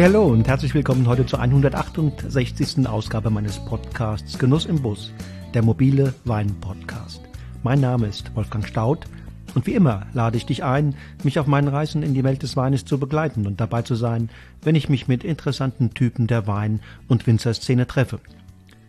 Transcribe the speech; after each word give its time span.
Hey, 0.00 0.06
hallo 0.06 0.28
und 0.28 0.48
herzlich 0.48 0.72
willkommen 0.72 1.06
heute 1.06 1.26
zur 1.26 1.40
168. 1.40 2.88
Ausgabe 2.88 3.28
meines 3.28 3.58
Podcasts 3.58 4.38
Genuss 4.38 4.64
im 4.64 4.80
Bus, 4.80 5.12
der 5.52 5.62
mobile 5.62 6.14
Wein-Podcast. 6.24 7.20
Mein 7.62 7.82
Name 7.82 8.06
ist 8.06 8.34
Wolfgang 8.34 8.66
Staud 8.66 9.04
und 9.54 9.66
wie 9.66 9.74
immer 9.74 10.06
lade 10.14 10.38
ich 10.38 10.46
dich 10.46 10.64
ein, 10.64 10.94
mich 11.22 11.38
auf 11.38 11.46
meinen 11.46 11.68
Reisen 11.68 12.02
in 12.02 12.14
die 12.14 12.24
Welt 12.24 12.42
des 12.42 12.56
Weines 12.56 12.86
zu 12.86 12.98
begleiten 12.98 13.46
und 13.46 13.60
dabei 13.60 13.82
zu 13.82 13.94
sein, 13.94 14.30
wenn 14.62 14.74
ich 14.74 14.88
mich 14.88 15.06
mit 15.06 15.22
interessanten 15.22 15.92
Typen 15.92 16.26
der 16.26 16.46
Wein- 16.46 16.80
und 17.06 17.26
Winzerszene 17.26 17.86
treffe. 17.86 18.20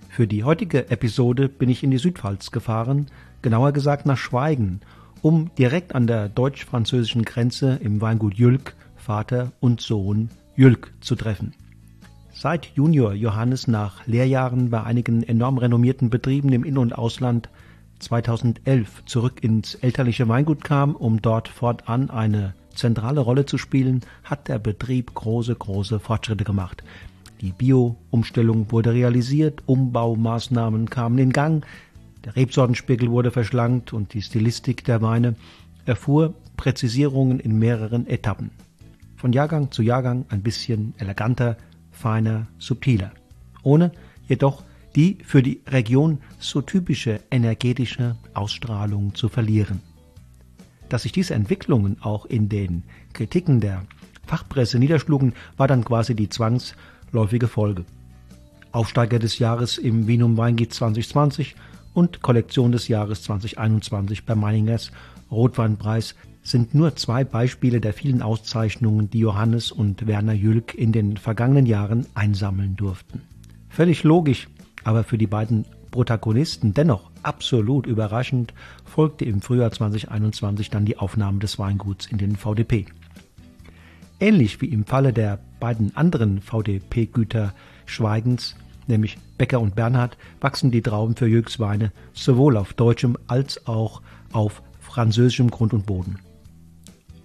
Für 0.08 0.28
die 0.28 0.46
heutige 0.46 0.90
Episode 0.92 1.50
bin 1.50 1.68
ich 1.68 1.84
in 1.84 1.92
die 1.92 1.98
Südpfalz 1.98 2.52
gefahren, 2.52 3.08
genauer 3.42 3.74
gesagt 3.74 4.06
nach 4.06 4.18
Schweigen, 4.18 4.80
um 5.22 5.54
direkt 5.58 5.94
an 5.94 6.08
der 6.08 6.30
deutsch-französischen 6.30 7.26
Grenze 7.26 7.78
im 7.84 8.00
Weingut 8.00 8.36
Jülk 8.36 8.76
Vater 8.96 9.52
und 9.60 9.82
Sohn 9.82 10.30
Jülk 10.62 10.94
zu 11.02 11.16
treffen. 11.16 11.56
Seit 12.32 12.68
Junior 12.76 13.14
Johannes 13.14 13.68
nach 13.68 14.06
Lehrjahren 14.06 14.70
bei 14.70 14.84
einigen 14.84 15.24
enorm 15.24 15.58
renommierten 15.58 16.12
Betrieben 16.12 16.54
im 16.54 16.64
In- 16.64 16.78
und 16.78 16.94
Ausland 16.96 17.50
2011 17.98 19.06
zurück 19.06 19.44
ins 19.44 19.74
elterliche 19.74 20.28
Weingut 20.28 20.64
kam, 20.64 20.96
um 20.96 21.20
dort 21.20 21.48
fortan 21.48 22.12
eine 22.12 22.54
zentrale 22.76 23.22
Rolle 23.22 23.48
zu 23.48 23.58
spielen, 23.58 24.02
hat 24.24 24.50
der 24.50 24.60
Betrieb 24.60 25.16
große, 25.16 25.56
große 25.56 26.00
Fortschritte 26.00 26.44
gemacht. 26.44 26.84
Die 27.42 27.54
Bio-Umstellung 27.54 28.72
wurde 28.72 28.94
realisiert, 28.94 29.64
Umbaumaßnahmen 29.66 30.92
kamen 30.92 31.18
in 31.18 31.34
Gang, 31.34 31.66
der 32.24 32.36
Rebsortenspiegel 32.36 33.10
wurde 33.10 33.32
verschlankt 33.32 33.94
und 33.94 34.14
die 34.14 34.22
Stilistik 34.22 34.84
der 34.84 35.02
Weine 35.02 35.34
erfuhr 35.88 36.36
Präzisierungen 36.56 37.40
in 37.40 37.58
mehreren 37.58 38.06
Etappen 38.06 38.52
von 39.22 39.34
Jahrgang 39.34 39.70
zu 39.70 39.84
Jahrgang 39.84 40.26
ein 40.30 40.42
bisschen 40.42 40.96
eleganter, 40.98 41.56
feiner, 41.92 42.48
subtiler, 42.58 43.12
ohne 43.62 43.92
jedoch 44.28 44.64
die 44.96 45.20
für 45.24 45.44
die 45.44 45.62
Region 45.68 46.18
so 46.40 46.64
typische 46.64 47.20
energetische 47.30 48.16
Ausstrahlung 48.34 49.14
zu 49.14 49.30
verlieren. 49.30 49.80
Dass 50.90 51.04
sich 51.04 51.12
diese 51.12 51.36
Entwicklungen 51.36 51.98
auch 52.02 52.26
in 52.26 52.50
den 52.50 52.82
Kritiken 53.14 53.60
der 53.60 53.86
Fachpresse 54.26 54.80
niederschlugen, 54.80 55.34
war 55.56 55.68
dann 55.68 55.86
quasi 55.86 56.16
die 56.16 56.30
zwangsläufige 56.30 57.48
Folge. 57.48 57.86
Aufsteiger 58.72 59.20
des 59.20 59.38
Jahres 59.38 59.78
im 59.78 60.08
Vinum 60.08 60.36
Weingeht 60.36 60.74
2020 60.74 61.56
und 61.94 62.24
Kollektion 62.24 62.72
des 62.72 62.88
Jahres 62.88 63.22
2021 63.22 64.26
bei 64.26 64.34
Meiningers 64.34 64.92
Rotweinpreis 65.30 66.16
sind 66.44 66.74
nur 66.74 66.96
zwei 66.96 67.24
Beispiele 67.24 67.82
der 67.82 67.94
vielen 67.94 68.22
Auszeichnungen, 68.22 69.10
die 69.10 69.20
Johannes 69.20 69.72
und 69.72 70.08
Werner 70.08 70.34
Jülk 70.34 70.74
in 70.74 70.92
den 70.92 71.18
vergangenen 71.18 71.66
Jahren 71.66 72.06
einsammeln 72.16 72.76
durften. 72.76 73.22
Völlig 73.70 74.04
logisch, 74.04 74.48
aber 74.84 75.04
für 75.04 75.18
die 75.18 75.28
beiden 75.28 75.66
Protagonisten 75.92 76.74
dennoch 76.74 77.12
absolut 77.22 77.86
überraschend 77.86 78.54
folgte 78.86 79.26
im 79.26 79.42
Frühjahr 79.42 79.72
2021 79.72 80.70
dann 80.70 80.86
die 80.86 80.98
Aufnahme 80.98 81.40
des 81.40 81.60
Weinguts 81.60 82.08
in 82.08 82.18
den 82.18 82.36
VDP. 82.36 82.86
Ähnlich 84.20 84.62
wie 84.62 84.68
im 84.68 84.86
Falle 84.86 85.14
der 85.14 85.40
beiden 85.60 85.96
anderen 85.96 86.42
VDP-Güter 86.42 87.54
Schweigens, 87.86 88.56
nämlich 88.88 89.18
Becker 89.38 89.60
und 89.60 89.76
Bernhard, 89.76 90.18
wachsen 90.40 90.72
die 90.72 90.82
Trauben 90.82 91.16
für 91.16 91.28
Jülks 91.28 91.60
Weine 91.60 91.92
sowohl 92.14 92.58
auf 92.58 92.74
deutschem 92.74 93.18
als 93.28 93.68
auch 93.68 94.02
auf 94.32 94.62
französischem 94.80 95.50
Grund 95.52 95.74
und 95.74 95.86
Boden. 95.86 96.20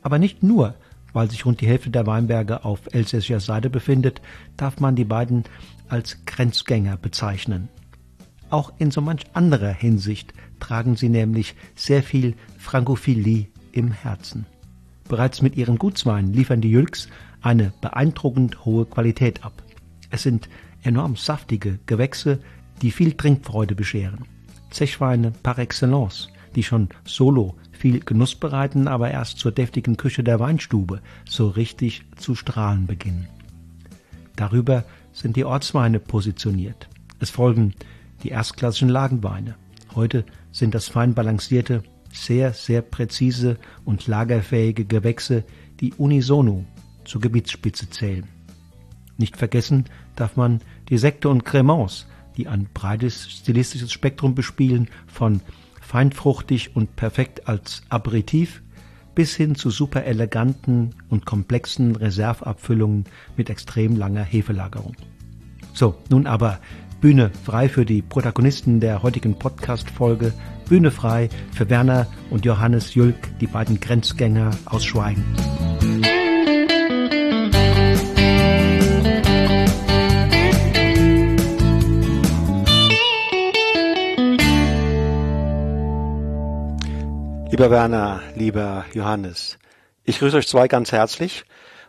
Aber 0.06 0.20
nicht 0.20 0.44
nur, 0.44 0.76
weil 1.14 1.28
sich 1.28 1.44
rund 1.44 1.60
die 1.60 1.66
Hälfte 1.66 1.90
der 1.90 2.06
Weinberge 2.06 2.64
auf 2.64 2.78
elsässischer 2.92 3.40
Seite 3.40 3.70
befindet, 3.70 4.22
darf 4.56 4.78
man 4.78 4.94
die 4.94 5.04
beiden 5.04 5.42
als 5.88 6.24
Grenzgänger 6.26 6.96
bezeichnen. 6.96 7.68
Auch 8.48 8.72
in 8.78 8.92
so 8.92 9.00
manch 9.00 9.24
anderer 9.32 9.72
Hinsicht 9.72 10.32
tragen 10.60 10.94
sie 10.94 11.08
nämlich 11.08 11.56
sehr 11.74 12.04
viel 12.04 12.36
Frankophilie 12.56 13.48
im 13.72 13.90
Herzen. 13.90 14.46
Bereits 15.08 15.42
mit 15.42 15.56
ihren 15.56 15.76
Gutsweinen 15.76 16.32
liefern 16.32 16.60
die 16.60 16.70
Jülks 16.70 17.08
eine 17.42 17.72
beeindruckend 17.80 18.64
hohe 18.64 18.86
Qualität 18.86 19.44
ab. 19.44 19.60
Es 20.10 20.22
sind 20.22 20.48
enorm 20.84 21.16
saftige 21.16 21.80
Gewächse, 21.86 22.38
die 22.80 22.92
viel 22.92 23.14
Trinkfreude 23.14 23.74
bescheren. 23.74 24.24
Zechweine 24.70 25.32
par 25.42 25.58
excellence, 25.58 26.28
die 26.54 26.62
schon 26.62 26.90
solo 27.04 27.56
viel 27.86 28.00
Genuss 28.00 28.34
bereiten, 28.34 28.88
aber 28.88 29.12
erst 29.12 29.38
zur 29.38 29.52
deftigen 29.52 29.96
Küche 29.96 30.24
der 30.24 30.40
Weinstube 30.40 31.00
so 31.24 31.46
richtig 31.46 32.02
zu 32.16 32.34
strahlen 32.34 32.88
beginnen. 32.88 33.28
Darüber 34.34 34.84
sind 35.12 35.36
die 35.36 35.44
Ortsweine 35.44 36.00
positioniert. 36.00 36.88
Es 37.20 37.30
folgen 37.30 37.74
die 38.24 38.30
erstklassischen 38.30 38.88
Lagenweine. 38.88 39.54
Heute 39.94 40.24
sind 40.50 40.74
das 40.74 40.88
fein 40.88 41.14
balancierte, 41.14 41.84
sehr, 42.12 42.54
sehr 42.54 42.82
präzise 42.82 43.56
und 43.84 44.08
lagerfähige 44.08 44.84
Gewächse, 44.84 45.44
die 45.78 45.94
unisono 45.94 46.64
zur 47.04 47.20
Gebietsspitze 47.20 47.88
zählen. 47.88 48.26
Nicht 49.16 49.36
vergessen 49.36 49.84
darf 50.16 50.34
man 50.34 50.60
die 50.88 50.98
Sekte 50.98 51.28
und 51.28 51.44
Cremants, 51.44 52.08
die 52.36 52.48
ein 52.48 52.66
breites 52.74 53.30
stilistisches 53.30 53.92
Spektrum 53.92 54.34
bespielen, 54.34 54.88
von 55.06 55.40
feinfruchtig 55.86 56.74
und 56.74 56.96
perfekt 56.96 57.48
als 57.48 57.82
Aperitif 57.88 58.62
bis 59.14 59.34
hin 59.34 59.54
zu 59.54 59.70
super 59.70 60.04
eleganten 60.04 60.94
und 61.08 61.24
komplexen 61.24 61.96
Reserveabfüllungen 61.96 63.04
mit 63.36 63.48
extrem 63.48 63.96
langer 63.96 64.22
Hefelagerung. 64.22 64.94
So, 65.72 65.94
nun 66.10 66.26
aber 66.26 66.58
Bühne 67.00 67.30
frei 67.44 67.68
für 67.68 67.84
die 67.84 68.02
Protagonisten 68.02 68.80
der 68.80 69.02
heutigen 69.02 69.38
Podcast-Folge, 69.38 70.32
Bühne 70.68 70.90
frei 70.90 71.28
für 71.52 71.70
Werner 71.70 72.06
und 72.30 72.44
Johannes 72.44 72.94
Jülk, 72.94 73.16
die 73.40 73.46
beiden 73.46 73.80
Grenzgänger 73.80 74.50
aus 74.66 74.84
Schweigen. 74.84 75.24
Lieber 87.48 87.70
Werner, 87.70 88.22
lieber 88.34 88.84
Johannes, 88.92 89.56
ich 90.04 90.18
grüße 90.18 90.36
euch 90.36 90.48
zwei 90.48 90.66
ganz 90.66 90.90
herzlich 90.90 91.44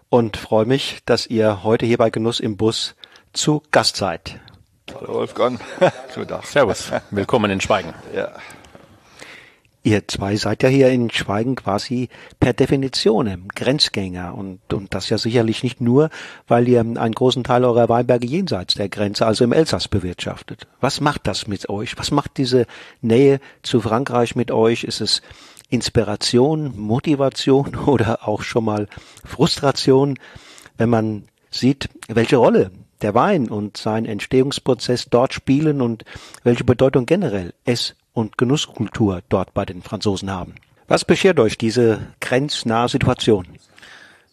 und 0.09 0.38
freue 0.38 0.66
mich, 0.66 1.00
dass 1.06 1.25
ihr 1.25 1.63
heute 1.63 1.85
hier 1.85 1.97
bei 1.97 2.12
Genuss 2.12 2.40
im 2.40 2.57
Bus 2.57 2.95
zu 3.34 3.63
Gast 3.72 3.95
seid. 3.95 4.40
Hallo 4.94 5.16
Wolfgang. 5.16 5.59
Guten 6.13 6.28
Tag. 6.28 6.45
Servus. 6.45 6.91
Willkommen 7.09 7.50
in 7.50 7.59
Schweigen. 7.59 7.94
Ja. 8.16 8.34
Ihr 9.88 10.06
zwei 10.06 10.36
seid 10.36 10.64
ja 10.64 10.70
hier 10.70 10.90
in 10.90 11.09
Schweigen 11.09 11.56
quasi 11.56 12.09
per 12.42 12.52
Definition 12.52 13.48
Grenzgänger 13.56 14.36
und, 14.36 14.74
und 14.74 14.94
das 14.94 15.08
ja 15.08 15.18
sicherlich 15.18 15.64
nicht 15.64 15.80
nur, 15.80 16.09
weil 16.46 16.68
ihr 16.68 16.81
einen 16.81 17.14
großen 17.14 17.46
Teil 17.46 17.64
eurer 17.64 17.88
Weinberge 17.88 18.28
jenseits 18.28 18.74
der 18.74 18.90
Grenze, 18.90 19.25
also 19.25 19.46
im 19.46 19.53
Elsass 19.53 19.88
bewirtschaftet. 19.88 20.68
Was 20.81 21.00
macht 21.00 21.25
das 21.25 21.48
mit 21.48 21.70
euch? 21.70 21.98
Was 21.98 22.12
macht 22.12 22.36
diese 22.36 22.66
Nähe 23.00 23.40
zu 23.64 23.80
Frankreich 23.80 24.36
mit 24.36 24.52
euch? 24.52 24.84
Ist 24.84 25.00
es 25.00 25.22
Inspiration, 25.70 26.78
Motivation 26.78 27.74
oder 27.86 28.28
auch 28.28 28.42
schon 28.42 28.66
mal 28.66 28.90
Frustration, 29.24 30.19
wenn 30.78 30.90
man 30.90 31.30
sieht, 31.50 31.88
welche 32.10 32.36
Rolle 32.36 32.72
der 33.01 33.13
Wein 33.13 33.48
und 33.48 33.78
sein 33.78 34.04
Entstehungsprozess 34.04 35.07
dort 35.10 35.33
spielen 35.33 35.80
und 35.80 36.04
welche 36.44 36.66
Bedeutung 36.66 37.06
generell 37.06 37.54
Ess- 37.63 37.95
und 38.18 38.36
Genusskultur 38.36 39.22
dort 39.30 39.54
bei 39.54 39.64
den 39.64 39.84
Franzosen 39.84 40.31
haben. 40.31 40.56
Was 40.88 41.06
beschert 41.06 41.40
euch 41.40 41.56
diese 41.56 42.00
grenznahe 42.19 42.90
Situation? 42.90 43.46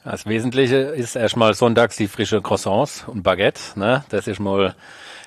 Das 0.04 0.24
Wesentliche 0.24 0.76
ist 0.76 1.16
erstmal 1.16 1.52
sonntags 1.52 1.96
die 1.96 2.08
frische 2.08 2.40
Croissants 2.40 3.04
und 3.06 3.22
Baguette. 3.22 3.60
Ne? 3.78 4.02
Das 4.08 4.26
ist 4.26 4.40
mal 4.40 4.74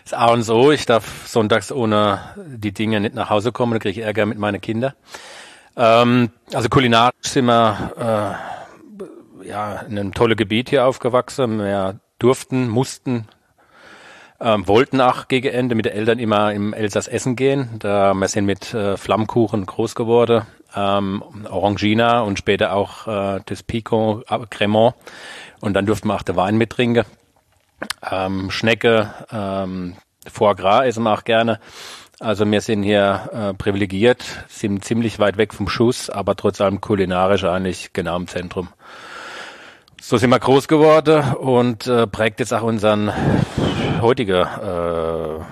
das 0.03 0.13
A 0.13 0.31
und 0.31 0.41
so. 0.41 0.71
Ich 0.71 0.87
darf 0.87 1.27
sonntags 1.27 1.71
ohne 1.71 2.19
die 2.35 2.71
Dinge 2.71 2.99
nicht 2.99 3.13
nach 3.13 3.29
Hause 3.29 3.51
kommen, 3.51 3.73
da 3.73 3.79
kriege 3.79 3.99
ich 3.99 4.05
Ärger 4.05 4.25
mit 4.25 4.39
meinen 4.39 4.59
Kindern. 4.59 4.93
Ähm, 5.75 6.31
also 6.51 6.67
kulinarisch 6.67 7.13
sind 7.21 7.45
wir 7.45 8.39
äh, 9.43 9.47
ja 9.47 9.81
in 9.81 9.99
einem 9.99 10.13
tollen 10.15 10.35
Gebiet 10.35 10.71
hier 10.71 10.87
aufgewachsen. 10.87 11.59
Wir 11.59 11.99
durften, 12.17 12.69
mussten 12.69 13.27
ähm, 14.39 14.67
wollten 14.67 15.01
auch 15.01 15.27
gegen 15.27 15.49
Ende 15.49 15.75
mit 15.75 15.85
den 15.85 15.93
Eltern 15.93 16.19
immer 16.19 16.53
im 16.53 16.73
Elsass 16.73 17.07
essen 17.07 17.35
gehen. 17.35 17.69
Da 17.79 18.13
wir 18.13 18.27
sind 18.27 18.45
mit 18.45 18.73
äh, 18.73 18.97
Flammkuchen 18.97 19.65
groß 19.65 19.95
geworden, 19.95 20.45
ähm, 20.75 21.23
Orangina 21.49 22.21
und 22.21 22.37
später 22.37 22.73
auch 22.73 23.07
äh, 23.07 23.39
das 23.45 23.63
Pico 23.63 24.23
äh, 24.29 24.39
Cremant. 24.49 24.95
Und 25.59 25.73
dann 25.73 25.85
durften 25.85 26.07
wir 26.07 26.15
auch 26.15 26.23
den 26.23 26.35
Wein 26.35 26.57
mittrinken. 26.57 27.05
Ähm, 28.09 28.51
Schnecke, 28.51 29.13
ähm, 29.31 29.95
Foie 30.31 30.55
Gras 30.55 30.85
essen 30.85 31.03
wir 31.03 31.13
auch 31.13 31.23
gerne. 31.23 31.59
Also 32.19 32.49
wir 32.49 32.61
sind 32.61 32.81
hier 32.81 33.29
äh, 33.31 33.53
privilegiert, 33.53 34.23
sind 34.47 34.83
ziemlich 34.83 35.19
weit 35.19 35.37
weg 35.37 35.53
vom 35.53 35.69
Schuss, 35.69 36.09
aber 36.09 36.35
trotz 36.35 36.59
allem 36.61 36.81
kulinarisch 36.81 37.43
eigentlich 37.43 37.93
genau 37.93 38.15
im 38.15 38.27
Zentrum. 38.27 38.69
so 40.01 40.17
sind 40.17 40.31
wir 40.31 40.39
groß 40.39 40.67
geworden 40.67 41.35
und 41.35 41.85
äh, 41.85 42.07
prägt 42.07 42.39
jetzt 42.39 42.53
auch 42.53 42.63
unseren 42.63 43.11
heutige 44.01 45.45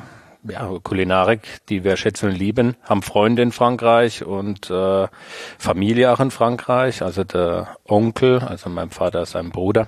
äh, 0.48 0.52
ja, 0.52 0.70
Kulinarik, 0.84 1.66
die 1.70 1.84
wir 1.84 1.98
schätzen 1.98 2.30
und 2.30 2.36
lieben, 2.36 2.76
haben 2.84 3.02
Freunde 3.02 3.42
in 3.42 3.52
Frankreich 3.52 4.24
und 4.24 4.70
äh, 4.70 5.08
Familie 5.58 6.12
auch 6.12 6.20
in 6.20 6.32
Frankreich. 6.32 7.02
Also 7.02 7.24
der 7.24 7.78
Onkel, 7.88 8.40
also 8.40 8.70
mein 8.70 8.90
Vater, 8.90 9.26
sein 9.26 9.50
Bruder, 9.50 9.88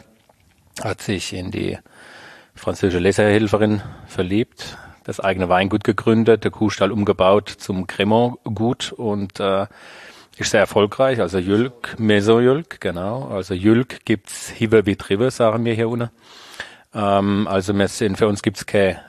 hat 0.84 1.02
sich 1.02 1.34
in 1.34 1.52
die 1.52 1.78
französische 2.56 3.00
Leserhelferin 3.00 3.82
verliebt, 4.08 4.78
das 5.04 5.20
eigene 5.20 5.48
Weingut 5.50 5.84
gegründet, 5.84 6.44
der 6.44 6.52
Kuhstall 6.52 6.92
umgebaut 6.92 7.50
zum 7.50 7.88
Cremant-Gut 7.88 8.92
und 8.92 9.40
äh, 9.40 9.68
ist 10.38 10.52
sehr 10.52 10.62
erfolgreich. 10.62 11.20
Also 11.20 11.40
Jülk, 11.40 11.96
Maison 11.98 12.42
Jülk, 12.42 12.80
genau. 12.80 13.28
Also 13.28 13.54
Jülk 13.54 14.06
gibt's 14.06 14.50
Hive 14.50 14.86
wie 14.86 14.96
Trive, 14.96 15.32
sagen 15.32 15.66
wir 15.66 15.74
hier 15.74 15.90
unten. 15.90 16.10
Ähm, 16.94 17.48
also 17.48 17.74
wir 17.74 17.88
sind, 17.88 18.18
für 18.18 18.28
uns 18.28 18.42
gibt's 18.42 18.66
keine, 18.66 19.00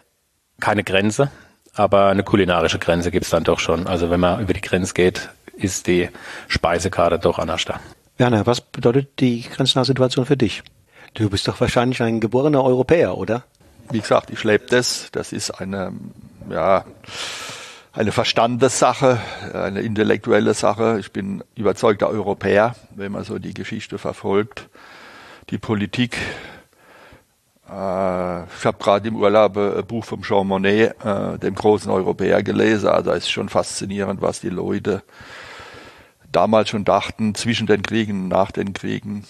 keine 0.60 0.84
Grenze, 0.84 1.30
aber 1.74 2.06
eine 2.08 2.22
kulinarische 2.22 2.78
Grenze 2.78 3.10
gibt's 3.10 3.30
dann 3.30 3.44
doch 3.44 3.60
schon. 3.60 3.86
Also 3.86 4.10
wenn 4.10 4.20
man 4.20 4.40
über 4.40 4.52
die 4.52 4.60
Grenze 4.60 4.94
geht, 4.94 5.28
ist 5.54 5.86
die 5.86 6.08
Speisekarte 6.48 7.18
doch 7.18 7.38
anders 7.38 7.64
da. 7.64 7.80
Werner, 8.16 8.46
was 8.46 8.60
bedeutet 8.60 9.20
die 9.20 9.42
grenznahe 9.42 9.84
Situation 9.84 10.26
für 10.26 10.36
dich? 10.36 10.62
Du 11.14 11.30
bist 11.30 11.48
doch 11.48 11.60
wahrscheinlich 11.60 12.02
ein 12.02 12.20
geborener 12.20 12.62
Europäer, 12.62 13.16
oder? 13.16 13.44
Wie 13.90 14.00
gesagt, 14.00 14.30
ich 14.30 14.44
lebe 14.44 14.66
das. 14.66 15.08
Das 15.12 15.32
ist 15.32 15.50
eine, 15.50 15.92
ja, 16.50 16.84
eine 17.92 18.12
Verstandessache, 18.12 19.18
eine 19.54 19.80
intellektuelle 19.80 20.54
Sache. 20.54 20.98
Ich 21.00 21.12
bin 21.12 21.42
überzeugter 21.54 22.08
Europäer, 22.08 22.74
wenn 22.94 23.12
man 23.12 23.24
so 23.24 23.38
die 23.38 23.54
Geschichte 23.54 23.98
verfolgt, 23.98 24.68
die 25.50 25.58
Politik. 25.58 26.18
Äh, 27.68 28.44
ich 28.44 28.64
habe 28.64 28.78
gerade 28.78 29.08
im 29.08 29.16
Urlaub 29.16 29.56
ein 29.56 29.86
Buch 29.86 30.04
von 30.04 30.22
Jean 30.22 30.46
Monnet, 30.46 30.94
äh, 31.04 31.38
dem 31.38 31.54
großen 31.54 31.90
Europäer, 31.90 32.42
gelesen. 32.42 32.88
Also 32.88 33.10
es 33.10 33.24
ist 33.24 33.30
schon 33.30 33.48
faszinierend, 33.48 34.22
was 34.22 34.40
die 34.40 34.48
Leute 34.48 35.02
damals 36.32 36.70
schon 36.70 36.84
dachten, 36.84 37.34
zwischen 37.34 37.66
den 37.66 37.82
Kriegen, 37.82 38.28
nach 38.28 38.50
den 38.50 38.72
Kriegen. 38.72 39.24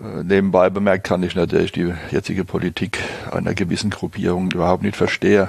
Äh, 0.00 0.22
nebenbei 0.22 0.70
bemerkt 0.70 1.04
kann 1.04 1.22
ich 1.22 1.34
natürlich 1.34 1.72
die 1.72 1.92
jetzige 2.10 2.44
Politik 2.44 2.98
einer 3.30 3.54
gewissen 3.54 3.90
Gruppierung 3.90 4.50
überhaupt 4.50 4.82
nicht 4.82 4.96
verstehen. 4.96 5.48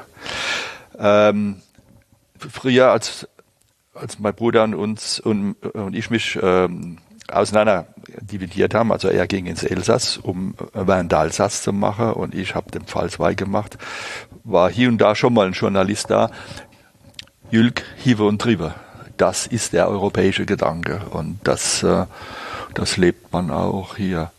Ähm, 0.97 1.61
früher, 2.37 2.91
als, 2.91 3.27
als 3.93 4.19
mein 4.19 4.33
Bruder 4.33 4.63
und 4.63 4.73
uns 4.73 5.19
und, 5.19 5.53
und 5.53 5.95
ich 5.95 6.09
mich 6.09 6.37
ähm, 6.41 6.97
auseinander 7.27 7.87
dividiert 8.21 8.73
haben, 8.73 8.91
also 8.91 9.07
er 9.07 9.27
ging 9.27 9.45
ins 9.45 9.63
Elsass, 9.63 10.17
um 10.17 10.55
Wein 10.73 11.09
d'Alsace 11.09 11.61
zu 11.61 11.73
machen 11.73 12.11
und 12.13 12.35
ich 12.35 12.55
habe 12.55 12.71
den 12.71 12.83
Pfalzweig 12.83 13.37
gemacht, 13.37 13.77
war 14.43 14.69
hier 14.69 14.89
und 14.89 14.97
da 14.99 15.15
schon 15.15 15.33
mal 15.33 15.47
ein 15.47 15.53
Journalist 15.53 16.09
da. 16.09 16.31
Jülk, 17.49 17.83
Hive 17.97 18.25
und 18.25 18.41
Triebe. 18.41 18.73
Das 19.15 19.47
ist 19.47 19.73
der 19.73 19.87
europäische 19.87 20.45
Gedanke 20.45 21.01
und 21.11 21.39
das, 21.43 21.81
äh, 21.83 22.05
das 22.73 22.97
lebt 22.97 23.31
man 23.33 23.51
auch 23.51 23.95
hier. 23.95 24.31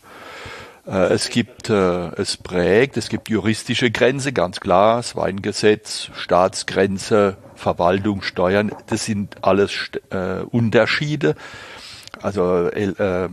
Äh, 0.89 1.13
es 1.13 1.29
gibt, 1.29 1.69
äh, 1.69 2.09
es 2.15 2.37
prägt, 2.37 2.97
es 2.97 3.09
gibt 3.09 3.29
juristische 3.29 3.91
Grenze, 3.91 4.33
ganz 4.33 4.59
klar, 4.59 4.97
das 4.97 5.15
Weingesetz, 5.15 6.09
Staatsgrenze, 6.15 7.37
Verwaltung, 7.55 8.21
Steuern, 8.21 8.71
das 8.87 9.05
sind 9.05 9.43
alles 9.43 9.91
äh, 10.11 10.41
Unterschiede. 10.49 11.35
Also 12.21 12.67
äh, 12.67 12.85
äh, 12.85 13.29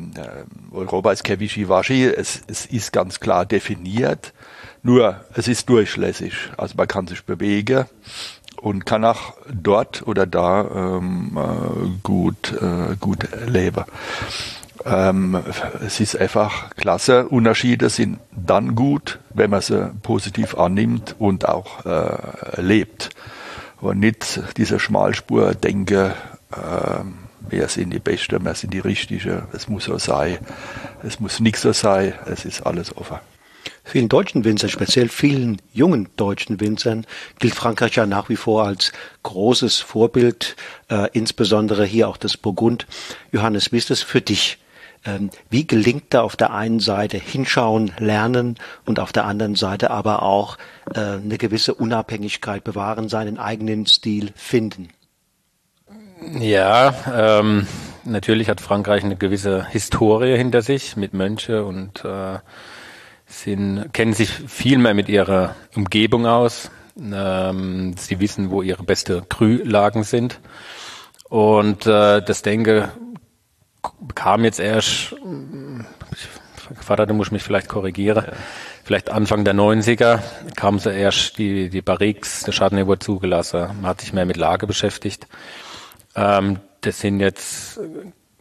Europa 0.70 1.12
ist 1.12 1.24
kein 1.24 1.40
Wischiwaschi, 1.40 2.04
es, 2.04 2.42
es 2.46 2.66
ist 2.66 2.92
ganz 2.92 3.20
klar 3.20 3.44
definiert, 3.46 4.32
nur 4.82 5.20
es 5.34 5.48
ist 5.48 5.68
durchlässig, 5.68 6.34
also 6.56 6.74
man 6.76 6.86
kann 6.86 7.06
sich 7.06 7.24
bewegen 7.24 7.86
und 8.60 8.86
kann 8.86 9.04
auch 9.04 9.34
dort 9.52 10.06
oder 10.06 10.26
da 10.26 10.98
ähm, 10.98 11.36
äh, 11.36 11.88
gut, 12.02 12.52
äh, 12.52 12.96
gut 13.00 13.28
leben. 13.46 13.84
Ähm, 14.84 15.42
es 15.84 16.00
ist 16.00 16.16
einfach 16.16 16.70
klasse. 16.76 17.28
Unterschiede 17.28 17.90
sind 17.90 18.20
dann 18.30 18.74
gut, 18.74 19.18
wenn 19.34 19.50
man 19.50 19.60
sie 19.60 19.92
positiv 20.02 20.56
annimmt 20.56 21.16
und 21.18 21.48
auch 21.48 21.84
äh, 21.84 22.60
lebt. 22.60 23.10
Und 23.80 23.98
nicht 23.98 24.40
diese 24.56 24.78
Schmalspur 24.78 25.54
denke, 25.54 26.14
äh, 26.52 27.25
wir 27.48 27.68
sind 27.68 27.92
die 27.92 27.98
Beste, 27.98 28.42
wir 28.44 28.54
sind 28.54 28.72
die 28.72 28.80
Richtige, 28.80 29.48
es 29.52 29.68
muss 29.68 29.84
so 29.84 29.98
sein, 29.98 30.38
es 31.02 31.20
muss 31.20 31.40
nicht 31.40 31.58
so 31.58 31.72
sein, 31.72 32.14
es 32.26 32.44
ist 32.44 32.62
alles 32.62 32.96
offen. 32.96 33.18
Vielen 33.84 34.08
deutschen 34.08 34.44
Winzern, 34.44 34.68
speziell 34.68 35.08
vielen 35.08 35.62
jungen 35.72 36.08
deutschen 36.16 36.58
Winzern, 36.58 37.06
gilt 37.38 37.54
Frankreich 37.54 37.94
ja 37.94 38.06
nach 38.06 38.28
wie 38.28 38.36
vor 38.36 38.64
als 38.64 38.92
großes 39.22 39.78
Vorbild, 39.78 40.56
äh, 40.88 41.08
insbesondere 41.12 41.84
hier 41.84 42.08
auch 42.08 42.16
das 42.16 42.36
Burgund. 42.36 42.86
Johannes, 43.30 43.70
wie 43.70 43.76
ist 43.76 43.90
das 43.90 44.02
für 44.02 44.20
dich? 44.20 44.58
Ähm, 45.04 45.30
wie 45.50 45.68
gelingt 45.68 46.06
da 46.10 46.22
auf 46.22 46.34
der 46.34 46.52
einen 46.52 46.80
Seite 46.80 47.16
hinschauen, 47.16 47.92
lernen 47.98 48.56
und 48.86 48.98
auf 48.98 49.12
der 49.12 49.24
anderen 49.24 49.54
Seite 49.54 49.92
aber 49.92 50.22
auch 50.22 50.58
äh, 50.92 50.98
eine 50.98 51.38
gewisse 51.38 51.72
Unabhängigkeit 51.72 52.64
bewahren, 52.64 53.08
seinen 53.08 53.38
eigenen 53.38 53.86
Stil 53.86 54.32
finden? 54.34 54.88
Ja, 56.20 56.94
ähm, 57.14 57.66
natürlich 58.04 58.48
hat 58.48 58.60
Frankreich 58.60 59.04
eine 59.04 59.16
gewisse 59.16 59.66
Historie 59.68 60.36
hinter 60.36 60.62
sich 60.62 60.96
mit 60.96 61.12
Mönche 61.12 61.64
und 61.64 62.04
äh, 62.04 62.38
sind, 63.26 63.92
kennen 63.92 64.14
sich 64.14 64.30
viel 64.30 64.78
mehr 64.78 64.94
mit 64.94 65.08
ihrer 65.08 65.54
Umgebung 65.74 66.26
aus. 66.26 66.70
Ähm, 66.98 67.94
sie 67.98 68.20
wissen, 68.20 68.50
wo 68.50 68.62
ihre 68.62 68.82
beste 68.82 69.22
Krühlagen 69.28 70.04
sind. 70.04 70.40
Und 71.28 71.86
äh, 71.86 72.22
das 72.22 72.42
denke 72.42 72.90
kam 74.14 74.44
jetzt 74.44 74.58
erst, 74.58 75.14
Vater, 76.80 77.06
du 77.06 77.14
musst 77.14 77.30
mich 77.30 77.42
vielleicht 77.42 77.68
korrigieren, 77.68 78.24
ja. 78.26 78.32
vielleicht 78.84 79.10
Anfang 79.10 79.44
der 79.44 79.54
90er 79.54 80.20
kam 80.56 80.78
so 80.78 80.90
erst 80.90 81.38
die, 81.38 81.68
die 81.68 81.82
Barriques, 81.82 82.42
der 82.42 82.54
Chardonnay 82.54 82.86
wurde 82.86 83.00
zugelassen. 83.00 83.68
Man 83.80 83.86
hat 83.86 84.00
sich 84.00 84.12
mehr 84.12 84.26
mit 84.26 84.36
Lage 84.36 84.66
beschäftigt. 84.66 85.28
Ähm, 86.16 86.58
das 86.80 87.00
sind 87.00 87.20
jetzt 87.20 87.78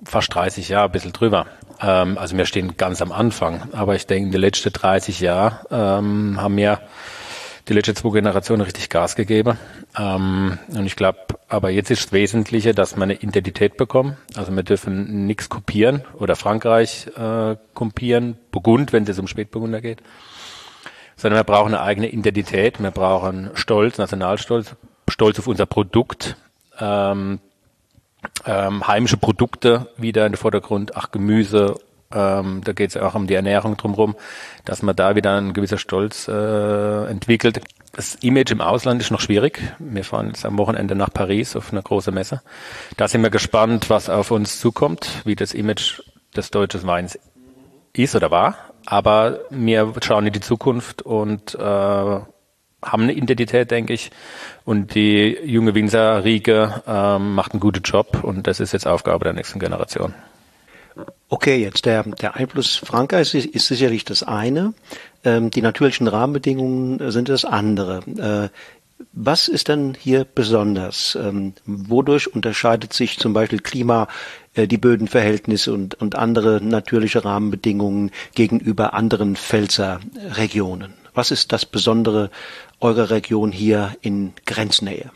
fast 0.04 0.34
30 0.34 0.70
Jahre, 0.70 0.86
ein 0.86 0.92
bisschen 0.92 1.14
drüber. 1.14 1.48
Ähm, 1.82 2.18
also 2.18 2.38
wir 2.38 2.46
stehen 2.46 2.78
ganz 2.78 3.02
am 3.02 3.12
Anfang. 3.12 3.74
Aber 3.74 3.96
ich 3.96 4.08
denke, 4.08 4.32
die 4.32 4.38
letzten 4.38 4.72
30 4.72 5.20
Jahre 5.20 5.60
ähm, 5.72 6.40
haben 6.40 6.58
wir 6.58 6.80
die 7.68 7.74
letzten 7.74 7.96
zwei 7.96 8.12
Generationen 8.12 8.62
richtig 8.62 8.90
Gas 8.90 9.16
gegeben. 9.16 9.58
Ähm, 9.98 10.60
und 10.70 10.86
ich 10.86 10.96
glaube, 10.96 11.20
aber 11.48 11.70
jetzt 11.70 11.90
ist 11.90 12.06
das 12.06 12.12
Wesentliche, 12.12 12.74
dass 12.74 12.96
wir 12.96 13.04
eine 13.04 13.16
Identität 13.16 13.78
bekommen. 13.78 14.18
Also 14.36 14.56
wir 14.56 14.64
dürfen 14.64 15.26
nichts 15.26 15.50
kopieren 15.50 16.04
oder 16.14 16.36
Frankreich 16.36 17.08
äh, 17.18 17.56
kopieren, 17.74 18.38
Burgund, 18.52 18.94
wenn 18.94 19.08
es 19.08 19.20
um 19.20 19.28
Spätburgunder 19.28 19.82
geht. 19.82 20.02
Sondern 21.16 21.40
wir 21.40 21.44
brauchen 21.44 21.74
eine 21.74 21.82
eigene 21.82 22.10
Identität, 22.10 22.82
wir 22.82 22.92
brauchen 22.92 23.50
Stolz, 23.56 23.98
Nationalstolz, 23.98 24.76
Stolz 25.08 25.40
auf 25.40 25.48
unser 25.48 25.66
Produkt, 25.66 26.36
ähm, 26.80 27.40
ähm, 28.46 28.88
heimische 28.88 29.18
Produkte 29.18 29.88
wieder 29.98 30.26
in 30.26 30.34
den 30.34 30.38
Vordergrund, 30.38 30.96
ach 30.96 31.12
Gemüse, 31.12 31.76
ähm, 32.12 32.62
da 32.64 32.74
geht 32.74 32.92
es 32.92 32.98
auch 32.98 33.16
um 33.16 33.28
die 33.28 33.34
Ernährung 33.34 33.78
drumherum, 33.78 34.16
dass 34.64 34.82
man 34.82 34.96
da 34.96 35.16
wieder 35.16 35.38
ein 35.38 35.54
gewisser 35.54 35.78
Stolz 35.78 36.28
äh, 36.28 37.06
entwickelt. 37.06 37.62
Das 37.94 38.16
Image 38.16 38.52
im 38.52 38.62
Ausland 38.62 39.02
ist 39.02 39.12
noch 39.12 39.22
schwierig. 39.22 39.62
Wir 39.80 40.04
fahren 40.04 40.28
jetzt 40.28 40.46
am 40.46 40.58
Wochenende 40.58 40.96
nach 40.96 41.12
Paris 41.12 41.56
auf 41.56 41.72
eine 41.72 41.82
große 41.82 42.12
Messe. 42.12 42.42
Da 42.98 43.08
sind 43.08 43.24
wir 43.24 43.30
gespannt, 43.30 43.90
was 43.90 44.10
auf 44.10 44.32
uns 44.32 44.60
zukommt, 44.60 45.22
wie 45.26 45.36
das 45.36 45.54
Image 45.54 46.02
des 46.36 46.52
deutschen 46.52 46.86
Weins 46.86 47.18
ist 47.94 48.16
oder 48.16 48.32
war. 48.32 48.56
Aber 48.86 49.40
wir 49.50 49.94
schauen 50.04 50.28
in 50.28 50.34
die 50.34 50.42
Zukunft 50.42 51.02
und 51.02 51.56
äh, 51.56 52.20
haben 52.86 53.04
eine 53.04 53.14
Identität, 53.14 53.72
denke 53.72 53.94
ich. 53.94 54.12
Und 54.64 54.96
die 54.96 55.38
junge 55.44 55.76
Winzer-Riege 55.76 56.84
äh, 56.88 57.20
macht 57.20 57.54
einen 57.54 57.60
guten 57.60 57.82
Job 57.84 58.24
und 58.24 58.48
das 58.48 58.60
ist 58.60 58.74
jetzt 58.74 58.88
Aufgabe 58.88 59.26
der 59.26 59.34
nächsten 59.34 59.60
Generation. 59.60 60.14
Okay, 61.28 61.58
jetzt 61.58 61.86
der, 61.86 62.04
der 62.04 62.36
Einfluss 62.36 62.78
Frankreichs 62.78 63.34
ist, 63.34 63.48
ist 63.48 63.68
sicherlich 63.68 64.06
das 64.06 64.24
eine. 64.24 64.74
Ähm, 65.24 65.52
die 65.52 65.62
natürlichen 65.62 66.08
Rahmenbedingungen 66.08 67.12
sind 67.12 67.28
das 67.30 67.44
andere. 67.44 68.00
Äh, 68.18 68.50
was 69.12 69.50
ist 69.50 69.68
denn 69.68 69.96
hier 70.00 70.26
besonders? 70.26 71.18
Ähm, 71.22 71.54
wodurch 71.66 72.34
unterscheidet 72.34 72.94
sich 72.94 73.18
zum 73.20 73.34
Beispiel 73.34 73.60
Klima, 73.60 74.08
äh, 74.54 74.68
die 74.68 74.78
Bödenverhältnisse 74.78 75.74
und, 75.74 75.96
und 75.96 76.16
andere 76.16 76.62
natürliche 76.64 77.26
Rahmenbedingungen 77.26 78.12
gegenüber 78.36 78.94
anderen 78.94 79.36
Pfälzer 79.36 80.00
Was 81.14 81.32
ist 81.32 81.52
das 81.52 81.66
Besondere 81.66 82.30
eurer 82.80 83.10
Region 83.10 83.52
hier 83.52 83.96
in 84.02 84.34
Grenznähe? 84.46 85.12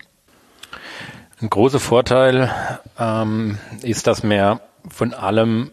Ein 1.41 1.49
großer 1.49 1.79
Vorteil 1.79 2.53
ähm, 2.97 3.57
ist, 3.81 4.07
dass 4.07 4.23
wir 4.23 4.61
von 4.89 5.13
allem 5.13 5.71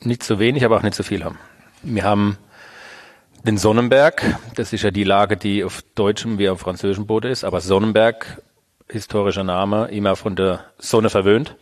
nicht 0.00 0.22
zu 0.22 0.38
wenig, 0.38 0.64
aber 0.64 0.76
auch 0.76 0.82
nicht 0.82 0.94
zu 0.94 1.02
viel 1.02 1.24
haben. 1.24 1.38
Wir 1.82 2.04
haben 2.04 2.36
den 3.44 3.58
Sonnenberg, 3.58 4.38
das 4.54 4.72
ist 4.72 4.82
ja 4.82 4.90
die 4.90 5.04
Lage, 5.04 5.36
die 5.36 5.64
auf 5.64 5.82
deutschem 5.94 6.38
wie 6.38 6.48
auf 6.48 6.60
französischem 6.60 7.06
Boden 7.06 7.30
ist, 7.30 7.44
aber 7.44 7.60
Sonnenberg, 7.60 8.42
historischer 8.88 9.44
Name, 9.44 9.86
immer 9.88 10.16
von 10.16 10.36
der 10.36 10.64
Sonne 10.78 11.10
verwöhnt. 11.10 11.56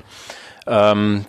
Ähm, 0.67 1.27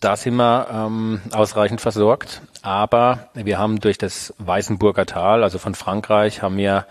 da 0.00 0.16
sind 0.16 0.36
wir 0.36 0.68
ähm, 0.72 1.20
ausreichend 1.32 1.80
versorgt, 1.80 2.42
aber 2.62 3.28
wir 3.34 3.58
haben 3.58 3.80
durch 3.80 3.98
das 3.98 4.34
Weißenburger 4.38 5.06
Tal, 5.06 5.42
also 5.42 5.58
von 5.58 5.74
Frankreich, 5.74 6.42
haben 6.42 6.56
wir 6.56 6.86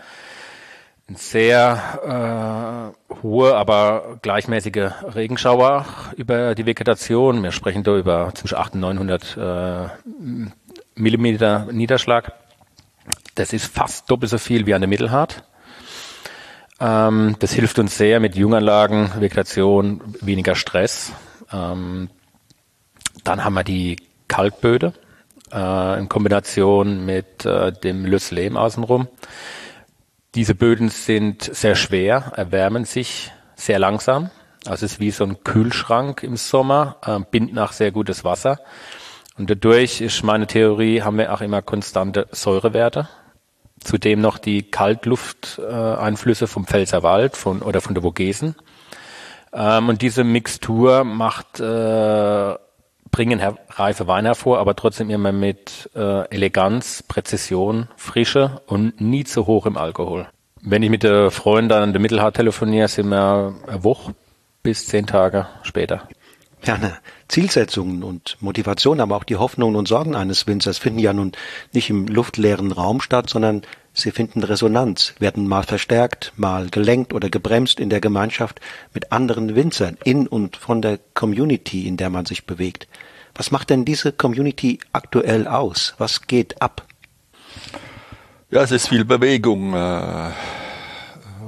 sehr 1.14 2.92
äh, 3.08 3.14
hohe, 3.22 3.54
aber 3.54 4.18
gleichmäßige 4.20 4.90
Regenschauer 5.14 5.86
über 6.16 6.54
die 6.54 6.66
Vegetation. 6.66 7.42
Wir 7.42 7.52
sprechen 7.52 7.82
da 7.82 7.96
über 7.96 8.32
zwischen 8.34 8.58
800 8.58 8.90
und 8.98 9.06
900 9.06 9.36
äh, 9.36 9.88
Millimeter 10.94 11.66
Niederschlag. 11.72 12.32
Das 13.34 13.52
ist 13.52 13.72
fast 13.72 14.10
doppelt 14.10 14.30
so 14.30 14.38
viel 14.38 14.66
wie 14.66 14.74
an 14.74 14.82
der 14.82 14.88
Mittelhart. 14.88 15.44
Ähm, 16.78 17.36
das 17.38 17.52
hilft 17.52 17.78
uns 17.78 17.96
sehr 17.96 18.20
mit 18.20 18.36
Junganlagen, 18.36 19.10
Vegetation, 19.18 20.02
weniger 20.20 20.54
Stress. 20.54 21.12
Ähm, 21.50 22.10
dann 23.28 23.44
haben 23.44 23.54
wir 23.54 23.64
die 23.64 23.96
Kalkböde 24.26 24.94
äh, 25.52 25.98
in 25.98 26.08
Kombination 26.08 27.04
mit 27.04 27.44
äh, 27.44 27.72
dem 27.72 28.06
Lüsslehm 28.06 28.56
außenrum. 28.56 29.06
Diese 30.34 30.54
Böden 30.54 30.88
sind 30.88 31.42
sehr 31.42 31.74
schwer, 31.74 32.32
erwärmen 32.36 32.86
sich 32.86 33.30
sehr 33.54 33.78
langsam. 33.78 34.30
Also 34.64 34.86
es 34.86 34.92
ist 34.92 35.00
wie 35.00 35.10
so 35.10 35.24
ein 35.24 35.44
Kühlschrank 35.44 36.22
im 36.22 36.38
Sommer, 36.38 36.96
äh, 37.04 37.18
binden 37.30 37.58
auch 37.58 37.72
sehr 37.72 37.92
gutes 37.92 38.24
Wasser. 38.24 38.60
Und 39.36 39.50
dadurch 39.50 40.00
ist 40.00 40.22
meine 40.24 40.46
Theorie, 40.46 41.02
haben 41.02 41.18
wir 41.18 41.32
auch 41.34 41.42
immer 41.42 41.60
konstante 41.60 42.28
Säurewerte. 42.30 43.10
Zudem 43.80 44.22
noch 44.22 44.38
die 44.38 44.62
Kaltlufteinflüsse 44.62 46.46
vom 46.46 46.66
Pfälzerwald 46.66 47.36
von, 47.36 47.60
oder 47.60 47.82
von 47.82 47.94
der 47.94 48.02
Vogesen. 48.02 48.56
Ähm, 49.52 49.90
und 49.90 50.00
diese 50.00 50.24
Mixtur 50.24 51.04
macht, 51.04 51.60
äh, 51.60 52.54
bringen 53.10 53.38
her 53.38 53.56
reife 53.70 54.06
Weine 54.06 54.28
hervor, 54.28 54.58
aber 54.58 54.76
trotzdem 54.76 55.10
immer 55.10 55.32
mit 55.32 55.90
äh, 55.94 56.28
Eleganz, 56.28 57.02
Präzision, 57.06 57.88
Frische 57.96 58.60
und 58.66 59.00
nie 59.00 59.24
zu 59.24 59.46
hoch 59.46 59.66
im 59.66 59.76
Alkohol. 59.76 60.28
Wenn 60.60 60.82
ich 60.82 60.90
mit 60.90 61.02
der 61.02 61.30
Freundin 61.30 61.78
an 61.78 61.92
der 61.92 62.00
Mittelhart 62.00 62.36
telefoniere, 62.36 62.88
sind 62.88 63.08
wir 63.08 63.54
eine 63.66 63.84
Woche 63.84 64.14
bis 64.62 64.86
zehn 64.86 65.06
Tage 65.06 65.46
später. 65.62 66.08
Ja, 66.64 66.74
eine 66.74 66.98
Zielsetzungen 67.28 68.02
und 68.02 68.36
Motivation, 68.40 69.00
aber 69.00 69.16
auch 69.16 69.24
die 69.24 69.36
Hoffnungen 69.36 69.76
und 69.76 69.86
Sorgen 69.86 70.16
eines 70.16 70.46
Winzers 70.46 70.78
finden 70.78 70.98
ja 70.98 71.12
nun 71.12 71.32
nicht 71.72 71.88
im 71.88 72.08
luftleeren 72.08 72.72
Raum 72.72 73.00
statt, 73.00 73.30
sondern 73.30 73.62
sie 74.00 74.12
finden 74.12 74.42
Resonanz, 74.42 75.14
werden 75.18 75.46
mal 75.48 75.62
verstärkt, 75.62 76.32
mal 76.36 76.68
gelenkt 76.70 77.12
oder 77.12 77.30
gebremst 77.30 77.80
in 77.80 77.90
der 77.90 78.00
Gemeinschaft 78.00 78.60
mit 78.94 79.12
anderen 79.12 79.54
Winzern, 79.54 79.98
in 80.04 80.26
und 80.26 80.56
von 80.56 80.82
der 80.82 80.98
Community, 81.14 81.86
in 81.86 81.96
der 81.96 82.10
man 82.10 82.24
sich 82.24 82.46
bewegt. 82.46 82.88
Was 83.34 83.50
macht 83.50 83.70
denn 83.70 83.84
diese 83.84 84.12
Community 84.12 84.78
aktuell 84.92 85.46
aus? 85.46 85.94
Was 85.98 86.26
geht 86.26 86.60
ab? 86.62 86.86
Ja, 88.50 88.62
es 88.62 88.70
ist 88.70 88.88
viel 88.88 89.04
Bewegung 89.04 89.74
äh, 89.74 90.30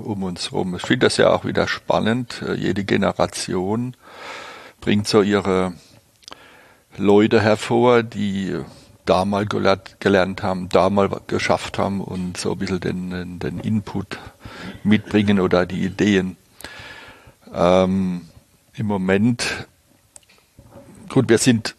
um 0.05 0.23
uns 0.23 0.51
herum. 0.51 0.77
Ich 0.77 0.83
finde 0.83 1.07
das 1.07 1.17
ja 1.17 1.31
auch 1.31 1.45
wieder 1.45 1.67
spannend. 1.67 2.43
Äh, 2.47 2.55
jede 2.55 2.85
Generation 2.85 3.97
bringt 4.81 5.09
so 5.09 5.23
ihre 5.23 5.73
Leute 6.97 7.41
hervor, 7.41 8.03
die 8.03 8.61
da 9.11 9.25
mal 9.25 9.45
gelernt 9.45 10.45
haben, 10.45 10.69
da 10.69 10.89
mal 10.89 11.11
geschafft 11.27 11.79
haben 11.79 12.01
und 12.01 12.37
so 12.37 12.53
ein 12.53 12.59
bisschen 12.59 12.79
den, 12.79 13.39
den 13.41 13.59
Input 13.59 14.21
mitbringen 14.85 15.41
oder 15.41 15.67
die 15.67 15.85
Ideen. 15.85 16.37
Ähm, 17.53 18.29
Im 18.75 18.87
Moment, 18.87 19.67
gut, 21.09 21.29
wir 21.29 21.39
sind 21.39 21.75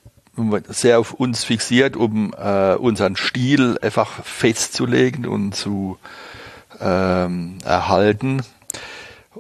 sehr 0.68 1.00
auf 1.00 1.14
uns 1.14 1.46
fixiert, 1.46 1.96
um 1.96 2.34
äh, 2.34 2.74
unseren 2.74 3.16
Stil 3.16 3.78
einfach 3.82 4.26
festzulegen 4.26 5.26
und 5.26 5.56
zu 5.56 5.98
ähm, 6.82 7.60
erhalten. 7.64 8.42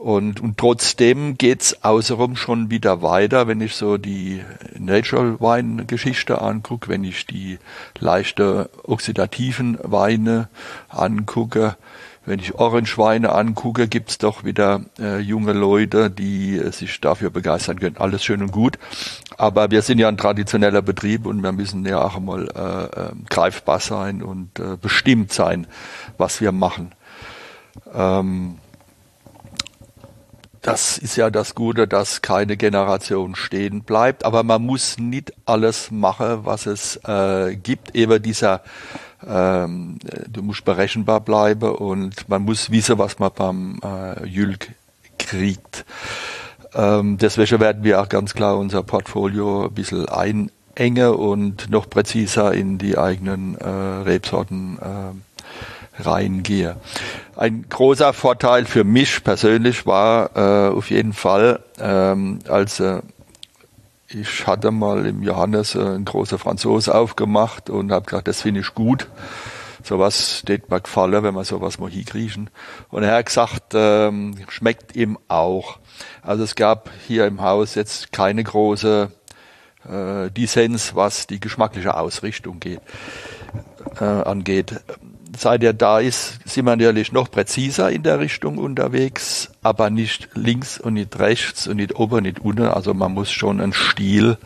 Und, 0.01 0.39
und 0.39 0.57
trotzdem 0.57 1.37
geht's 1.37 1.83
außenrum 1.83 2.35
schon 2.35 2.71
wieder 2.71 3.03
weiter, 3.03 3.47
wenn 3.47 3.61
ich 3.61 3.75
so 3.75 3.99
die 3.99 4.41
Natural 4.79 5.39
Wine 5.39 5.85
Geschichte 5.85 6.41
angucke, 6.41 6.89
wenn 6.89 7.03
ich 7.03 7.27
die 7.27 7.59
leichte 7.99 8.71
oxidativen 8.81 9.77
Weine 9.83 10.49
angucke, 10.89 11.77
wenn 12.25 12.39
ich 12.39 12.55
Orange 12.55 12.97
Weine 12.97 13.31
angucke, 13.31 13.87
gibt's 13.87 14.17
doch 14.17 14.43
wieder 14.43 14.81
äh, 14.97 15.19
junge 15.19 15.53
Leute, 15.53 16.09
die 16.09 16.57
äh, 16.57 16.71
sich 16.71 16.99
dafür 16.99 17.29
begeistern 17.29 17.79
können. 17.79 17.97
Alles 17.97 18.23
schön 18.23 18.41
und 18.41 18.51
gut. 18.51 18.79
Aber 19.37 19.69
wir 19.69 19.83
sind 19.83 19.99
ja 19.99 20.07
ein 20.07 20.17
traditioneller 20.17 20.81
Betrieb 20.81 21.27
und 21.27 21.43
wir 21.43 21.51
müssen 21.51 21.85
ja 21.85 22.03
auch 22.03 22.19
mal 22.19 22.47
äh, 22.55 23.01
äh, 23.01 23.11
greifbar 23.29 23.79
sein 23.79 24.23
und 24.23 24.57
äh, 24.57 24.77
bestimmt 24.81 25.31
sein, 25.31 25.67
was 26.17 26.41
wir 26.41 26.51
machen. 26.51 26.91
Ähm, 27.93 28.57
das 30.61 30.99
ist 30.99 31.15
ja 31.15 31.31
das 31.31 31.55
Gute, 31.55 31.87
dass 31.87 32.21
keine 32.21 32.55
Generation 32.55 33.35
stehen 33.35 33.81
bleibt, 33.81 34.23
aber 34.23 34.43
man 34.43 34.61
muss 34.61 34.97
nicht 34.99 35.33
alles 35.45 35.89
machen, 35.89 36.45
was 36.45 36.67
es 36.67 36.97
äh, 37.07 37.55
gibt. 37.55 37.95
Eben 37.95 38.21
dieser, 38.21 38.61
ähm, 39.27 39.97
du 40.29 40.43
musst 40.43 40.63
berechenbar 40.63 41.21
bleiben 41.21 41.71
und 41.71 42.29
man 42.29 42.43
muss 42.43 42.69
wissen, 42.69 42.99
was 42.99 43.17
man 43.17 43.31
beim 43.33 43.79
äh, 43.83 44.25
Jülk 44.27 44.69
kriegt. 45.17 45.83
Ähm, 46.73 47.17
deswegen 47.17 47.59
werden 47.59 47.83
wir 47.83 47.99
auch 47.99 48.09
ganz 48.09 48.33
klar 48.33 48.57
unser 48.57 48.83
Portfolio 48.83 49.65
ein 49.65 49.73
bisschen 49.73 50.07
einengen 50.09 51.09
und 51.15 51.69
noch 51.71 51.89
präziser 51.89 52.53
in 52.53 52.77
die 52.77 52.97
eigenen 52.97 53.57
äh, 53.57 53.67
Rebsorten 53.67 54.77
äh, 54.79 55.30
reingehen. 55.99 56.75
Ein 57.35 57.65
großer 57.69 58.13
Vorteil 58.13 58.65
für 58.65 58.83
mich 58.83 59.23
persönlich 59.23 59.85
war 59.85 60.31
äh, 60.35 60.69
auf 60.69 60.89
jeden 60.89 61.13
Fall, 61.13 61.59
ähm, 61.79 62.39
als 62.47 62.79
äh, 62.79 63.01
ich 64.07 64.45
hatte 64.45 64.71
mal 64.71 65.05
im 65.05 65.23
Johannes 65.23 65.75
äh, 65.75 65.79
einen 65.79 66.05
großen 66.05 66.37
Franzose 66.37 66.93
aufgemacht 66.93 67.69
und 67.69 67.91
habe 67.91 68.05
gesagt, 68.05 68.27
das 68.27 68.41
finde 68.41 68.61
ich 68.61 68.73
gut. 68.73 69.07
Sowas 69.83 70.39
steht 70.39 70.69
mir 70.69 70.81
gefallen, 70.81 71.23
wenn 71.23 71.33
man 71.33 71.43
sowas 71.43 71.79
mal 71.79 71.89
hinkriechen. 71.89 72.49
Und 72.89 73.03
er 73.03 73.15
hat 73.15 73.25
gesagt, 73.25 73.73
ähm, 73.73 74.35
schmeckt 74.49 74.95
ihm 74.95 75.17
auch. 75.27 75.79
Also 76.21 76.43
es 76.43 76.55
gab 76.55 76.89
hier 77.07 77.25
im 77.25 77.41
Haus 77.41 77.73
jetzt 77.75 78.11
keine 78.11 78.43
große 78.43 79.11
äh, 79.89 80.29
Dissens, 80.29 80.93
was 80.93 81.25
die 81.25 81.39
geschmackliche 81.39 81.95
Ausrichtung 81.97 82.59
geht, 82.59 82.81
äh, 83.99 84.03
angeht 84.03 84.81
seit 85.37 85.63
er 85.63 85.73
da 85.73 85.99
ist, 85.99 86.39
sind 86.45 86.65
wir 86.65 86.75
natürlich 86.75 87.11
noch 87.11 87.31
präziser 87.31 87.91
in 87.91 88.03
der 88.03 88.19
Richtung 88.19 88.57
unterwegs, 88.57 89.51
aber 89.61 89.89
nicht 89.89 90.29
links 90.33 90.79
und 90.79 90.93
nicht 90.93 91.17
rechts 91.19 91.67
und 91.67 91.77
nicht 91.77 91.95
oben 91.95 92.23
nicht 92.23 92.39
unten. 92.39 92.65
Also 92.65 92.93
man 92.93 93.13
muss 93.13 93.31
schon 93.31 93.61
einen 93.61 93.73
Stil 93.73 94.37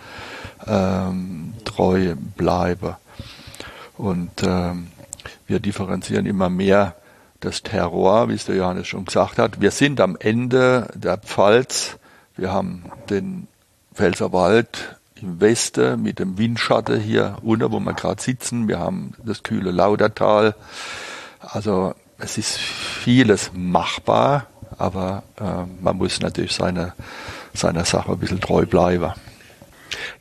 ähm, 0.67 1.53
treu 1.63 2.15
bleiben. 2.35 2.95
Und 3.97 4.43
ähm, 4.43 4.87
wir 5.47 5.59
differenzieren 5.59 6.25
immer 6.25 6.49
mehr 6.49 6.95
das 7.39 7.63
Terror, 7.63 8.29
wie 8.29 8.33
es 8.33 8.45
der 8.45 8.55
Johannes 8.55 8.87
schon 8.87 9.05
gesagt 9.05 9.37
hat. 9.37 9.61
Wir 9.61 9.71
sind 9.71 10.01
am 10.01 10.17
Ende 10.17 10.89
der 10.95 11.17
Pfalz. 11.17 11.97
Wir 12.35 12.51
haben 12.51 12.91
den 13.09 13.47
Pfälzerwald 13.93 14.97
im 15.21 15.39
Westen 15.39 16.01
mit 16.01 16.19
dem 16.19 16.37
Windschatten 16.37 16.99
hier 16.99 17.37
unten, 17.41 17.71
wo 17.71 17.79
wir 17.79 17.93
gerade 17.93 18.21
sitzen. 18.21 18.67
Wir 18.67 18.79
haben 18.79 19.13
das 19.23 19.43
kühle 19.43 19.71
Laudertal. 19.71 20.55
Also 21.39 21.95
es 22.17 22.37
ist 22.37 22.57
vieles 22.57 23.51
machbar, 23.53 24.47
aber 24.77 25.23
äh, 25.39 25.65
man 25.81 25.97
muss 25.97 26.19
natürlich 26.19 26.53
seine, 26.53 26.93
seiner 27.53 27.85
Sache 27.85 28.11
ein 28.11 28.19
bisschen 28.19 28.41
treu 28.41 28.65
bleiben. 28.65 29.13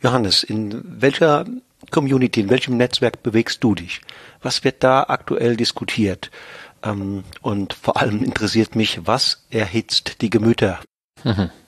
Johannes, 0.03 0.43
in 0.43 0.83
welcher 0.85 1.45
Community, 1.91 2.41
in 2.41 2.51
welchem 2.51 2.77
Netzwerk 2.77 3.23
bewegst 3.23 3.63
du 3.65 3.75
dich? 3.75 4.01
Was 4.43 4.65
wird 4.65 4.83
da 4.85 5.05
aktuell 5.05 5.57
diskutiert? 5.57 6.31
Ähm, 6.83 7.25
und 7.41 7.73
vor 7.73 7.97
allem 7.97 8.23
interessiert 8.23 8.77
mich, 8.77 9.07
was 9.07 9.45
erhitzt 9.51 10.21
die 10.21 10.31
Gemüter? 10.31 10.81
Mhm. 11.25 11.51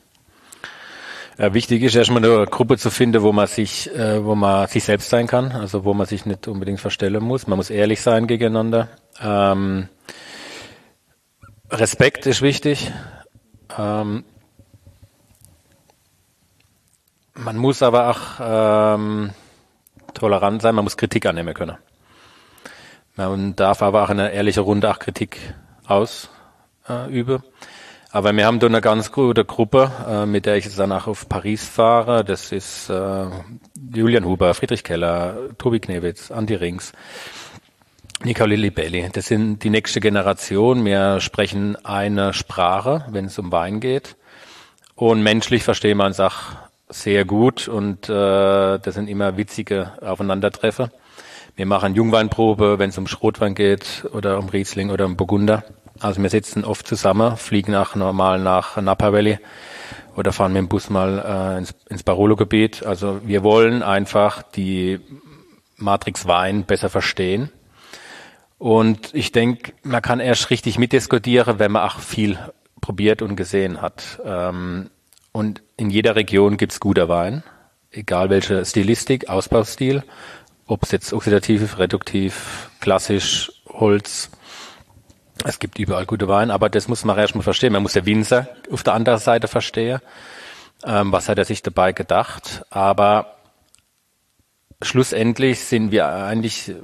Ja, 1.39 1.53
wichtig 1.53 1.83
ist 1.83 1.95
erstmal 1.95 2.25
eine 2.25 2.47
Gruppe 2.47 2.79
zu 2.79 2.91
finden, 2.91 3.23
wo 3.23 3.31
man 3.31 3.47
sich, 3.47 3.95
äh, 3.95 4.25
wo 4.25 4.35
man 4.35 4.69
sich 4.69 4.85
selbst 4.85 5.11
sein 5.11 5.27
kann, 5.27 5.53
also 5.53 5.85
wo 5.85 5.93
man 5.93 6.07
sich 6.07 6.25
nicht 6.25 6.49
unbedingt 6.49 6.81
verstellen 6.81 7.23
muss. 7.23 7.47
Man 7.47 7.59
muss 7.59 7.69
ehrlich 7.69 8.01
sein 8.01 8.27
gegeneinander. 8.27 8.89
Ähm, 9.21 9.89
Respekt 11.71 12.25
ist 12.25 12.41
wichtig. 12.41 12.91
Ähm, 13.77 14.25
man 17.35 17.57
muss 17.59 17.83
aber 17.83 18.09
auch 18.09 18.41
ähm, 18.41 19.31
tolerant 20.15 20.63
sein, 20.63 20.75
man 20.75 20.85
muss 20.85 20.97
Kritik 20.97 21.27
annehmen 21.27 21.53
können. 21.53 21.77
Man 23.15 23.55
darf 23.57 23.83
aber 23.83 24.05
auch 24.05 24.11
in 24.11 24.21
einer 24.21 24.31
ehrlichen 24.31 24.63
Runde 24.63 24.91
auch 24.91 24.99
Kritik 24.99 25.39
ausüben. 25.87 27.43
Aber 28.17 28.35
wir 28.35 28.47
haben 28.47 28.61
da 28.61 28.67
eine 28.67 28.81
ganz 28.81 29.13
gute 29.13 29.45
Gruppe, 29.45 29.93
äh, 30.09 30.25
mit 30.25 30.47
der 30.47 30.57
ich 30.57 30.65
jetzt 30.65 30.79
danach 30.79 31.07
auf 31.07 31.29
Paris 31.29 31.69
fahre. 31.69 32.25
Das 32.25 32.51
ist 32.51 32.89
äh, 32.89 33.27
Julian 33.95 34.25
Huber, 34.25 34.55
Friedrich 34.55 34.85
Keller, 34.85 35.37
Tobi 35.59 35.81
Knewitz, 35.81 36.31
Andi 36.31 36.55
Rings, 36.55 36.93
Nicole 38.25 38.57
Libelli. 38.57 39.11
Das 39.13 39.27
sind 39.27 39.63
die 39.65 39.69
nächste 39.69 40.01
Generation. 40.01 40.83
Wir 40.87 41.21
sprechen 41.21 41.77
eine 41.85 42.33
Sprache, 42.33 43.05
wenn 43.11 43.27
es 43.27 43.39
um 43.39 43.53
Wein 43.53 43.81
geht. 43.81 44.17
Und 44.95 45.23
menschlich 45.23 45.63
verstehen 45.63 45.99
wir 45.99 46.07
uns 46.07 46.19
auch 46.19 46.41
sehr 46.89 47.27
gut 47.27 47.69
und 47.69 48.09
äh, 48.09 48.79
das 48.79 48.95
sind 48.95 49.11
immer 49.11 49.37
witzige 49.37 49.93
Aufeinandertreffer. 50.01 50.91
Wir 51.55 51.67
machen 51.67 51.95
Jungweinprobe, 51.95 52.79
wenn 52.79 52.89
es 52.89 52.97
um 52.97 53.09
Schrotwein 53.09 53.55
geht 53.55 54.07
oder 54.15 54.39
um 54.39 54.49
Riesling 54.49 54.89
oder 54.89 55.05
um 55.05 55.19
Burgunder. 55.19 55.65
Also 56.01 56.23
wir 56.23 56.31
sitzen 56.31 56.65
oft 56.65 56.87
zusammen, 56.87 57.37
fliegen 57.37 57.73
nach 57.73 57.95
normal 57.95 58.39
nach 58.41 58.77
Napa 58.77 59.13
Valley 59.13 59.39
oder 60.17 60.33
fahren 60.33 60.53
mit 60.53 60.61
dem 60.61 60.69
Bus 60.69 60.91
mal 60.91 61.55
äh, 61.55 61.59
ins, 61.59 61.75
ins 61.89 62.03
Barolo-Gebiet. 62.03 62.85
Also 62.85 63.21
wir 63.25 63.43
wollen 63.43 63.83
einfach 63.83 64.43
die 64.43 65.01
Matrix 65.77 66.27
Wein 66.27 66.65
besser 66.65 66.89
verstehen. 66.89 67.51
Und 68.59 69.15
ich 69.15 69.33
denke, 69.33 69.73
man 69.83 70.01
kann 70.01 70.21
erst 70.21 70.51
richtig 70.51 70.79
mitdiskutieren, 70.79 71.59
wenn 71.59 71.73
man 71.73 71.83
auch 71.83 71.99
viel 71.99 72.39
probiert 72.81 73.21
und 73.21 73.37
gesehen 73.37 73.83
hat. 73.83 74.21
Ähm, 74.25 74.91
und 75.33 75.63
in 75.77 75.91
jeder 75.91 76.17
Region 76.17 76.57
gibt's 76.57 76.81
guter 76.81 77.09
Wein, 77.09 77.43
egal 77.91 78.31
welche 78.31 78.65
Stilistik, 78.65 79.29
Ausbaustil, 79.29 80.03
ob 80.67 80.83
es 80.85 80.93
jetzt 80.93 81.13
oxidativ, 81.13 81.79
reduktiv, 81.79 82.71
klassisch, 82.81 83.53
Holz, 83.69 84.31
es 85.45 85.59
gibt 85.59 85.79
überall 85.79 86.07
gute 86.07 86.29
Wein, 86.29 86.51
aber 86.51 86.69
das 86.69 86.89
muss 86.89 87.05
man 87.05 87.19
erstmal 87.19 87.45
verstehen. 87.45 87.73
Man 87.73 87.83
muss 87.83 87.93
der 87.93 88.07
Winzer 88.07 88.49
auf 88.71 88.83
der 88.83 88.95
anderen 88.95 89.19
Seite 89.19 89.49
verstehen. 89.49 90.01
Ähm, 90.85 91.13
was 91.13 91.29
hat 91.29 91.39
er 91.39 91.45
sich 91.45 91.63
dabei 91.63 91.93
gedacht? 91.93 92.65
Aber 92.71 93.37
schlussendlich 94.83 95.61
sind 95.61 95.91
wir 95.91 96.07
eigentlich 96.09 96.71
äh, 96.71 96.75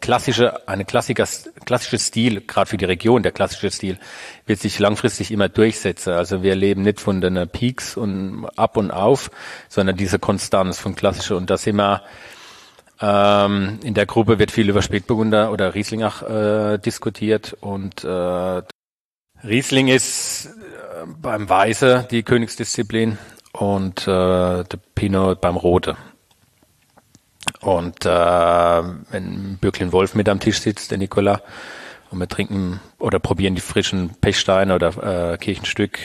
klassische, 0.00 0.68
eine 0.68 0.84
Klassiker, 0.84 1.26
klassische 1.64 1.98
Stil, 1.98 2.40
gerade 2.42 2.70
für 2.70 2.76
die 2.76 2.84
Region, 2.84 3.22
der 3.22 3.32
klassische 3.32 3.70
Stil, 3.70 3.98
wird 4.46 4.60
sich 4.60 4.78
langfristig 4.78 5.30
immer 5.30 5.48
durchsetzen. 5.48 6.12
Also 6.12 6.42
wir 6.42 6.54
leben 6.54 6.82
nicht 6.82 7.00
von 7.00 7.20
den 7.20 7.48
Peaks 7.48 7.96
und 7.96 8.46
ab 8.56 8.76
und 8.76 8.90
auf, 8.90 9.30
sondern 9.68 9.96
diese 9.96 10.18
Konstanz 10.18 10.78
von 10.78 10.94
klassischer. 10.94 11.36
Und 11.36 11.50
da 11.50 11.56
sind 11.56 11.76
wir 11.76 12.02
ähm, 13.02 13.80
in 13.82 13.94
der 13.94 14.06
Gruppe 14.06 14.38
wird 14.38 14.52
viel 14.52 14.70
über 14.70 14.80
Spätburgunder 14.80 15.50
oder 15.50 15.74
Riesling 15.74 16.04
auch 16.04 16.22
äh, 16.22 16.78
diskutiert 16.78 17.56
und 17.60 18.04
äh, 18.04 18.62
Riesling 19.44 19.88
ist 19.88 20.46
äh, 20.46 21.06
beim 21.20 21.48
Weiße 21.48 22.06
die 22.10 22.22
Königsdisziplin 22.22 23.18
und 23.52 24.02
äh, 24.02 24.64
der 24.64 24.78
Pinot 24.94 25.40
beim 25.40 25.56
Rote. 25.56 25.96
Und 27.60 28.06
äh, 28.06 28.08
wenn 28.08 29.58
Bürklin 29.60 29.92
Wolf 29.92 30.14
mit 30.14 30.28
am 30.28 30.38
Tisch 30.40 30.60
sitzt, 30.60 30.92
der 30.92 30.98
Nikola, 30.98 31.42
und 32.10 32.18
wir 32.18 32.28
trinken 32.28 32.80
oder 32.98 33.18
probieren 33.18 33.54
die 33.54 33.60
frischen 33.60 34.10
Pechsteine 34.20 34.74
oder 34.74 35.32
äh, 35.32 35.38
Kirchenstück, 35.38 35.98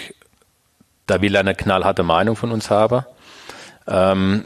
da 1.06 1.22
will 1.22 1.36
er 1.36 1.42
eine 1.42 1.54
knallharte 1.54 2.04
Meinung 2.04 2.36
von 2.36 2.52
uns 2.52 2.70
haben. 2.70 3.06
Ähm, 3.88 4.46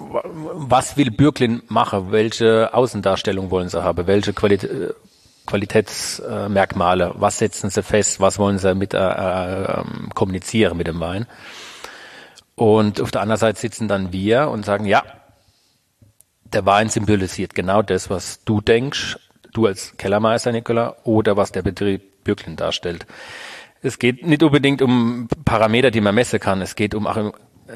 was 0.00 0.96
will 0.96 1.10
Bürklin 1.10 1.62
machen? 1.68 2.12
Welche 2.12 2.72
Außendarstellung 2.72 3.50
wollen 3.50 3.68
sie 3.68 3.82
haben? 3.82 4.06
Welche 4.06 4.32
Qualität, 4.32 4.70
äh, 4.70 4.92
Qualitätsmerkmale? 5.46 7.14
Was 7.16 7.38
setzen 7.38 7.70
sie 7.70 7.82
fest? 7.82 8.20
Was 8.20 8.38
wollen 8.38 8.58
sie 8.58 8.74
mit 8.74 8.94
äh, 8.94 8.98
äh, 8.98 9.84
kommunizieren 10.14 10.76
mit 10.76 10.86
dem 10.86 11.00
Wein? 11.00 11.26
Und 12.54 13.00
auf 13.00 13.10
der 13.10 13.22
anderen 13.22 13.40
Seite 13.40 13.58
sitzen 13.58 13.88
dann 13.88 14.12
wir 14.12 14.48
und 14.48 14.64
sagen, 14.64 14.84
ja, 14.84 15.02
der 16.44 16.66
Wein 16.66 16.88
symbolisiert 16.88 17.54
genau 17.54 17.82
das, 17.82 18.10
was 18.10 18.44
du 18.44 18.60
denkst, 18.60 19.18
du 19.52 19.66
als 19.66 19.96
Kellermeister, 19.96 20.52
Nikola, 20.52 20.96
oder 21.04 21.36
was 21.36 21.52
der 21.52 21.62
Betrieb 21.62 22.24
Bürklin 22.24 22.56
darstellt. 22.56 23.06
Es 23.82 23.98
geht 23.98 24.26
nicht 24.26 24.42
unbedingt 24.42 24.82
um 24.82 25.28
Parameter, 25.44 25.90
die 25.90 26.02
man 26.02 26.14
messen 26.14 26.38
kann. 26.38 26.60
Es 26.60 26.76
geht 26.76 26.94
um 26.94 27.06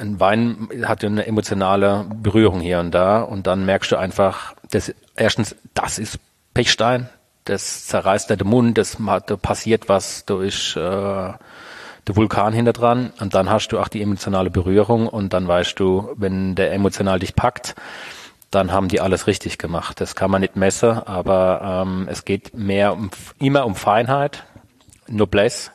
ein 0.01 0.21
Wein 0.21 0.69
hat 0.85 1.03
ja 1.03 1.09
eine 1.09 1.27
emotionale 1.27 2.07
Berührung 2.15 2.61
hier 2.61 2.81
und 2.81 2.93
da 2.93 3.23
und 3.23 3.47
dann 3.47 3.65
merkst 3.65 3.93
du 3.93 3.97
einfach, 3.97 4.55
dass 4.71 4.95
erstens, 5.17 5.57
das 5.75 5.99
ist 5.99 6.19
Pechstein, 6.55 7.09
das 7.45 7.87
zerreißt 7.87 8.31
dir 8.31 8.37
den 8.37 8.49
Mund, 8.49 8.79
das 8.79 8.97
da 9.27 9.37
passiert 9.37 9.89
was 9.89 10.25
durch 10.25 10.77
äh, 10.77 10.81
der 10.81 12.17
Vulkan 12.17 12.53
hinter 12.53 12.73
dran 12.73 13.13
und 13.21 13.35
dann 13.35 13.51
hast 13.51 13.69
du 13.69 13.79
auch 13.79 13.89
die 13.89 14.03
emotionale 14.03 14.51
Berührung 14.51 15.09
und 15.09 15.33
dann 15.33 15.49
weißt 15.49 15.79
du, 15.79 16.11
wenn 16.17 16.55
der 16.55 16.73
emotional 16.73 17.19
dich 17.19 17.35
packt, 17.35 17.75
dann 18.51 18.73
haben 18.73 18.89
die 18.89 19.01
alles 19.01 19.27
richtig 19.27 19.59
gemacht. 19.59 20.01
Das 20.01 20.15
kann 20.15 20.31
man 20.31 20.41
nicht 20.41 20.57
messen, 20.57 20.91
aber 20.91 21.85
ähm, 21.85 22.07
es 22.11 22.25
geht 22.25 22.55
mehr 22.55 22.93
um 22.93 23.11
immer 23.39 23.67
um 23.67 23.75
Feinheit, 23.75 24.45
Noblesse, 25.09 25.71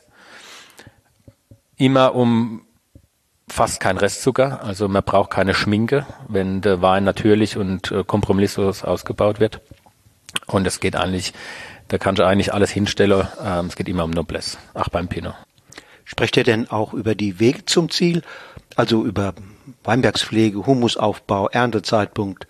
immer 1.76 2.14
um 2.14 2.62
fast 3.50 3.80
kein 3.80 3.98
Restzucker, 3.98 4.62
also 4.62 4.88
man 4.88 5.02
braucht 5.02 5.30
keine 5.30 5.54
Schminke, 5.54 6.06
wenn 6.28 6.60
der 6.60 6.80
Wein 6.82 7.04
natürlich 7.04 7.56
und 7.56 7.90
äh, 7.90 8.04
kompromisslos 8.04 8.84
ausgebaut 8.84 9.40
wird. 9.40 9.60
Und 10.46 10.66
es 10.66 10.80
geht 10.80 10.96
eigentlich, 10.96 11.32
da 11.88 11.98
kannst 11.98 12.20
du 12.20 12.26
eigentlich 12.26 12.54
alles 12.54 12.70
hinstellen, 12.70 13.26
ähm, 13.44 13.66
es 13.66 13.76
geht 13.76 13.88
immer 13.88 14.04
um 14.04 14.10
Noblesse, 14.10 14.58
auch 14.74 14.88
beim 14.88 15.08
Pinot. 15.08 15.34
Sprecht 16.04 16.36
ihr 16.36 16.44
denn 16.44 16.70
auch 16.70 16.92
über 16.92 17.14
die 17.14 17.40
Wege 17.40 17.64
zum 17.66 17.90
Ziel, 17.90 18.22
also 18.76 19.04
über 19.04 19.34
Weinbergspflege, 19.84 20.66
Humusaufbau, 20.66 21.48
Erntezeitpunkt, 21.48 22.46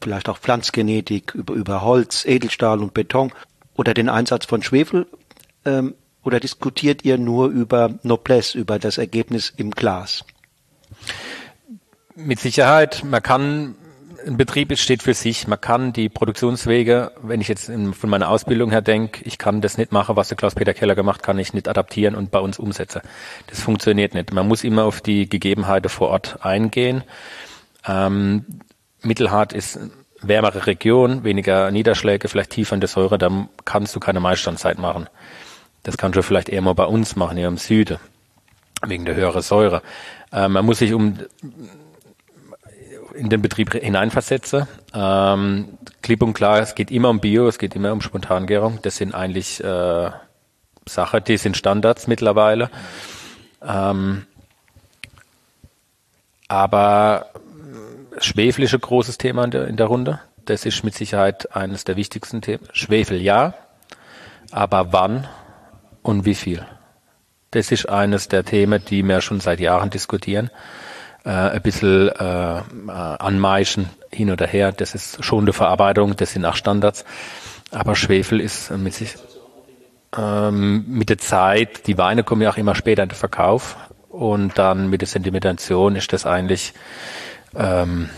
vielleicht 0.00 0.28
auch 0.28 0.38
Pflanzgenetik, 0.38 1.34
über, 1.34 1.54
über 1.54 1.82
Holz, 1.82 2.24
Edelstahl 2.24 2.80
und 2.80 2.94
Beton 2.94 3.32
oder 3.74 3.94
den 3.94 4.08
Einsatz 4.08 4.44
von 4.46 4.62
Schwefel? 4.62 5.06
Ähm, 5.64 5.94
oder 6.24 6.40
diskutiert 6.40 7.04
ihr 7.04 7.18
nur 7.18 7.48
über 7.48 7.98
Noblesse, 8.02 8.58
über 8.58 8.78
das 8.78 8.98
Ergebnis 8.98 9.52
im 9.56 9.72
Glas? 9.72 10.24
Mit 12.14 12.40
Sicherheit, 12.40 13.04
man 13.04 13.22
kann, 13.22 13.74
ein 14.26 14.36
Betrieb 14.36 14.76
steht 14.78 15.02
für 15.02 15.14
sich, 15.14 15.48
man 15.48 15.60
kann 15.60 15.92
die 15.92 16.08
Produktionswege, 16.08 17.12
wenn 17.22 17.40
ich 17.40 17.48
jetzt 17.48 17.66
von 17.66 18.10
meiner 18.10 18.28
Ausbildung 18.28 18.70
her 18.70 18.82
denke, 18.82 19.24
ich 19.24 19.38
kann 19.38 19.60
das 19.60 19.78
nicht 19.78 19.92
machen, 19.92 20.16
was 20.16 20.28
der 20.28 20.36
Klaus-Peter 20.36 20.74
Keller 20.74 20.94
gemacht, 20.94 21.22
kann 21.22 21.38
ich 21.38 21.54
nicht 21.54 21.68
adaptieren 21.68 22.14
und 22.14 22.30
bei 22.30 22.38
uns 22.38 22.58
umsetzen. 22.58 23.00
Das 23.46 23.60
funktioniert 23.60 24.14
nicht. 24.14 24.32
Man 24.32 24.46
muss 24.46 24.62
immer 24.62 24.84
auf 24.84 25.00
die 25.00 25.28
Gegebenheiten 25.28 25.88
vor 25.88 26.08
Ort 26.08 26.44
eingehen. 26.44 27.02
Ähm, 27.86 28.44
Mittelhart 29.02 29.52
ist 29.52 29.80
wärmere 30.22 30.66
Region, 30.66 31.24
weniger 31.24 31.70
Niederschläge, 31.70 32.28
vielleicht 32.28 32.50
tiefer 32.50 32.74
in 32.74 32.80
der 32.80 32.88
Säure, 32.88 33.18
da 33.18 33.48
kannst 33.64 33.94
du 33.94 34.00
keine 34.00 34.20
Maistandzeit 34.20 34.78
machen. 34.78 35.08
Das 35.82 35.96
kannst 35.96 36.16
du 36.16 36.22
vielleicht 36.22 36.48
eher 36.48 36.62
mal 36.62 36.74
bei 36.74 36.84
uns 36.84 37.16
machen, 37.16 37.36
hier 37.36 37.48
im 37.48 37.58
Süden, 37.58 37.98
wegen 38.86 39.04
der 39.04 39.16
höheren 39.16 39.42
Säure. 39.42 39.82
Äh, 40.32 40.48
man 40.48 40.64
muss 40.64 40.78
sich 40.78 40.92
um 40.92 41.18
in 43.14 43.28
den 43.28 43.42
Betrieb 43.42 43.72
hineinversetzen. 43.72 44.66
Ähm, 44.94 45.78
klipp 46.00 46.22
und 46.22 46.34
klar, 46.34 46.60
es 46.60 46.74
geht 46.74 46.90
immer 46.90 47.10
um 47.10 47.20
Bio, 47.20 47.46
es 47.46 47.58
geht 47.58 47.76
immer 47.76 47.92
um 47.92 48.00
Spontangärung. 48.00 48.78
Das 48.82 48.96
sind 48.96 49.14
eigentlich 49.14 49.62
äh, 49.62 50.10
Sachen, 50.86 51.24
die 51.24 51.36
sind 51.36 51.56
Standards 51.56 52.06
mittlerweile. 52.06 52.70
Ähm, 53.62 54.26
aber 56.48 57.26
Schwefel 58.18 58.64
ist 58.64 58.74
ein 58.74 58.80
großes 58.80 59.18
Thema 59.18 59.44
in 59.44 59.50
der, 59.50 59.68
in 59.68 59.76
der 59.76 59.86
Runde. 59.86 60.20
Das 60.44 60.66
ist 60.66 60.82
mit 60.82 60.94
Sicherheit 60.94 61.54
eines 61.54 61.84
der 61.84 61.96
wichtigsten 61.96 62.42
Themen. 62.42 62.66
Schwefel 62.72 63.20
ja, 63.20 63.54
aber 64.50 64.92
wann 64.92 65.28
und 66.02 66.24
wie 66.24 66.34
viel? 66.34 66.66
Das 67.52 67.70
ist 67.70 67.88
eines 67.88 68.28
der 68.28 68.44
Themen, 68.44 68.84
die 68.84 69.02
wir 69.02 69.20
schon 69.20 69.40
seit 69.40 69.60
Jahren 69.60 69.90
diskutieren. 69.90 70.50
Äh, 71.24 71.30
ein 71.30 71.62
bisschen 71.62 72.08
äh, 72.08 72.58
äh, 72.58 72.62
anmeischen 72.90 73.88
hin 74.10 74.30
oder 74.30 74.46
her, 74.46 74.72
das 74.72 74.94
ist 74.94 75.24
schon 75.24 75.44
eine 75.44 75.52
Verarbeitung, 75.52 76.16
das 76.16 76.32
sind 76.32 76.44
auch 76.44 76.56
Standards. 76.56 77.04
Aber 77.70 77.94
Schwefel 77.94 78.40
ist 78.40 78.70
mit 78.72 78.94
sich 78.94 79.14
ähm, 80.16 80.84
mit 80.88 81.10
der 81.10 81.18
Zeit, 81.18 81.86
die 81.86 81.96
Weine 81.96 82.24
kommen 82.24 82.42
ja 82.42 82.50
auch 82.50 82.56
immer 82.56 82.74
später 82.74 83.02
in 83.02 83.08
den 83.08 83.14
Verkauf 83.14 83.76
und 84.08 84.58
dann 84.58 84.90
mit 84.90 85.00
der 85.00 85.08
Sedimentation 85.08 85.96
ist 85.96 86.12
das 86.12 86.26
eigentlich 86.26 86.74
ähm, 87.54 88.10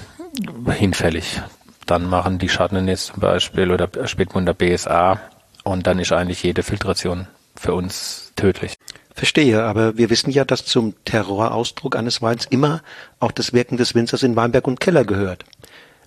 hinfällig. 0.70 1.40
Dann 1.86 2.08
machen 2.08 2.38
die 2.38 2.46
jetzt 2.46 3.06
zum 3.06 3.20
Beispiel 3.20 3.70
oder 3.70 3.88
Spätmunder 4.06 4.54
BSA 4.54 5.20
und 5.62 5.86
dann 5.86 5.98
ist 5.98 6.12
eigentlich 6.12 6.42
jede 6.42 6.62
Filtration 6.62 7.28
für 7.54 7.74
uns 7.74 8.32
tödlich. 8.36 8.76
Verstehe, 9.14 9.62
aber 9.62 9.96
wir 9.96 10.11
wissen 10.11 10.31
ja, 10.31 10.44
dass 10.44 10.64
zum 10.64 10.94
Terrorausdruck 11.05 11.94
eines 11.94 12.20
Weins 12.20 12.46
immer 12.46 12.83
auch 13.20 13.31
das 13.31 13.53
Wirken 13.53 13.77
des 13.77 13.94
Winzers 13.94 14.24
in 14.24 14.35
Weinberg 14.35 14.66
und 14.66 14.81
Keller 14.81 15.05
gehört. 15.05 15.44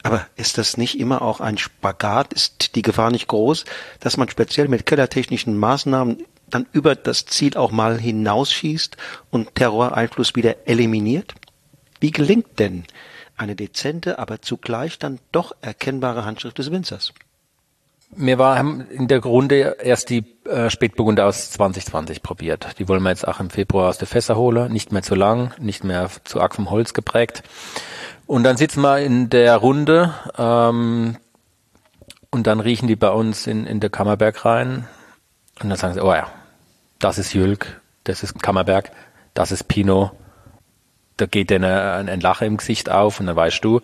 Aber 0.03 0.27
ist 0.35 0.57
das 0.57 0.75
nicht 0.75 0.99
immer 0.99 1.21
auch 1.21 1.39
ein 1.39 1.57
Spagat? 1.57 2.33
Ist 2.33 2.75
die 2.75 2.81
Gefahr 2.81 3.09
nicht 3.09 3.27
groß, 3.27 3.63
dass 4.01 4.17
man 4.17 4.29
speziell 4.29 4.67
mit 4.67 4.85
kellertechnischen 4.85 5.57
Maßnahmen 5.57 6.25
dann 6.49 6.65
über 6.73 6.95
das 6.95 7.25
Ziel 7.25 7.55
auch 7.57 7.71
mal 7.71 7.97
hinausschießt 7.97 8.97
und 9.31 9.55
Terroreinfluss 9.55 10.35
wieder 10.35 10.67
eliminiert? 10.67 11.33
Wie 12.01 12.11
gelingt 12.11 12.59
denn 12.59 12.83
eine 13.37 13.55
dezente, 13.55 14.19
aber 14.19 14.41
zugleich 14.41 14.99
dann 14.99 15.19
doch 15.31 15.53
erkennbare 15.61 16.25
Handschrift 16.25 16.57
des 16.57 16.71
Winzers? 16.71 17.13
Wir 18.09 18.37
haben 18.37 18.81
in 18.89 19.07
der 19.07 19.21
Runde 19.21 19.77
erst 19.81 20.09
die 20.09 20.23
äh, 20.45 20.69
Spätburgunder 20.69 21.25
aus 21.25 21.51
2020 21.51 22.23
probiert. 22.23 22.79
Die 22.79 22.87
wollen 22.87 23.03
wir 23.03 23.09
jetzt 23.09 23.27
auch 23.27 23.39
im 23.39 23.49
Februar 23.49 23.89
aus 23.89 23.97
der 23.97 24.07
Fässer 24.07 24.35
holen. 24.37 24.71
Nicht 24.71 24.91
mehr 24.91 25.03
zu 25.03 25.13
lang, 25.13 25.53
nicht 25.59 25.83
mehr 25.83 26.09
zu 26.23 26.41
arg 26.41 26.55
vom 26.55 26.71
Holz 26.71 26.93
geprägt. 26.93 27.43
Und 28.25 28.43
dann 28.43 28.57
sitzen 28.57 28.81
wir 28.81 28.99
in 28.99 29.29
der 29.29 29.57
Runde 29.57 30.13
ähm, 30.37 31.17
und 32.31 32.47
dann 32.47 32.59
riechen 32.59 32.87
die 32.87 32.95
bei 32.95 33.09
uns 33.09 33.47
in, 33.47 33.65
in 33.65 33.79
der 33.79 33.89
Kammerberg 33.89 34.43
rein 34.45 34.87
und 35.61 35.69
dann 35.69 35.77
sagen 35.77 35.93
sie, 35.93 36.03
oh 36.03 36.13
ja, 36.13 36.27
das 36.99 37.17
ist 37.17 37.33
Jülk, 37.33 37.81
das 38.03 38.23
ist 38.23 38.41
Kammerberg, 38.41 38.91
das 39.33 39.51
ist 39.51 39.67
Pinot. 39.67 40.11
Da 41.17 41.25
geht 41.25 41.49
denen 41.49 41.65
ein, 41.65 42.09
ein 42.09 42.21
Lacher 42.21 42.45
im 42.45 42.57
Gesicht 42.57 42.89
auf 42.89 43.19
und 43.19 43.25
dann 43.25 43.35
weißt 43.35 43.63
du, 43.63 43.81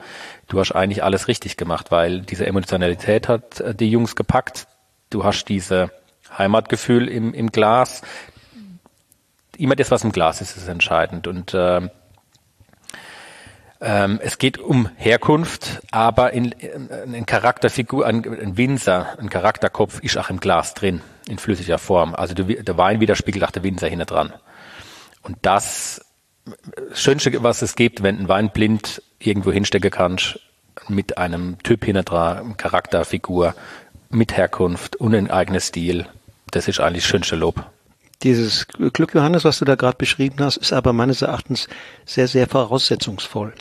du 0.48 0.60
hast 0.60 0.72
eigentlich 0.72 1.04
alles 1.04 1.28
richtig 1.28 1.58
gemacht, 1.58 1.92
weil 1.92 2.22
diese 2.22 2.46
Emotionalität 2.46 3.28
hat 3.28 3.60
äh, 3.60 3.76
die 3.76 3.90
Jungs 3.90 4.16
gepackt. 4.16 4.68
Du 5.10 5.24
hast 5.24 5.46
diese 5.46 5.92
Heimatgefühl 6.38 7.08
im, 7.08 7.34
im 7.34 7.52
Glas. 7.52 8.02
Immer 9.58 9.76
das, 9.76 9.92
was 9.92 10.04
im 10.04 10.12
Glas 10.12 10.42
ist, 10.42 10.58
ist 10.58 10.68
entscheidend. 10.68 11.28
Und 11.28 11.54
äh, 11.54 11.82
ähm, 13.86 14.20
es 14.24 14.38
geht 14.38 14.60
um 14.60 14.90
Herkunft, 14.96 15.82
aber 15.92 16.32
in, 16.32 16.54
in, 16.54 17.14
in 17.14 17.26
Charakterfigur, 17.26 18.06
ein, 18.06 18.24
ein 18.26 18.58
Winzer, 18.58 19.20
ein 19.20 19.30
Charakterkopf 19.30 20.00
ist 20.00 20.18
auch 20.18 20.30
im 20.30 20.40
Glas 20.40 20.74
drin, 20.74 21.02
in 21.28 21.38
flüssiger 21.38 21.78
Form. 21.78 22.16
Also 22.16 22.34
der, 22.34 22.64
der 22.64 22.78
Wein 22.78 23.02
widerspiegelt 23.02 23.44
auch 23.44 23.52
der 23.52 23.64
Winzer 23.64 23.88
hinten 23.88 24.06
dran. 24.06 24.34
Und 25.22 25.38
das 25.42 26.00
Schönste, 26.94 27.44
was 27.44 27.62
es 27.62 27.76
gibt, 27.76 28.04
wenn 28.04 28.20
ein 28.20 28.28
Wein 28.28 28.52
blind 28.52 29.02
irgendwo 29.20 29.52
hinstecken 29.52 29.92
kannst, 29.92 30.40
mit 30.90 31.18
einem 31.18 31.58
Typ 31.64 31.82
dran, 32.06 32.58
Charakterfigur, 32.58 33.56
mit 34.10 34.36
Herkunft 34.36 34.96
und 34.98 35.16
ein 35.16 35.32
eigenes 35.32 35.68
Stil, 35.68 36.06
das 36.52 36.68
ist 36.68 36.80
eigentlich 36.80 37.04
das 37.04 37.10
schönste 37.10 37.36
Lob. 37.36 37.66
Dieses 38.22 38.68
Glück 38.68 39.14
Johannes, 39.14 39.44
was 39.44 39.60
du 39.60 39.66
da 39.66 39.76
gerade 39.76 39.98
beschrieben 39.98 40.38
hast, 40.40 40.58
ist 40.58 40.72
aber 40.72 40.94
meines 40.94 41.22
Erachtens 41.22 41.68
sehr, 42.06 42.28
sehr 42.28 42.48
voraussetzungsvoll. 42.48 43.54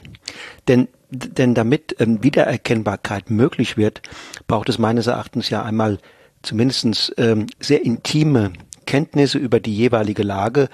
Denn, 0.69 0.89
denn 1.11 1.55
damit 1.55 1.97
ähm, 1.99 2.23
Wiedererkennbarkeit 2.23 3.31
möglich 3.31 3.77
wird, 3.77 4.03
braucht 4.47 4.69
es 4.69 4.79
meines 4.79 5.09
Erachtens 5.09 5.51
ja 5.51 5.63
einmal 5.63 5.99
zumindestens 6.43 7.13
ähm, 7.17 7.47
sehr 7.59 7.85
intime 7.85 8.53
Kenntnisse 8.87 9.39
über 9.39 9.59
die 9.59 9.75
jeweilige 9.75 10.23
Lage 10.23 10.69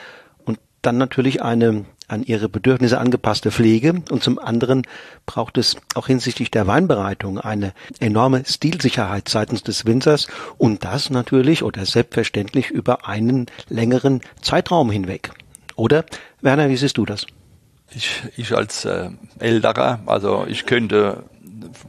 und 0.44 0.58
dann 0.82 0.98
natürlich 0.98 1.42
eine 1.42 1.86
an 2.08 2.22
ihre 2.22 2.48
Bedürfnisse 2.48 2.98
angepasste 2.98 3.50
Pflege 3.50 4.02
und 4.10 4.22
zum 4.22 4.38
anderen 4.38 4.82
braucht 5.26 5.58
es 5.58 5.76
auch 5.94 6.06
hinsichtlich 6.06 6.50
der 6.50 6.66
Weinbereitung 6.66 7.38
eine 7.38 7.72
enorme 8.00 8.44
Stilsicherheit 8.46 9.28
seitens 9.28 9.62
des 9.62 9.86
Winzers 9.86 10.26
und 10.56 10.84
das 10.84 11.10
natürlich 11.10 11.62
oder 11.62 11.86
selbstverständlich 11.86 12.70
über 12.70 13.06
einen 13.06 13.46
längeren 13.68 14.22
Zeitraum 14.40 14.90
hinweg. 14.90 15.30
Oder, 15.76 16.04
Werner, 16.40 16.68
wie 16.68 16.76
siehst 16.76 16.96
du 16.96 17.04
das? 17.04 17.26
Ich, 17.94 18.22
ich 18.36 18.54
als 18.54 18.84
äh, 18.84 19.10
Älterer, 19.38 20.00
also 20.06 20.44
ich 20.46 20.66
könnte 20.66 21.24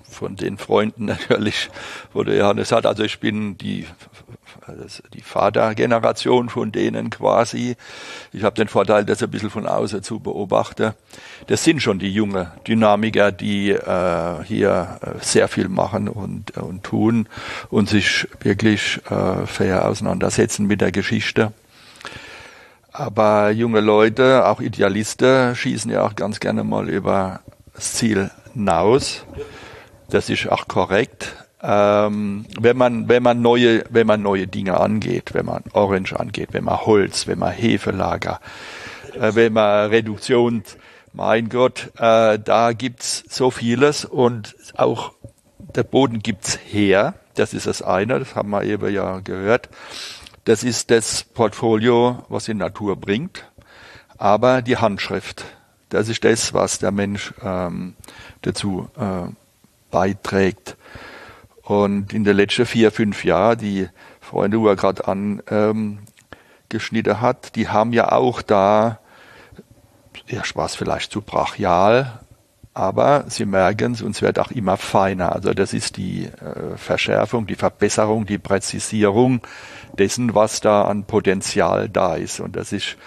von 0.04 0.36
den 0.36 0.58
Freunden 0.58 1.06
natürlich, 1.06 1.70
wo 2.14 2.24
der 2.24 2.36
Johannes 2.36 2.72
hat, 2.72 2.86
also 2.86 3.04
ich 3.04 3.20
bin 3.20 3.58
die 3.58 3.86
die 5.14 5.22
Vatergeneration 5.22 6.50
von 6.50 6.72
denen 6.72 7.10
quasi. 7.10 7.76
Ich 8.32 8.44
habe 8.44 8.56
den 8.56 8.68
Vorteil, 8.68 9.06
das 9.06 9.24
ein 9.24 9.32
bisschen 9.32 9.50
von 9.50 9.68
außen 9.68 10.04
zu 10.04 10.20
beobachten. 10.20 10.94
Das 11.48 11.64
sind 11.64 11.82
schon 11.82 12.00
die 12.00 12.12
jungen 12.12 12.48
Dynamiker, 12.68 13.32
die 13.32 13.72
äh, 13.72 14.44
hier 14.44 15.00
äh, 15.02 15.24
sehr 15.24 15.48
viel 15.48 15.70
machen 15.70 16.08
und, 16.08 16.58
und 16.58 16.84
tun 16.84 17.28
und 17.70 17.90
sich 17.90 18.28
wirklich 18.42 19.00
äh, 19.10 19.46
fair 19.46 19.88
auseinandersetzen 19.88 20.68
mit 20.68 20.82
der 20.82 20.92
Geschichte. 20.92 21.54
Aber 22.92 23.52
junge 23.52 23.82
Leute, 23.82 24.46
auch 24.46 24.60
Idealisten, 24.62 25.56
schießen 25.56 25.92
ja 25.92 26.06
auch 26.06 26.16
ganz 26.16 26.40
gerne 26.40 26.64
mal 26.64 26.90
über 26.90 27.42
das 27.74 27.94
Ziel 27.94 28.32
hinaus. 28.54 29.26
Das 30.10 30.30
ist 30.30 30.50
auch 30.50 30.68
korrekt 30.68 31.36
ähm, 31.62 32.46
wenn 32.60 32.78
man 32.78 33.10
wenn 33.10 33.24
man 33.24 33.42
neue 33.42 33.84
wenn 33.90 34.08
man 34.08 34.22
neue 34.22 34.48
Dinge 34.48 34.80
angeht, 34.80 35.34
wenn 35.34 35.46
man 35.46 35.64
Orange 35.74 36.18
angeht, 36.18 36.50
wenn 36.52 36.64
man 36.64 36.86
Holz, 36.86 37.28
wenn 37.28 37.40
man 37.40 37.52
Hefelager, 37.52 38.40
äh, 39.14 39.36
wenn 39.36 39.54
man 39.54 39.90
Reduktion, 39.90 40.64
mein 41.14 41.50
Gott, 41.50 41.92
äh, 41.98 42.40
da 42.40 42.74
gibt's 42.74 43.24
so 43.28 43.52
vieles 43.52 44.06
und 44.06 44.56
auch 44.78 45.14
der 45.76 45.84
Boden 45.84 46.20
gibt's 46.20 46.58
her. 46.66 47.16
Das 47.36 47.54
ist 47.54 47.68
das 47.68 47.82
eine, 47.82 48.20
das 48.20 48.36
haben 48.36 48.50
wir 48.50 48.64
eben 48.64 48.94
ja 48.94 49.20
gehört. 49.20 49.70
Das 50.46 50.64
ist 50.64 50.92
das 50.92 51.24
Portfolio, 51.24 52.24
was 52.30 52.46
die 52.46 52.54
Natur 52.54 52.96
bringt, 52.96 53.46
aber 54.18 54.62
die 54.62 54.78
Handschrift. 54.78 55.46
Das 55.90 56.08
ist 56.08 56.24
das, 56.24 56.54
was 56.54 56.80
der 56.80 56.92
Mensch 56.92 57.34
ähm, 57.44 57.96
dazu 58.42 58.90
äh, 58.98 59.32
beiträgt. 59.92 60.78
Und 61.70 62.14
in 62.14 62.24
den 62.24 62.36
letzten 62.36 62.66
vier, 62.66 62.92
fünf 62.92 63.24
Jahren, 63.24 63.60
die 63.60 63.88
Freunde, 64.22 64.58
die 64.58 64.66
er 64.66 64.76
gerade 64.76 65.08
angeschnitten 65.08 67.14
ähm, 67.14 67.22
hat, 67.22 67.56
die 67.56 67.70
haben 67.70 67.94
ja 67.94 68.12
auch 68.12 68.42
da, 68.42 68.98
war 70.56 70.66
es 70.66 70.74
vielleicht 70.74 71.12
zu 71.12 71.22
brachial, 71.22 72.22
aber 72.74 73.26
sie 73.28 73.46
merken 73.46 73.92
es 73.92 74.02
und 74.02 74.16
es 74.16 74.24
wird 74.24 74.40
auch 74.40 74.50
immer 74.50 74.78
feiner. 74.78 75.32
Also 75.32 75.54
das 75.54 75.74
ist 75.74 75.98
die 75.98 76.26
äh, 76.26 76.76
Verschärfung, 76.76 77.46
die 77.46 77.54
Verbesserung, 77.54 78.26
die 78.26 78.40
Präzisierung 78.40 79.42
dessen, 79.96 80.34
was 80.34 80.62
da 80.62 80.86
an 80.86 81.04
Potenzial 81.04 81.88
da 81.88 82.16
ist. 82.16 82.40
Und 82.40 82.56
das 82.56 82.74
ist 82.74 82.98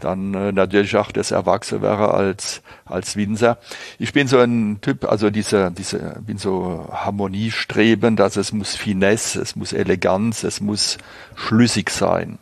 dann 0.00 0.34
äh, 0.34 0.52
natürlich 0.52 0.96
auch 0.96 1.12
das 1.12 1.30
Erwachsenwerden 1.30 2.06
als 2.06 2.62
als 2.84 3.16
Winzer. 3.16 3.58
Ich 3.98 4.12
bin 4.12 4.28
so 4.28 4.38
ein 4.38 4.78
Typ, 4.80 5.04
also 5.04 5.30
diese 5.30 5.70
diese 5.70 6.20
bin 6.20 6.38
so 6.38 6.88
Harmoniestreben, 6.90 8.16
dass 8.16 8.36
es 8.36 8.52
muss 8.52 8.74
Finesse, 8.74 9.40
es 9.40 9.56
muss 9.56 9.72
Eleganz, 9.72 10.44
es 10.44 10.60
muss 10.60 10.98
schlüssig 11.34 11.90
sein. 11.90 12.38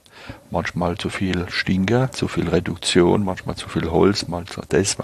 Manchmal 0.51 0.99
zu 0.99 1.09
viel 1.09 1.47
Stinker, 1.49 2.13
zu 2.13 2.29
viel 2.29 2.49
Reduktion, 2.49 3.25
manchmal 3.25 3.57
zu 3.57 3.69
viel 3.69 3.91
Holz, 3.91 4.29
manchmal 4.29 4.67
das. 4.69 4.97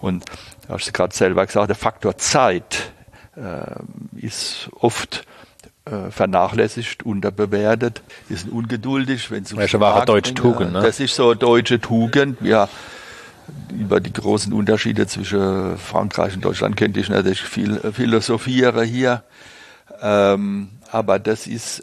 Und 0.00 0.24
du 0.66 0.74
hast 0.74 0.92
gerade 0.92 1.14
selber 1.14 1.46
gesagt, 1.46 1.68
der 1.68 1.76
Faktor 1.76 2.18
Zeit 2.18 2.92
äh, 3.36 3.76
ist 4.16 4.68
oft 4.80 5.24
äh, 5.86 6.10
vernachlässigt, 6.10 7.04
unterbewertet. 7.04 8.02
Wir 8.28 8.36
sind 8.36 8.52
ungeduldig, 8.52 9.30
wenn 9.30 9.44
um 9.52 9.60
ja, 9.60 9.80
war 9.80 10.04
deutsche 10.04 10.34
Tugend, 10.34 10.72
ne? 10.72 10.82
Das 10.82 11.00
ist 11.00 11.14
so 11.14 11.34
deutsche 11.34 11.80
Tugend. 11.80 12.40
Ja, 12.40 12.68
über 13.72 14.00
die 14.00 14.12
großen 14.12 14.52
Unterschiede 14.52 15.06
zwischen 15.06 15.78
Frankreich 15.78 16.34
und 16.34 16.44
Deutschland 16.44 16.76
könnte 16.76 17.00
ich 17.00 17.08
natürlich 17.08 17.42
viel 17.42 17.78
philosophiere 17.92 18.82
hier. 18.84 19.22
Ähm, 20.02 20.70
aber 20.90 21.18
das 21.18 21.46
ist, 21.46 21.82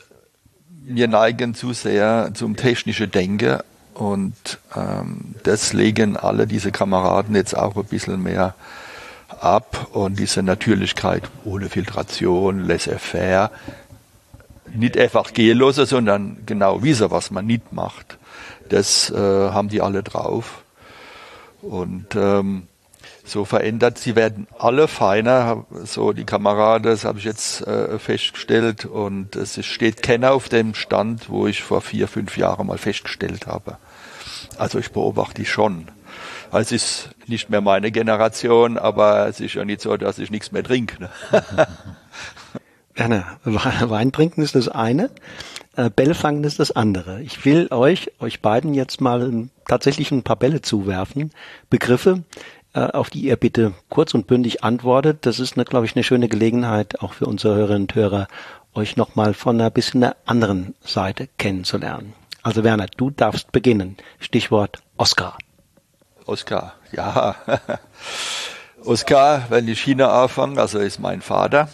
wir 0.67 1.07
neigen 1.07 1.55
zu 1.55 1.73
sehr 1.73 2.31
zum 2.33 2.55
technischen 2.55 3.11
Denken 3.11 3.59
und 3.93 4.59
ähm, 4.75 5.35
das 5.43 5.73
legen 5.73 6.17
alle 6.17 6.47
diese 6.47 6.71
Kameraden 6.71 7.35
jetzt 7.35 7.55
auch 7.55 7.77
ein 7.77 7.85
bisschen 7.85 8.21
mehr 8.21 8.55
ab 9.39 9.87
und 9.93 10.19
diese 10.19 10.43
Natürlichkeit 10.43 11.23
ohne 11.43 11.69
Filtration, 11.69 12.65
laissez-faire, 12.65 13.51
nicht 14.73 14.97
einfach 14.97 15.33
gehen 15.33 15.59
lassen, 15.59 15.85
sondern 15.85 16.37
genau 16.45 16.83
wissen, 16.83 17.11
was 17.11 17.31
man 17.31 17.45
nicht 17.45 17.73
macht. 17.73 18.17
Das 18.69 19.09
äh, 19.09 19.17
haben 19.17 19.69
die 19.69 19.81
alle 19.81 20.03
drauf. 20.03 20.63
Und 21.61 22.15
ähm, 22.15 22.67
so 23.23 23.45
verändert, 23.45 23.97
sie 23.97 24.15
werden 24.15 24.47
alle 24.59 24.87
feiner, 24.87 25.65
so 25.85 26.11
die 26.11 26.25
Kameraden, 26.25 26.83
das 26.83 27.05
habe 27.05 27.19
ich 27.19 27.25
jetzt 27.25 27.65
äh, 27.65 27.97
festgestellt 27.97 28.85
und 28.85 29.35
es 29.35 29.65
steht 29.65 30.03
keiner 30.03 30.33
auf 30.33 30.49
dem 30.49 30.73
Stand, 30.73 31.29
wo 31.29 31.47
ich 31.47 31.63
vor 31.63 31.81
vier, 31.81 32.07
fünf 32.07 32.37
Jahren 32.37 32.67
mal 32.67 32.77
festgestellt 32.77 33.47
habe. 33.47 33.77
Also 34.57 34.77
ich 34.79 34.91
beobachte 34.91 35.35
die 35.35 35.45
schon. 35.45 35.87
Also 36.51 36.75
es 36.75 36.83
ist 36.83 37.09
nicht 37.27 37.49
mehr 37.49 37.61
meine 37.61 37.91
Generation, 37.91 38.77
aber 38.77 39.27
es 39.27 39.39
ist 39.39 39.53
ja 39.55 39.63
nicht 39.65 39.81
so, 39.81 39.95
dass 39.95 40.19
ich 40.19 40.29
nichts 40.29 40.51
mehr 40.51 40.63
trinke. 40.63 41.03
Ne? 41.03 41.09
Werner, 42.95 43.39
Wein 43.43 44.11
trinken 44.11 44.41
ist 44.41 44.55
das 44.55 44.67
eine. 44.67 45.09
Äh, 45.75 45.89
Bälle 45.89 46.15
fangen 46.15 46.43
ist 46.43 46.59
das 46.59 46.71
andere. 46.71 47.21
Ich 47.21 47.45
will 47.45 47.67
euch, 47.71 48.11
euch 48.19 48.41
beiden 48.41 48.73
jetzt 48.73 49.01
mal 49.01 49.49
tatsächlich 49.67 50.11
ein 50.11 50.23
paar 50.23 50.35
Bälle 50.35 50.61
zuwerfen. 50.61 51.31
Begriffe, 51.69 52.23
äh, 52.73 52.81
auf 52.81 53.09
die 53.09 53.21
ihr 53.21 53.35
bitte 53.35 53.73
kurz 53.89 54.13
und 54.13 54.27
bündig 54.27 54.63
antwortet. 54.63 55.25
Das 55.25 55.39
ist, 55.39 55.55
glaube 55.55 55.85
ich, 55.85 55.95
eine 55.95 56.03
schöne 56.03 56.27
Gelegenheit, 56.27 57.01
auch 57.01 57.13
für 57.13 57.25
unsere 57.25 57.55
Hörerinnen 57.55 57.83
und 57.83 57.95
Hörer, 57.95 58.27
euch 58.75 58.97
nochmal 58.97 59.33
von 59.33 59.59
einer 59.59 59.69
bisschen 59.69 60.03
einer 60.03 60.15
anderen 60.25 60.75
Seite 60.81 61.27
kennenzulernen. 61.37 62.13
Also 62.41 62.63
Werner, 62.63 62.87
du 62.97 63.09
darfst 63.09 63.51
beginnen. 63.51 63.97
Stichwort 64.19 64.81
Oscar. 64.97 65.37
Oscar, 66.25 66.73
ja. 66.91 67.35
Oscar, 68.85 69.45
wenn 69.49 69.67
ich 69.67 69.81
China 69.81 70.23
anfange, 70.23 70.59
also 70.59 70.79
ist 70.79 70.99
mein 70.99 71.21
Vater, 71.21 71.69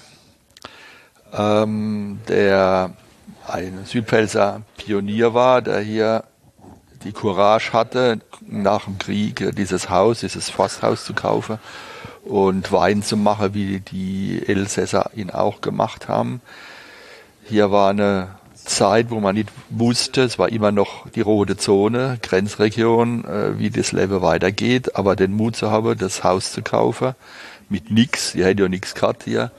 ähm, 1.34 2.20
der 2.28 2.92
ein 3.48 3.86
Südpfälzer 3.86 4.62
Pionier 4.78 5.34
war, 5.34 5.62
der 5.62 5.80
hier 5.80 6.24
die 7.04 7.12
Courage 7.12 7.74
hatte, 7.74 8.20
nach 8.42 8.86
dem 8.86 8.98
Krieg 8.98 9.56
dieses 9.56 9.90
Haus, 9.90 10.20
dieses 10.20 10.50
Forsthaus 10.50 11.06
zu 11.06 11.14
kaufen 11.14 11.60
und 12.24 12.72
Wein 12.72 13.04
zu 13.04 13.18
machen, 13.18 13.54
wie 13.54 13.80
die 13.80 14.44
Elsässer 14.46 15.12
ihn 15.16 15.30
auch 15.30 15.62
gemacht 15.62 16.08
haben. 16.08 16.42
Hier 17.44 17.72
war 17.72 17.90
eine 17.90 18.36
Zeit, 18.54 19.10
wo 19.10 19.20
man 19.20 19.36
nicht 19.36 19.50
wusste, 19.70 20.24
es 20.24 20.38
war 20.38 20.50
immer 20.50 20.72
noch 20.72 21.10
die 21.10 21.22
rote 21.22 21.58
Zone, 21.58 22.20
Grenzregion, 22.22 23.26
äh, 23.26 23.58
wie 23.58 23.70
das 23.70 23.92
Leben 23.92 24.22
weitergeht, 24.22 24.96
aber 24.96 25.16
den 25.16 25.32
Mut 25.32 25.56
zu 25.56 25.72
haben, 25.72 25.98
das 25.98 26.24
Haus 26.24 26.52
zu 26.52 26.62
kaufen, 26.62 27.16
mit 27.70 27.90
nix, 27.90 28.34
die 28.34 28.44
hätte 28.44 28.64
ja 28.64 28.70
nichts 28.70 28.94
gehabt 28.94 29.24
hier, 29.24 29.52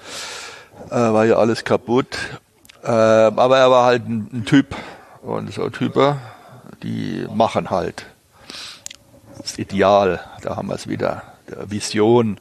äh, 0.91 0.95
war 0.95 1.25
ja 1.25 1.37
alles 1.37 1.65
kaputt. 1.65 2.19
Äh, 2.83 2.89
aber 2.89 3.59
er 3.59 3.71
war 3.71 3.87
halt 3.87 4.09
ein, 4.09 4.29
ein 4.33 4.45
Typ 4.45 4.75
und 5.23 5.53
so 5.53 5.69
Typen, 5.71 6.17
die 6.83 7.27
machen 7.33 7.71
halt. 7.71 8.07
Das 9.39 9.59
Ideal, 9.59 10.21
da 10.43 10.57
haben 10.57 10.69
wir 10.69 10.75
es 10.75 10.87
wieder, 10.87 11.23
der 11.49 11.71
Vision. 11.71 12.39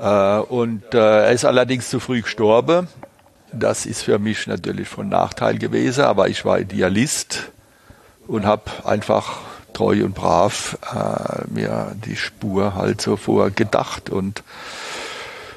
Äh, 0.00 0.38
und 0.38 0.94
äh, 0.94 1.24
er 1.26 1.32
ist 1.32 1.44
allerdings 1.44 1.90
zu 1.90 2.00
früh 2.00 2.22
gestorben 2.22 2.88
das 3.58 3.86
ist 3.86 4.02
für 4.02 4.18
mich 4.18 4.46
natürlich 4.46 4.88
von 4.88 5.08
Nachteil 5.08 5.58
gewesen, 5.58 6.04
aber 6.04 6.28
ich 6.28 6.44
war 6.44 6.58
Idealist 6.58 7.50
und 8.26 8.46
habe 8.46 8.64
einfach 8.84 9.38
treu 9.72 10.04
und 10.04 10.14
brav 10.14 10.78
äh, 10.94 11.52
mir 11.52 11.94
die 12.04 12.16
Spur 12.16 12.74
halt 12.74 13.00
so 13.00 13.16
vorgedacht 13.16 14.10
und 14.10 14.42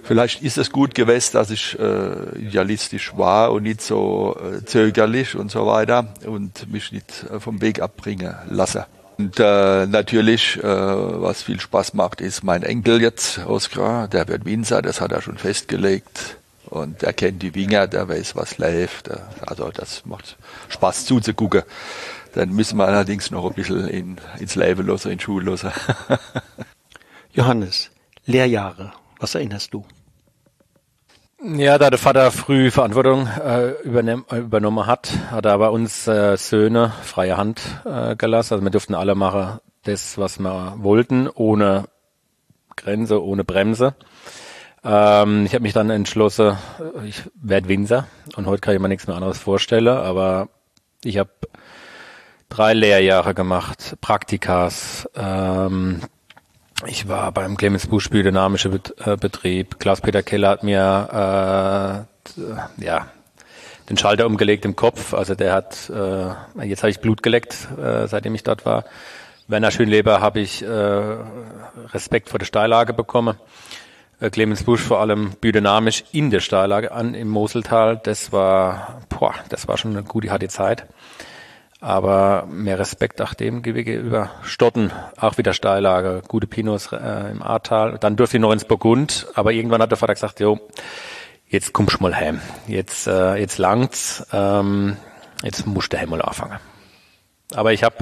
vielleicht 0.07 0.41
ist 0.41 0.57
es 0.57 0.71
gut 0.71 0.95
gewesen, 0.95 1.33
dass 1.33 1.49
ich 1.49 1.77
äh, 1.77 2.39
idealistisch 2.39 3.15
war 3.17 3.51
und 3.51 3.63
nicht 3.63 3.81
so 3.81 4.37
äh, 4.39 4.63
zögerlich 4.65 5.35
und 5.35 5.51
so 5.51 5.67
weiter 5.67 6.13
und 6.25 6.71
mich 6.71 6.91
nicht 6.91 7.25
äh, 7.31 7.39
vom 7.39 7.61
Weg 7.61 7.81
abbringen 7.81 8.33
lasse. 8.49 8.87
Und 9.17 9.39
äh, 9.39 9.87
natürlich, 9.87 10.57
äh, 10.57 10.63
was 10.63 11.41
viel 11.41 11.59
Spaß 11.59 11.93
macht, 11.95 12.21
ist 12.21 12.43
mein 12.43 12.63
Enkel 12.63 13.01
jetzt, 13.01 13.39
Oskar, 13.45 14.07
der 14.07 14.27
wird 14.27 14.45
Winzer, 14.45 14.81
das 14.81 15.01
hat 15.01 15.11
er 15.11 15.21
schon 15.21 15.37
festgelegt. 15.37 16.37
Und 16.67 17.01
er 17.01 17.13
kennt 17.13 17.41
die 17.41 17.55
Winger, 17.55 17.87
der 17.87 18.09
weiß, 18.09 18.35
was 18.35 18.57
läuft. 18.57 19.09
Also 19.41 19.71
das 19.71 20.05
macht 20.05 20.37
Spaß 20.69 21.05
zuzugucken. 21.05 21.63
Dann 22.33 22.49
müssen 22.49 22.77
wir 22.77 22.87
allerdings 22.87 23.31
noch 23.31 23.45
ein 23.45 23.53
bisschen 23.53 23.87
in, 23.87 24.17
ins 24.37 24.55
Leben 24.55 24.85
los, 24.85 25.05
in 25.05 25.19
Schule 25.19 25.45
los. 25.45 25.65
Johannes, 27.33 27.89
Lehrjahre, 28.25 28.93
was 29.19 29.33
erinnerst 29.33 29.73
du? 29.73 29.85
Ja, 31.39 31.77
da 31.77 31.91
der 31.91 31.99
Vater 31.99 32.31
früh 32.31 32.71
Verantwortung 32.71 33.27
äh, 33.27 33.69
übernehm, 33.83 34.25
übernommen 34.31 34.87
hat, 34.87 35.11
hat 35.29 35.45
er 35.45 35.59
bei 35.59 35.69
uns 35.69 36.07
äh, 36.07 36.35
Söhne 36.35 36.91
freie 37.03 37.37
Hand 37.37 37.61
äh, 37.85 38.15
gelassen. 38.15 38.55
Also 38.55 38.63
wir 38.63 38.71
durften 38.71 38.95
alle 38.95 39.13
machen 39.13 39.59
das, 39.83 40.17
was 40.17 40.39
wir 40.39 40.73
wollten, 40.77 41.29
ohne 41.29 41.85
Grenze, 42.75 43.23
ohne 43.23 43.43
Bremse. 43.43 43.95
Ähm, 44.83 45.45
ich 45.45 45.53
habe 45.53 45.61
mich 45.61 45.73
dann 45.73 45.91
entschlossen, 45.91 46.57
ich 47.05 47.21
werde 47.35 47.67
Winzer 47.69 48.07
und 48.35 48.47
heute 48.47 48.61
kann 48.61 48.73
ich 48.73 48.81
mir 48.81 48.89
nichts 48.89 49.05
mehr 49.05 49.15
anderes 49.15 49.37
vorstellen, 49.37 49.89
aber 49.89 50.49
ich 51.03 51.19
habe 51.19 51.29
drei 52.49 52.73
Lehrjahre 52.73 53.35
gemacht, 53.35 53.95
Praktikas. 54.01 55.07
Ähm, 55.15 56.01
ich 56.85 57.07
war 57.07 57.31
beim 57.31 57.57
Clemens 57.57 57.87
Busch 57.87 58.09
dynamische 58.09 58.69
äh, 59.03 59.17
Betrieb. 59.17 59.79
Klaus-Peter 59.79 60.21
Keller 60.21 60.49
hat 60.49 60.63
mir 60.63 62.07
äh, 62.77 62.83
ja 62.85 63.07
den 63.89 63.97
Schalter 63.97 64.25
umgelegt 64.25 64.65
im 64.65 64.75
Kopf. 64.75 65.13
Also 65.13 65.33
der 65.33 65.53
hat, 65.53 65.89
äh, 65.89 66.65
jetzt 66.65 66.83
habe 66.83 66.91
ich 66.91 66.99
Blut 66.99 67.23
geleckt, 67.23 67.67
äh, 67.81 68.07
seitdem 68.07 68.35
ich 68.35 68.43
dort 68.43 68.65
war. 68.65 68.85
Werner 69.47 69.71
Schönleber 69.71 70.21
habe 70.21 70.41
ich 70.41 70.61
äh, 70.61 70.67
Respekt 70.67 72.29
vor 72.29 72.37
der 72.37 72.45
Steillage 72.45 72.93
bekommen. 72.93 73.37
Äh, 74.19 74.29
Clemens 74.29 74.63
Busch 74.63 74.81
vor 74.81 74.99
allem 74.99 75.31
biodynamisch 75.39 76.03
in 76.11 76.29
der 76.31 76.41
Steillage 76.41 76.91
an 76.91 77.13
im 77.13 77.29
Moseltal. 77.29 77.99
Das 78.03 78.31
war, 78.31 79.01
boah, 79.09 79.33
das 79.49 79.67
war 79.67 79.77
schon 79.77 79.91
eine 79.91 80.03
gute, 80.03 80.29
harte 80.29 80.49
Zeit. 80.49 80.85
Aber 81.79 82.47
mehr 82.49 82.79
Respekt 82.79 83.19
nach 83.19 83.35
dem 83.35 83.61
gegenüber 83.61 84.31
Stotten, 84.43 84.91
auch 85.15 85.37
wieder 85.37 85.53
Steillage, 85.53 86.23
gute 86.27 86.47
Pinos 86.47 86.91
äh, 86.91 87.31
im 87.31 87.43
Ahrtal. 87.43 87.99
Dann 87.99 88.15
durfte 88.15 88.37
ich 88.37 88.41
noch 88.41 88.51
ins 88.51 88.65
Burgund, 88.65 89.27
aber 89.35 89.51
irgendwann 89.51 89.81
hat 89.81 89.91
der 89.91 89.97
Vater 89.97 90.15
gesagt, 90.15 90.39
jo, 90.39 90.59
jetzt 91.47 91.73
kommst 91.73 91.99
du 91.99 92.03
mal 92.03 92.15
heim. 92.15 92.41
Jetzt, 92.67 93.05
äh, 93.05 93.35
jetzt 93.35 93.59
langt's, 93.59 94.25
ähm, 94.31 94.97
jetzt 95.43 95.67
musst 95.67 95.93
du 95.93 95.99
heim 95.99 96.09
mal 96.09 96.21
anfangen. 96.21 96.59
Aber 97.53 97.73
ich 97.73 97.83
habe 97.83 97.97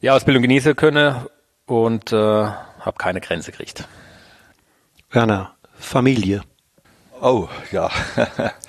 die 0.00 0.10
Ausbildung 0.10 0.42
genießen 0.42 0.76
können 0.76 1.26
und 1.66 2.12
äh, 2.12 2.16
habe 2.16 2.98
keine 2.98 3.20
Grenze 3.20 3.50
gekriegt. 3.50 3.88
Werner, 5.10 5.54
Familie. 5.76 6.42
Oh, 7.20 7.48
ja. 7.72 7.90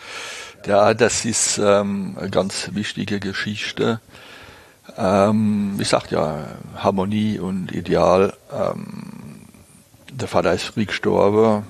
ja, 0.65 0.93
das 0.93 1.25
ist 1.25 1.57
ähm, 1.57 2.15
eine 2.19 2.29
ganz 2.29 2.69
wichtige 2.73 3.19
Geschichte. 3.19 3.99
Ähm, 4.97 5.77
ich 5.79 5.89
sag 5.89 6.11
ja, 6.11 6.45
Harmonie 6.77 7.39
und 7.39 7.71
Ideal. 7.71 8.33
Ähm, 8.51 9.41
der 10.11 10.27
Vater 10.27 10.53
ist 10.53 10.63
früh 10.63 10.85
gestorben. 10.85 11.65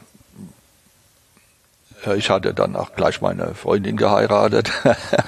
Ich 2.16 2.30
hatte 2.30 2.54
dann 2.54 2.76
auch 2.76 2.94
gleich 2.96 3.22
meine 3.22 3.56
Freundin 3.56 3.98
geheiratet 3.98 4.72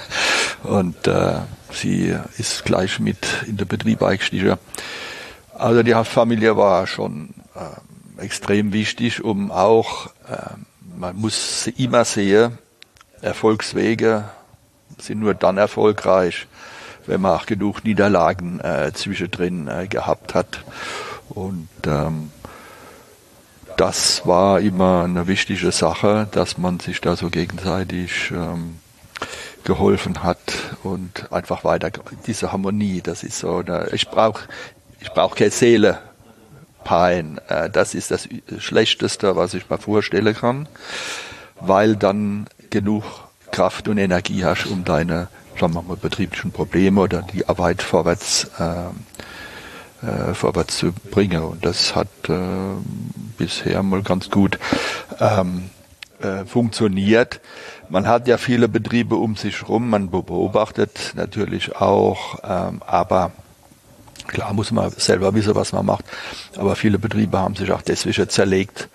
und 0.64 1.08
äh, 1.08 1.40
sie 1.72 2.16
ist 2.38 2.66
gleich 2.66 3.00
mit 3.00 3.18
in 3.48 3.58
den 3.58 3.68
Betrieb 3.68 4.04
eingestiegen. 4.04 4.58
Also 5.56 5.82
die 5.82 5.94
Familie 6.06 6.56
war 6.56 6.86
schon 6.86 7.34
äh, 7.56 8.22
extrem 8.24 8.74
wichtig, 8.74 9.24
um 9.24 9.52
auch, 9.52 10.08
äh, 10.30 10.54
man 10.98 11.16
muss 11.16 11.66
immer 11.78 12.06
sehen, 12.06 12.60
Erfolgswege 13.22 14.26
sind 15.00 15.20
nur 15.20 15.34
dann 15.34 15.58
erfolgreich, 15.58 16.48
wenn 17.06 17.22
man 17.22 17.38
auch 17.38 17.46
genug 17.46 17.84
Niederlagen 17.84 18.60
äh, 18.60 18.92
zwischendrin 18.94 19.68
äh, 19.68 19.88
gehabt 19.88 20.34
hat. 20.34 20.64
Und 21.30 21.70
ähm, 21.86 22.32
das 23.78 24.26
war 24.26 24.60
immer 24.60 25.04
eine 25.04 25.28
wichtige 25.28 25.72
Sache, 25.72 26.28
dass 26.32 26.58
man 26.58 26.80
sich 26.80 27.00
da 27.00 27.16
so 27.16 27.30
gegenseitig 27.30 28.32
ähm, 28.32 28.80
geholfen 29.64 30.24
hat 30.24 30.40
und 30.84 31.32
einfach 31.32 31.64
weiter 31.64 31.92
diese 32.26 32.52
Harmonie, 32.52 33.02
das 33.02 33.24
ist 33.24 33.40
so, 33.40 33.58
eine, 33.58 33.90
ich 33.92 34.10
brauche 34.10 34.48
ich 35.00 35.12
brauch 35.12 35.36
keine 35.36 35.52
Seele 35.52 36.00
Pein. 36.84 37.40
Äh, 37.50 37.70
das 37.70 37.94
ist 37.94 38.12
das 38.12 38.28
Schlechteste, 38.60 39.36
was 39.36 39.54
ich 39.54 39.70
mir 39.70 39.78
vorstellen 39.78 40.34
kann, 40.34 40.70
weil 41.60 41.96
dann 41.96 42.48
genug 42.70 43.04
Kraft 43.52 43.88
und 43.88 43.98
Energie 43.98 44.44
hast, 44.44 44.66
um 44.68 44.84
deine 44.84 45.30
sagen 45.60 45.74
wir 45.74 45.82
mal, 45.82 45.98
betrieblichen 45.98 46.52
Probleme 46.52 47.02
oder 47.02 47.22
die 47.22 47.48
Arbeit 47.48 47.82
vorwärts, 47.82 48.50
äh, 48.60 50.06
äh, 50.06 50.34
vorwärts 50.34 50.78
zu 50.78 50.94
bringen. 51.12 51.44
Und 51.44 51.66
das 51.66 51.96
hat 51.96 52.08
äh, 52.30 52.36
bisher 53.38 53.84
mal 53.84 54.04
ganz 54.04 54.30
gut 54.30 54.60
ähm, 55.20 55.70
äh, 56.22 56.46
funktioniert. 56.46 57.42
Man 57.90 58.08
hat 58.08 58.28
ja 58.28 58.38
viele 58.38 58.68
Betriebe 58.68 59.16
um 59.16 59.36
sich 59.36 59.68
rum, 59.68 59.90
man 59.90 60.10
beobachtet 60.10 61.14
natürlich 61.16 61.76
auch, 61.76 62.40
ähm, 62.44 62.82
aber 62.86 63.32
Klar 64.26 64.54
muss 64.54 64.72
man 64.72 64.92
selber 64.92 65.34
wissen, 65.36 65.56
was 65.56 65.72
man 65.72 65.86
macht, 65.86 66.04
aber 66.58 66.76
viele 66.76 67.00
Betriebe 67.00 67.40
haben 67.40 67.56
sich 67.56 67.72
auch 67.72 67.82
deswegen 67.82 68.28
zerlegt, 68.28 68.90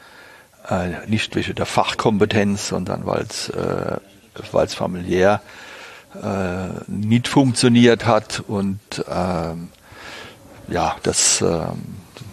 äh, 0.69 1.07
nicht 1.09 1.35
wegen 1.35 1.55
der 1.55 1.67
Fachkompetenz, 1.67 2.69
sondern 2.69 3.07
weil 3.07 3.23
es 3.23 3.49
äh, 3.51 3.97
weil's 4.53 4.75
familiär 4.75 5.41
äh, 6.23 6.69
nicht 6.87 7.29
funktioniert 7.29 8.07
hat 8.07 8.43
und 8.47 8.81
ähm, 9.09 9.69
ja, 10.69 10.97
das, 11.03 11.41
äh, 11.41 11.61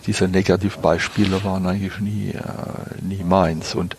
diese 0.05 0.27
Negativbeispiele 0.27 1.43
waren 1.43 1.65
eigentlich 1.67 1.99
nie, 1.99 2.31
äh, 2.31 3.01
nie 3.01 3.23
meins. 3.23 3.75
Und 3.75 3.97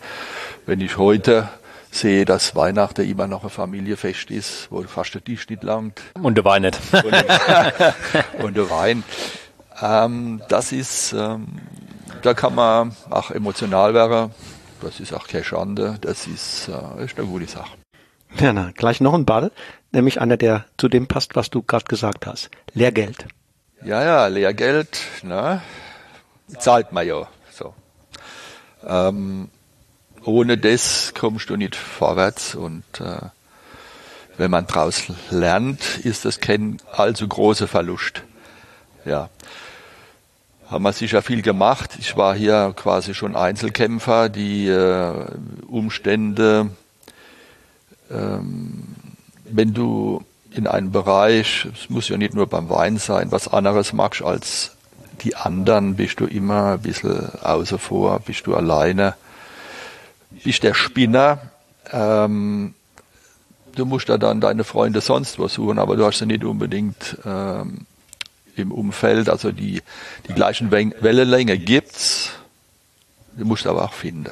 wenn 0.65 0.81
ich 0.81 0.97
heute 0.97 1.49
sehe, 1.91 2.25
dass 2.25 2.55
Weihnachten 2.55 3.07
immer 3.07 3.27
noch 3.27 3.43
ein 3.43 3.49
Familienfest 3.49 4.31
ist, 4.31 4.67
wo 4.69 4.81
fast 4.83 5.13
der 5.13 5.23
Tisch 5.23 5.49
nicht 5.49 5.63
langt. 5.63 6.01
Und 6.21 6.35
der 6.35 6.45
Wein 6.45 6.63
nicht. 6.63 6.79
und, 6.93 7.13
und 8.43 8.57
der 8.57 8.69
Wein. 8.69 9.03
Ähm, 9.81 10.41
das 10.47 10.71
ist, 10.71 11.13
ähm, 11.13 11.47
da 12.21 12.33
kann 12.33 12.55
man 12.55 12.95
auch 13.09 13.31
emotional 13.31 13.93
werden. 13.93 14.31
Das 14.81 14.99
ist 14.99 15.13
auch 15.13 15.27
keine 15.27 15.43
Schande. 15.43 15.97
Das 16.01 16.27
ist, 16.27 16.69
äh, 16.69 17.03
ist 17.03 17.17
eine 17.17 17.27
gute 17.27 17.47
Sache. 17.47 17.71
Ja, 18.39 18.53
na, 18.53 18.71
gleich 18.75 19.01
noch 19.01 19.13
ein 19.13 19.25
Ball, 19.25 19.51
nämlich 19.91 20.21
einer, 20.21 20.37
der 20.37 20.65
zu 20.77 20.87
dem 20.87 21.07
passt, 21.07 21.35
was 21.35 21.49
du 21.49 21.61
gerade 21.61 21.85
gesagt 21.85 22.25
hast. 22.25 22.49
Lehrgeld. 22.73 23.25
Ja, 23.83 24.03
ja, 24.03 24.27
Lehrgeld, 24.27 25.01
ne? 25.23 25.61
Zahlt 26.57 26.91
man 26.91 27.05
ja. 27.05 27.27
So. 27.51 27.73
Ähm, 28.85 29.49
ohne 30.23 30.57
das 30.57 31.13
kommst 31.17 31.49
du 31.49 31.57
nicht 31.57 31.75
vorwärts 31.75 32.55
und 32.55 32.83
äh, 32.99 33.29
wenn 34.37 34.51
man 34.51 34.65
draus 34.65 35.03
lernt, 35.29 35.97
ist 35.99 36.25
das 36.25 36.39
kein 36.39 36.77
allzu 36.91 37.27
großer 37.27 37.67
Verlust. 37.67 38.23
Ja. 39.05 39.29
Haben 40.71 40.85
wir 40.85 40.93
sicher 40.93 41.21
viel 41.21 41.41
gemacht. 41.41 41.97
Ich 41.99 42.15
war 42.15 42.33
hier 42.33 42.73
quasi 42.73 43.13
schon 43.13 43.35
Einzelkämpfer, 43.35 44.29
die 44.29 44.69
äh, 44.69 45.25
Umstände, 45.67 46.69
ähm, 48.09 48.95
wenn 49.43 49.73
du 49.73 50.23
in 50.49 50.67
einem 50.67 50.93
Bereich, 50.93 51.67
es 51.73 51.89
muss 51.89 52.07
ja 52.07 52.15
nicht 52.15 52.33
nur 52.33 52.47
beim 52.47 52.69
Wein 52.69 52.95
sein, 52.95 53.33
was 53.33 53.49
anderes 53.49 53.91
magst 53.91 54.21
als 54.21 54.71
die 55.23 55.35
anderen, 55.35 55.97
bist 55.97 56.21
du 56.21 56.25
immer 56.25 56.75
ein 56.75 56.81
bisschen 56.81 57.29
außer 57.41 57.77
vor, 57.77 58.21
bist 58.21 58.47
du 58.47 58.55
alleine 58.55 59.15
bist 60.43 60.63
der 60.63 60.73
Spinner. 60.73 61.39
Ähm, 61.91 62.73
du 63.75 63.85
musst 63.85 64.07
da 64.07 64.17
dann 64.17 64.39
deine 64.39 64.63
Freunde 64.63 65.01
sonst 65.01 65.37
was 65.37 65.53
suchen, 65.53 65.79
aber 65.79 65.97
du 65.97 66.05
hast 66.05 66.19
sie 66.19 66.25
nicht 66.25 66.45
unbedingt 66.45 67.17
ähm, 67.25 67.85
im 68.61 68.71
Umfeld. 68.71 69.29
Also 69.29 69.51
die, 69.51 69.81
die 70.27 70.33
gleichen 70.33 70.71
Wellenlänge 70.71 71.57
gibt's. 71.57 72.31
Du 73.37 73.45
musst 73.45 73.67
aber 73.67 73.83
auch 73.83 73.93
finden. 73.93 74.31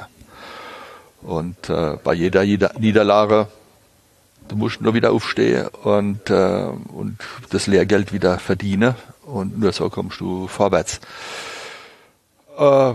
Und 1.22 1.70
äh, 1.70 1.98
bei 2.04 2.14
jeder, 2.14 2.44
jeder 2.44 2.72
Niederlage, 2.80 3.48
du 4.48 4.56
musst 4.56 4.82
nur 4.82 4.94
wieder 4.94 5.12
aufstehen 5.12 5.68
und, 5.84 6.30
äh, 6.30 6.70
und 6.94 7.18
das 7.50 7.68
Lehrgeld 7.68 8.14
wieder 8.14 8.40
verdienen. 8.40 8.96
Und 9.26 9.60
nur 9.60 9.72
so 9.74 9.90
kommst 9.90 10.20
du 10.20 10.48
vorwärts. 10.48 11.00
Äh, 12.58 12.94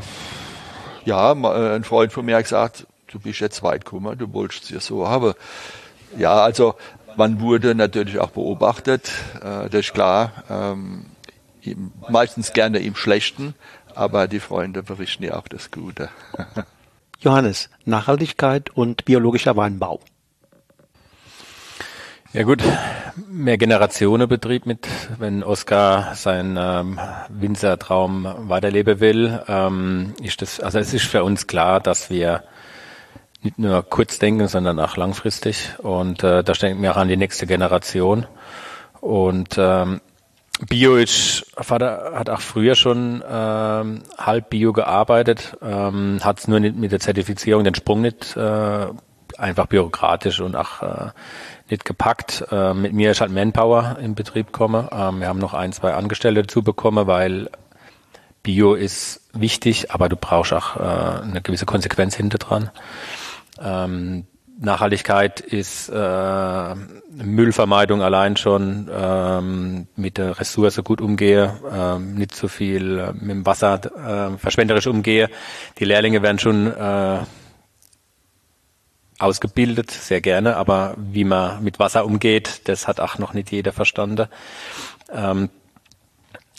ja, 1.05 1.33
ein 1.33 1.85
Freund 1.85 2.13
von 2.13 2.25
mir 2.25 2.37
hat 2.37 2.45
gesagt, 2.45 2.87
du 3.09 3.19
bist 3.21 3.41
jetzt 3.41 3.63
weit 3.63 3.85
gekommen, 3.85 4.19
du 4.19 4.33
wolltest 4.33 4.65
es 4.65 4.71
ja 4.71 4.81
so 4.81 5.07
haben. 5.07 5.35
Ja, 6.17 6.35
also 6.43 6.75
man 7.17 7.41
wurde 7.41 7.75
natürlich 7.75 8.19
auch 8.19 8.31
beobachtet, 8.31 9.11
äh, 9.37 9.69
das 9.69 9.87
ist 9.87 9.95
klar, 9.95 10.33
ähm, 10.51 11.07
meistens 12.09 12.53
gerne 12.53 12.79
im 12.79 12.95
Schlechten, 12.95 13.55
aber 13.95 14.29
die 14.29 14.41
Freunde 14.41 14.83
berichten 14.83 15.25
ja 15.25 15.37
auch 15.37 15.49
das 15.49 15.71
Gute. 15.71 16.09
Johannes, 17.21 17.71
Nachhaltigkeit 17.85 18.71
und 18.71 19.05
biologischer 19.05 19.57
Weinbau. 19.57 20.01
Ja 22.33 22.43
gut, 22.43 22.63
mehr 23.29 23.57
Generationenbetrieb 23.57 24.67
mit, 24.67 24.89
wenn 25.19 25.45
Oskar 25.45 26.17
seinen 26.17 26.57
ähm, 26.59 26.99
Winzertraum 27.29 28.27
weiterleben 28.49 28.99
will, 28.99 29.41
ähm, 29.47 30.15
ist 30.21 30.43
das, 30.43 30.59
also 30.59 30.81
es 30.81 30.93
ist 30.93 31.07
für 31.07 31.23
uns 31.23 31.47
klar, 31.47 31.81
dass 31.81 32.11
wir 32.11 32.43
nicht 33.45 33.59
nur 33.59 33.83
kurz 33.83 34.19
denken, 34.19 34.49
sondern 34.49 34.81
auch 34.81 34.97
langfristig. 34.97 35.75
Und 35.79 36.25
äh, 36.25 36.43
da 36.43 36.53
denken 36.55 36.83
wir 36.83 36.93
auch 36.93 36.97
an 36.97 37.09
die 37.09 37.17
nächste 37.17 37.47
Generation. 37.47 38.27
Und 39.01 39.57
ähm, 39.59 40.01
Bio 40.69 40.97
ist, 40.97 41.47
Vater 41.57 42.13
hat 42.15 42.31
auch 42.31 42.41
früher 42.41 42.75
schon 42.75 43.23
ähm, 43.29 44.03
halb 44.19 44.51
Bio 44.51 44.73
gearbeitet, 44.73 45.57
ähm, 45.63 46.21
hat 46.23 46.39
es 46.39 46.49
nur 46.49 46.61
nicht 46.61 46.77
mit 46.77 46.93
der 46.93 47.01
Zertifizierung 47.01 47.65
den 47.65 47.75
Sprung 47.75 48.01
nicht 48.01 48.37
äh, 48.37 48.87
einfach 49.37 49.67
bürokratisch 49.67 50.41
und 50.41 50.57
auch 50.57 50.83
äh, 50.83 51.11
nicht 51.71 51.85
gepackt. 51.85 52.45
Äh, 52.51 52.75
mit 52.75 52.93
mir 52.93 53.11
ist 53.11 53.21
halt 53.21 53.33
Manpower 53.33 53.99
im 54.01 54.15
Betrieb 54.15 54.49
gekommen. 54.49 54.89
Ähm, 54.93 55.21
wir 55.21 55.29
haben 55.29 55.39
noch 55.39 55.55
ein, 55.55 55.73
zwei 55.73 55.95
Angestellte 55.95 56.43
dazu 56.43 56.63
bekommen, 56.63 57.07
weil 57.07 57.51
Bio 58.43 58.75
ist 58.75 59.23
wichtig, 59.33 59.91
aber 59.91 60.09
du 60.09 60.17
brauchst 60.17 60.53
auch 60.53 60.77
äh, 60.77 61.23
eine 61.23 61.41
gewisse 61.43 61.67
Konsequenz 61.67 62.15
hinter 62.15 62.39
dran. 62.39 62.71
Ähm, 63.61 64.27
Nachhaltigkeit 64.65 65.41
ist 65.41 65.89
äh, 65.89 66.75
Müllvermeidung 67.11 68.03
allein 68.03 68.37
schon, 68.37 68.91
ähm, 68.93 69.87
mit 69.97 70.19
der 70.19 70.39
Ressource 70.39 70.81
gut 70.83 71.01
umgehe, 71.01 71.59
äh, 71.71 71.99
nicht 71.99 72.35
so 72.35 72.49
viel 72.49 72.99
äh, 72.99 73.13
mit 73.13 73.31
dem 73.31 73.47
Wasser 73.47 74.35
äh, 74.35 74.39
verschwenderisch 74.39 74.87
umgehe. 74.87 75.29
Die 75.79 75.85
Lehrlinge 75.85 76.23
werden 76.23 76.39
schon 76.39 76.67
äh, 76.73 77.21
ausgebildet, 79.19 79.91
sehr 79.91 80.21
gerne, 80.21 80.57
aber 80.57 80.95
wie 80.99 81.25
man 81.25 81.63
mit 81.63 81.79
Wasser 81.79 82.05
umgeht, 82.05 82.63
das 82.69 82.89
hat 82.89 83.01
auch 83.01 83.19
noch 83.19 83.33
nicht 83.33 83.53
jeder 83.53 83.73
verstanden. 83.73 84.27
Ähm, 85.13 85.51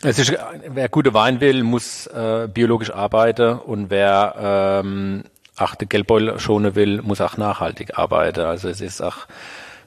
es 0.02 0.18
ist, 0.18 0.36
wer 0.68 0.88
gute 0.88 1.14
Wein 1.14 1.40
will, 1.40 1.62
muss 1.62 2.06
äh, 2.06 2.48
biologisch 2.52 2.90
arbeiten 2.90 3.58
und 3.58 3.88
wer 3.88 4.82
ähm, 4.84 5.24
achte 5.56 5.86
Geldbeutel 5.86 6.38
schonen 6.38 6.74
will, 6.74 7.02
muss 7.02 7.20
auch 7.20 7.36
nachhaltig 7.36 7.98
arbeiten. 7.98 8.40
Also 8.40 8.68
es 8.68 8.80
ist 8.80 9.00
auch 9.00 9.26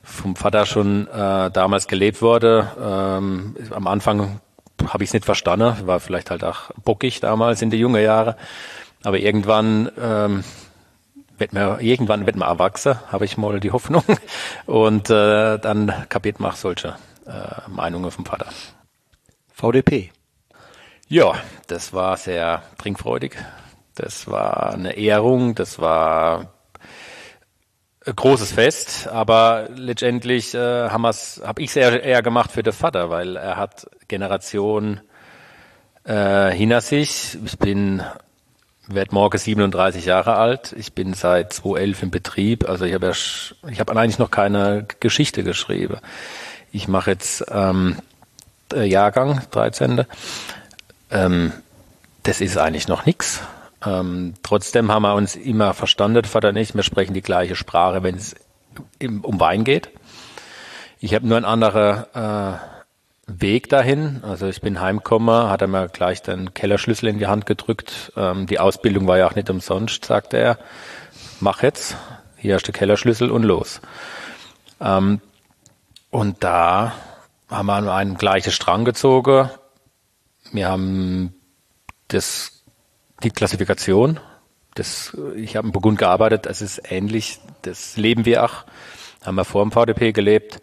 vom 0.03 0.35
Vater 0.35 0.65
schon 0.65 1.07
äh, 1.07 1.51
damals 1.51 1.87
gelebt 1.87 2.21
worden. 2.21 2.67
Ähm, 2.81 3.55
am 3.71 3.87
Anfang 3.87 4.39
habe 4.87 5.03
ich 5.03 5.09
es 5.09 5.13
nicht 5.13 5.25
verstanden, 5.25 5.75
war 5.85 5.99
vielleicht 5.99 6.31
halt 6.31 6.43
auch 6.43 6.71
bockig 6.83 7.19
damals 7.19 7.61
in 7.61 7.69
die 7.69 7.77
jungen 7.77 8.03
Jahre. 8.03 8.35
Aber 9.03 9.19
irgendwann 9.19 9.91
ähm, 10.01 10.43
wird 11.37 11.53
man, 11.53 11.79
irgendwann 11.79 12.25
wird 12.25 12.35
man 12.35 12.49
erwachsen, 12.49 12.95
habe 13.11 13.25
ich 13.25 13.37
mal 13.37 13.59
die 13.59 13.71
Hoffnung. 13.71 14.03
Und 14.65 15.09
äh, 15.09 15.57
dann 15.57 15.93
kapiert 16.09 16.39
man 16.39 16.51
auch 16.51 16.55
solche 16.55 16.95
äh, 17.25 17.69
Meinungen 17.69 18.11
vom 18.11 18.25
Vater. 18.25 18.47
VDP. 19.53 20.11
Ja, 21.07 21.33
das 21.67 21.93
war 21.93 22.17
sehr 22.17 22.61
trinkfreudig, 22.77 23.35
das 23.99 24.27
war 24.27 24.73
eine 24.73 24.93
Ehrung, 24.93 25.55
das 25.55 25.77
war 25.79 26.53
ein 28.05 28.15
großes 28.15 28.53
Fest, 28.53 29.09
aber 29.09 29.67
letztendlich 29.75 30.53
äh, 30.53 30.89
habe 30.89 31.11
ich 31.57 31.69
es 31.69 31.75
eher, 31.75 32.01
eher 32.01 32.21
gemacht 32.21 32.51
für 32.51 32.63
den 32.63 32.71
Vater, 32.71 33.09
weil 33.09 33.35
er 33.35 33.57
hat 33.57 33.89
Generation 34.07 35.01
äh, 36.05 36.49
hinter 36.51 36.79
sich. 36.79 37.37
Ich 37.45 37.59
bin 37.59 38.01
werde 38.87 39.13
morgen 39.13 39.37
37 39.37 40.05
Jahre 40.05 40.37
alt. 40.37 40.73
Ich 40.77 40.93
bin 40.93 41.13
seit 41.13 41.51
2011 41.53 42.03
im 42.03 42.11
Betrieb. 42.11 42.67
Also 42.67 42.85
ich 42.85 42.93
habe 42.93 43.07
ja, 43.07 43.13
ich 43.69 43.79
habe 43.79 43.95
eigentlich 43.95 44.17
noch 44.17 44.31
keine 44.31 44.85
Geschichte 45.01 45.43
geschrieben. 45.43 45.97
Ich 46.71 46.87
mache 46.87 47.11
jetzt 47.11 47.43
ähm, 47.51 47.97
Jahrgang 48.73 49.41
13. 49.51 50.05
Ähm, 51.11 51.51
das 52.23 52.41
ist 52.41 52.57
eigentlich 52.57 52.87
noch 52.87 53.05
nichts. 53.05 53.41
Ähm, 53.85 54.33
trotzdem 54.43 54.91
haben 54.91 55.03
wir 55.03 55.15
uns 55.15 55.35
immer 55.35 55.73
verstanden, 55.73 56.25
Vater 56.25 56.49
und 56.49 56.57
ich. 56.57 56.75
Wir 56.75 56.83
sprechen 56.83 57.13
die 57.13 57.21
gleiche 57.21 57.55
Sprache, 57.55 58.03
wenn 58.03 58.15
es 58.15 58.35
um 58.99 59.39
Wein 59.39 59.63
geht. 59.63 59.89
Ich 60.99 61.13
habe 61.13 61.27
nur 61.27 61.37
einen 61.37 61.45
anderen 61.45 62.03
äh, 62.13 62.57
Weg 63.27 63.69
dahin. 63.69 64.21
Also 64.23 64.47
ich 64.47 64.61
bin 64.61 64.81
heimgekommen, 64.81 65.49
hat 65.49 65.61
er 65.61 65.67
mir 65.67 65.87
gleich 65.87 66.21
den 66.21 66.53
Kellerschlüssel 66.53 67.09
in 67.09 67.19
die 67.19 67.27
Hand 67.27 67.45
gedrückt. 67.45 68.11
Ähm, 68.17 68.47
die 68.47 68.59
Ausbildung 68.59 69.07
war 69.07 69.17
ja 69.17 69.27
auch 69.27 69.35
nicht 69.35 69.49
umsonst, 69.49 70.05
sagte 70.05 70.37
er. 70.37 70.59
Mach 71.39 71.63
jetzt, 71.63 71.95
hier 72.37 72.55
hast 72.55 72.67
du 72.67 72.71
Kellerschlüssel 72.71 73.31
und 73.31 73.43
los. 73.43 73.81
Ähm, 74.81 75.21
und 76.09 76.43
da 76.43 76.93
haben 77.49 77.67
wir 77.67 77.75
an 77.75 77.87
einen 77.87 78.17
gleichen 78.17 78.51
Strang 78.51 78.83
gezogen. 78.83 79.49
Wir 80.51 80.67
haben 80.67 81.33
das 82.07 82.58
die 83.23 83.31
Klassifikation. 83.31 84.19
Das, 84.75 85.17
ich 85.35 85.55
habe 85.55 85.67
in 85.67 85.73
Burgund 85.73 85.97
gearbeitet, 85.97 86.45
das 86.45 86.61
ist 86.61 86.81
ähnlich, 86.89 87.39
das 87.63 87.97
leben 87.97 88.25
wir 88.25 88.45
auch, 88.45 88.65
haben 89.25 89.35
wir 89.35 89.45
vor 89.45 89.65
dem 89.65 89.71
VDP 89.71 90.11
gelebt. 90.11 90.61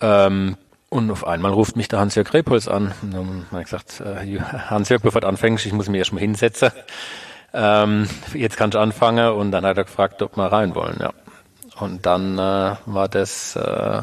Ähm, 0.00 0.56
und 0.90 1.10
auf 1.10 1.26
einmal 1.26 1.52
ruft 1.52 1.74
mich 1.74 1.88
der 1.88 2.00
Hans-Jörg 2.00 2.34
Repuls 2.34 2.68
an. 2.68 2.92
Und 3.00 3.14
dann 3.14 3.46
habe 3.50 3.62
ich 3.62 3.70
gesagt, 3.70 4.00
äh, 4.00 4.38
Hans-Jörg, 4.40 5.00
bevor 5.00 5.22
du 5.22 5.26
anfängst, 5.26 5.64
ich 5.64 5.72
muss 5.72 5.88
mich 5.88 6.00
erstmal 6.00 6.20
hinsetzen. 6.20 6.70
Ähm, 7.54 8.08
jetzt 8.34 8.58
kannst 8.58 8.74
du 8.74 8.78
anfangen. 8.78 9.32
Und 9.32 9.52
dann 9.52 9.64
hat 9.64 9.78
er 9.78 9.84
gefragt, 9.84 10.20
ob 10.20 10.36
wir 10.36 10.52
rein 10.52 10.74
wollen. 10.74 10.98
Ja. 11.00 11.12
Und 11.80 12.04
dann 12.04 12.38
äh, 12.38 12.76
war 12.84 13.08
das 13.08 13.56
äh, 13.56 14.02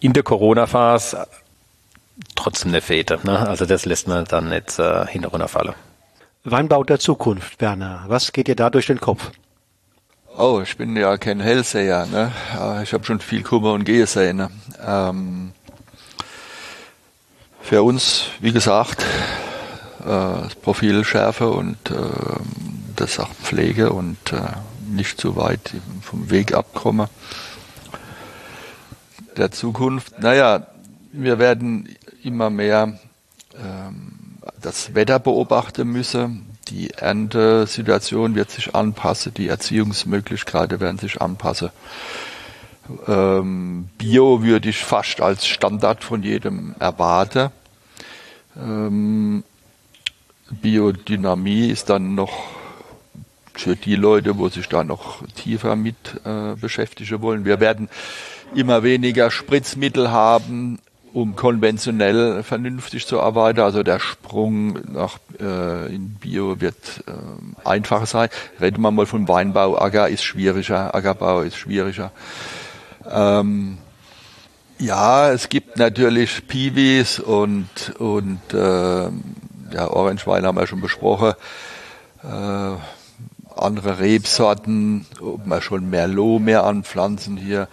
in 0.00 0.12
der 0.12 0.24
Corona-Phase 0.24 1.28
trotzdem 2.34 2.72
eine 2.72 2.80
Fete. 2.80 3.20
Ne? 3.22 3.38
Also 3.38 3.64
das 3.64 3.84
lässt 3.84 4.08
man 4.08 4.24
dann 4.24 4.48
nicht 4.48 4.78
äh, 4.80 5.06
hinterunterfallen. 5.06 5.74
Weinbau 6.46 6.84
der 6.84 6.98
Zukunft, 7.00 7.58
Werner. 7.62 8.04
Was 8.08 8.30
geht 8.32 8.48
dir 8.48 8.54
da 8.54 8.68
durch 8.68 8.86
den 8.86 9.00
Kopf? 9.00 9.30
Oh, 10.36 10.60
ich 10.62 10.76
bin 10.76 10.94
ja 10.94 11.16
kein 11.16 11.40
Hellseher. 11.40 12.04
Ne? 12.04 12.32
Ich 12.82 12.92
habe 12.92 13.02
schon 13.04 13.20
viel 13.20 13.42
Kummer 13.42 13.72
und 13.72 13.84
Gehsehne. 13.84 14.50
Ähm, 14.86 15.52
für 17.62 17.82
uns, 17.82 18.26
wie 18.40 18.52
gesagt, 18.52 19.02
äh, 20.00 20.04
das 20.04 20.54
Profilschärfe 20.56 21.48
und 21.48 21.78
äh, 21.90 21.94
das 22.94 23.18
auch 23.18 23.32
Pflege 23.42 23.94
und 23.94 24.34
äh, 24.34 24.42
nicht 24.86 25.18
zu 25.18 25.36
weit 25.36 25.72
vom 26.02 26.30
Weg 26.30 26.52
abkomme. 26.52 27.08
Der 29.38 29.50
Zukunft, 29.50 30.18
naja, 30.20 30.66
wir 31.10 31.38
werden 31.38 31.88
immer 32.22 32.50
mehr 32.50 32.98
ähm, 33.56 34.13
das 34.60 34.94
Wetter 34.94 35.18
beobachten 35.18 35.88
müssen. 35.88 36.46
Die 36.68 36.90
Erntesituation 36.90 38.34
wird 38.34 38.50
sich 38.50 38.74
anpassen, 38.74 39.34
die 39.34 39.48
Erziehungsmöglichkeiten 39.48 40.80
werden 40.80 40.98
sich 40.98 41.20
anpassen. 41.20 41.70
Ähm, 43.06 43.88
Bio 43.98 44.42
würde 44.42 44.68
ich 44.68 44.78
fast 44.84 45.20
als 45.20 45.46
Standard 45.46 46.04
von 46.04 46.22
jedem 46.22 46.74
erwarten. 46.78 47.50
Ähm, 48.56 49.42
Biodynamie 50.50 51.68
ist 51.68 51.90
dann 51.90 52.14
noch 52.14 52.32
für 53.54 53.76
die 53.76 53.96
Leute, 53.96 54.36
wo 54.36 54.48
sich 54.48 54.68
da 54.68 54.84
noch 54.84 55.26
tiefer 55.34 55.76
mit 55.76 55.96
äh, 56.24 56.54
beschäftigen 56.56 57.22
wollen. 57.22 57.44
Wir 57.44 57.60
werden 57.60 57.88
immer 58.54 58.82
weniger 58.82 59.30
Spritzmittel 59.30 60.10
haben, 60.10 60.78
um 61.14 61.36
konventionell 61.36 62.42
vernünftig 62.42 63.06
zu 63.06 63.20
arbeiten. 63.20 63.60
Also 63.60 63.82
der 63.84 64.00
Sprung 64.00 64.80
nach 64.92 65.18
äh, 65.40 65.94
in 65.94 66.14
Bio 66.14 66.60
wird 66.60 67.04
äh, 67.06 67.68
einfacher 67.68 68.06
sein. 68.06 68.28
Reden 68.60 68.82
wir 68.82 68.90
mal 68.90 69.06
vom 69.06 69.28
Weinbau. 69.28 69.78
Acker 69.78 70.08
ist 70.08 70.24
schwieriger, 70.24 70.92
Ackerbau 70.94 71.42
ist 71.42 71.56
schwieriger. 71.56 72.10
Ähm, 73.08 73.78
ja, 74.80 75.30
es 75.30 75.48
gibt 75.48 75.78
natürlich 75.78 76.48
Piwis 76.48 77.20
und 77.20 77.94
und 77.98 78.40
äh, 78.52 79.04
ja, 79.72 79.90
Orangewein 79.90 80.44
haben 80.44 80.58
wir 80.58 80.66
schon 80.66 80.80
besprochen. 80.80 81.34
Äh, 82.24 82.76
andere 83.56 84.00
Rebsorten, 84.00 85.06
ob 85.20 85.46
wir 85.46 85.62
schon 85.62 85.88
Merlot 85.90 86.42
mehr 86.42 86.64
anpflanzen 86.64 87.36
hier. 87.36 87.68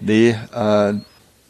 Nee, 0.00 0.30
äh, 0.54 0.94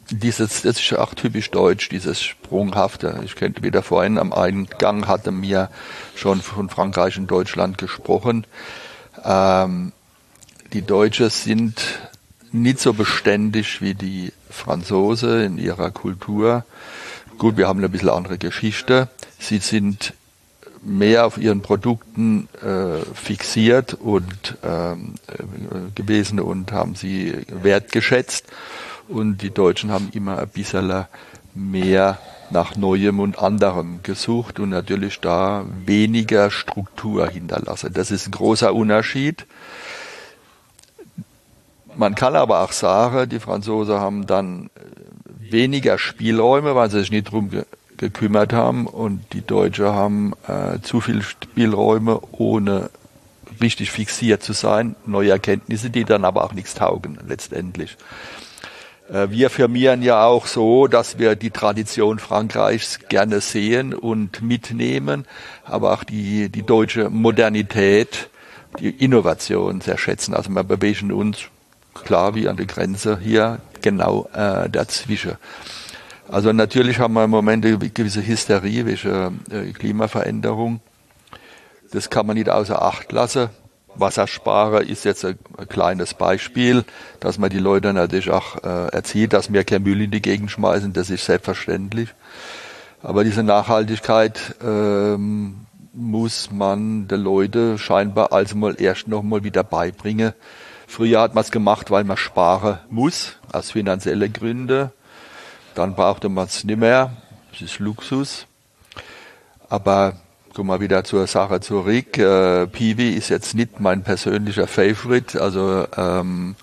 dieses, 0.09 0.61
das 0.61 0.79
ist 0.79 0.93
auch 0.97 1.13
typisch 1.13 1.51
deutsch, 1.51 1.89
dieses 1.89 2.21
Sprunghafte. 2.21 3.21
Ich 3.25 3.35
könnte 3.35 3.63
wieder 3.63 3.83
vorhin 3.83 4.17
am 4.17 4.33
Eingang 4.33 5.07
hatte 5.07 5.31
mir 5.31 5.69
schon 6.15 6.41
von 6.41 6.69
Frankreich 6.69 7.17
und 7.17 7.27
Deutschland 7.27 7.77
gesprochen. 7.77 8.45
Ähm, 9.23 9.91
die 10.73 10.81
Deutschen 10.81 11.29
sind 11.29 11.81
nicht 12.51 12.79
so 12.79 12.93
beständig 12.93 13.81
wie 13.81 13.93
die 13.93 14.31
Franzose 14.49 15.43
in 15.43 15.57
ihrer 15.57 15.91
Kultur. 15.91 16.65
Gut, 17.37 17.57
wir 17.57 17.67
haben 17.67 17.79
eine 17.79 17.89
bisschen 17.89 18.09
andere 18.09 18.37
Geschichte. 18.37 19.09
Sie 19.39 19.59
sind 19.59 20.13
mehr 20.83 21.25
auf 21.25 21.37
ihren 21.37 21.61
Produkten 21.61 22.47
äh, 22.61 23.03
fixiert 23.13 23.93
und 23.93 24.57
ähm, 24.63 25.15
äh, 25.27 25.91
gewesen 25.95 26.39
und 26.39 26.71
haben 26.71 26.95
sie 26.95 27.45
wertgeschätzt. 27.49 28.45
Und 29.07 29.41
die 29.41 29.51
Deutschen 29.51 29.91
haben 29.91 30.09
immer 30.13 30.39
ein 30.39 30.49
bisschen 30.49 31.05
mehr 31.53 32.17
nach 32.49 32.75
Neuem 32.75 33.19
und 33.19 33.39
anderem 33.39 33.99
gesucht 34.03 34.59
und 34.59 34.69
natürlich 34.69 35.19
da 35.19 35.65
weniger 35.85 36.49
Struktur 36.51 37.27
hinterlassen. 37.27 37.93
Das 37.93 38.11
ist 38.11 38.27
ein 38.27 38.31
großer 38.31 38.73
Unterschied. 38.73 39.45
Man 41.95 42.15
kann 42.15 42.35
aber 42.35 42.61
auch 42.61 42.71
sagen, 42.71 43.27
die 43.27 43.39
Franzosen 43.39 43.95
haben 43.95 44.27
dann 44.27 44.69
weniger 45.39 45.97
Spielräume, 45.97 46.75
weil 46.75 46.89
sie 46.89 46.99
sich 46.99 47.11
nicht 47.11 47.31
drum 47.31 47.49
ge 47.49 47.63
gekümmert 47.97 48.53
haben 48.53 48.85
und 48.85 49.33
die 49.33 49.41
Deutschen 49.41 49.87
haben 49.87 50.33
äh, 50.47 50.79
zu 50.83 51.01
viel 51.01 51.23
Spielräume, 51.23 52.21
ohne 52.31 52.91
richtig 53.59 53.89
fixiert 53.89 54.43
zu 54.43 54.53
sein, 54.53 54.95
neue 55.07 55.31
Erkenntnisse, 55.31 55.89
die 55.89 56.05
dann 56.05 56.23
aber 56.23 56.43
auch 56.43 56.53
nichts 56.53 56.75
taugen 56.75 57.17
letztendlich. 57.27 57.97
Äh, 59.11 59.29
wir 59.29 59.49
firmieren 59.49 60.01
ja 60.01 60.25
auch 60.25 60.47
so, 60.47 60.87
dass 60.87 61.19
wir 61.19 61.35
die 61.35 61.51
Tradition 61.51 62.19
Frankreichs 62.19 62.99
gerne 63.09 63.41
sehen 63.41 63.93
und 63.93 64.41
mitnehmen, 64.41 65.25
aber 65.63 65.93
auch 65.93 66.03
die, 66.03 66.49
die 66.49 66.63
deutsche 66.63 67.09
Modernität, 67.09 68.29
die 68.79 68.89
Innovation 68.89 69.81
sehr 69.81 69.97
schätzen. 69.97 70.33
Also 70.33 70.49
wir 70.49 70.63
bewegen 70.63 71.11
uns 71.11 71.49
klar 71.93 72.35
wie 72.35 72.47
an 72.47 72.57
der 72.57 72.65
Grenze 72.65 73.19
hier 73.19 73.59
genau 73.81 74.29
äh, 74.33 74.69
dazwischen. 74.69 75.37
Also 76.29 76.51
natürlich 76.51 76.99
haben 76.99 77.13
wir 77.13 77.23
im 77.23 77.29
Moment 77.29 77.65
eine 77.65 77.77
gewisse 77.77 78.25
Hysterie 78.25 78.85
wegen 78.85 79.39
äh, 79.49 79.71
Klimaveränderung. 79.71 80.81
Das 81.91 82.09
kann 82.09 82.27
man 82.27 82.35
nicht 82.35 82.49
außer 82.49 82.81
Acht 82.81 83.11
lassen. 83.13 83.49
Wassersparer 83.99 84.81
ist 84.81 85.05
jetzt 85.05 85.25
ein, 85.25 85.37
ein, 85.57 85.67
kleines 85.67 86.13
Beispiel, 86.13 86.83
dass 87.19 87.37
man 87.37 87.49
die 87.49 87.59
Leute 87.59 87.93
natürlich 87.93 88.31
auch 88.31 88.63
äh, 88.63 88.87
erzieht, 88.89 89.33
dass 89.33 89.51
wir 89.51 89.63
kein 89.63 89.83
Müll 89.83 90.01
in 90.01 90.11
die 90.11 90.21
Gegend 90.21 90.51
schmeißen, 90.51 90.93
das 90.93 91.09
ist 91.09 91.25
selbstverständlich. 91.25 92.09
Aber 93.01 93.23
diese 93.23 93.43
Nachhaltigkeit 93.43 94.55
ähm, 94.63 95.67
muss 95.93 96.51
man 96.51 97.07
den 97.07 97.21
Leuten 97.21 97.77
scheinbar 97.77 98.31
also 98.31 98.55
mal 98.55 98.79
erst 98.79 99.07
noch 99.07 99.23
mal 99.23 99.43
wieder 99.43 99.63
beibringen. 99.63 100.33
Früher 100.87 101.21
hat 101.21 101.35
man 101.35 101.43
es 101.43 101.51
gemacht, 101.51 101.91
weil 101.91 102.05
man 102.05 102.17
sparen 102.17 102.79
muss, 102.89 103.37
aus 103.51 103.71
finanziellen 103.71 104.31
Gründen. 104.31 104.91
Dann 105.75 105.95
brauchte 105.95 106.29
man 106.29 106.45
es 106.45 106.63
nicht 106.63 106.79
mehr. 106.79 107.11
Das 107.51 107.61
ist 107.61 107.79
Luxus. 107.79 108.47
Aber 109.69 110.13
Kommen 110.57 110.71
wir 110.71 110.81
wieder 110.81 111.03
zur 111.03 111.27
Sache 111.27 111.59
zurück. 111.59 112.17
Äh, 112.17 112.65
Piwi 112.65 113.09
ist 113.09 113.29
jetzt 113.29 113.53
nicht 113.53 113.79
mein 113.79 114.01
persönlicher 114.01 114.65
Favorite. 114.65 115.39
Also 115.39 115.85
ähm, 115.95 116.55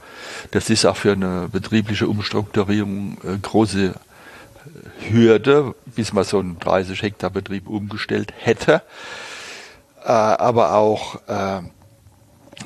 das 0.50 0.68
ist 0.68 0.84
auch 0.84 0.96
für 0.96 1.12
eine 1.12 1.48
betriebliche 1.52 2.08
Umstrukturierung 2.08 3.18
eine 3.22 3.38
große 3.38 3.94
Hürde, 4.98 5.76
bis 5.94 6.12
man 6.12 6.24
so 6.24 6.40
einen 6.40 6.58
30 6.58 7.00
Hektar 7.02 7.30
Betrieb 7.30 7.68
umgestellt 7.68 8.32
hätte. 8.36 8.82
Äh, 10.04 10.08
aber 10.08 10.74
auch 10.74 11.20
äh, 11.28 11.60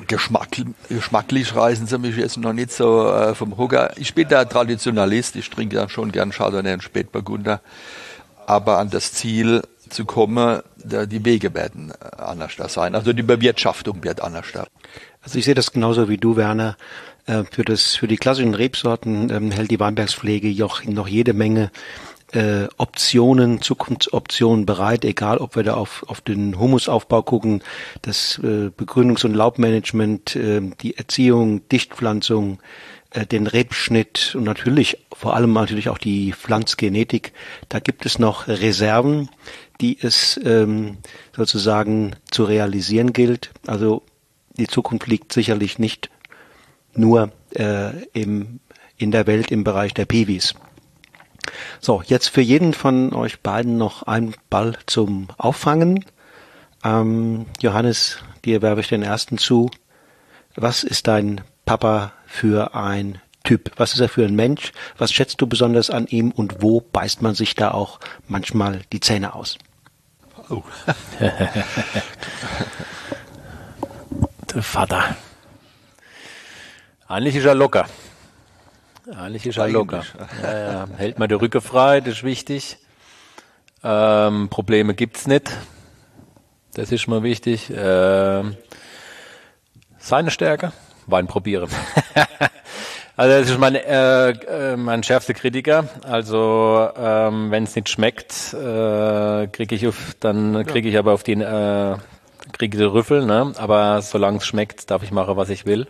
Geschmack, 0.07 0.47
geschmacklich 0.89 1.55
reisen 1.55 1.85
sie 1.85 1.99
mich 1.99 2.17
jetzt 2.17 2.37
noch 2.37 2.53
nicht 2.53 2.71
so 2.71 3.07
äh, 3.07 3.35
vom 3.35 3.55
Hocker. 3.55 3.91
Ich 3.97 4.15
bin 4.15 4.27
der 4.29 4.49
Traditionalist, 4.49 5.35
ich 5.35 5.47
trinke 5.51 5.75
ja 5.75 5.89
schon 5.89 6.11
gern 6.11 6.31
Chardonnay 6.31 6.73
und 6.73 6.81
Spätburgunder. 6.81 7.61
Aber 8.47 8.79
an 8.79 8.89
das 8.89 9.13
Ziel 9.13 9.61
zu 9.89 10.05
kommen, 10.05 10.61
die 10.77 11.25
Wege 11.25 11.53
werden 11.53 11.91
äh, 11.91 12.21
anders 12.21 12.55
da 12.57 12.69
sein. 12.69 12.95
Also 12.95 13.13
die 13.13 13.23
Bewirtschaftung 13.23 14.03
wird 14.03 14.21
anders 14.21 14.47
da. 14.53 14.67
Also 15.21 15.37
ich 15.37 15.45
sehe 15.45 15.55
das 15.55 15.71
genauso 15.71 16.09
wie 16.09 16.17
du, 16.17 16.35
Werner. 16.35 16.77
Äh, 17.25 17.43
für 17.51 17.63
das, 17.63 17.95
für 17.95 18.07
die 18.07 18.17
klassischen 18.17 18.55
Rebsorten 18.55 19.29
ähm, 19.29 19.51
hält 19.51 19.71
die 19.71 19.79
Weinbergspflege 19.79 20.53
noch, 20.87 21.07
jede 21.07 21.33
Menge 21.33 21.71
äh, 22.31 22.67
Optionen, 22.77 23.61
Zukunftsoptionen 23.61 24.65
bereit, 24.65 25.05
egal 25.05 25.37
ob 25.37 25.55
wir 25.55 25.63
da 25.63 25.75
auf, 25.75 26.05
auf 26.07 26.21
den 26.21 26.59
Humusaufbau 26.59 27.23
gucken, 27.23 27.63
das 28.03 28.39
Begründungs- 28.39 29.25
und 29.25 29.33
Laubmanagement, 29.33 30.35
die 30.35 30.95
Erziehung, 30.95 31.67
Dichtpflanzung, 31.69 32.59
den 33.31 33.47
Rebschnitt 33.47 34.35
und 34.35 34.43
natürlich 34.43 34.99
vor 35.11 35.35
allem 35.35 35.53
natürlich 35.53 35.89
auch 35.89 35.97
die 35.97 36.33
Pflanzgenetik. 36.33 37.33
Da 37.67 37.79
gibt 37.79 38.05
es 38.05 38.19
noch 38.19 38.47
Reserven, 38.47 39.29
die 39.81 39.97
es 40.01 40.39
ähm, 40.43 40.97
sozusagen 41.35 42.15
zu 42.29 42.43
realisieren 42.43 43.13
gilt. 43.13 43.51
Also 43.65 44.03
die 44.57 44.67
Zukunft 44.67 45.07
liegt 45.07 45.31
sicherlich 45.33 45.79
nicht 45.79 46.09
nur 46.93 47.31
äh, 47.55 48.03
im, 48.13 48.59
in 48.97 49.11
der 49.11 49.27
Welt 49.27 49.51
im 49.51 49.63
Bereich 49.63 49.93
der 49.93 50.05
Piwis. 50.05 50.55
So, 51.79 52.03
jetzt 52.05 52.27
für 52.27 52.41
jeden 52.41 52.73
von 52.73 53.13
euch 53.13 53.39
beiden 53.39 53.77
noch 53.77 54.03
ein 54.03 54.35
Ball 54.49 54.77
zum 54.85 55.27
Auffangen. 55.37 56.05
Ähm, 56.83 57.45
Johannes, 57.61 58.19
dir 58.45 58.61
werfe 58.61 58.81
ich 58.81 58.87
den 58.87 59.03
ersten 59.03 59.37
zu. 59.37 59.69
Was 60.55 60.83
ist 60.83 61.07
dein 61.07 61.41
Papa 61.65 62.11
für 62.25 62.75
ein 62.75 63.21
Typ? 63.43 63.71
Was 63.77 63.93
ist 63.93 63.99
er 63.99 64.09
für 64.09 64.25
ein 64.25 64.35
Mensch? 64.35 64.73
Was 64.97 65.11
schätzt 65.11 65.41
du 65.41 65.47
besonders 65.47 65.89
an 65.89 66.07
ihm 66.07 66.31
und 66.31 66.61
wo 66.61 66.81
beißt 66.81 67.21
man 67.21 67.35
sich 67.35 67.55
da 67.55 67.71
auch 67.71 67.99
manchmal 68.27 68.81
die 68.91 68.99
Zähne 68.99 69.33
aus? 69.33 69.57
Oh. 70.49 70.63
Der 74.53 74.63
Vater. 74.63 75.15
Eigentlich 77.07 77.35
ist 77.35 77.45
er 77.45 77.55
locker. 77.55 77.87
Eigentlich 79.15 79.45
ist 79.45 79.57
er 79.57 79.67
locker. 79.67 80.03
Ja, 80.41 80.59
ja. 80.59 80.87
Hält 80.97 81.19
man 81.19 81.29
die 81.29 81.35
Rücke 81.35 81.61
frei, 81.61 82.01
das 82.01 82.15
ist 82.15 82.23
wichtig. 82.23 82.77
Ähm, 83.83 84.49
Probleme 84.49 84.93
gibt's 84.93 85.27
nicht. 85.27 85.51
Das 86.73 86.91
ist 86.91 87.07
mal 87.07 87.23
wichtig. 87.23 87.71
Ähm, 87.75 88.57
seine 89.97 90.31
Stärke, 90.31 90.71
Wein 91.07 91.27
probieren. 91.27 91.69
also 93.19 93.37
das 93.37 93.49
ist 93.49 93.59
mein, 93.59 93.75
äh, 93.75 94.29
äh, 94.29 94.77
mein 94.77 95.03
schärfster 95.03 95.33
Kritiker. 95.33 95.89
Also 96.03 96.87
ähm, 96.95 97.51
wenn 97.51 97.65
es 97.65 97.75
nicht 97.75 97.89
schmeckt, 97.89 98.53
äh, 98.53 99.47
kriege 99.47 99.75
ich 99.75 99.85
auf, 99.85 100.15
dann 100.21 100.65
kriege 100.65 100.87
ich 100.87 100.97
aber 100.97 101.11
auf 101.11 101.23
den 101.23 101.41
äh, 101.41 101.97
kriege 102.53 102.77
die 102.77 102.83
Rüffel, 102.85 103.25
ne? 103.25 103.51
Aber 103.57 104.01
solange 104.01 104.37
es 104.37 104.45
schmeckt, 104.45 104.89
darf 104.89 105.03
ich 105.03 105.11
machen, 105.11 105.35
was 105.35 105.49
ich 105.49 105.65
will. 105.65 105.87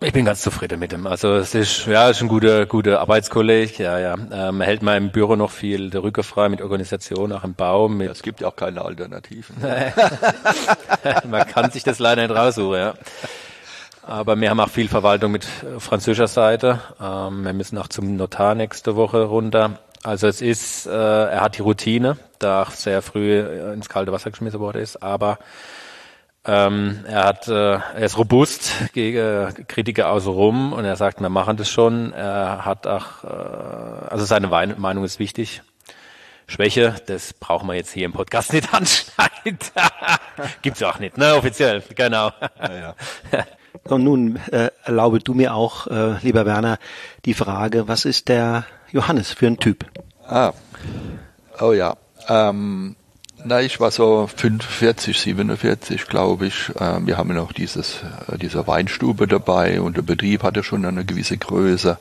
Ich 0.00 0.12
bin 0.12 0.24
ganz 0.24 0.42
zufrieden 0.42 0.80
mit 0.80 0.92
ihm. 0.92 1.06
Also 1.06 1.36
es 1.36 1.54
ist 1.54 1.86
ja 1.86 2.10
ist 2.10 2.20
ein 2.20 2.26
guter 2.26 2.66
guter 2.66 3.00
Arbeitskolleg. 3.00 3.78
Ja 3.78 4.00
ja. 4.00 4.16
Ähm, 4.32 4.60
hält 4.62 4.82
mal 4.82 4.96
im 4.96 5.12
Büro 5.12 5.36
noch 5.36 5.52
viel 5.52 5.90
der 5.90 6.02
Rücke 6.02 6.24
frei 6.24 6.48
mit 6.48 6.62
Organisation, 6.62 7.30
auch 7.32 7.44
im 7.44 7.54
Bau. 7.54 7.88
Mit 7.88 8.10
es 8.10 8.22
gibt 8.22 8.40
ja 8.40 8.48
auch 8.48 8.56
keine 8.56 8.84
Alternativen. 8.84 9.54
Man 11.30 11.46
kann 11.46 11.70
sich 11.70 11.84
das 11.84 12.00
leider 12.00 12.26
nicht 12.26 12.36
raussuchen. 12.36 12.76
Ja. 12.76 12.94
Aber 14.06 14.40
wir 14.40 14.50
haben 14.50 14.60
auch 14.60 14.68
viel 14.68 14.86
Verwaltung 14.86 15.32
mit 15.32 15.44
französischer 15.78 16.28
Seite. 16.28 16.80
Ähm, 17.00 17.44
wir 17.44 17.52
müssen 17.52 17.76
auch 17.76 17.88
zum 17.88 18.14
Notar 18.14 18.54
nächste 18.54 18.94
Woche 18.94 19.24
runter. 19.24 19.80
Also 20.04 20.28
es 20.28 20.40
ist, 20.40 20.86
äh, 20.86 20.90
er 20.92 21.40
hat 21.40 21.58
die 21.58 21.62
Routine, 21.62 22.16
da 22.38 22.62
auch 22.62 22.70
sehr 22.70 23.02
früh 23.02 23.40
ins 23.72 23.88
kalte 23.88 24.12
Wasser 24.12 24.30
geschmissen 24.30 24.60
worden 24.60 24.80
ist, 24.80 25.02
aber 25.02 25.38
ähm, 26.44 27.04
er 27.08 27.24
hat, 27.24 27.48
äh, 27.48 27.72
er 27.72 27.96
ist 27.96 28.16
robust 28.16 28.92
gegen 28.92 29.66
Kritiker 29.66 30.10
außenrum 30.10 30.72
und 30.72 30.84
er 30.84 30.94
sagt, 30.94 31.20
wir 31.20 31.28
machen 31.28 31.56
das 31.56 31.68
schon. 31.68 32.12
Er 32.12 32.64
hat 32.64 32.86
auch, 32.86 33.24
äh, 33.24 33.26
also 34.08 34.24
seine 34.24 34.46
Meinung 34.46 35.02
ist 35.02 35.18
wichtig. 35.18 35.62
Schwäche, 36.46 36.94
das 37.06 37.32
brauchen 37.32 37.66
wir 37.66 37.74
jetzt 37.74 37.90
hier 37.90 38.06
im 38.06 38.12
Podcast 38.12 38.52
nicht 38.52 38.72
anschneiden. 38.72 39.58
Gibt's 40.62 40.80
auch 40.84 41.00
nicht, 41.00 41.18
ne, 41.18 41.34
offiziell, 41.34 41.82
genau. 41.96 42.30
Ja, 42.62 42.72
ja. 42.76 42.94
Und 43.84 44.04
nun 44.04 44.36
äh, 44.50 44.70
erlaube 44.84 45.18
du 45.20 45.34
mir 45.34 45.54
auch, 45.54 45.86
äh, 45.86 46.18
lieber 46.22 46.46
Werner, 46.46 46.78
die 47.24 47.34
Frage, 47.34 47.88
was 47.88 48.04
ist 48.04 48.28
der 48.28 48.64
Johannes 48.92 49.32
für 49.32 49.46
ein 49.46 49.58
Typ? 49.58 49.84
Ah, 50.26 50.52
oh 51.60 51.72
ja. 51.72 51.96
Ähm, 52.28 52.96
na, 53.44 53.60
ich 53.60 53.78
war 53.78 53.90
so 53.90 54.26
45, 54.34 55.20
47, 55.20 56.06
glaube 56.06 56.46
ich. 56.46 56.72
Ähm, 56.80 57.06
wir 57.06 57.16
haben 57.16 57.32
noch 57.34 57.52
dieses, 57.52 58.02
äh, 58.28 58.38
diese 58.38 58.66
Weinstube 58.66 59.28
dabei 59.28 59.80
und 59.80 59.96
der 59.96 60.02
Betrieb 60.02 60.42
hatte 60.42 60.64
schon 60.64 60.84
eine 60.84 61.04
gewisse 61.04 61.36
Größe. 61.36 61.98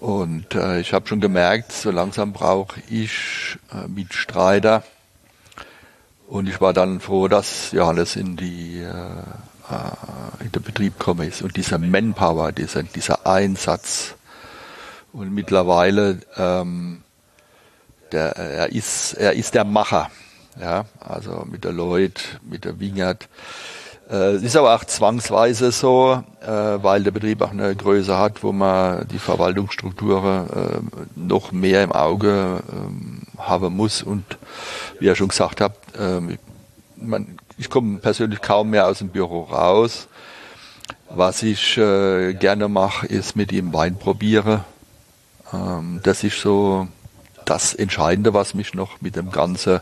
Und 0.00 0.54
äh, 0.54 0.80
ich 0.80 0.92
habe 0.92 1.06
schon 1.06 1.20
gemerkt, 1.20 1.72
so 1.72 1.90
langsam 1.90 2.32
brauche 2.32 2.80
ich 2.90 3.56
äh, 3.72 3.88
Mitstreiter. 3.88 4.82
Und 6.26 6.48
ich 6.48 6.60
war 6.60 6.72
dann 6.72 7.00
froh, 7.00 7.28
dass 7.28 7.72
Johannes 7.72 8.16
in 8.16 8.36
die 8.36 8.80
äh, 8.80 9.22
äh 9.70 10.44
in 10.44 10.52
den 10.52 10.62
Betrieb 10.62 10.98
gekommen 10.98 11.28
ist. 11.28 11.42
Und 11.42 11.56
dieser 11.56 11.78
Manpower, 11.78 12.52
dieser, 12.52 12.82
dieser 12.82 13.26
Einsatz, 13.26 14.14
und 15.14 15.32
mittlerweile, 15.32 16.18
ähm, 16.36 17.02
der, 18.10 18.36
er, 18.36 18.72
ist, 18.72 19.14
er 19.14 19.34
ist 19.34 19.54
der 19.54 19.64
Macher. 19.64 20.10
Ja, 20.60 20.84
also 21.00 21.44
mit 21.50 21.64
der 21.64 21.72
Lloyd, 21.72 22.40
mit 22.42 22.64
der 22.64 22.78
Wingert. 22.80 23.28
Äh, 24.10 24.36
ist 24.36 24.56
aber 24.56 24.74
auch 24.74 24.84
zwangsweise 24.84 25.72
so, 25.72 26.22
äh, 26.42 26.46
weil 26.46 27.02
der 27.02 27.12
Betrieb 27.12 27.42
auch 27.42 27.50
eine 27.50 27.74
Größe 27.74 28.18
hat, 28.18 28.42
wo 28.42 28.52
man 28.52 29.08
die 29.08 29.18
Verwaltungsstrukturen 29.18 30.50
äh, 30.50 31.18
noch 31.18 31.52
mehr 31.52 31.82
im 31.82 31.92
Auge 31.92 32.62
äh, 32.68 33.40
haben 33.40 33.74
muss. 33.74 34.02
Und 34.02 34.24
wie 34.98 35.06
ihr 35.06 35.14
schon 35.14 35.28
gesagt 35.28 35.60
habt, 35.60 35.96
äh, 35.96 36.20
man, 36.96 37.38
ich 37.58 37.70
komme 37.70 37.98
persönlich 37.98 38.40
kaum 38.40 38.70
mehr 38.70 38.86
aus 38.86 38.98
dem 38.98 39.08
Büro 39.08 39.42
raus. 39.42 40.08
Was 41.08 41.42
ich 41.42 41.76
äh, 41.78 42.34
gerne 42.34 42.68
mache, 42.68 43.06
ist 43.06 43.36
mit 43.36 43.52
ihm 43.52 43.72
Wein 43.72 43.96
probieren 43.96 44.64
ähm, 45.54 46.00
das 46.02 46.24
ist 46.24 46.40
so 46.40 46.88
das 47.44 47.74
Entscheidende, 47.74 48.34
was 48.34 48.54
mich 48.54 48.74
noch 48.74 49.00
mit 49.00 49.16
dem 49.16 49.30
ganzen, 49.30 49.80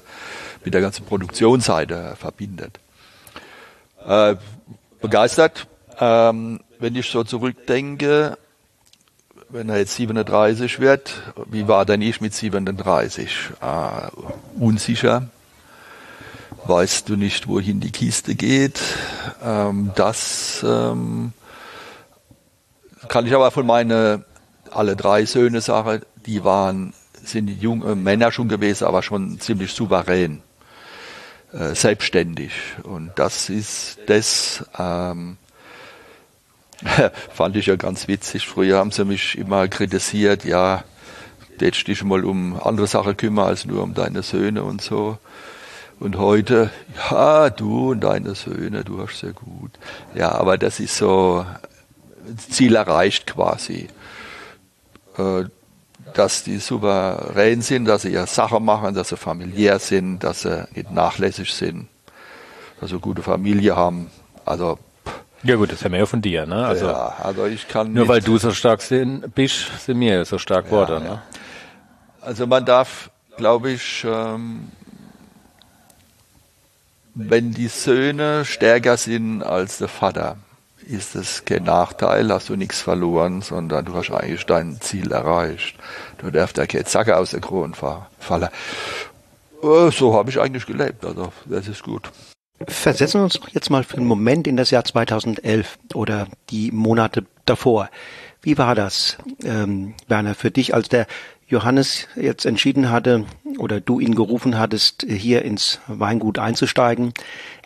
mit 0.64 0.75
der 0.75 0.81
ganzen 0.81 1.05
Produktionsseite 1.05 2.16
verbindet. 2.18 2.79
Äh, 4.05 4.37
begeistert, 5.01 5.68
ähm, 6.01 6.61
wenn 6.79 6.97
ich 6.97 7.09
so 7.09 7.23
zurückdenke, 7.23 8.37
wenn 9.49 9.68
er 9.68 9.79
jetzt 9.79 9.97
37 9.97 10.81
wird, 10.81 11.23
wie 11.47 11.68
war 11.68 11.85
denn 11.85 12.03
ich 12.03 12.20
mit 12.20 12.35
37? 12.35 13.51
Äh, 13.61 14.59
unsicher. 14.59 15.29
Weißt 16.65 17.09
du 17.09 17.17
nicht, 17.17 17.49
wohin 17.49 17.81
die 17.81 17.91
Kiste 17.91 18.35
geht? 18.37 18.81
Ähm, 19.43 19.91
das 19.97 20.65
ähm, 20.67 21.33
kann 23.09 23.27
ich 23.27 23.35
aber 23.35 23.51
von 23.51 23.67
meinen 23.67 24.25
alle 24.71 24.97
drei 24.97 25.25
Söhne 25.25 25.61
sage, 25.61 26.03
die 26.25 26.45
waren, 26.45 26.95
sind 27.25 27.49
junge 27.49 27.95
Männer 27.97 28.33
schon 28.33 28.49
gewesen, 28.49 28.85
aber 28.87 29.03
schon 29.03 29.41
ziemlich 29.41 29.73
souverän, 29.73 30.43
äh, 31.53 31.75
selbstständig. 31.75 32.53
Und 32.85 33.11
das 33.17 33.49
ist 33.49 33.99
das, 34.07 34.65
ähm, 34.79 35.37
fand 37.35 37.57
ich 37.57 37.67
ja 37.67 37.77
ganz 37.77 38.07
witzig. 38.09 38.47
Früher 38.47 38.79
haben 38.79 38.93
sie 38.93 39.05
mich 39.05 39.37
immer 39.37 39.67
kritisiert, 39.69 40.45
ja, 40.45 40.85
hättest 41.59 41.87
dich 41.87 42.03
mal 42.03 42.25
um 42.25 42.61
andere 42.61 42.87
Sachen 42.87 43.17
kümmern 43.17 43.47
als 43.47 43.65
nur 43.67 43.83
um 43.83 43.95
deine 43.95 44.23
Söhne 44.23 44.65
und 44.65 44.81
so. 44.81 45.19
Und 46.03 46.18
heute, 46.18 46.70
ja, 47.11 47.48
du 47.48 47.92
und 47.92 48.00
deine 48.00 48.34
Söhne, 48.34 48.82
du 48.82 49.00
hast 49.00 49.20
sehr 49.20 49.32
gut. 49.32 49.70
Ja, 50.16 50.32
aber 50.32 50.59
das 50.59 50.80
ist 50.80 50.96
so, 50.96 51.46
Ziel 52.50 52.74
erreicht 52.74 53.28
quasi. 53.28 53.86
Äh, 55.16 55.44
dass 56.14 56.42
die 56.42 56.59
souverän 56.59 57.62
sind, 57.62 57.84
dass 57.84 58.03
sie 58.03 58.12
ihre 58.12 58.26
Sache 58.26 58.59
machen, 58.59 58.96
dass 58.96 59.11
sie 59.11 59.16
familiär 59.16 59.78
sind, 59.78 60.24
dass 60.24 60.40
sie 60.42 60.66
nicht 60.74 60.90
nachlässig 60.90 61.55
sind, 61.55 61.86
dass 62.80 62.90
sie 62.90 62.98
gute 62.98 63.22
Familie 63.22 63.76
haben. 63.76 64.11
Also 64.44 64.80
ja 65.44 65.55
gut, 65.55 65.70
das 65.70 65.84
haben 65.84 65.92
wir 65.92 66.00
ja 66.00 66.07
von 66.07 66.20
dir, 66.20 66.46
ne? 66.46 66.66
Also, 66.66 66.86
ja, 66.86 67.14
also 67.22 67.46
ich 67.46 67.68
kann 67.68 67.92
nur 67.92 68.09
weil 68.09 68.20
du 68.20 68.38
so 68.38 68.50
stark 68.50 68.82
sind, 68.82 69.32
bist, 69.36 69.70
sind 69.86 70.00
wir 70.00 70.24
so 70.24 70.36
stark 70.38 70.64
geworden. 70.64 71.05
Ja, 71.05 71.11
ne? 71.11 71.22
Also 72.20 72.48
man 72.48 72.64
darf, 72.64 73.09
glaube 73.36 73.70
ich, 73.70 74.05
ähm, 74.05 74.68
wenn 77.15 77.53
die 77.53 77.69
Söhne 77.69 78.45
stärker 78.45 78.97
sind 78.97 79.43
als 79.43 79.79
der 79.79 79.89
Vater, 79.89 80.37
ist 80.87 81.15
es 81.15 81.45
kein 81.45 81.65
Nachteil, 81.65 82.33
hast 82.33 82.49
du 82.49 82.57
nichts 82.57 82.81
verloren, 82.81 83.43
sondern 83.43 83.85
du 83.85 83.95
hast 83.95 84.11
eigentlich 84.11 84.47
dein 84.47 84.81
Ziel 84.81 85.13
erreicht. 85.13 85.77
Du 86.19 86.31
darfst 86.31 86.57
ja 86.57 86.67
keine 86.67 86.85
Zacke 86.85 87.17
aus 87.17 87.31
der 87.31 87.41
Krone 87.41 87.75
fallen. 87.75 88.49
Äh, 89.63 89.91
so 89.91 90.15
habe 90.15 90.31
ich 90.31 90.41
eigentlich 90.41 90.67
gelebt, 90.67 91.05
also 91.05 91.33
das 91.45 91.69
ist 91.69 91.83
gut. 91.83 92.11
Versetzen 92.67 93.21
wir 93.21 93.25
uns 93.25 93.35
doch 93.35 93.49
jetzt 93.49 93.71
mal 93.71 93.85
für 93.85 93.97
einen 93.97 94.07
Moment 94.07 94.47
in 94.47 94.57
das 94.57 94.71
Jahr 94.71 94.85
2011 94.85 95.79
oder 95.95 96.29
die 96.51 96.71
Monate 96.71 97.25
davor. 97.45 97.89
Wie 98.41 98.59
war 98.59 98.75
das, 98.75 99.19
ähm, 99.45 99.95
Werner, 100.09 100.35
für 100.35 100.51
dich, 100.51 100.75
als 100.75 100.89
der 100.89 101.07
Johannes 101.53 102.09
jetzt 102.16 102.46
entschieden 102.46 102.88
hatte 102.90 103.26
oder 103.59 103.78
du 103.78 104.00
ihn 104.00 104.14
gerufen 104.14 104.59
hattest, 104.59 105.05
hier 105.07 105.42
ins 105.42 105.80
Weingut 105.86 106.38
einzusteigen, 106.38 107.12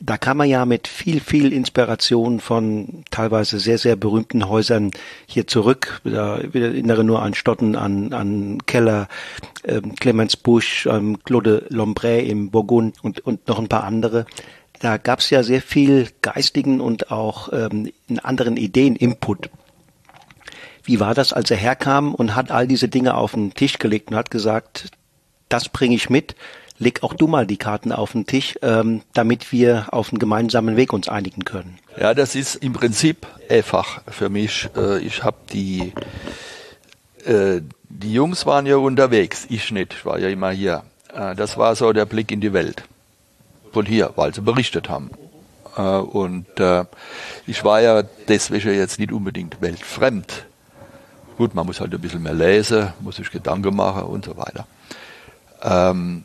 da 0.02 0.18
kam 0.18 0.40
er 0.40 0.46
ja 0.46 0.66
mit 0.66 0.88
viel, 0.88 1.20
viel 1.20 1.52
Inspiration 1.52 2.40
von 2.40 3.04
teilweise 3.12 3.60
sehr, 3.60 3.78
sehr 3.78 3.94
berühmten 3.94 4.48
Häusern 4.48 4.90
hier 5.26 5.46
zurück. 5.46 6.00
Da 6.02 6.38
erinnere 6.38 7.04
nur 7.04 7.22
an 7.22 7.34
Stotten, 7.34 7.76
an, 7.76 8.12
an 8.12 8.58
Keller, 8.66 9.06
ähm, 9.64 9.94
Clemens 9.94 10.36
Busch, 10.36 10.86
ähm, 10.86 11.22
Claude 11.22 11.66
Lombray 11.68 12.28
im 12.28 12.50
Burgund 12.50 12.96
und, 13.04 13.20
und 13.20 13.46
noch 13.46 13.60
ein 13.60 13.68
paar 13.68 13.84
andere. 13.84 14.26
Da 14.80 14.96
gab 14.96 15.20
es 15.20 15.30
ja 15.30 15.44
sehr 15.44 15.62
viel 15.62 16.08
geistigen 16.22 16.80
und 16.80 17.12
auch 17.12 17.50
ähm, 17.52 17.92
anderen 18.24 18.56
Ideen, 18.56 18.96
Input. 18.96 19.48
Wie 20.86 21.00
war 21.00 21.14
das, 21.14 21.32
als 21.32 21.50
er 21.50 21.56
herkam 21.56 22.14
und 22.14 22.36
hat 22.36 22.52
all 22.52 22.68
diese 22.68 22.88
Dinge 22.88 23.16
auf 23.16 23.32
den 23.32 23.52
Tisch 23.52 23.78
gelegt 23.78 24.10
und 24.10 24.16
hat 24.16 24.30
gesagt, 24.30 24.90
das 25.48 25.68
bringe 25.68 25.96
ich 25.96 26.10
mit, 26.10 26.36
leg 26.78 27.02
auch 27.02 27.14
du 27.14 27.26
mal 27.26 27.44
die 27.44 27.56
Karten 27.56 27.90
auf 27.90 28.12
den 28.12 28.24
Tisch, 28.24 28.56
ähm, 28.62 29.02
damit 29.12 29.50
wir 29.50 29.88
auf 29.90 30.10
einen 30.10 30.20
gemeinsamen 30.20 30.76
Weg 30.76 30.92
uns 30.92 31.08
einigen 31.08 31.44
können. 31.44 31.78
Ja, 31.98 32.14
das 32.14 32.36
ist 32.36 32.54
im 32.56 32.72
Prinzip 32.72 33.26
einfach 33.50 34.00
für 34.08 34.28
mich. 34.28 34.68
Äh, 34.76 35.00
ich 35.00 35.24
habe 35.24 35.38
die, 35.52 35.92
äh, 37.24 37.62
die 37.88 38.12
Jungs 38.12 38.46
waren 38.46 38.66
ja 38.66 38.76
unterwegs, 38.76 39.46
ich 39.48 39.72
nicht, 39.72 39.92
ich 39.92 40.06
war 40.06 40.20
ja 40.20 40.28
immer 40.28 40.50
hier. 40.50 40.84
Äh, 41.12 41.34
das 41.34 41.56
war 41.56 41.74
so 41.74 41.92
der 41.92 42.04
Blick 42.04 42.30
in 42.30 42.40
die 42.40 42.52
Welt. 42.52 42.84
Von 43.72 43.86
hier, 43.86 44.12
weil 44.14 44.32
sie 44.32 44.40
berichtet 44.40 44.88
haben. 44.88 45.10
Und 45.76 46.46
ich 47.46 47.62
war 47.62 47.82
ja 47.82 48.02
deswegen 48.02 48.74
jetzt 48.74 48.98
nicht 48.98 49.12
unbedingt 49.12 49.60
weltfremd 49.60 50.45
Gut, 51.36 51.54
man 51.54 51.66
muss 51.66 51.80
halt 51.80 51.92
ein 51.92 52.00
bisschen 52.00 52.22
mehr 52.22 52.32
lesen, 52.32 52.94
muss 53.00 53.16
sich 53.16 53.30
Gedanken 53.30 53.76
machen 53.76 54.04
und 54.04 54.24
so 54.24 54.36
weiter. 54.38 54.66
Ähm, 55.62 56.24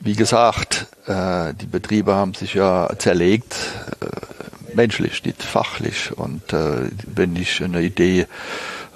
wie 0.00 0.14
gesagt, 0.14 0.88
äh, 1.06 1.54
die 1.54 1.66
Betriebe 1.66 2.14
haben 2.14 2.34
sich 2.34 2.52
ja 2.52 2.90
zerlegt. 2.98 3.56
Äh, 4.00 4.74
menschlich, 4.74 5.24
nicht 5.24 5.42
fachlich. 5.42 6.12
Und 6.16 6.52
äh, 6.52 6.90
wenn 7.06 7.34
ich 7.34 7.64
eine 7.64 7.80
Idee 7.80 8.26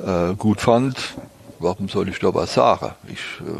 äh, 0.04 0.34
gut 0.36 0.60
fand, 0.60 1.14
warum 1.58 1.88
soll 1.88 2.10
ich 2.10 2.18
da 2.18 2.34
was 2.34 2.52
sagen? 2.52 2.90
Ich 3.08 3.20
äh, 3.40 3.58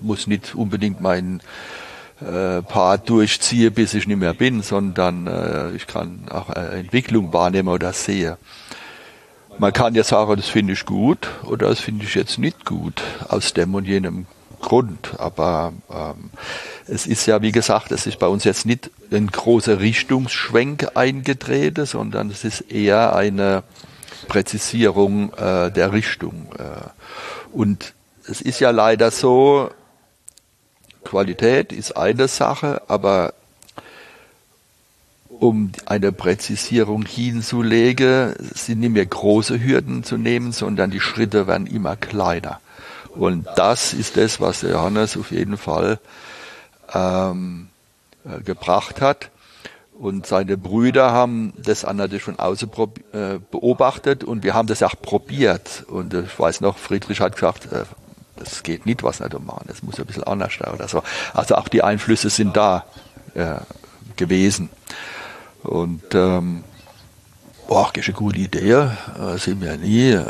muss 0.00 0.26
nicht 0.26 0.56
unbedingt 0.56 1.00
meinen 1.00 1.42
äh, 2.20 2.60
Part 2.62 3.08
durchziehen, 3.08 3.72
bis 3.72 3.94
ich 3.94 4.08
nicht 4.08 4.18
mehr 4.18 4.34
bin, 4.34 4.62
sondern 4.62 5.74
ich 5.76 5.86
kann 5.86 6.26
auch 6.30 6.50
Entwicklung 6.50 7.32
wahrnehmen 7.32 7.68
oder 7.68 7.92
sehen. 7.92 8.36
Man 9.58 9.72
kann 9.72 9.94
ja 9.94 10.04
sagen, 10.04 10.36
das 10.36 10.48
finde 10.48 10.74
ich 10.74 10.84
gut 10.84 11.28
oder 11.44 11.68
das 11.68 11.80
finde 11.80 12.04
ich 12.04 12.14
jetzt 12.14 12.38
nicht 12.38 12.66
gut, 12.66 13.02
aus 13.28 13.54
dem 13.54 13.74
und 13.74 13.86
jenem 13.86 14.26
Grund. 14.60 15.18
Aber 15.18 15.72
ähm, 15.90 16.30
es 16.86 17.06
ist 17.06 17.26
ja, 17.26 17.40
wie 17.40 17.52
gesagt, 17.52 17.90
es 17.90 18.06
ist 18.06 18.18
bei 18.18 18.26
uns 18.26 18.44
jetzt 18.44 18.66
nicht 18.66 18.90
ein 19.10 19.28
großer 19.28 19.80
Richtungsschwenk 19.80 20.88
eingetreten, 20.94 21.86
sondern 21.86 22.30
es 22.30 22.44
ist 22.44 22.70
eher 22.70 23.16
eine 23.16 23.62
Präzisierung 24.28 25.32
äh, 25.34 25.70
der 25.70 25.92
Richtung. 25.92 26.48
Äh. 26.58 27.56
Und 27.56 27.94
es 28.28 28.42
ist 28.42 28.60
ja 28.60 28.70
leider 28.70 29.10
so, 29.10 29.70
Qualität 31.04 31.72
ist 31.72 31.96
eine 31.96 32.28
Sache, 32.28 32.82
aber 32.88 33.32
um 35.38 35.72
eine 35.84 36.12
Präzisierung 36.12 37.04
hinzulegen, 37.04 38.34
sind 38.54 38.80
nicht 38.80 38.92
mehr 38.92 39.06
große 39.06 39.62
Hürden 39.62 40.04
zu 40.04 40.16
nehmen, 40.16 40.52
sondern 40.52 40.90
die 40.90 41.00
Schritte 41.00 41.46
werden 41.46 41.66
immer 41.66 41.96
kleiner. 41.96 42.60
Und 43.10 43.46
das 43.56 43.92
ist 43.92 44.16
das, 44.16 44.40
was 44.40 44.62
Johannes 44.62 45.16
auf 45.16 45.30
jeden 45.30 45.56
Fall 45.56 45.98
ähm, 46.92 47.68
äh, 48.24 48.42
gebracht 48.42 49.00
hat. 49.00 49.30
Und 49.98 50.26
seine 50.26 50.58
Brüder 50.58 51.12
haben 51.12 51.54
das 51.56 51.84
natürlich 51.84 52.22
von 52.22 52.38
außen 52.38 52.70
äh, 53.12 53.38
beobachtet 53.50 54.24
und 54.24 54.42
wir 54.42 54.52
haben 54.52 54.68
das 54.68 54.82
auch 54.82 54.94
probiert. 55.00 55.84
Und 55.88 56.12
ich 56.12 56.38
weiß 56.38 56.60
noch, 56.60 56.76
Friedrich 56.76 57.20
hat 57.20 57.34
gesagt, 57.34 57.72
äh, 57.72 57.84
das 58.36 58.62
geht 58.62 58.84
nicht, 58.84 59.02
was 59.02 59.20
nicht 59.20 59.32
machen, 59.40 59.64
das 59.66 59.82
muss 59.82 59.98
ein 59.98 60.04
bisschen 60.04 60.24
anders 60.24 60.52
sein 60.58 60.74
oder 60.74 60.88
so. 60.88 61.02
Also 61.32 61.54
auch 61.54 61.68
die 61.68 61.82
Einflüsse 61.82 62.28
sind 62.28 62.54
da 62.54 62.84
äh, 63.34 63.56
gewesen. 64.16 64.68
Und 65.66 66.14
ähm, 66.14 66.64
boah, 67.68 67.90
das 67.92 68.02
ist 68.02 68.08
eine 68.08 68.18
gute 68.18 68.38
Idee, 68.38 68.72
äh, 68.72 69.36
sind 69.36 69.60
wir 69.60 69.76
nie 69.76 70.10
äh, 70.10 70.24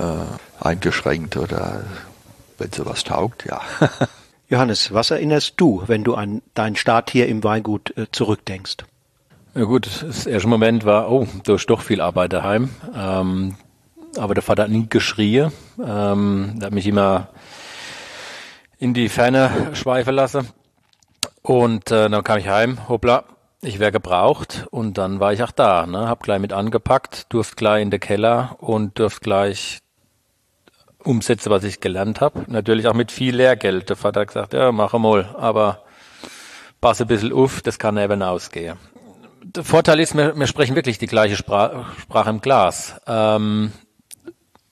eingeschränkt 0.61 1.37
oder 1.37 1.85
wenn 2.59 2.73
sowas 2.73 3.05
taugt, 3.05 3.45
ja. 3.47 3.61
Johannes, 4.49 4.93
was 4.93 5.11
erinnerst 5.11 5.55
du, 5.57 5.83
wenn 5.87 6.05
du 6.05 6.15
an 6.15 6.41
deinen 6.55 6.77
Start 6.77 7.11
hier 7.11 7.27
im 7.29 7.43
Weingut 7.43 7.97
äh, 7.97 8.07
zurückdenkst? 8.11 8.77
Ja 9.55 9.65
gut, 9.65 9.89
das 10.03 10.27
erste 10.27 10.49
Moment 10.49 10.85
war, 10.85 11.11
oh, 11.11 11.27
da 11.45 11.55
ist 11.55 11.69
doch 11.69 11.81
viel 11.81 12.01
Arbeit 12.01 12.33
daheim. 12.33 12.71
Ähm, 12.95 13.57
aber 14.17 14.35
der 14.35 14.43
Vater 14.43 14.65
hat 14.65 14.71
nie 14.71 14.87
geschrien. 14.89 15.51
Ähm, 15.79 16.55
der 16.57 16.67
hat 16.67 16.75
mich 16.75 16.87
immer 16.87 17.29
in 18.79 18.95
die 18.95 19.09
Ferne 19.09 19.71
schweifen 19.73 20.15
lassen. 20.15 20.49
Und 21.43 21.91
äh, 21.91 22.09
dann 22.09 22.23
kam 22.23 22.39
ich 22.39 22.49
heim, 22.49 22.89
hoppla, 22.89 23.25
ich 23.67 23.79
wäre 23.79 23.93
gebraucht 23.93 24.67
und 24.71 24.97
dann 24.99 25.21
war 25.21 25.33
ich 25.33 25.43
auch 25.43 25.51
da, 25.51 25.87
ne? 25.87 26.09
hab 26.09 26.23
gleich 26.23 26.41
mit 26.41 26.53
angepackt, 26.53 27.33
durfte 27.33 27.57
gleich 27.57 27.83
in 27.83 27.91
den 27.91 28.01
Keller 28.01 28.57
und 28.61 28.99
durfte 28.99 29.21
gleich 29.21 29.81
umsetzen, 31.03 31.51
was 31.51 31.65
ich 31.65 31.81
gelernt 31.81 32.21
habe. 32.21 32.45
Natürlich 32.49 32.87
auch 32.87 32.95
mit 32.95 33.13
viel 33.13 33.37
Lehrgeld. 33.37 33.89
Der 33.89 33.97
Vater 33.97 34.21
hat 34.21 34.29
gesagt, 34.29 34.55
ja, 34.55 34.73
mach 34.73 34.93
mal, 34.95 35.35
aber 35.37 35.83
pass 36.81 37.01
ein 37.01 37.07
bisschen 37.07 37.33
auf, 37.33 37.63
das 37.63 37.79
kann 37.79 37.97
eben 37.97 38.23
ausgehen. 38.23 38.79
Der 39.43 39.65
Vorteil 39.65 40.01
ist, 40.01 40.17
wir, 40.17 40.37
wir 40.37 40.47
sprechen 40.47 40.75
wirklich 40.75 40.99
die 40.99 41.07
gleiche 41.07 41.37
Sprache, 41.37 41.87
Sprache 42.01 42.31
im 42.31 42.41
Glas. 42.41 43.01
Ähm, 43.07 43.73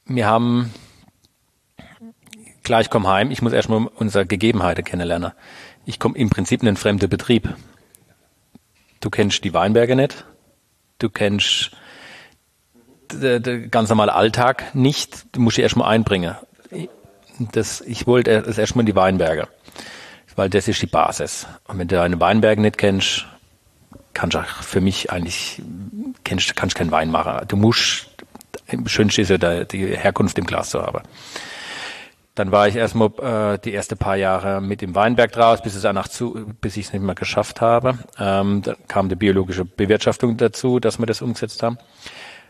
wir 0.06 0.26
haben 0.26 0.72
gleich 2.62 2.90
komm 2.90 3.06
heim, 3.06 3.30
ich 3.30 3.42
muss 3.42 3.52
erstmal 3.52 3.86
unsere 3.86 4.26
Gegebenheiten 4.26 4.84
kennenlernen. 4.84 5.32
Ich 5.84 6.00
komme 6.00 6.16
im 6.16 6.30
Prinzip 6.30 6.62
in 6.62 6.68
einen 6.68 6.76
fremden 6.76 7.08
Betrieb. 7.08 7.54
Du 9.04 9.10
kennst 9.10 9.44
die 9.44 9.52
Weinberge 9.52 9.96
nicht, 9.96 10.24
du 10.98 11.10
kennst 11.10 11.72
den 13.12 13.70
ganz 13.70 13.90
normalen 13.90 14.08
Alltag 14.08 14.74
nicht, 14.74 15.26
du 15.32 15.42
musst 15.42 15.58
dich 15.58 15.62
erstmal 15.62 15.90
einbringen. 15.92 16.36
Das, 17.52 17.82
ich 17.82 18.06
wollte 18.06 18.40
das 18.40 18.56
erstmal 18.56 18.84
in 18.84 18.86
die 18.86 18.96
Weinberge, 18.96 19.46
weil 20.36 20.48
das 20.48 20.68
ist 20.68 20.80
die 20.80 20.86
Basis. 20.86 21.46
Und 21.68 21.78
wenn 21.78 21.86
du 21.86 21.96
deine 21.96 22.18
Weinberge 22.18 22.62
nicht 22.62 22.78
kennst, 22.78 23.26
kannst 24.14 24.36
du 24.36 24.38
auch 24.38 24.62
für 24.62 24.80
mich 24.80 25.12
eigentlich, 25.12 25.60
kennst, 26.24 26.56
kannst 26.56 26.74
keinen 26.74 26.90
Wein 26.90 27.10
machen. 27.10 27.46
Du 27.48 27.56
musst, 27.56 28.06
im 28.68 28.88
schönsten 28.88 29.20
ist 29.20 29.28
ja 29.28 29.64
die 29.64 29.84
Herkunft 29.98 30.38
im 30.38 30.46
Glas 30.46 30.70
zu 30.70 30.80
haben. 30.80 31.02
Dann 32.34 32.50
war 32.50 32.66
ich 32.66 32.74
erstmal 32.74 33.10
äh, 33.54 33.58
die 33.58 33.72
erste 33.72 33.94
paar 33.94 34.16
Jahre 34.16 34.60
mit 34.60 34.80
dem 34.80 34.94
Weinberg 34.96 35.30
draus, 35.30 35.62
bis 35.62 35.76
es 35.76 35.82
danach 35.82 36.08
zu, 36.08 36.46
bis 36.60 36.76
ich 36.76 36.86
es 36.86 36.92
nicht 36.92 37.02
mehr 37.02 37.14
geschafft 37.14 37.60
habe. 37.60 37.98
Ähm, 38.18 38.62
dann 38.62 38.76
kam 38.88 39.08
die 39.08 39.14
biologische 39.14 39.64
Bewirtschaftung 39.64 40.36
dazu, 40.36 40.80
dass 40.80 40.98
wir 40.98 41.06
das 41.06 41.22
umgesetzt 41.22 41.62
haben. 41.62 41.78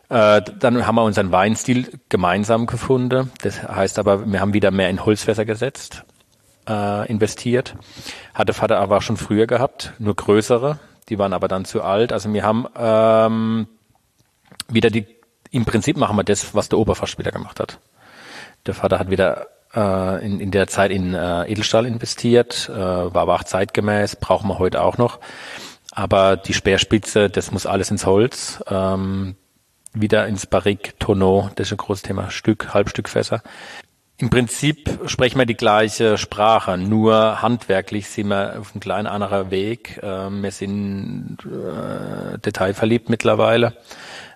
Äh, 0.09 0.41
dann 0.59 0.87
haben 0.87 0.95
wir 0.95 1.03
unseren 1.03 1.32
Weinstil 1.32 2.01
gemeinsam 2.09 2.64
gefunden. 2.66 3.30
Das 3.43 3.62
heißt 3.62 3.99
aber, 3.99 4.30
wir 4.30 4.41
haben 4.41 4.55
wieder 4.55 4.70
mehr 4.70 4.89
in 4.89 5.05
Holzfässer 5.05 5.45
gesetzt, 5.45 6.05
äh, 6.66 7.07
investiert. 7.11 7.74
Hatte 8.32 8.55
Vater 8.55 8.78
aber 8.78 9.03
schon 9.03 9.18
früher 9.18 9.47
gehabt, 9.47 9.93
nur 9.99 10.16
größere. 10.16 10.78
Die 11.11 11.18
waren 11.18 11.35
aber 11.35 11.49
dann 11.49 11.66
zu 11.66 11.82
alt. 11.82 12.11
Also 12.11 12.32
wir 12.32 12.43
haben 12.43 12.66
ähm, 12.74 13.68
wieder 14.68 14.89
die, 14.89 15.07
im 15.51 15.66
Prinzip 15.66 15.99
machen 15.99 16.16
wir 16.16 16.24
das, 16.24 16.55
was 16.55 16.70
der 16.70 16.78
wieder 16.78 17.32
gemacht 17.32 17.61
hat. 17.61 17.78
Der 18.66 18.72
Vater 18.72 18.99
hat 18.99 19.11
wieder 19.11 19.47
äh, 19.75 20.25
in, 20.25 20.41
in 20.41 20.51
der 20.51 20.66
Zeit 20.66 20.91
in 20.91 21.14
äh, 21.14 21.51
Edelstahl 21.51 21.87
investiert, 21.87 22.70
äh, 22.72 22.77
war 22.77 23.22
aber 23.22 23.35
auch 23.35 23.45
zeitgemäß, 23.45 24.16
brauchen 24.16 24.49
wir 24.49 24.59
heute 24.59 24.83
auch 24.83 24.99
noch. 24.99 25.20
Aber 25.91 26.37
die 26.37 26.55
Speerspitze, 26.55 27.31
das 27.31 27.53
muss 27.53 27.66
alles 27.66 27.91
ins 27.91 28.07
Holz. 28.07 28.62
Ähm, 28.68 29.37
wieder 29.93 30.27
ins 30.27 30.47
Barrique, 30.47 30.95
Tonneau, 30.99 31.51
das 31.55 31.68
ist 31.68 31.75
ein 31.75 31.77
großes 31.77 32.03
Thema, 32.03 32.31
Stück, 32.31 32.75
Halbstückfässer. 32.75 33.43
Im 34.16 34.31
Prinzip 34.31 35.01
sprechen 35.07 35.39
wir 35.39 35.47
die 35.47 35.57
gleiche 35.57 36.18
Sprache, 36.18 36.79
nur 36.79 37.43
handwerklich 37.43 38.09
sind 38.09 38.29
wir 38.29 38.61
auf 38.61 38.72
einem 38.72 38.81
kleinen 38.81 39.07
anderen 39.07 39.51
Weg. 39.51 39.99
Äh, 40.03 40.31
wir 40.31 40.51
sind 40.51 41.39
äh, 41.45 42.39
detailverliebt 42.39 43.09
mittlerweile 43.09 43.77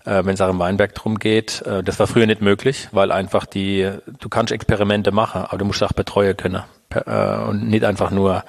äh, 0.08 0.24
wenn 0.24 0.34
es 0.34 0.40
auch 0.40 0.48
im 0.48 0.58
Weinberg 0.58 0.94
drum 0.94 1.18
geht. 1.18 1.62
Äh, 1.62 1.82
das 1.82 1.98
war 1.98 2.06
früher 2.06 2.26
nicht 2.26 2.40
möglich, 2.40 2.88
weil 2.92 3.12
einfach 3.12 3.44
die, 3.44 3.90
du 4.18 4.28
kannst 4.28 4.52
Experimente 4.52 5.12
machen, 5.12 5.42
aber 5.42 5.58
du 5.58 5.64
musst 5.64 5.82
auch 5.82 5.92
betreuen 5.92 6.36
können 6.36 6.62
äh, 6.90 7.36
und 7.36 7.68
nicht 7.68 7.84
einfach 7.84 8.10
nur 8.10 8.44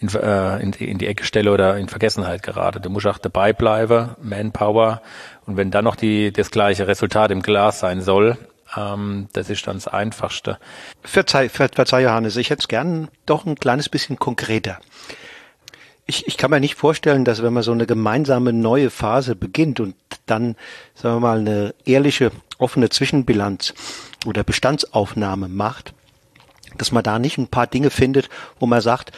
in, 0.00 0.08
äh, 0.08 0.60
in, 0.60 0.72
in 0.72 0.98
die 0.98 1.06
Ecke 1.06 1.24
stellen 1.24 1.48
oder 1.48 1.76
in 1.76 1.88
Vergessenheit 1.88 2.42
gerade. 2.42 2.80
Du 2.80 2.90
musst 2.90 3.06
auch 3.06 3.18
dabei 3.18 3.52
bleiben, 3.52 4.10
Manpower 4.20 5.00
und 5.46 5.56
wenn 5.56 5.70
dann 5.70 5.84
noch 5.84 5.96
die, 5.96 6.32
das 6.32 6.50
gleiche 6.50 6.88
Resultat 6.88 7.30
im 7.30 7.42
Glas 7.42 7.78
sein 7.78 8.02
soll, 8.02 8.36
ähm, 8.76 9.28
das 9.32 9.50
ist 9.50 9.66
dann 9.68 9.76
das 9.76 9.86
Einfachste. 9.86 10.58
Verzeih, 11.02 11.48
ver, 11.48 11.68
verzeih 11.72 12.02
Johannes, 12.02 12.36
ich 12.36 12.50
hätte 12.50 12.60
es 12.60 12.68
gern 12.68 13.08
doch 13.24 13.46
ein 13.46 13.54
kleines 13.54 13.88
bisschen 13.88 14.18
konkreter 14.18 14.78
ich, 16.06 16.26
ich 16.26 16.36
kann 16.36 16.50
mir 16.50 16.60
nicht 16.60 16.74
vorstellen, 16.74 17.24
dass 17.24 17.42
wenn 17.42 17.52
man 17.52 17.62
so 17.62 17.72
eine 17.72 17.86
gemeinsame 17.86 18.52
neue 18.52 18.90
Phase 18.90 19.34
beginnt 19.36 19.80
und 19.80 19.94
dann, 20.26 20.56
sagen 20.94 21.16
wir 21.16 21.20
mal, 21.20 21.38
eine 21.38 21.74
ehrliche, 21.84 22.30
offene 22.58 22.90
Zwischenbilanz 22.90 23.74
oder 24.26 24.44
Bestandsaufnahme 24.44 25.48
macht, 25.48 25.94
dass 26.76 26.92
man 26.92 27.04
da 27.04 27.18
nicht 27.18 27.38
ein 27.38 27.48
paar 27.48 27.66
Dinge 27.66 27.90
findet, 27.90 28.28
wo 28.58 28.66
man 28.66 28.80
sagt, 28.80 29.12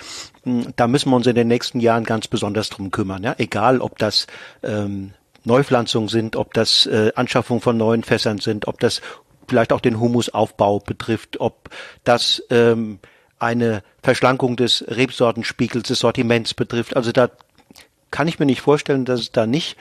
hm, 0.44 0.72
da 0.76 0.86
müssen 0.86 1.10
wir 1.10 1.16
uns 1.16 1.26
in 1.26 1.34
den 1.34 1.48
nächsten 1.48 1.80
Jahren 1.80 2.04
ganz 2.04 2.28
besonders 2.28 2.68
drum 2.68 2.90
kümmern. 2.90 3.22
Ja? 3.22 3.34
Egal, 3.38 3.80
ob 3.80 3.98
das 3.98 4.26
ähm, 4.62 5.14
Neupflanzungen 5.44 6.08
sind, 6.08 6.36
ob 6.36 6.54
das 6.54 6.86
äh, 6.86 7.12
Anschaffung 7.14 7.60
von 7.60 7.76
neuen 7.76 8.02
Fässern 8.02 8.38
sind, 8.38 8.68
ob 8.68 8.80
das 8.80 9.00
vielleicht 9.48 9.72
auch 9.72 9.80
den 9.80 10.00
Humusaufbau 10.00 10.80
betrifft, 10.80 11.40
ob 11.40 11.70
das 12.04 12.42
ähm, 12.50 12.98
eine 13.38 13.82
Verschlankung 14.02 14.56
des 14.56 14.84
Rebsortenspiegels 14.88 15.88
des 15.88 15.98
Sortiments 15.98 16.54
betrifft. 16.54 16.96
Also 16.96 17.12
da 17.12 17.30
kann 18.10 18.28
ich 18.28 18.38
mir 18.38 18.46
nicht 18.46 18.60
vorstellen, 18.60 19.04
dass 19.04 19.20
es 19.20 19.32
da 19.32 19.46
nicht 19.46 19.76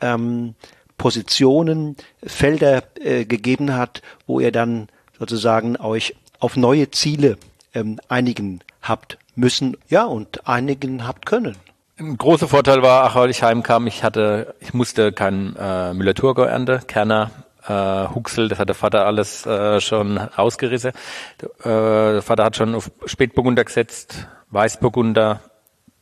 ähm, 0.00 0.54
Positionen, 0.96 1.96
Felder 2.24 2.82
äh, 3.00 3.24
gegeben 3.24 3.74
hat, 3.74 4.02
wo 4.26 4.40
ihr 4.40 4.52
dann 4.52 4.88
sozusagen 5.18 5.76
euch 5.76 6.16
auf 6.40 6.56
neue 6.56 6.90
Ziele 6.90 7.36
ähm, 7.74 8.00
einigen 8.08 8.60
habt 8.82 9.18
müssen, 9.34 9.76
ja, 9.88 10.04
und 10.04 10.48
einigen 10.48 11.06
habt 11.06 11.26
können. 11.26 11.56
Ein 11.98 12.16
großer 12.16 12.48
Vorteil 12.48 12.82
war, 12.82 13.04
ach, 13.04 13.16
als 13.16 13.36
ich 13.36 13.42
heimkam, 13.42 13.86
ich 13.86 14.04
hatte, 14.04 14.54
ich 14.60 14.72
musste 14.74 15.12
kein 15.12 15.56
äh, 15.56 15.92
Müller-Thurgau 15.94 16.42
ernte, 16.42 16.80
Kerner 16.86 17.30
äh, 17.68 18.14
Huxel, 18.14 18.48
das 18.48 18.58
hat 18.58 18.68
der 18.68 18.74
Vater 18.74 19.06
alles 19.06 19.46
äh, 19.46 19.80
schon 19.80 20.18
ausgerissen. 20.18 20.92
Der, 21.40 21.48
äh, 21.60 22.12
der 22.14 22.22
Vater 22.22 22.44
hat 22.44 22.56
schon 22.56 22.74
auf 22.74 22.90
Spätburgunder 23.06 23.64
gesetzt, 23.64 24.26
Weißburgunder. 24.50 25.40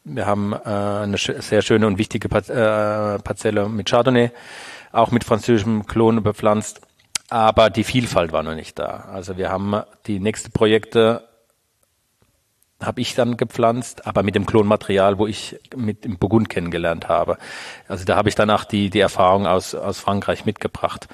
Wir 0.05 0.27
haben 0.27 0.53
äh, 0.53 0.59
eine 0.65 1.19
sehr 1.19 1.63
schöne 1.63 1.87
und 1.87 1.99
wichtige 1.99 2.29
äh, 2.29 3.19
Parzelle 3.19 3.69
mit 3.69 3.89
Chardonnay. 3.89 4.31
auch 4.93 5.11
mit 5.11 5.25
französischem 5.25 5.87
Klon 5.87 6.23
bepflanzt. 6.23 6.81
Aber 7.29 7.71
die 7.71 7.85
Vielfalt 7.85 8.33
war 8.33 8.45
noch 8.45 8.55
nicht 8.55 8.79
da. 8.79 9.09
Also 9.13 9.37
wir 9.37 9.51
haben 9.51 9.83
die 10.07 10.21
nächsten 10.21 10.53
Projekte 10.53 11.27
habe 12.83 13.01
ich 13.01 13.15
dann 13.15 13.37
gepflanzt, 13.37 14.07
aber 14.07 14.23
mit 14.23 14.35
dem 14.35 14.45
Klonmaterial, 14.45 15.19
wo 15.19 15.27
ich 15.27 15.59
mit 15.75 16.05
dem 16.05 16.19
Burgund 16.19 16.49
kennengelernt 16.49 17.09
habe. 17.09 17.39
Also 17.89 18.05
da 18.05 18.17
habe 18.17 18.29
ich 18.29 18.35
danach 18.35 18.65
die, 18.65 18.91
die 18.91 19.01
Erfahrung 19.01 19.47
aus, 19.47 19.75
aus 19.75 19.99
Frankreich 19.99 20.45
mitgebracht. 20.45 21.09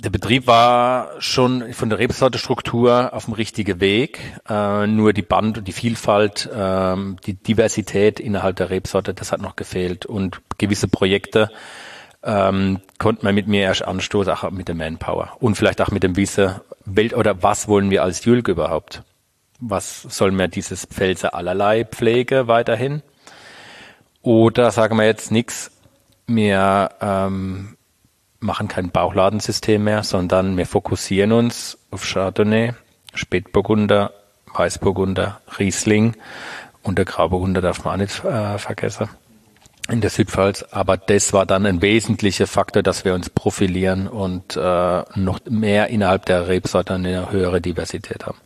Der 0.00 0.10
Betrieb 0.10 0.46
war 0.46 1.20
schon 1.20 1.72
von 1.72 1.90
der 1.90 1.98
Rebsortestruktur 1.98 3.12
auf 3.12 3.24
dem 3.24 3.34
richtigen 3.34 3.80
Weg. 3.80 4.20
Äh, 4.48 4.86
nur 4.86 5.12
die 5.12 5.22
Band 5.22 5.58
und 5.58 5.68
die 5.68 5.72
Vielfalt, 5.72 6.46
äh, 6.46 6.96
die 7.26 7.34
Diversität 7.34 8.20
innerhalb 8.20 8.56
der 8.56 8.70
Rebsorte, 8.70 9.12
das 9.14 9.32
hat 9.32 9.40
noch 9.40 9.56
gefehlt. 9.56 10.06
Und 10.06 10.40
gewisse 10.58 10.88
Projekte 10.88 11.50
ähm, 12.22 12.80
konnte 12.98 13.24
man 13.24 13.34
mit 13.34 13.48
mir 13.48 13.62
erst 13.62 13.82
anstoßen, 13.84 14.32
auch 14.32 14.50
mit 14.50 14.68
der 14.68 14.74
Manpower. 14.74 15.32
Und 15.40 15.56
vielleicht 15.56 15.80
auch 15.80 15.90
mit 15.90 16.02
dem 16.02 16.16
Wissen, 16.16 16.54
Welt 16.84 17.14
oder 17.14 17.42
was 17.42 17.68
wollen 17.68 17.90
wir 17.90 18.02
als 18.02 18.24
Jülk 18.24 18.48
überhaupt? 18.48 19.02
was 19.60 20.02
soll 20.02 20.30
mir 20.30 20.48
dieses 20.48 20.86
Pfälzer 20.86 21.34
allerlei 21.34 21.84
Pflege 21.84 22.48
weiterhin? 22.48 23.02
Oder 24.22 24.70
sagen 24.70 24.96
wir 24.96 25.06
jetzt 25.06 25.30
nichts, 25.30 25.70
wir 26.26 26.90
ähm, 27.00 27.76
machen 28.40 28.68
kein 28.68 28.90
Bauchladensystem 28.90 29.82
mehr, 29.82 30.02
sondern 30.02 30.56
wir 30.56 30.66
fokussieren 30.66 31.32
uns 31.32 31.78
auf 31.90 32.04
Chardonnay, 32.04 32.74
Spätburgunder, 33.14 34.12
Weißburgunder, 34.54 35.40
Riesling 35.58 36.16
und 36.82 36.98
der 36.98 37.04
Grauburgunder 37.04 37.60
darf 37.60 37.84
man 37.84 37.94
auch 37.94 37.98
nicht 37.98 38.24
äh, 38.24 38.58
vergessen 38.58 39.08
in 39.90 40.00
der 40.00 40.10
Südpfalz. 40.10 40.64
Aber 40.70 40.96
das 40.96 41.32
war 41.32 41.46
dann 41.46 41.66
ein 41.66 41.82
wesentlicher 41.82 42.46
Faktor, 42.46 42.82
dass 42.82 43.04
wir 43.04 43.14
uns 43.14 43.30
profilieren 43.30 44.06
und 44.06 44.56
äh, 44.56 45.02
noch 45.14 45.40
mehr 45.48 45.88
innerhalb 45.88 46.26
der 46.26 46.48
Rebsorte 46.48 46.94
eine 46.94 47.30
höhere 47.30 47.60
Diversität 47.60 48.26
haben. 48.26 48.38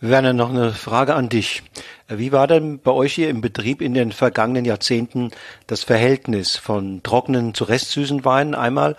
Werner, 0.00 0.32
noch 0.32 0.50
eine 0.50 0.72
Frage 0.72 1.14
an 1.14 1.28
dich. 1.28 1.62
Wie 2.12 2.32
war 2.32 2.48
denn 2.48 2.80
bei 2.80 2.90
euch 2.90 3.14
hier 3.14 3.28
im 3.28 3.40
Betrieb 3.40 3.80
in 3.80 3.94
den 3.94 4.10
vergangenen 4.10 4.64
Jahrzehnten 4.64 5.30
das 5.68 5.84
Verhältnis 5.84 6.56
von 6.56 7.04
trockenen 7.04 7.54
zu 7.54 7.62
restsüßen 7.64 8.24
Weinen 8.24 8.56
einmal 8.56 8.96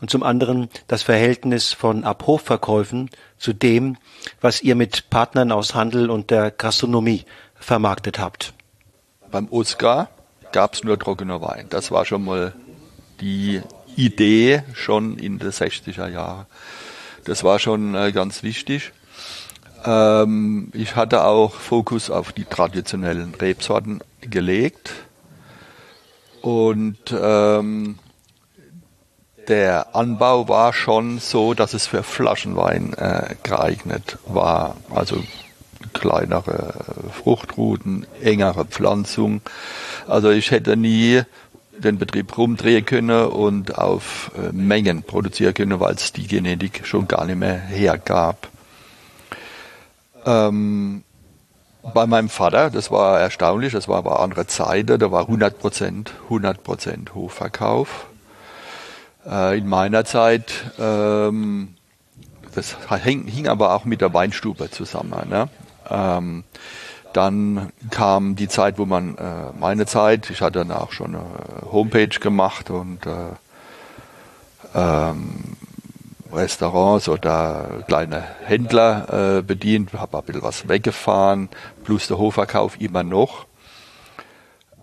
und 0.00 0.10
zum 0.10 0.24
anderen 0.24 0.68
das 0.88 1.04
Verhältnis 1.04 1.72
von 1.72 2.02
Abhofverkäufen 2.02 3.10
zu 3.38 3.52
dem, 3.52 3.96
was 4.40 4.60
ihr 4.60 4.74
mit 4.74 5.08
Partnern 5.08 5.52
aus 5.52 5.76
Handel 5.76 6.10
und 6.10 6.30
der 6.30 6.50
Gastronomie 6.50 7.24
vermarktet 7.54 8.18
habt? 8.18 8.54
Beim 9.30 9.46
Oskar 9.50 10.10
gab 10.50 10.74
es 10.74 10.82
nur 10.82 10.98
trockener 10.98 11.40
Wein. 11.40 11.66
Das 11.70 11.92
war 11.92 12.04
schon 12.06 12.24
mal 12.24 12.54
die 13.20 13.62
Idee 13.94 14.62
schon 14.74 15.16
in 15.16 15.38
den 15.38 15.50
60er 15.50 16.08
Jahren. 16.08 16.46
Das 17.24 17.44
war 17.44 17.60
schon 17.60 17.94
äh, 17.94 18.10
ganz 18.10 18.42
wichtig. 18.42 18.92
Ähm, 19.84 20.70
ich 20.74 20.96
hatte 20.96 21.24
auch 21.24 21.54
Fokus 21.54 22.10
auf 22.10 22.32
die 22.32 22.44
traditionellen 22.44 23.34
Rebsorten 23.34 24.00
gelegt. 24.20 24.92
Und 26.42 26.98
ähm, 27.20 27.98
der 29.48 29.94
Anbau 29.96 30.48
war 30.48 30.72
schon 30.72 31.18
so, 31.18 31.54
dass 31.54 31.74
es 31.74 31.86
für 31.86 32.02
Flaschenwein 32.02 32.92
äh, 32.94 33.34
geeignet 33.42 34.18
war. 34.26 34.76
Also 34.90 35.22
kleinere 35.92 36.74
Fruchtruten, 37.12 38.06
engere 38.22 38.66
Pflanzung. 38.66 39.40
Also 40.06 40.30
ich 40.30 40.50
hätte 40.50 40.76
nie 40.76 41.22
den 41.78 41.98
Betrieb 41.98 42.36
rumdrehen 42.36 42.84
können 42.84 43.26
und 43.26 43.78
auf 43.78 44.32
äh, 44.36 44.52
Mengen 44.52 45.02
produzieren 45.02 45.54
können, 45.54 45.80
weil 45.80 45.94
es 45.94 46.12
die 46.12 46.26
Genetik 46.26 46.82
schon 46.84 47.08
gar 47.08 47.24
nicht 47.24 47.38
mehr 47.38 47.56
hergab. 47.56 48.48
Ähm, 50.28 51.04
bei 51.94 52.06
meinem 52.06 52.28
Vater, 52.28 52.70
das 52.70 52.90
war 52.90 53.18
erstaunlich, 53.18 53.72
das 53.72 53.88
war 53.88 53.98
aber 53.98 54.20
andere 54.20 54.46
Zeiten, 54.46 54.98
da 54.98 55.10
war 55.10 55.22
100 55.22 55.58
Prozent, 55.58 56.12
100 56.24 56.62
Prozent 56.62 57.14
Hofverkauf. 57.14 58.06
Äh, 59.26 59.58
in 59.58 59.66
meiner 59.66 60.04
Zeit, 60.04 60.52
ähm, 60.78 61.76
das 62.54 62.76
hing, 63.02 63.26
hing, 63.26 63.48
aber 63.48 63.74
auch 63.74 63.86
mit 63.86 64.02
der 64.02 64.12
Weinstube 64.12 64.70
zusammen. 64.70 65.28
Ne? 65.30 65.48
Ähm, 65.88 66.44
dann 67.14 67.72
kam 67.90 68.36
die 68.36 68.48
Zeit, 68.48 68.78
wo 68.78 68.84
man, 68.84 69.16
äh, 69.16 69.52
meine 69.58 69.86
Zeit, 69.86 70.28
ich 70.28 70.42
hatte 70.42 70.58
dann 70.58 70.72
auch 70.72 70.92
schon 70.92 71.14
eine 71.14 71.24
Homepage 71.72 72.08
gemacht 72.20 72.68
und 72.68 73.06
äh, 73.06 73.32
ähm, 74.74 75.56
Restaurants 76.32 77.08
oder 77.08 77.84
kleine 77.86 78.24
Händler 78.44 79.38
äh, 79.38 79.42
bedient, 79.42 79.92
habe 79.92 80.18
ein 80.18 80.24
bisschen 80.24 80.42
was 80.42 80.68
weggefahren, 80.68 81.48
plus 81.84 82.06
der 82.08 82.18
Hofverkauf 82.18 82.80
immer 82.80 83.02
noch. 83.02 83.46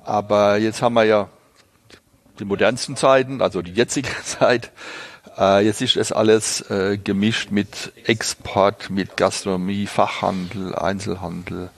Aber 0.03 0.57
jetzt 0.57 0.81
haben 0.81 0.93
wir 0.93 1.03
ja 1.03 1.29
die 2.39 2.45
modernsten 2.45 2.95
Zeiten, 2.95 3.41
also 3.41 3.61
die 3.61 3.73
jetzige 3.73 4.09
Zeit. 4.23 4.71
Äh, 5.37 5.65
jetzt 5.65 5.81
ist 5.81 5.97
es 5.97 6.11
alles 6.11 6.61
äh, 6.69 6.97
gemischt 6.97 7.51
mit 7.51 7.93
Export, 8.05 8.89
mit 8.89 9.17
Gastronomie, 9.17 9.87
Fachhandel, 9.87 10.75
Einzelhandel. 10.75 11.69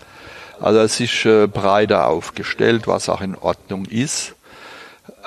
Also 0.60 0.80
es 0.80 1.00
ist 1.00 1.26
äh, 1.26 1.48
breiter 1.48 2.08
aufgestellt, 2.08 2.88
was 2.88 3.10
auch 3.10 3.22
in 3.22 3.36
Ordnung 3.36 3.86
ist. 3.86 4.36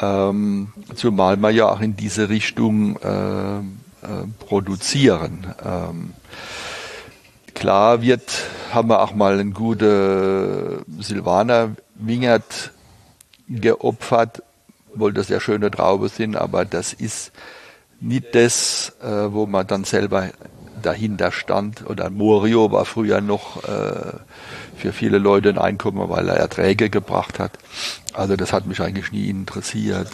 Ähm, 0.01 0.73
zumal 0.95 1.37
man 1.37 1.55
ja 1.55 1.69
auch 1.69 1.81
in 1.81 1.97
diese 1.97 2.29
Richtung 2.29 2.97
äh, 2.97 3.61
produzieren. 4.39 5.55
Ähm, 5.65 6.15
klar 7.55 8.03
wird, 8.03 8.23
haben 8.73 8.89
wir 8.89 9.03
auch 9.03 9.15
mal 9.15 9.39
einen 9.39 9.53
guten 9.53 10.85
Silvaner 11.01 11.77
Wingert 11.95 12.73
geopfert, 13.49 14.43
obwohl 14.95 15.13
das 15.13 15.29
ja 15.29 15.41
schöne 15.41 15.71
Traube 15.71 16.09
sind, 16.09 16.37
aber 16.37 16.65
das 16.65 16.93
ist 16.93 17.33
nicht 18.01 18.35
das, 18.35 18.93
äh, 19.03 19.33
wo 19.33 19.47
man 19.47 19.67
dann 19.67 19.85
selber 19.85 20.31
dahinter 20.83 21.33
stand. 21.33 21.89
Oder 21.89 22.11
Morio 22.11 22.73
war 22.73 22.85
früher 22.85 23.21
noch 23.21 23.63
äh, 23.65 24.13
für 24.81 24.93
viele 24.93 25.19
Leute 25.19 25.51
ein 25.51 25.59
Einkommen, 25.59 26.09
weil 26.09 26.29
er 26.29 26.37
Erträge 26.37 26.91
gebracht 26.91 27.39
hat. 27.39 27.53
Also 28.13 28.37
das 28.37 28.53
hat 28.53 28.67
mich 28.67 28.81
eigentlich 28.81 29.13
nie 29.13 29.29
interessiert. 29.29 30.09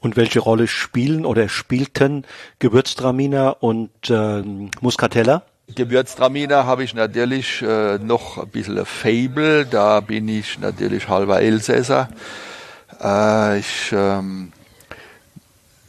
Und 0.00 0.16
welche 0.16 0.40
Rolle 0.40 0.68
spielen 0.68 1.26
oder 1.26 1.48
spielten 1.48 2.24
Gewürztraminer 2.58 3.62
und 3.62 3.90
äh, 4.08 4.42
Muscatella? 4.80 5.42
Gewürztraminer 5.74 6.64
habe 6.64 6.84
ich 6.84 6.94
natürlich 6.94 7.60
äh, 7.60 7.98
noch 7.98 8.38
ein 8.38 8.48
bisschen 8.48 8.78
ein 8.78 8.86
Fable. 8.86 9.66
Da 9.66 10.00
bin 10.00 10.28
ich 10.28 10.58
natürlich 10.58 11.08
halber 11.08 11.40
Elsässer. 11.40 12.08
Äh, 13.02 13.58
ich 13.58 13.92
ähm, 13.92 14.52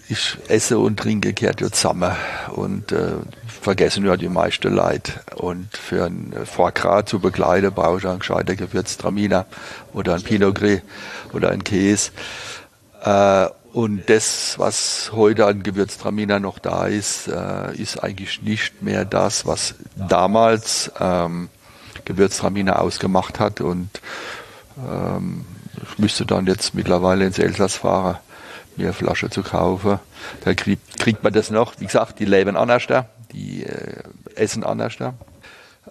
ich 0.10 0.38
esse 0.48 0.80
und 0.80 0.98
trinke 0.98 1.34
gehört 1.34 1.62
ja 1.62 1.72
zusammen 1.72 2.16
und 2.56 2.92
äh, 2.92 3.14
vergessen 3.62 4.06
ja 4.06 4.16
die 4.16 4.30
meisten 4.30 4.74
Leute. 4.74 5.12
Und 5.36 5.76
für 5.76 6.06
ein 6.06 6.34
Foie 6.46 7.04
zu 7.06 7.20
begleiten 7.20 7.74
brauche 7.74 7.98
ich 7.98 8.08
einen 8.08 8.20
gescheiten 8.20 8.56
Gewürztraminer 8.56 9.46
oder 9.94 10.16
ein 10.16 10.22
Pinot 10.22 10.56
Gris 10.56 10.82
oder 11.34 11.52
ein 11.52 11.64
Käse. 11.64 12.12
Äh, 13.04 13.48
und 13.74 14.10
das, 14.10 14.58
was 14.58 15.12
heute 15.14 15.46
an 15.46 15.62
Gewürztraminer 15.62 16.40
noch 16.40 16.58
da 16.58 16.88
ist, 16.88 17.28
äh, 17.28 17.76
ist 17.76 18.02
eigentlich 18.02 18.42
nicht 18.42 18.82
mehr 18.82 19.04
das, 19.04 19.46
was 19.46 19.76
damals 19.96 20.92
ähm, 21.00 21.50
Gewürztraminer 22.06 22.82
ausgemacht 22.82 23.40
hat. 23.40 23.60
Und 23.60 23.90
ähm, 24.78 25.46
ich 25.92 26.00
müsste 26.00 26.26
dann 26.26 26.48
jetzt 26.48 26.74
mittlerweile 26.76 27.26
ins 27.26 27.40
Elsass 27.40 27.76
fahren 27.76 28.18
mir 28.78 28.94
Flasche 28.94 29.30
zu 29.30 29.44
kaufen. 29.44 30.00
Da 30.44 30.54
kriegt, 30.54 31.00
kriegt 31.00 31.24
man 31.24 31.34
das 31.34 31.52
noch. 31.52 31.74
Wie 31.80 31.86
gesagt, 31.86 32.20
die 32.20 32.26
leben 32.26 32.56
anders 32.56 32.88
da, 32.88 33.06
die 33.32 33.64
äh, 33.64 34.04
essen 34.36 34.64
anders 34.64 34.98
da. 34.98 35.14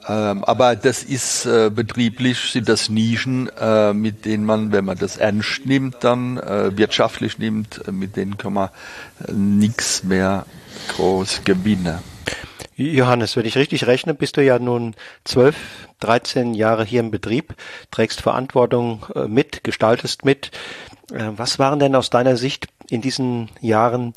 Ähm, 0.08 0.44
aber 0.44 0.76
das 0.76 1.02
ist 1.02 1.46
äh, 1.46 1.70
betrieblich, 1.70 2.52
sind 2.52 2.68
das 2.68 2.90
Nischen, 2.90 3.50
äh, 3.58 3.94
mit 3.94 4.26
denen 4.26 4.44
man, 4.44 4.70
wenn 4.70 4.84
man 4.84 4.98
das 4.98 5.16
ernst 5.16 5.64
nimmt, 5.64 5.96
dann 6.00 6.36
äh, 6.36 6.76
wirtschaftlich 6.76 7.38
nimmt, 7.38 7.80
äh, 7.88 7.92
mit 7.92 8.16
denen 8.16 8.36
kann 8.36 8.52
man 8.52 8.68
äh, 9.26 9.32
nichts 9.32 10.04
mehr 10.04 10.44
groß 10.94 11.42
gewinnen. 11.44 11.98
Johannes, 12.76 13.36
wenn 13.36 13.46
ich 13.46 13.56
richtig 13.56 13.86
rechne, 13.86 14.12
bist 14.12 14.36
du 14.36 14.44
ja 14.44 14.58
nun 14.58 14.94
zwölf, 15.24 15.56
dreizehn 15.98 16.52
Jahre 16.52 16.84
hier 16.84 17.00
im 17.00 17.10
Betrieb, 17.10 17.54
trägst 17.90 18.20
Verantwortung 18.20 19.06
äh, 19.14 19.26
mit, 19.26 19.64
gestaltest 19.64 20.26
mit. 20.26 20.50
Was 21.08 21.60
waren 21.60 21.78
denn 21.78 21.94
aus 21.94 22.10
deiner 22.10 22.36
Sicht 22.36 22.66
in 22.90 23.00
diesen 23.00 23.50
Jahren 23.60 24.14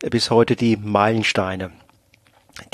bis 0.00 0.30
heute 0.30 0.56
die 0.56 0.76
Meilensteine, 0.76 1.70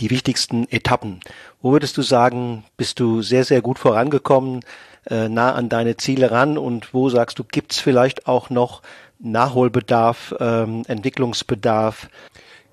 die 0.00 0.10
wichtigsten 0.10 0.66
Etappen? 0.70 1.20
Wo 1.60 1.72
würdest 1.72 1.96
du 1.96 2.02
sagen, 2.02 2.64
bist 2.76 3.00
du 3.00 3.22
sehr, 3.22 3.44
sehr 3.44 3.62
gut 3.62 3.78
vorangekommen? 3.78 4.60
äh, 5.08 5.28
nah 5.28 5.52
an 5.52 5.68
deine 5.68 5.96
Ziele 5.96 6.30
ran 6.30 6.58
und 6.58 6.94
wo 6.94 7.08
sagst 7.08 7.38
du, 7.38 7.44
gibt's 7.44 7.78
vielleicht 7.78 8.26
auch 8.26 8.50
noch 8.50 8.82
Nachholbedarf, 9.18 10.34
ähm, 10.40 10.82
Entwicklungsbedarf? 10.86 12.08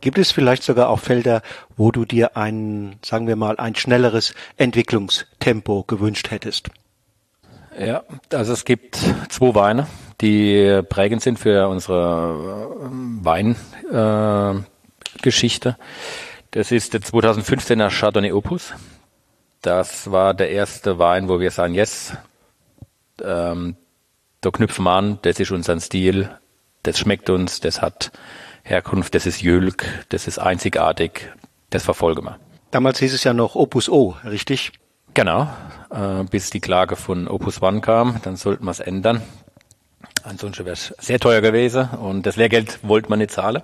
Gibt 0.01 0.17
es 0.17 0.31
vielleicht 0.31 0.63
sogar 0.63 0.89
auch 0.89 0.99
Felder, 0.99 1.41
wo 1.75 1.91
du 1.91 2.05
dir 2.05 2.37
ein, 2.37 2.95
sagen 3.03 3.27
wir 3.27 3.35
mal, 3.35 3.57
ein 3.57 3.75
schnelleres 3.75 4.33
Entwicklungstempo 4.57 5.83
gewünscht 5.83 6.31
hättest? 6.31 6.69
Ja, 7.77 8.03
also 8.33 8.53
es 8.53 8.65
gibt 8.65 8.97
zwei 9.29 9.55
Weine, 9.55 9.87
die 10.21 10.81
prägend 10.87 11.21
sind 11.21 11.39
für 11.39 11.67
unsere 11.67 12.67
äh, 12.81 12.89
Weingeschichte. 15.13 15.77
Das 16.51 16.71
ist 16.71 16.93
der 16.93 17.01
2015er 17.01 17.89
Chardonnay 17.89 18.31
Opus. 18.31 18.73
Das 19.61 20.11
war 20.11 20.33
der 20.33 20.49
erste 20.51 20.99
Wein, 20.99 21.27
wo 21.29 21.39
wir 21.39 21.51
sagen, 21.51 21.73
yes, 21.73 22.13
ähm, 23.21 23.75
da 24.41 24.51
knüpfen 24.51 24.85
wir 24.85 24.91
an, 24.91 25.19
das 25.21 25.39
ist 25.39 25.51
unser 25.51 25.79
Stil, 25.79 26.29
das 26.83 26.97
schmeckt 26.97 27.29
uns, 27.29 27.59
das 27.59 27.81
hat 27.81 28.11
Herkunft, 28.63 29.15
das 29.15 29.25
ist 29.25 29.41
Jülk, 29.41 29.85
das 30.09 30.27
ist 30.27 30.39
einzigartig, 30.39 31.29
das 31.69 31.83
verfolgen 31.83 32.23
wir. 32.23 32.39
Damals 32.71 32.99
hieß 32.99 33.13
es 33.13 33.23
ja 33.23 33.33
noch 33.33 33.55
Opus 33.55 33.89
O, 33.89 34.15
richtig? 34.23 34.71
Genau, 35.13 35.49
äh, 35.89 36.23
bis 36.23 36.51
die 36.51 36.61
Klage 36.61 36.95
von 36.95 37.27
Opus 37.27 37.61
One 37.61 37.81
kam, 37.81 38.21
dann 38.23 38.37
sollten 38.37 38.63
wir 38.63 38.71
es 38.71 38.79
ändern. 38.79 39.21
Ansonsten 40.23 40.65
wäre 40.65 40.73
es 40.73 40.93
sehr 40.99 41.19
teuer 41.19 41.41
gewesen 41.41 41.89
und 41.89 42.25
das 42.25 42.35
Lehrgeld 42.35 42.79
wollte 42.83 43.09
man 43.09 43.19
nicht 43.19 43.31
zahlen. 43.31 43.61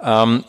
Ähm, 0.00 0.44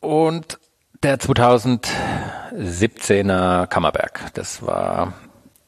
und 0.00 0.58
der 1.02 1.18
2017er 1.18 3.66
Kammerberg, 3.66 4.32
das 4.34 4.64
war 4.64 5.14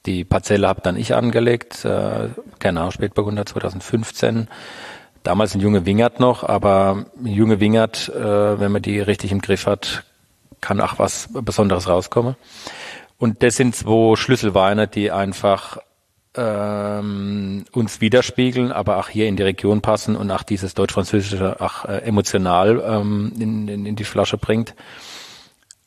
die 0.07 0.25
Parzelle 0.25 0.69
habe 0.69 0.83
dann 0.83 0.97
ich 0.97 1.15
angelegt, 1.15 1.85
äh, 1.85 2.29
genau, 2.59 2.91
Spätburgunder 2.91 3.47
2015. 3.47 4.49
Damals 5.23 5.55
ein 5.55 5.61
junge 5.61 5.87
Wingert 5.87 6.21
noch, 6.21 6.45
aber 6.45 7.07
ein 7.17 7.27
junge 7.27 7.61
Wingert, 7.61 8.11
äh, 8.11 8.61
wenn 8.61 8.73
man 8.73 8.83
die 8.83 9.01
richtig 9.01 9.33
im 9.33 9.41
Griff 9.41 9.67
hat, 9.67 10.05
kann 10.61 10.81
auch 10.81 10.99
was 10.99 11.29
Besonderes 11.33 11.89
rauskommen. 11.89 12.37
Und 13.19 13.43
das 13.43 13.57
sind 13.57 13.75
zwei 13.75 14.17
Schlüsselweine, 14.17 14.89
die 14.89 15.11
einfach 15.11 15.79
ähm, 16.37 17.65
uns 17.73 18.01
widerspiegeln, 18.01 18.73
aber 18.73 18.99
auch 18.99 19.09
hier 19.09 19.29
in 19.29 19.37
die 19.37 19.43
Region 19.43 19.81
passen 19.81 20.17
und 20.17 20.31
auch 20.31 20.43
dieses 20.43 20.75
deutsch-französische 20.75 21.61
auch 21.61 21.85
äh, 21.85 21.99
emotional 21.99 22.83
ähm, 22.87 23.33
in, 23.39 23.69
in, 23.69 23.87
in 23.87 23.97
die 23.97 24.05
Flasche 24.05 24.37
bringt. 24.37 24.75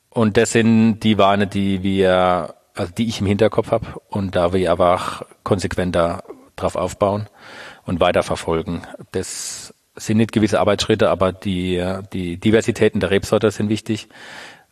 Und 0.09 0.37
das 0.37 0.51
sind 0.51 1.01
die 1.01 1.17
Weine, 1.17 1.47
die 1.47 1.83
wir, 1.83 2.55
also 2.73 2.91
die 2.97 3.07
ich 3.07 3.19
im 3.21 3.27
Hinterkopf 3.27 3.71
habe 3.71 3.85
und 4.09 4.35
da 4.35 4.53
wir 4.53 4.71
aber 4.71 4.95
auch 4.95 5.21
konsequenter 5.43 6.23
drauf 6.55 6.75
aufbauen 6.75 7.27
und 7.85 7.99
weiterverfolgen. 7.99 8.87
Das 9.11 9.73
sind 9.95 10.17
nicht 10.17 10.31
gewisse 10.31 10.59
Arbeitsschritte, 10.59 11.09
aber 11.09 11.31
die, 11.31 11.83
die 12.13 12.37
Diversitäten 12.37 12.99
der 12.99 13.11
Rebsorte 13.11 13.51
sind 13.51 13.69
wichtig. 13.69 14.07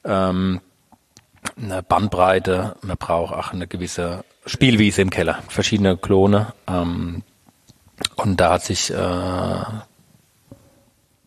Ähm, 0.04 0.62
eine 1.58 1.84
Bandbreite, 1.84 2.76
man 2.82 2.98
braucht 2.98 3.34
auch 3.34 3.54
eine 3.54 3.68
gewisse 3.68 4.24
Spielwiese 4.46 5.02
im 5.02 5.10
Keller, 5.10 5.42
verschiedene 5.48 5.98
Klone. 5.98 6.54
Ähm, 6.68 7.24
und 8.16 8.40
da 8.40 8.54
hat 8.54 8.64
sich 8.64 8.92
äh, 8.92 9.64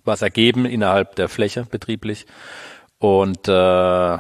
was 0.04 0.22
ergeben 0.22 0.64
innerhalb 0.64 1.16
der 1.16 1.28
Fläche 1.28 1.64
betrieblich. 1.64 2.26
Und 2.98 3.48
äh, 3.48 4.18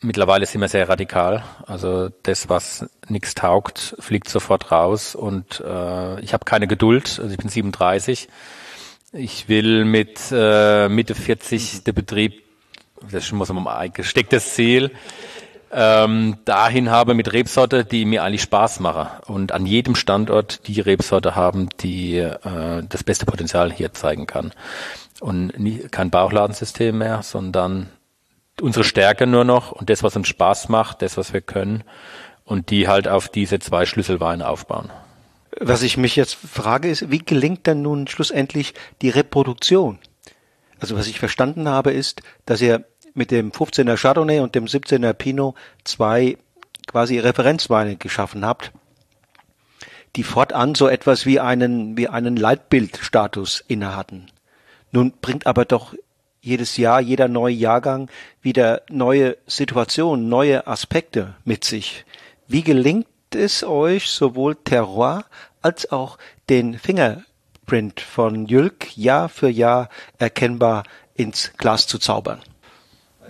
mittlerweile 0.00 0.46
sind 0.46 0.60
wir 0.60 0.68
sehr 0.68 0.88
radikal. 0.88 1.44
Also 1.66 2.10
das, 2.22 2.48
was 2.48 2.88
nichts 3.08 3.34
taugt, 3.34 3.96
fliegt 3.98 4.28
sofort 4.28 4.70
raus. 4.70 5.14
Und 5.14 5.60
äh, 5.60 6.20
ich 6.20 6.32
habe 6.32 6.44
keine 6.44 6.66
Geduld. 6.66 7.18
Also 7.20 7.30
ich 7.30 7.38
bin 7.38 7.48
37. 7.48 8.28
Ich 9.12 9.48
will 9.48 9.84
mit 9.84 10.20
äh, 10.32 10.88
Mitte 10.88 11.14
40 11.14 11.84
der 11.84 11.92
Betrieb, 11.92 12.42
das 13.02 13.14
ist 13.14 13.26
schon 13.26 13.38
mal 13.38 13.76
ein 13.76 13.92
gestecktes 13.92 14.54
Ziel, 14.54 14.90
ähm, 15.72 16.36
dahin 16.44 16.90
habe 16.90 17.14
mit 17.14 17.32
Rebsorte, 17.32 17.84
die 17.84 18.04
mir 18.04 18.22
eigentlich 18.22 18.42
Spaß 18.42 18.80
machen 18.80 19.08
und 19.26 19.52
an 19.52 19.64
jedem 19.64 19.94
Standort 19.94 20.66
die 20.68 20.80
Rebsorte 20.80 21.34
haben, 21.34 21.68
die 21.80 22.18
äh, 22.18 22.82
das 22.88 23.02
beste 23.04 23.24
Potenzial 23.24 23.72
hier 23.72 23.92
zeigen 23.94 24.26
kann. 24.26 24.52
Und 25.20 25.58
nie, 25.58 25.78
kein 25.90 26.10
Bauchladensystem 26.10 26.98
mehr, 26.98 27.22
sondern 27.22 27.88
unsere 28.60 28.84
Stärke 28.84 29.26
nur 29.26 29.44
noch 29.44 29.72
und 29.72 29.88
das, 29.88 30.02
was 30.02 30.14
uns 30.16 30.28
Spaß 30.28 30.68
macht, 30.68 31.00
das, 31.00 31.16
was 31.16 31.32
wir 31.32 31.40
können 31.40 31.84
und 32.44 32.70
die 32.70 32.88
halt 32.88 33.08
auf 33.08 33.28
diese 33.28 33.58
zwei 33.58 33.86
Schlüsselweine 33.86 34.46
aufbauen. 34.46 34.90
Was 35.58 35.82
ich 35.82 35.96
mich 35.96 36.16
jetzt 36.16 36.34
frage, 36.34 36.88
ist, 36.88 37.10
wie 37.10 37.18
gelingt 37.18 37.66
denn 37.66 37.82
nun 37.82 38.08
schlussendlich 38.08 38.74
die 39.00 39.10
Reproduktion? 39.10 39.98
Also 40.80 40.96
was 40.96 41.06
ich 41.06 41.18
verstanden 41.18 41.68
habe, 41.68 41.92
ist, 41.92 42.22
dass 42.44 42.60
ihr 42.60 42.84
mit 43.14 43.30
dem 43.30 43.50
15er 43.50 43.96
Chardonnay 43.96 44.40
und 44.40 44.54
dem 44.54 44.66
17er 44.66 45.12
Pinot 45.12 45.54
zwei 45.84 46.38
quasi 46.86 47.18
Referenzweine 47.18 47.96
geschaffen 47.96 48.44
habt, 48.44 48.72
die 50.16 50.24
fortan 50.24 50.74
so 50.74 50.88
etwas 50.88 51.26
wie 51.26 51.40
einen, 51.40 51.96
wie 51.96 52.08
einen 52.08 52.36
Leitbildstatus 52.36 53.64
innehatten. 53.66 54.26
Nun 54.90 55.12
bringt 55.20 55.46
aber 55.46 55.64
doch 55.64 55.94
jedes 56.40 56.76
Jahr, 56.76 57.00
jeder 57.00 57.28
neue 57.28 57.54
Jahrgang 57.54 58.10
wieder 58.42 58.82
neue 58.90 59.36
Situationen, 59.46 60.28
neue 60.28 60.66
Aspekte 60.66 61.34
mit 61.44 61.64
sich. 61.64 62.04
Wie 62.48 62.62
gelingt 62.62 63.06
es 63.34 63.64
euch, 63.64 64.10
sowohl 64.10 64.56
Terroir 64.56 65.24
als 65.62 65.90
auch 65.92 66.18
den 66.50 66.78
Fingerprint 66.78 68.00
von 68.00 68.46
Jülk 68.46 68.96
Jahr 68.96 69.28
für 69.28 69.48
Jahr 69.48 69.88
erkennbar 70.18 70.82
ins 71.14 71.52
Glas 71.56 71.86
zu 71.86 71.98
zaubern? 71.98 72.40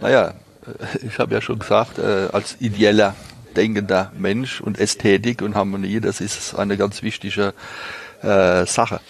Naja, 0.03 0.35
äh, 0.67 1.07
ich 1.07 1.19
habe 1.19 1.35
ja 1.35 1.41
schon 1.41 1.59
gesagt, 1.59 1.99
äh, 1.99 2.29
als 2.33 2.57
ideeller, 2.61 3.15
denkender 3.57 4.13
Mensch 4.19 4.61
und 4.61 4.79
Ästhetik 4.79 5.43
und 5.43 5.55
Harmonie, 5.55 6.01
das 6.01 6.21
ist 6.21 6.55
eine 6.55 6.77
ganz 6.77 7.03
wichtige 7.03 7.55
äh, 8.23 8.67
Sache. 8.67 9.01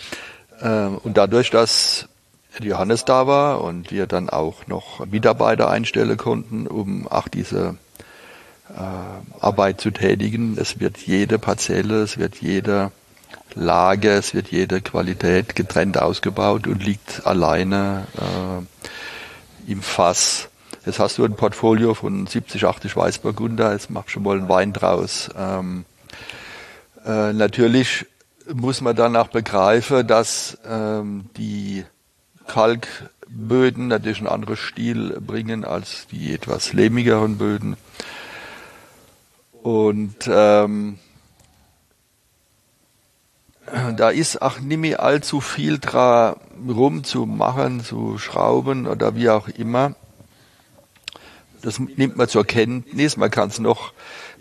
Äh, 0.61 0.86
und 0.86 1.16
dadurch, 1.16 1.51
dass 1.51 2.09
Johannes 2.61 3.07
da 3.07 3.26
war 3.26 3.62
und 3.62 3.90
wir 3.90 4.07
dann 4.07 4.28
auch 4.28 4.66
noch 4.66 5.07
Mitarbeiter 5.07 5.70
einstellen 5.70 6.18
konnten, 6.18 6.66
um 6.66 7.09
auch 7.09 7.28
diese 7.28 7.76
Arbeit 9.40 9.82
zu 9.82 9.90
tätigen, 9.90 10.57
es 10.59 10.80
wird 10.80 10.97
jede 10.99 11.38
Parzelle, 11.38 12.03
es 12.03 12.16
wird 12.16 12.36
jede 12.36 12.90
Lage, 13.55 14.11
es 14.11 14.34
wird 14.34 14.49
jede 14.49 14.80
Qualität 14.80 15.55
getrennt 15.55 15.99
ausgebaut 15.99 16.66
und 16.66 16.82
liegt 16.84 17.26
alleine 17.26 18.07
äh, 18.16 19.70
im 19.70 19.82
Fass. 19.82 20.49
Jetzt 20.85 20.99
hast 20.99 21.18
du 21.18 21.24
ein 21.24 21.37
Portfolio 21.37 21.95
von 21.95 22.26
70, 22.26 22.64
80 22.64 22.97
Weißburgunder, 22.97 23.72
jetzt 23.72 23.89
mach 23.91 24.09
schon 24.09 24.24
mal 24.24 24.37
einen 24.37 24.49
Wein 24.49 24.72
draus. 24.72 25.30
Ähm, 25.39 25.85
äh, 27.07 27.33
natürlich 27.33 28.07
muss 28.53 28.80
man 28.80 28.97
dann 28.97 29.14
auch 29.14 29.28
begreifen, 29.28 30.05
dass 30.07 30.59
ähm, 30.66 31.26
die 31.37 31.85
Kalkböden 32.49 33.87
natürlich 33.87 34.18
einen 34.18 34.26
anderen 34.26 34.57
Stil 34.57 35.20
bringen 35.20 35.64
als 35.64 36.09
die 36.11 36.35
etwas 36.35 36.72
lehmigeren 36.72 37.39
Böden. 37.39 37.76
Und 39.62 40.28
ähm, 40.28 40.99
da 43.97 44.11
ist 44.11 44.43
auch 44.43 44.59
nicht 44.59 44.78
mehr 44.78 45.01
allzu 45.01 45.41
viel 45.41 45.78
dran 45.78 46.35
rumzumachen, 46.68 47.85
zu 47.85 48.18
schrauben 48.18 48.89
oder 48.89 49.14
wie 49.14 49.30
auch 49.30 49.47
immer. 49.47 49.95
Das 51.63 51.79
nimmt 51.79 52.17
man 52.17 52.29
zur 52.29 52.45
Kenntnis. 52.45 53.17
Man 53.17 53.31
kann 53.31 53.49
es 53.49 53.59
noch 53.59 53.93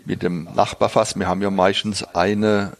mit 0.04 0.22
dem 0.22 0.48
Nachbarfass, 0.54 1.16
wir 1.16 1.28
haben 1.28 1.42
ja 1.42 1.50
meistens 1.50 2.02
eine 2.02 2.72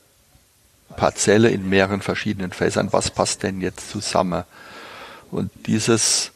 Parzelle 0.96 1.48
in 1.50 1.68
mehreren 1.68 2.02
verschiedenen 2.02 2.52
Fässern. 2.52 2.92
Was 2.92 3.10
passt 3.10 3.42
denn 3.42 3.60
jetzt 3.60 3.90
zusammen? 3.90 4.44
Und 5.30 5.50
dieses, 5.66 6.32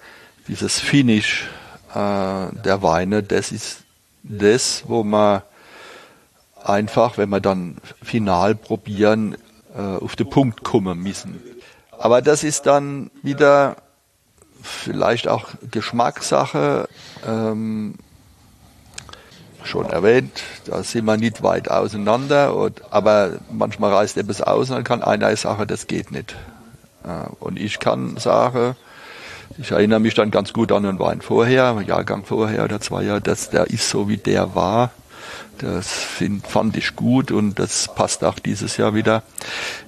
dieses 0.48 0.78
Finish 0.78 1.48
äh, 1.90 1.94
der 1.94 2.82
Weine, 2.82 3.22
das 3.22 3.52
ist 3.52 3.82
das, 4.22 4.84
wo 4.86 5.02
man 5.02 5.42
einfach, 6.64 7.18
wenn 7.18 7.28
wir 7.28 7.40
dann 7.40 7.76
final 8.02 8.54
probieren, 8.54 9.36
äh, 9.74 9.80
auf 9.80 10.16
den 10.16 10.30
Punkt 10.30 10.64
kommen 10.64 11.02
müssen. 11.02 11.40
Aber 11.98 12.22
das 12.22 12.44
ist 12.44 12.66
dann 12.66 13.10
wieder 13.22 13.76
vielleicht 14.66 15.28
auch 15.28 15.48
Geschmackssache. 15.70 16.88
Ähm, 17.26 17.94
schon 19.66 19.86
erwähnt, 19.86 20.42
da 20.66 20.82
sind 20.82 21.04
wir 21.06 21.16
nicht 21.16 21.42
weit 21.42 21.70
auseinander, 21.70 22.54
und, 22.54 22.82
aber 22.90 23.32
manchmal 23.50 23.92
reißt 23.92 24.16
etwas 24.16 24.40
aus 24.40 24.70
und 24.70 24.76
dann 24.76 24.84
kann 24.84 25.02
einer 25.02 25.34
sagen, 25.36 25.66
das 25.66 25.86
geht 25.86 26.12
nicht. 26.12 26.36
Äh, 27.04 27.28
und 27.40 27.58
ich 27.58 27.78
kann 27.78 28.16
sagen, 28.16 28.76
ich 29.58 29.70
erinnere 29.70 30.00
mich 30.00 30.14
dann 30.14 30.30
ganz 30.30 30.52
gut 30.52 30.72
an 30.72 30.86
einen 30.86 30.98
Wein 30.98 31.20
vorher, 31.20 31.82
Jahrgang 31.86 32.24
vorher 32.24 32.64
oder 32.64 32.80
zwei 32.80 33.02
Jahre, 33.02 33.20
dass 33.20 33.50
der 33.50 33.66
ist 33.66 33.88
so 33.88 34.08
wie 34.08 34.16
der 34.16 34.54
war. 34.54 34.90
Das 35.58 35.92
find, 35.92 36.46
fand 36.46 36.76
ich 36.76 36.96
gut 36.96 37.30
und 37.30 37.58
das 37.58 37.88
passt 37.94 38.24
auch 38.24 38.38
dieses 38.38 38.76
Jahr 38.76 38.94
wieder. 38.94 39.22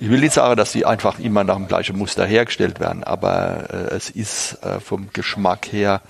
Ich 0.01 0.09
will 0.09 0.21
nicht 0.21 0.33
sagen, 0.33 0.57
dass 0.57 0.73
die 0.73 0.87
einfach 0.87 1.19
immer 1.19 1.45
nach 1.45 1.57
dem 1.57 1.69
gleichen 1.69 1.99
Muster 1.99 2.25
hergestellt 2.25 2.81
werden, 2.81 3.05
aber 3.05 3.71
äh, 3.71 3.95
es 3.95 4.09
ist 4.11 4.59
äh, 4.63 4.81
vom 4.81 5.09
Geschmack 5.13 5.71
her 5.71 6.01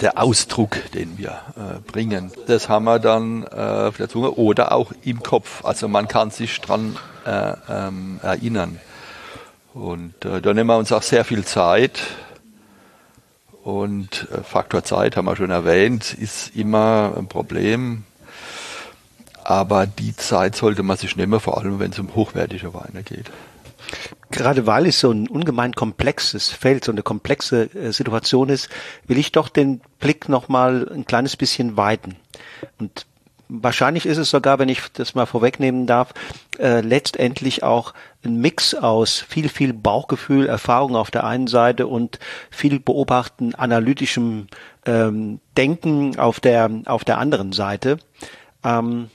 der 0.00 0.18
Ausdruck, 0.18 0.76
den 0.92 1.16
wir 1.16 1.40
äh, 1.56 1.90
bringen. 1.90 2.32
Das 2.46 2.68
haben 2.68 2.84
wir 2.84 2.98
dann 2.98 3.44
äh, 3.44 3.88
auf 3.88 3.96
der 3.96 4.08
Zunge 4.08 4.32
oder 4.32 4.72
auch 4.72 4.92
im 5.04 5.22
Kopf. 5.22 5.64
Also 5.64 5.88
man 5.88 6.08
kann 6.08 6.30
sich 6.30 6.60
dran 6.60 6.96
äh, 7.24 7.52
ähm, 7.68 8.20
erinnern. 8.22 8.80
Und 9.74 10.24
äh, 10.24 10.40
da 10.42 10.52
nehmen 10.52 10.68
wir 10.68 10.76
uns 10.76 10.92
auch 10.92 11.02
sehr 11.02 11.24
viel 11.24 11.44
Zeit. 11.44 12.02
Und 13.62 14.26
Faktor 14.42 14.82
Zeit 14.82 15.16
haben 15.16 15.26
wir 15.26 15.36
schon 15.36 15.50
erwähnt, 15.50 16.14
ist 16.14 16.56
immer 16.56 17.14
ein 17.16 17.28
Problem. 17.28 18.04
Aber 19.44 19.86
die 19.86 20.16
Zeit 20.16 20.56
sollte 20.56 20.82
man 20.82 20.96
sich 20.96 21.16
nehmen, 21.16 21.40
vor 21.40 21.58
allem 21.58 21.78
wenn 21.78 21.90
es 21.90 21.98
um 21.98 22.14
hochwertige 22.14 22.74
Weine 22.74 23.02
geht. 23.02 23.30
Gerade 24.30 24.66
weil 24.66 24.86
es 24.86 25.00
so 25.00 25.10
ein 25.10 25.28
ungemein 25.28 25.74
komplexes 25.74 26.48
Feld, 26.48 26.84
so 26.84 26.92
eine 26.92 27.02
komplexe 27.02 27.64
äh, 27.74 27.92
Situation 27.92 28.48
ist, 28.48 28.68
will 29.06 29.18
ich 29.18 29.32
doch 29.32 29.48
den 29.48 29.80
Blick 29.98 30.28
nochmal 30.28 30.88
ein 30.92 31.04
kleines 31.04 31.36
bisschen 31.36 31.76
weiten. 31.76 32.16
Und 32.78 33.06
wahrscheinlich 33.48 34.06
ist 34.06 34.18
es 34.18 34.30
sogar, 34.30 34.58
wenn 34.58 34.70
ich 34.70 34.80
das 34.94 35.14
mal 35.14 35.26
vorwegnehmen 35.26 35.86
darf, 35.86 36.14
äh, 36.58 36.80
letztendlich 36.80 37.62
auch 37.62 37.92
ein 38.24 38.36
Mix 38.36 38.74
aus 38.74 39.18
viel, 39.18 39.48
viel 39.48 39.74
Bauchgefühl, 39.74 40.46
Erfahrung 40.46 40.96
auf 40.96 41.10
der 41.10 41.24
einen 41.24 41.46
Seite 41.46 41.86
und 41.86 42.18
viel 42.50 42.80
beobachten, 42.80 43.54
analytischem 43.54 44.46
ähm, 44.86 45.40
Denken 45.56 46.18
auf 46.18 46.40
der, 46.40 46.70
auf 46.86 47.04
der 47.04 47.18
anderen 47.18 47.52
Seite. 47.52 47.98
Ähm, 48.64 49.10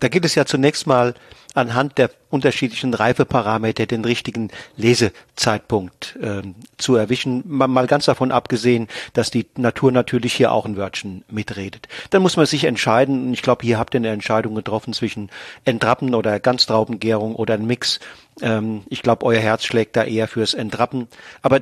da 0.00 0.08
geht 0.08 0.24
es 0.24 0.34
ja 0.34 0.44
zunächst 0.44 0.86
mal 0.86 1.14
anhand 1.54 1.98
der 1.98 2.10
unterschiedlichen 2.30 2.94
Reifeparameter 2.94 3.86
den 3.86 4.04
richtigen 4.04 4.50
Lesezeitpunkt 4.76 6.18
äh, 6.20 6.42
zu 6.78 6.96
erwischen. 6.96 7.44
Mal, 7.46 7.68
mal 7.68 7.86
ganz 7.86 8.06
davon 8.06 8.32
abgesehen, 8.32 8.88
dass 9.12 9.30
die 9.30 9.46
Natur 9.56 9.92
natürlich 9.92 10.34
hier 10.34 10.50
auch 10.50 10.66
ein 10.66 10.76
Wörtchen 10.76 11.24
mitredet. 11.30 11.86
Dann 12.10 12.22
muss 12.22 12.36
man 12.36 12.46
sich 12.46 12.64
entscheiden, 12.64 13.28
und 13.28 13.32
ich 13.34 13.42
glaube, 13.42 13.64
hier 13.64 13.78
habt 13.78 13.94
ihr 13.94 13.98
eine 13.98 14.10
Entscheidung 14.10 14.56
getroffen 14.56 14.92
zwischen 14.92 15.30
Entrappen 15.64 16.14
oder 16.14 16.40
Ganztraubengärung 16.40 17.36
oder 17.36 17.54
ein 17.54 17.66
Mix. 17.66 18.00
Ähm, 18.42 18.82
ich 18.88 19.02
glaube, 19.02 19.24
euer 19.24 19.40
Herz 19.40 19.64
schlägt 19.64 19.94
da 19.94 20.02
eher 20.02 20.26
fürs 20.26 20.54
Entrappen. 20.54 21.06
Aber 21.40 21.60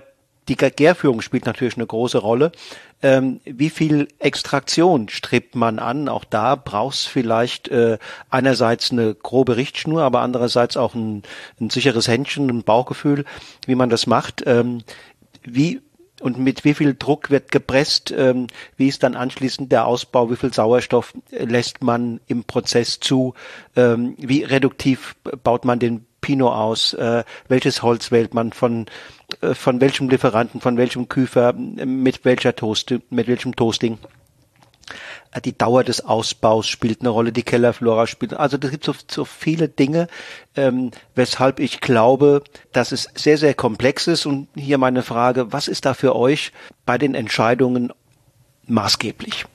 die 0.48 0.56
Gärführung 0.56 1.20
spielt 1.20 1.46
natürlich 1.46 1.76
eine 1.76 1.86
große 1.86 2.18
Rolle. 2.18 2.52
Ähm, 3.02 3.40
wie 3.44 3.70
viel 3.70 4.08
Extraktion 4.18 5.08
strebt 5.08 5.54
man 5.54 5.78
an? 5.78 6.08
Auch 6.08 6.24
da 6.24 6.56
brauchst 6.56 7.08
vielleicht 7.08 7.68
äh, 7.68 7.98
einerseits 8.30 8.90
eine 8.90 9.14
grobe 9.14 9.56
Richtschnur, 9.56 10.02
aber 10.02 10.20
andererseits 10.20 10.76
auch 10.76 10.94
ein, 10.94 11.22
ein 11.60 11.70
sicheres 11.70 12.08
Händchen, 12.08 12.48
ein 12.48 12.62
Bauchgefühl, 12.62 13.24
wie 13.66 13.74
man 13.74 13.90
das 13.90 14.06
macht. 14.06 14.42
Ähm, 14.46 14.82
wie 15.44 15.80
und 16.20 16.38
mit 16.38 16.64
wie 16.64 16.74
viel 16.74 16.94
Druck 16.94 17.30
wird 17.30 17.50
gepresst, 17.50 18.14
ähm, 18.16 18.46
wie 18.76 18.88
ist 18.88 19.02
dann 19.02 19.16
anschließend 19.16 19.72
der 19.72 19.86
Ausbau, 19.86 20.30
wie 20.30 20.36
viel 20.36 20.54
Sauerstoff 20.54 21.12
lässt 21.30 21.82
man 21.82 22.20
im 22.28 22.44
Prozess 22.44 23.00
zu, 23.00 23.34
ähm, 23.74 24.14
wie 24.18 24.44
reduktiv 24.44 25.16
baut 25.42 25.64
man 25.64 25.80
den 25.80 26.06
Pinot 26.20 26.52
aus, 26.52 26.94
äh, 26.94 27.24
welches 27.48 27.82
Holz 27.82 28.12
wählt 28.12 28.32
man 28.32 28.52
von 28.52 28.86
von 29.52 29.80
welchem 29.80 30.08
Lieferanten, 30.08 30.60
von 30.60 30.76
welchem 30.76 31.08
Küfer, 31.08 31.52
mit 31.52 32.24
welcher 32.24 32.54
Toast, 32.54 32.94
mit 33.10 33.28
welchem 33.28 33.56
Toasting. 33.56 33.98
Äh, 35.32 35.40
die 35.40 35.56
Dauer 35.56 35.84
des 35.84 36.04
Ausbaus 36.04 36.66
spielt 36.66 37.00
eine 37.00 37.08
Rolle, 37.08 37.32
die 37.32 37.42
Kellerflora 37.42 38.06
spielt. 38.06 38.34
Also 38.34 38.58
es 38.60 38.70
gibt 38.70 38.84
so, 38.84 38.94
so 39.10 39.24
viele 39.24 39.68
Dinge, 39.68 40.08
ähm, 40.56 40.90
weshalb 41.14 41.60
ich 41.60 41.80
glaube, 41.80 42.42
dass 42.72 42.92
es 42.92 43.08
sehr, 43.14 43.38
sehr 43.38 43.54
komplex 43.54 44.06
ist. 44.06 44.26
Und 44.26 44.48
hier 44.54 44.78
meine 44.78 45.02
Frage, 45.02 45.52
was 45.52 45.68
ist 45.68 45.86
da 45.86 45.94
für 45.94 46.14
euch 46.14 46.52
bei 46.86 46.98
den 46.98 47.14
Entscheidungen 47.14 47.92
maßgeblich? 48.66 49.46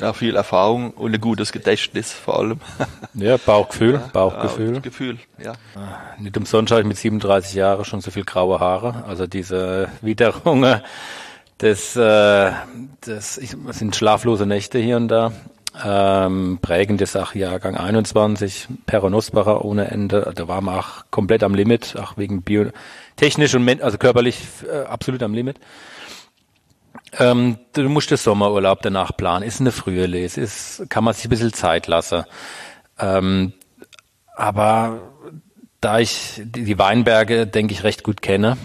Ja, 0.00 0.12
viel 0.12 0.36
Erfahrung 0.36 0.90
und 0.92 1.14
ein 1.14 1.20
gutes 1.20 1.52
Gedächtnis 1.52 2.12
vor 2.12 2.38
allem. 2.38 2.60
Ja, 3.14 3.38
Bauchgefühl, 3.38 3.94
ja, 3.94 4.10
Bauchgefühl. 4.12 4.80
Gefühl, 4.82 5.18
ja. 5.42 5.52
Ah, 5.74 5.98
nicht 6.18 6.36
umsonst 6.36 6.70
habe 6.70 6.82
ich 6.82 6.86
mit 6.86 6.98
37 6.98 7.54
Jahren 7.54 7.84
schon 7.86 8.02
so 8.02 8.10
viel 8.10 8.24
graue 8.24 8.60
Haare. 8.60 9.04
Also 9.08 9.26
diese 9.26 9.88
Widerungen, 10.02 10.82
das, 11.56 11.96
äh, 11.96 12.52
das 13.00 13.34
sind 13.36 13.96
schlaflose 13.96 14.44
Nächte 14.44 14.78
hier 14.78 14.98
und 14.98 15.08
da. 15.08 15.32
Ähm, 15.84 16.58
prägende 16.62 17.06
Sache 17.06 17.38
Jahrgang 17.38 17.76
21, 17.76 18.68
Peronospora 18.86 19.60
ohne 19.60 19.90
Ende. 19.90 20.32
Da 20.34 20.48
waren 20.48 20.64
wir 20.64 20.78
auch 20.78 21.04
komplett 21.10 21.42
am 21.42 21.54
Limit, 21.54 21.96
auch 21.98 22.16
wegen 22.16 22.42
biotechnisch 22.42 23.54
und 23.54 23.82
also 23.82 23.98
körperlich 23.98 24.38
äh, 24.70 24.84
absolut 24.84 25.22
am 25.22 25.34
Limit. 25.34 25.58
Ähm, 27.12 27.58
du 27.72 27.88
musst 27.88 28.10
den 28.10 28.18
Sommerurlaub 28.18 28.82
danach 28.82 29.16
planen. 29.16 29.44
Ist 29.44 29.60
eine 29.60 29.72
frühe 29.72 30.06
Lese, 30.06 30.40
ist, 30.40 30.84
kann 30.88 31.04
man 31.04 31.14
sich 31.14 31.26
ein 31.26 31.30
bisschen 31.30 31.52
Zeit 31.52 31.86
lassen. 31.86 32.24
Ähm, 32.98 33.52
aber 34.36 35.00
da 35.80 35.98
ich 35.98 36.42
die 36.44 36.78
Weinberge, 36.78 37.46
denke 37.46 37.72
ich, 37.72 37.84
recht 37.84 38.02
gut 38.02 38.22
kenne, 38.22 38.56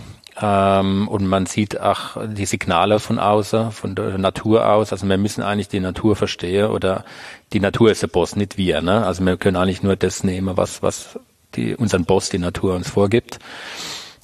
ähm, 0.41 1.07
und 1.07 1.27
man 1.27 1.45
sieht 1.45 1.79
auch 1.79 2.17
die 2.25 2.45
Signale 2.45 2.99
von 2.99 3.19
außen, 3.19 3.71
von 3.71 3.95
der 3.95 4.17
Natur 4.17 4.67
aus. 4.67 4.91
Also 4.91 5.07
wir 5.07 5.17
müssen 5.17 5.43
eigentlich 5.43 5.67
die 5.67 5.79
Natur 5.79 6.15
verstehen 6.15 6.71
oder 6.71 7.05
die 7.53 7.59
Natur 7.59 7.91
ist 7.91 8.01
der 8.01 8.07
Boss, 8.07 8.35
nicht 8.35 8.57
wir. 8.57 8.81
Ne? 8.81 9.05
Also 9.05 9.25
wir 9.25 9.37
können 9.37 9.57
eigentlich 9.57 9.83
nur 9.83 9.95
das 9.95 10.23
nehmen, 10.23 10.57
was, 10.57 10.81
was 10.81 11.19
die, 11.55 11.75
unseren 11.75 12.05
Boss, 12.05 12.29
die 12.29 12.39
Natur 12.39 12.75
uns 12.75 12.89
vorgibt. 12.89 13.39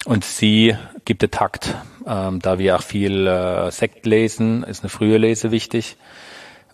Und 0.05 0.23
sie 0.23 0.75
gibt 1.05 1.21
den 1.21 1.31
Takt. 1.31 1.75
Ähm, 2.07 2.39
da 2.39 2.57
wir 2.57 2.77
auch 2.77 2.83
viel 2.83 3.27
äh, 3.27 3.69
Sekt 3.69 4.05
lesen, 4.05 4.63
ist 4.63 4.83
eine 4.83 4.89
frühe 4.89 5.17
Lese 5.17 5.51
wichtig. 5.51 5.97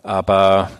Aber 0.04 0.70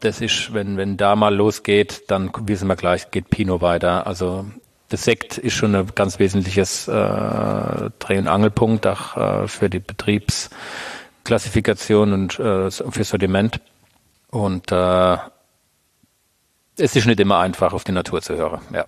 das 0.00 0.20
ist, 0.20 0.52
wenn, 0.54 0.76
wenn 0.76 0.96
da 0.96 1.16
mal 1.16 1.34
losgeht, 1.34 2.04
dann 2.08 2.30
wissen 2.42 2.68
wir 2.68 2.76
gleich, 2.76 3.10
geht 3.10 3.30
Pinot 3.30 3.62
weiter. 3.62 4.06
Also 4.06 4.46
der 4.90 4.98
Sekt 4.98 5.38
ist 5.38 5.54
schon 5.54 5.74
ein 5.74 5.90
ganz 5.94 6.18
wesentliches 6.20 6.86
äh, 6.86 6.92
Dreh- 6.92 8.18
und 8.18 8.28
Angelpunkt 8.28 8.86
auch 8.86 9.16
äh, 9.16 9.48
für 9.48 9.68
die 9.68 9.80
Betriebsklassifikation 9.80 12.12
und 12.12 12.38
äh, 12.38 12.70
für 12.70 13.04
Sortiment. 13.04 13.60
Und 14.30 14.70
äh, 14.70 15.16
es 16.78 16.94
ist 16.94 17.06
nicht 17.06 17.18
immer 17.18 17.38
einfach, 17.38 17.72
auf 17.72 17.84
die 17.84 17.92
Natur 17.92 18.20
zu 18.22 18.36
hören. 18.36 18.60
Ja. 18.72 18.84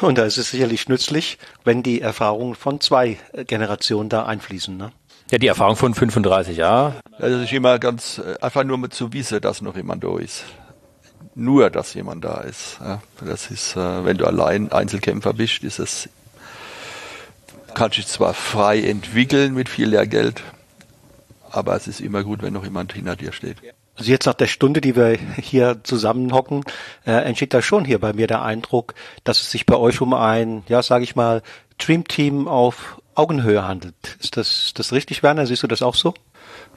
Und 0.00 0.18
da 0.18 0.24
ist 0.24 0.38
es 0.38 0.50
sicherlich 0.50 0.88
nützlich, 0.88 1.38
wenn 1.64 1.82
die 1.82 2.00
Erfahrungen 2.00 2.54
von 2.54 2.80
zwei 2.80 3.18
Generationen 3.46 4.08
da 4.08 4.24
einfließen. 4.24 4.76
Ne? 4.76 4.92
Ja, 5.30 5.38
die 5.38 5.46
Erfahrung 5.46 5.76
von 5.76 5.94
35 5.94 6.56
Jahren. 6.56 6.94
Es 7.18 7.30
ist 7.30 7.52
immer 7.52 7.78
ganz 7.78 8.18
äh, 8.18 8.36
einfach 8.40 8.64
nur 8.64 8.78
mit 8.78 8.92
zu 8.92 9.12
wissen, 9.12 9.40
dass 9.40 9.62
noch 9.62 9.76
jemand 9.76 10.02
da 10.02 10.18
ist. 10.18 10.44
Nur, 11.36 11.70
dass 11.70 11.94
jemand 11.94 12.24
da 12.24 12.40
ist. 12.40 12.78
Ja, 12.80 13.00
das 13.24 13.50
ist, 13.50 13.76
äh, 13.76 14.04
wenn 14.04 14.16
du 14.16 14.26
allein 14.26 14.72
Einzelkämpfer 14.72 15.32
bist, 15.32 15.62
ist 15.62 15.78
es, 15.78 16.08
kannst 17.74 17.98
dich 17.98 18.08
zwar 18.08 18.34
frei 18.34 18.80
entwickeln 18.82 19.54
mit 19.54 19.68
viel 19.68 19.90
Lehrgeld, 19.90 20.42
aber 21.50 21.76
es 21.76 21.86
ist 21.86 22.00
immer 22.00 22.24
gut, 22.24 22.42
wenn 22.42 22.52
noch 22.52 22.64
jemand 22.64 22.92
hinter 22.92 23.14
dir 23.14 23.32
steht. 23.32 23.58
Also 24.00 24.12
jetzt 24.12 24.24
nach 24.24 24.34
der 24.34 24.46
Stunde, 24.46 24.80
die 24.80 24.96
wir 24.96 25.18
hier 25.36 25.80
zusammenhocken, 25.82 26.64
äh, 27.04 27.12
entsteht 27.12 27.52
da 27.52 27.60
schon 27.60 27.84
hier 27.84 27.98
bei 27.98 28.14
mir 28.14 28.26
der 28.26 28.40
Eindruck, 28.40 28.94
dass 29.24 29.42
es 29.42 29.50
sich 29.50 29.66
bei 29.66 29.76
euch 29.76 30.00
um 30.00 30.14
ein, 30.14 30.62
ja, 30.68 30.82
sage 30.82 31.04
ich 31.04 31.16
mal, 31.16 31.42
Dream-Team 31.76 32.48
auf 32.48 32.98
Augenhöhe 33.14 33.68
handelt. 33.68 34.16
Ist 34.18 34.38
das, 34.38 34.72
das 34.74 34.92
richtig, 34.92 35.22
Werner? 35.22 35.46
Siehst 35.46 35.62
du 35.62 35.66
das 35.66 35.82
auch 35.82 35.94
so? 35.94 36.14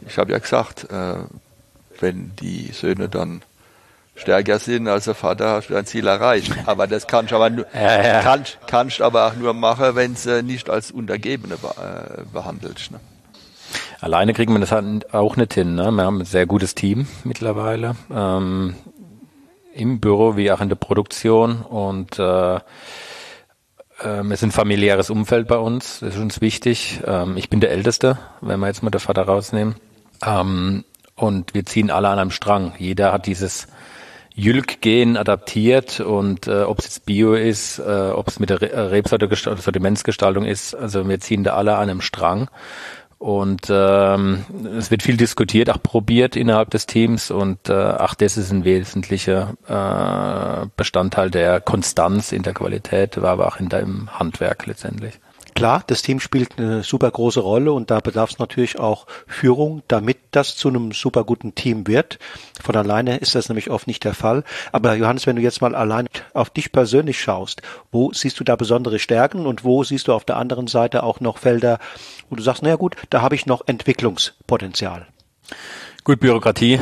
Ich 0.05 0.17
habe 0.17 0.33
ja 0.33 0.39
gesagt, 0.39 0.91
äh, 0.91 1.15
wenn 2.01 2.35
die 2.41 2.71
Söhne 2.73 3.07
dann 3.07 3.41
stärker 4.17 4.59
sind 4.59 4.89
als 4.89 5.05
der 5.05 5.15
Vater, 5.15 5.51
hast 5.51 5.69
du 5.69 5.75
dein 5.75 5.85
Ziel 5.85 6.07
erreicht. 6.07 6.51
Aber 6.65 6.87
das 6.87 7.07
kannst 7.07 7.31
du 7.31 7.37
aber 7.37 7.49
nur, 7.49 7.65
ja, 7.73 8.03
ja. 8.03 8.21
Kannst, 8.21 8.57
kannst 8.67 9.01
aber 9.01 9.27
auch 9.27 9.35
nur 9.35 9.53
machen, 9.53 9.95
wenn 9.95 10.17
sie 10.17 10.43
nicht 10.43 10.69
als 10.69 10.91
Untergebene 10.91 11.55
be 11.55 11.69
äh, 11.69 12.23
behandelst. 12.33 12.91
Ne? 12.91 12.99
Alleine 14.03 14.33
kriegen 14.33 14.51
wir 14.51 14.59
das 14.59 14.73
halt 14.73 15.13
auch 15.13 15.37
nicht 15.37 15.53
hin. 15.53 15.75
Ne? 15.75 15.89
Wir 15.89 16.03
haben 16.03 16.19
ein 16.19 16.25
sehr 16.25 16.45
gutes 16.45 16.75
Team 16.75 17.07
mittlerweile. 17.23 17.95
Ähm, 18.13 18.75
Im 19.73 20.01
Büro 20.01 20.35
wie 20.35 20.51
auch 20.51 20.59
in 20.59 20.67
der 20.67 20.75
Produktion. 20.75 21.61
Und 21.61 22.19
äh, 22.19 22.55
äh, 22.55 22.59
es 24.01 24.31
ist 24.31 24.43
ein 24.43 24.51
familiäres 24.51 25.09
Umfeld 25.09 25.47
bei 25.47 25.55
uns. 25.55 26.01
Das 26.01 26.15
ist 26.15 26.21
uns 26.21 26.41
wichtig. 26.41 26.99
Ähm, 27.07 27.37
ich 27.37 27.49
bin 27.49 27.61
der 27.61 27.71
Älteste, 27.71 28.19
wenn 28.41 28.59
wir 28.59 28.67
jetzt 28.67 28.83
mal 28.83 28.89
den 28.89 28.99
Vater 28.99 29.21
rausnehmen. 29.21 29.75
Ähm, 30.25 30.83
und 31.15 31.53
wir 31.53 31.65
ziehen 31.65 31.89
alle 31.89 32.09
an 32.09 32.19
einem 32.19 32.31
Strang. 32.31 32.73
Jeder 32.77 33.13
hat 33.13 33.25
dieses 33.25 33.67
Jülk-Gen 34.35 35.15
adaptiert 35.15 35.99
und 36.01 36.47
äh, 36.47 36.63
ob 36.63 36.79
es 36.79 36.85
jetzt 36.85 37.05
Bio 37.05 37.35
ist, 37.35 37.79
äh, 37.79 38.09
ob 38.09 38.27
es 38.27 38.39
mit 38.39 38.49
der 38.49 38.61
Re 38.61 38.91
Rebsortimentsgestaltung 38.91 40.43
ist, 40.43 40.73
also 40.73 41.07
wir 41.07 41.19
ziehen 41.19 41.43
da 41.43 41.53
alle 41.53 41.75
an 41.75 41.89
einem 41.89 42.01
Strang 42.01 42.49
Und 43.23 43.67
ähm, 43.69 44.43
es 44.77 44.91
wird 44.91 45.01
viel 45.01 45.15
diskutiert, 45.15 45.69
auch 45.69 45.81
probiert 45.81 46.35
innerhalb 46.35 46.71
des 46.71 46.87
Teams 46.87 47.31
und 47.31 47.69
äh, 47.69 47.73
auch 47.73 48.15
das 48.15 48.35
ist 48.35 48.51
ein 48.51 48.65
wesentlicher 48.65 49.55
äh, 49.65 50.67
Bestandteil 50.75 51.31
der 51.31 51.61
Konstanz 51.61 52.33
in 52.33 52.43
der 52.43 52.53
Qualität, 52.53 53.21
war 53.21 53.31
aber 53.31 53.47
auch 53.47 53.61
in 53.61 53.69
deinem 53.69 54.09
Handwerk 54.19 54.65
letztendlich. 54.65 55.21
Klar, 55.55 55.83
das 55.85 56.01
Team 56.01 56.19
spielt 56.19 56.57
eine 56.57 56.83
super 56.83 57.11
große 57.11 57.39
Rolle 57.39 57.73
und 57.73 57.91
da 57.91 57.99
bedarf 57.99 58.31
es 58.31 58.39
natürlich 58.39 58.79
auch 58.79 59.05
Führung, 59.27 59.83
damit 59.87 60.17
das 60.31 60.55
zu 60.55 60.69
einem 60.69 60.91
super 60.91 61.23
guten 61.23 61.53
Team 61.53 61.87
wird. 61.87 62.17
Von 62.61 62.75
alleine 62.75 63.17
ist 63.17 63.35
das 63.35 63.49
nämlich 63.49 63.69
oft 63.69 63.87
nicht 63.87 64.03
der 64.03 64.13
Fall. 64.13 64.43
Aber 64.71 64.95
Johannes, 64.95 65.27
wenn 65.27 65.35
du 65.35 65.41
jetzt 65.41 65.61
mal 65.61 65.75
allein 65.75 66.07
auf 66.33 66.49
dich 66.49 66.71
persönlich 66.71 67.21
schaust, 67.21 67.61
wo 67.91 68.11
siehst 68.13 68.39
du 68.39 68.43
da 68.43 68.55
besondere 68.55 68.99
Stärken 68.99 69.45
und 69.45 69.63
wo 69.63 69.83
siehst 69.83 70.07
du 70.07 70.13
auf 70.13 70.25
der 70.25 70.37
anderen 70.37 70.67
Seite 70.67 71.03
auch 71.03 71.19
noch 71.19 71.37
Felder, 71.37 71.79
wo 72.29 72.35
du 72.35 72.41
sagst, 72.41 72.63
naja 72.63 72.75
gut, 72.75 72.95
da 73.09 73.21
habe 73.21 73.35
ich 73.35 73.45
noch 73.45 73.61
Entwicklungspotenzial? 73.67 75.07
Gut, 76.03 76.19
Bürokratie, 76.19 76.79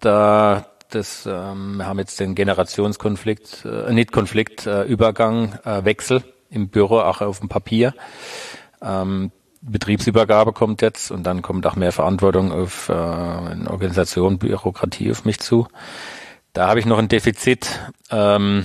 da 0.00 0.66
das, 0.90 1.26
ähm, 1.26 1.76
wir 1.76 1.86
haben 1.86 1.98
jetzt 1.98 2.18
den 2.18 2.34
Generationskonflikt, 2.34 3.66
äh, 3.66 3.92
nicht 3.92 4.10
Konflikt, 4.10 4.66
äh, 4.66 4.84
Übergang, 4.84 5.58
äh, 5.64 5.84
Wechsel 5.84 6.22
im 6.50 6.68
Büro, 6.68 7.00
auch 7.00 7.20
auf 7.20 7.40
dem 7.40 7.48
Papier. 7.48 7.94
Ähm, 8.82 9.32
Betriebsübergabe 9.60 10.52
kommt 10.52 10.82
jetzt 10.82 11.10
und 11.10 11.24
dann 11.24 11.42
kommt 11.42 11.66
auch 11.66 11.76
mehr 11.76 11.92
Verantwortung 11.92 12.52
auf 12.52 12.88
äh, 12.88 12.92
Organisation, 12.92 14.38
Bürokratie 14.38 15.10
auf 15.10 15.24
mich 15.24 15.40
zu. 15.40 15.66
Da 16.52 16.68
habe 16.68 16.80
ich 16.80 16.86
noch 16.86 16.98
ein 16.98 17.08
Defizit, 17.08 17.80
ähm, 18.10 18.64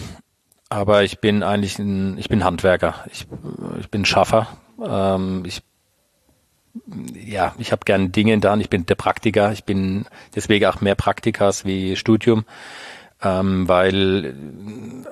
aber 0.69 1.03
ich 1.03 1.19
bin 1.19 1.43
eigentlich 1.43 1.79
ein, 1.79 2.17
ich 2.17 2.29
bin 2.29 2.43
Handwerker, 2.43 3.05
ich, 3.11 3.27
ich 3.79 3.89
bin 3.89 4.05
Schaffer, 4.05 4.47
ähm, 4.84 5.43
ich 5.45 5.63
ja, 7.13 7.53
ich 7.59 7.71
habe 7.71 7.86
gerne 7.86 8.09
Dinge 8.09 8.39
da, 8.39 8.55
ich 8.57 8.69
bin 8.69 8.88
der 8.88 8.95
Praktiker, 8.95 9.51
ich 9.51 9.63
bin 9.63 10.05
deswegen 10.36 10.65
auch 10.65 10.81
mehr 10.81 10.95
Praktikas 10.95 11.65
wie 11.65 11.95
Studium, 11.95 12.45
ähm, 13.21 13.67
weil 13.67 14.36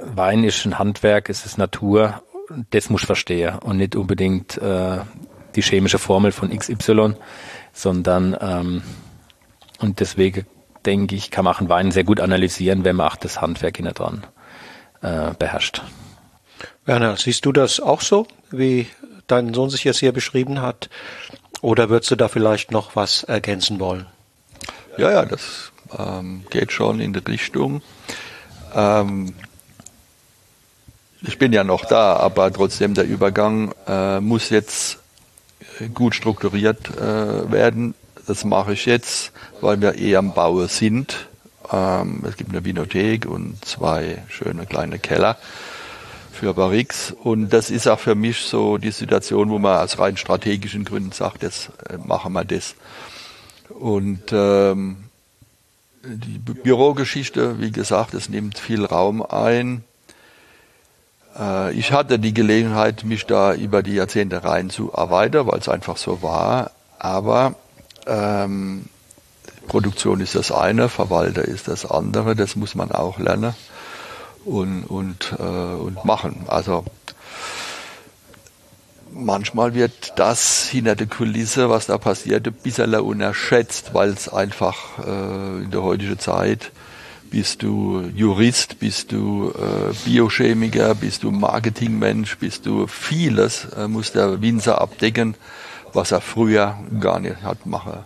Wein 0.03 0.43
ist 0.43 0.65
ein 0.65 0.79
Handwerk, 0.79 1.29
es 1.29 1.45
ist 1.45 1.59
Natur 1.59 2.23
das 2.69 2.89
muss 2.89 3.01
ich 3.01 3.07
verstehen 3.07 3.59
und 3.59 3.77
nicht 3.77 3.95
unbedingt 3.95 4.57
äh, 4.57 4.99
die 5.55 5.61
chemische 5.61 5.99
Formel 5.99 6.31
von 6.31 6.49
XY, 6.57 7.15
sondern 7.73 8.37
ähm, 8.39 8.83
und 9.79 9.99
deswegen 9.99 10.45
denke 10.85 11.15
ich, 11.15 11.31
kann 11.31 11.45
man 11.45 11.55
auch 11.55 11.59
einen 11.59 11.69
Wein 11.69 11.91
sehr 11.91 12.03
gut 12.03 12.19
analysieren, 12.19 12.83
wenn 12.83 12.95
man 12.95 13.07
auch 13.07 13.15
das 13.15 13.41
Handwerk 13.41 13.77
hinter 13.77 13.93
dran 13.93 14.25
äh, 15.01 15.31
beherrscht. 15.37 15.81
Werner, 16.85 17.17
siehst 17.17 17.45
du 17.45 17.51
das 17.51 17.79
auch 17.79 18.01
so, 18.01 18.27
wie 18.49 18.87
dein 19.27 19.53
Sohn 19.53 19.69
sich 19.69 19.83
jetzt 19.83 19.99
hier 19.99 20.11
beschrieben 20.11 20.61
hat? 20.61 20.89
Oder 21.61 21.89
würdest 21.89 22.11
du 22.11 22.15
da 22.15 22.27
vielleicht 22.27 22.71
noch 22.71 22.95
was 22.95 23.23
ergänzen 23.23 23.79
wollen? 23.79 24.07
Ja, 24.97 25.11
ja, 25.11 25.25
das 25.25 25.71
ähm, 25.97 26.43
geht 26.49 26.71
schon 26.71 26.99
in 26.99 27.13
die 27.13 27.19
Richtung. 27.19 27.81
Ähm, 28.73 29.33
ich 31.21 31.37
bin 31.37 31.53
ja 31.53 31.63
noch 31.63 31.85
da, 31.85 32.15
aber 32.15 32.51
trotzdem 32.51 32.93
der 32.93 33.05
Übergang 33.05 33.73
äh, 33.87 34.19
muss 34.19 34.49
jetzt 34.49 34.99
gut 35.93 36.15
strukturiert 36.15 36.89
äh, 36.97 37.51
werden. 37.51 37.93
Das 38.27 38.45
mache 38.45 38.73
ich 38.73 38.85
jetzt, 38.85 39.31
weil 39.61 39.81
wir 39.81 39.97
eh 39.97 40.15
am 40.15 40.33
Baue 40.33 40.67
sind. 40.67 41.27
Ähm, 41.71 42.23
es 42.27 42.37
gibt 42.37 42.51
eine 42.51 42.65
Vinothek 42.65 43.25
und 43.25 43.63
zwei 43.65 44.23
schöne 44.29 44.65
kleine 44.65 44.99
Keller 44.99 45.37
für 46.31 46.53
Barrix. 46.53 47.11
Und 47.11 47.49
das 47.49 47.69
ist 47.69 47.87
auch 47.87 47.99
für 47.99 48.15
mich 48.15 48.39
so 48.41 48.77
die 48.77 48.91
Situation, 48.91 49.49
wo 49.49 49.59
man 49.59 49.77
aus 49.77 49.99
rein 49.99 50.17
strategischen 50.17 50.85
Gründen 50.85 51.11
sagt, 51.11 51.43
jetzt 51.43 51.71
äh, 51.89 51.97
machen 51.97 52.33
wir 52.33 52.45
das. 52.45 52.75
Und 53.69 54.23
ähm, 54.31 54.97
die 56.03 56.39
Bürogeschichte, 56.39 57.59
wie 57.59 57.71
gesagt, 57.71 58.13
es 58.13 58.27
nimmt 58.27 58.57
viel 58.57 58.85
Raum 58.85 59.21
ein. 59.21 59.83
Äh, 61.37 61.73
ich 61.73 61.91
hatte 61.91 62.19
die 62.19 62.33
Gelegenheit, 62.33 63.03
mich 63.03 63.25
da 63.25 63.53
über 63.53 63.83
die 63.83 63.95
Jahrzehnte 63.95 64.43
rein 64.43 64.69
zu 64.69 64.91
erweitern, 64.91 65.47
weil 65.47 65.59
es 65.59 65.69
einfach 65.69 65.97
so 65.97 66.21
war. 66.21 66.71
Aber 66.99 67.55
ähm, 68.07 68.85
Produktion 69.67 70.19
ist 70.19 70.35
das 70.35 70.51
eine, 70.51 70.89
Verwalter 70.89 71.43
ist 71.43 71.67
das 71.67 71.89
andere. 71.89 72.35
Das 72.35 72.55
muss 72.55 72.75
man 72.75 72.91
auch 72.91 73.19
lernen 73.19 73.53
und, 74.45 74.83
und, 74.83 75.33
äh, 75.39 75.43
und 75.43 76.03
machen. 76.05 76.45
Also 76.47 76.83
manchmal 79.13 79.73
wird 79.73 80.13
das 80.17 80.67
hinter 80.67 80.95
der 80.95 81.07
Kulisse, 81.07 81.69
was 81.69 81.87
da 81.87 81.97
passiert, 81.97 82.47
ein 82.47 82.53
bisschen 82.53 82.93
unterschätzt, 82.95 83.93
weil 83.93 84.09
es 84.09 84.29
einfach 84.29 84.99
äh, 85.05 85.63
in 85.63 85.71
der 85.71 85.83
heutigen 85.83 86.19
Zeit 86.19 86.71
bist 87.31 87.63
du 87.63 88.01
Jurist, 88.13 88.79
bist 88.79 89.11
du 89.11 89.51
äh, 89.55 89.93
Biochemiker, 90.05 90.93
bist 90.93 91.23
du 91.23 91.31
Marketingmensch, 91.31 92.37
bist 92.37 92.65
du 92.65 92.85
vieles, 92.87 93.65
äh, 93.75 93.87
muss 93.87 94.11
der 94.11 94.41
Winzer 94.41 94.79
abdecken, 94.79 95.35
was 95.93 96.11
er 96.11 96.21
früher 96.21 96.77
gar 96.99 97.19
nicht 97.19 97.41
hat 97.41 97.65
machen 97.65 98.05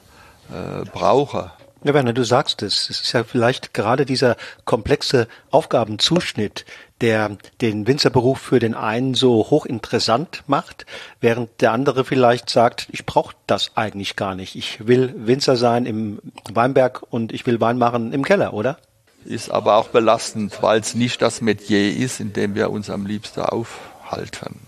äh, 0.49 0.85
brauche. 0.85 1.51
Ja, 1.83 1.93
Werner, 1.93 2.13
du 2.13 2.23
sagst 2.23 2.63
es. 2.63 2.89
Es 2.89 3.01
ist 3.01 3.11
ja 3.13 3.23
vielleicht 3.23 3.73
gerade 3.73 4.05
dieser 4.05 4.37
komplexe 4.63 5.27
Aufgabenzuschnitt, 5.51 6.65
der 7.01 7.37
den 7.61 7.85
Winzerberuf 7.85 8.39
für 8.39 8.59
den 8.59 8.73
einen 8.73 9.13
so 9.13 9.51
hochinteressant 9.51 10.43
macht, 10.47 10.85
während 11.19 11.61
der 11.61 11.73
andere 11.73 12.05
vielleicht 12.05 12.49
sagt, 12.49 12.87
ich 12.91 13.05
brauche 13.05 13.35
das 13.45 13.71
eigentlich 13.75 14.15
gar 14.15 14.33
nicht. 14.33 14.55
Ich 14.55 14.87
will 14.87 15.13
Winzer 15.15 15.57
sein 15.57 15.85
im 15.85 16.21
Weinberg 16.51 17.03
und 17.09 17.31
ich 17.31 17.45
will 17.45 17.61
Wein 17.61 17.77
machen 17.77 18.13
im 18.13 18.23
Keller, 18.23 18.53
oder? 18.53 18.77
Ist 19.25 19.49
aber 19.49 19.75
auch 19.75 19.89
belastend, 19.89 20.61
weil 20.61 20.79
es 20.79 20.95
nicht 20.95 21.21
das 21.21 21.41
Metier 21.41 21.95
ist, 21.95 22.19
in 22.19 22.33
dem 22.33 22.55
wir 22.55 22.69
uns 22.69 22.89
am 22.89 23.05
liebsten 23.05 23.41
aufhalten. 23.41 24.59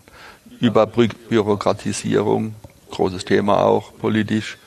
Überbürokratisierung, 0.60 2.56
großes 2.92 3.26
Thema 3.26 3.64
auch 3.64 3.94
politisch, 3.98 4.58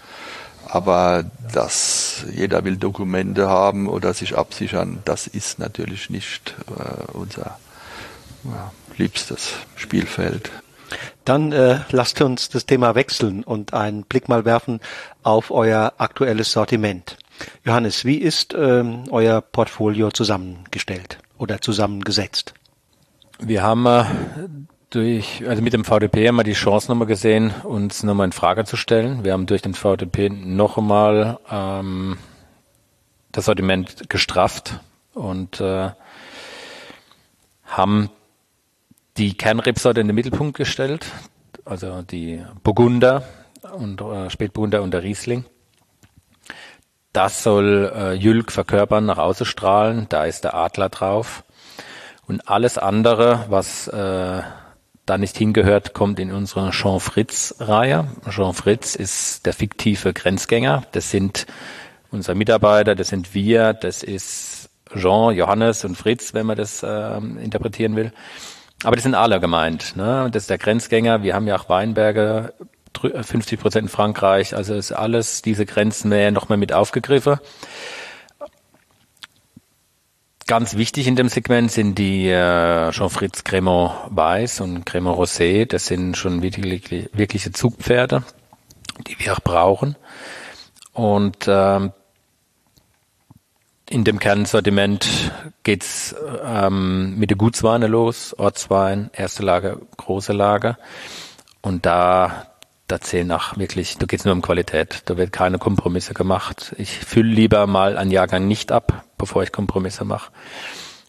aber 0.67 1.25
dass 1.53 2.25
jeder 2.33 2.65
will 2.65 2.77
Dokumente 2.77 3.49
haben 3.49 3.89
oder 3.89 4.15
sich 4.15 4.37
absichern, 4.37 5.01
das 5.05 5.27
ist 5.27 5.59
natürlich 5.59 6.11
nicht 6.11 6.55
äh, 6.69 7.13
unser 7.13 7.59
ja, 8.45 8.73
liebstes 8.97 9.55
Spielfeld. 9.75 10.51
Dann 11.25 11.53
äh, 11.53 11.81
lasst 11.91 12.21
uns 12.21 12.49
das 12.49 12.67
Thema 12.67 12.95
wechseln 12.95 13.43
und 13.45 13.75
einen 13.75 14.05
Blick 14.05 14.29
mal 14.29 14.45
werfen 14.45 14.81
auf 15.23 15.51
euer 15.51 15.93
aktuelles 15.99 16.53
Sortiment. 16.53 17.17
Johannes, 17.65 18.05
wie 18.05 18.19
ist 18.19 18.55
ähm, 18.55 19.05
euer 19.11 19.41
Portfolio 19.41 20.11
zusammengestellt 20.11 21.19
oder 21.39 21.61
zusammengesetzt? 21.61 22.55
Wir 23.39 23.63
haben 23.63 23.87
äh, 23.87 24.05
durch, 24.91 25.47
also 25.49 25.63
mit 25.63 25.73
dem 25.73 25.85
VDP 25.85 26.29
haben 26.29 26.37
wir 26.37 26.45
die 26.45 26.53
Chance 26.53 26.91
nochmal 26.91 27.07
gesehen, 27.07 27.53
uns 27.63 28.03
nochmal 28.03 28.27
in 28.27 28.33
Frage 28.33 28.65
zu 28.65 28.77
stellen. 28.77 29.25
Wir 29.25 29.33
haben 29.33 29.47
durch 29.47 29.63
den 29.63 29.75
VDP 29.75 30.29
noch 30.29 30.77
einmal 30.77 31.39
ähm, 31.51 32.19
das 33.33 33.45
Sortiment 33.47 34.11
gestrafft 34.11 34.81
und 35.15 35.61
äh, 35.61 35.91
haben 37.65 38.11
die 39.17 39.35
Kernrebsorte 39.35 40.01
in 40.01 40.09
den 40.09 40.17
Mittelpunkt 40.17 40.57
gestellt, 40.57 41.07
also 41.65 42.03
die 42.03 42.43
Burgunder 42.63 43.23
und 43.73 44.01
äh, 44.01 44.29
Spätburgunder 44.31 44.83
und 44.83 44.93
der 44.93 45.03
Riesling. 45.03 45.45
Das 47.13 47.43
soll 47.43 47.93
äh, 47.95 48.13
Jülk 48.13 48.53
verkörpern, 48.53 49.07
nach 49.07 49.19
außen 49.19 49.47
strahlen. 49.47 50.07
Da 50.09 50.25
ist 50.25 50.45
der 50.45 50.55
Adler 50.55 50.89
drauf. 50.89 51.45
Und 52.27 52.49
alles 52.49 52.79
andere, 52.79 53.47
was 53.49 53.89
äh, 53.89 54.43
da 55.07 55.19
nicht 55.19 55.37
hingehört, 55.37 55.93
kommt 55.93 56.21
in 56.21 56.31
unsere 56.31 56.71
Jean 56.71 57.01
Fritz-Reihe. 57.01 58.07
Jean 58.31 58.55
Fritz 58.55 58.95
ist 58.95 59.45
der 59.45 59.53
fiktive 59.53 60.13
Grenzgänger. 60.13 60.85
Das 60.93 61.11
sind 61.11 61.47
unser 62.13 62.37
Mitarbeiter, 62.37 62.95
das 62.95 63.09
sind 63.09 63.35
wir, 63.35 63.73
das 63.73 64.05
ist 64.05 64.71
Jean, 64.95 65.35
Johannes 65.35 65.85
und 65.85 65.97
Fritz, 65.97 66.35
wenn 66.35 66.47
man 66.47 66.57
das 66.57 66.85
äh, 66.85 67.17
interpretieren 67.17 67.97
will. 67.97 68.13
Aber 68.85 68.97
das 68.97 69.03
sind 69.03 69.15
alle 69.15 69.41
gemeint. 69.41 69.97
Ne? 69.97 70.29
Das 70.33 70.45
ist 70.45 70.51
der 70.51 70.59
Grenzgänger. 70.59 71.23
Wir 71.23 71.35
haben 71.35 71.47
ja 71.47 71.57
auch 71.57 71.69
Weinberge 71.69 72.55
50 72.99 73.53
äh, 73.53 73.57
Prozent 73.57 73.85
in 73.85 73.89
Frankreich. 73.89 74.55
Also 74.57 74.75
ist 74.75 74.93
alles 74.93 75.43
diese 75.43 75.67
Grenzen 75.67 76.09
mehr 76.09 76.31
nochmal 76.31 76.59
mit 76.59 76.73
aufgegriffen. 76.73 77.39
Ganz 80.47 80.77
wichtig 80.77 81.07
in 81.07 81.15
dem 81.15 81.29
Segment 81.29 81.71
sind 81.71 81.97
die 81.97 82.29
äh, 82.29 82.91
Jean-Fritz 82.91 83.45
Cremant 83.45 83.93
Weiß 84.09 84.61
und 84.61 84.85
Cremant 84.85 85.17
Rosé. 85.17 85.65
Das 85.65 85.87
sind 85.87 86.17
schon 86.17 86.43
wirklich, 86.43 87.09
wirkliche 87.13 87.53
Zugpferde, 87.53 88.25
die 89.07 89.17
wir 89.21 89.35
auch 89.35 89.41
brauchen. 89.41 89.95
Und 90.93 91.47
ähm, 91.47 91.93
in 93.89 94.05
dem 94.05 94.19
Kernsortiment 94.19 95.33
geht's 95.63 96.15
ähm, 96.45 97.17
mit 97.19 97.31
der 97.31 97.37
Gutsweine 97.37 97.87
los, 97.87 98.35
Ortswein, 98.37 99.11
erste 99.13 99.45
Lage, 99.45 99.81
große 99.97 100.33
Lage. 100.33 100.79
Und 101.61 101.87
da 101.87 102.50
da 102.91 103.01
zählen 103.01 103.27
nach 103.27 103.57
wirklich, 103.59 103.99
da 103.99 104.07
geht's 104.07 104.25
nur 104.25 104.35
um 104.35 104.43
Qualität. 104.43 105.03
Da 105.07 105.17
wird 105.17 105.33
keine 105.33 105.59
Kompromisse 105.59 106.15
gemacht. 106.15 106.75
Ich 106.79 106.99
fülle 106.99 107.33
lieber 107.33 107.67
mal 107.67 107.97
einen 107.97 108.11
Jahrgang 108.11 108.47
nicht 108.47 108.73
ab, 108.73 109.05
bevor 109.19 109.43
ich 109.43 109.53
Kompromisse 109.53 110.05
mache. 110.05 110.31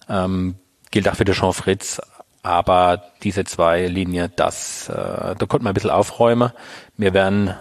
Ähm, 0.09 0.55
gilt 0.91 1.07
auch 1.09 1.15
für 1.15 1.25
den 1.25 1.35
Jean 1.35 1.53
Fritz. 1.53 2.01
Aber 2.43 3.03
diese 3.23 3.43
zwei 3.43 3.85
Linien, 3.87 4.31
das, 4.35 4.89
äh, 4.89 4.93
da 4.93 5.45
konnte 5.47 5.63
man 5.63 5.71
ein 5.71 5.73
bisschen 5.73 5.91
aufräumen. 5.91 6.51
Wir 6.97 7.13
werden 7.13 7.53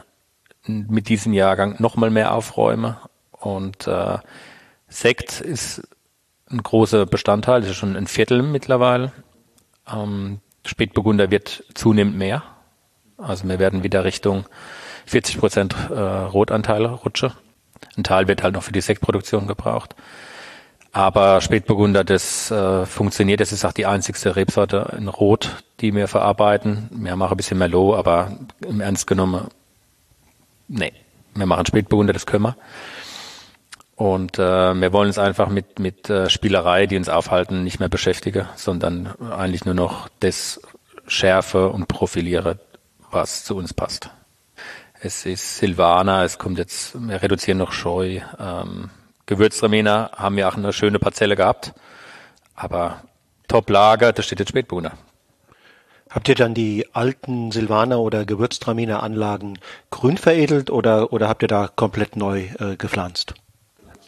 mit 0.66 1.08
diesem 1.08 1.32
Jahrgang 1.32 1.76
nochmal 1.78 2.10
mehr 2.10 2.34
aufräumen. 2.34 2.96
Und 3.32 3.86
äh, 3.86 4.18
Sekt 4.88 5.40
ist 5.40 5.82
ein 6.50 6.62
großer 6.62 7.06
Bestandteil, 7.06 7.60
das 7.60 7.70
ist 7.70 7.76
schon 7.76 7.96
ein 7.96 8.06
Viertel 8.06 8.42
mittlerweile. 8.42 9.12
Ähm, 9.90 10.40
Spätburgunder 10.66 11.30
wird 11.30 11.64
zunehmend 11.74 12.16
mehr. 12.16 12.42
Also 13.22 13.48
wir 13.48 13.58
werden 13.58 13.82
wieder 13.82 14.04
Richtung 14.04 14.46
40 15.06 15.38
Prozent 15.38 15.76
äh, 15.90 15.94
Rotanteile 15.94 16.90
rutschen. 16.90 17.32
Ein 17.96 18.04
Teil 18.04 18.28
wird 18.28 18.42
halt 18.42 18.54
noch 18.54 18.62
für 18.62 18.72
die 18.72 18.80
Sektproduktion 18.80 19.46
gebraucht. 19.46 19.94
Aber 20.92 21.40
Spätburgunder, 21.40 22.02
das 22.02 22.50
äh, 22.50 22.84
funktioniert. 22.84 23.40
Das 23.40 23.52
ist 23.52 23.64
auch 23.64 23.72
die 23.72 23.86
einzigste 23.86 24.34
Rebsorte 24.34 24.94
in 24.96 25.08
Rot, 25.08 25.62
die 25.80 25.94
wir 25.94 26.08
verarbeiten. 26.08 26.88
Wir 26.90 27.14
machen 27.16 27.34
ein 27.34 27.36
bisschen 27.36 27.58
Merlot, 27.58 27.96
aber 27.96 28.32
im 28.66 28.80
Ernst 28.80 29.06
genommen, 29.06 29.48
nee. 30.68 30.92
Wir 31.34 31.46
machen 31.46 31.64
Spätburgunder, 31.64 32.12
das 32.12 32.26
können 32.26 32.44
wir. 32.44 32.56
Und 33.94 34.38
äh, 34.38 34.74
wir 34.74 34.92
wollen 34.92 35.08
uns 35.08 35.18
einfach 35.18 35.48
mit, 35.48 35.78
mit 35.78 36.10
äh, 36.10 36.28
Spielerei, 36.28 36.86
die 36.86 36.96
uns 36.96 37.08
aufhalten, 37.08 37.62
nicht 37.62 37.78
mehr 37.78 37.88
beschäftigen, 37.88 38.48
sondern 38.56 39.14
eigentlich 39.30 39.64
nur 39.64 39.74
noch 39.74 40.08
das 40.20 40.60
schärfe 41.06 41.68
und 41.68 41.86
profiliere, 41.86 42.58
was 43.10 43.44
zu 43.44 43.56
uns 43.56 43.74
passt. 43.74 44.10
Es 45.00 45.24
ist 45.24 45.58
Silvaner, 45.58 46.24
es 46.24 46.38
kommt 46.38 46.58
jetzt, 46.58 46.94
wir 46.94 47.22
reduzieren 47.22 47.58
noch 47.58 47.72
Scheu. 47.72 48.20
Ähm, 48.38 48.90
Gewürztraminer 49.26 50.10
haben 50.16 50.36
wir 50.36 50.48
auch 50.48 50.56
eine 50.56 50.72
schöne 50.72 50.98
Parzelle 50.98 51.36
gehabt. 51.36 51.72
Aber 52.54 53.02
Top-Lager, 53.48 54.12
da 54.12 54.22
steht 54.22 54.40
jetzt 54.40 54.50
Spätburgunder. 54.50 54.92
Habt 56.10 56.28
ihr 56.28 56.34
dann 56.34 56.54
die 56.54 56.86
alten 56.92 57.52
Silvaner 57.52 58.00
oder 58.00 58.24
Gewürztraminer 58.24 59.02
Anlagen 59.02 59.58
grün 59.90 60.18
veredelt 60.18 60.68
oder, 60.68 61.12
oder 61.12 61.28
habt 61.28 61.42
ihr 61.42 61.48
da 61.48 61.68
komplett 61.68 62.16
neu 62.16 62.48
äh, 62.58 62.76
gepflanzt? 62.76 63.34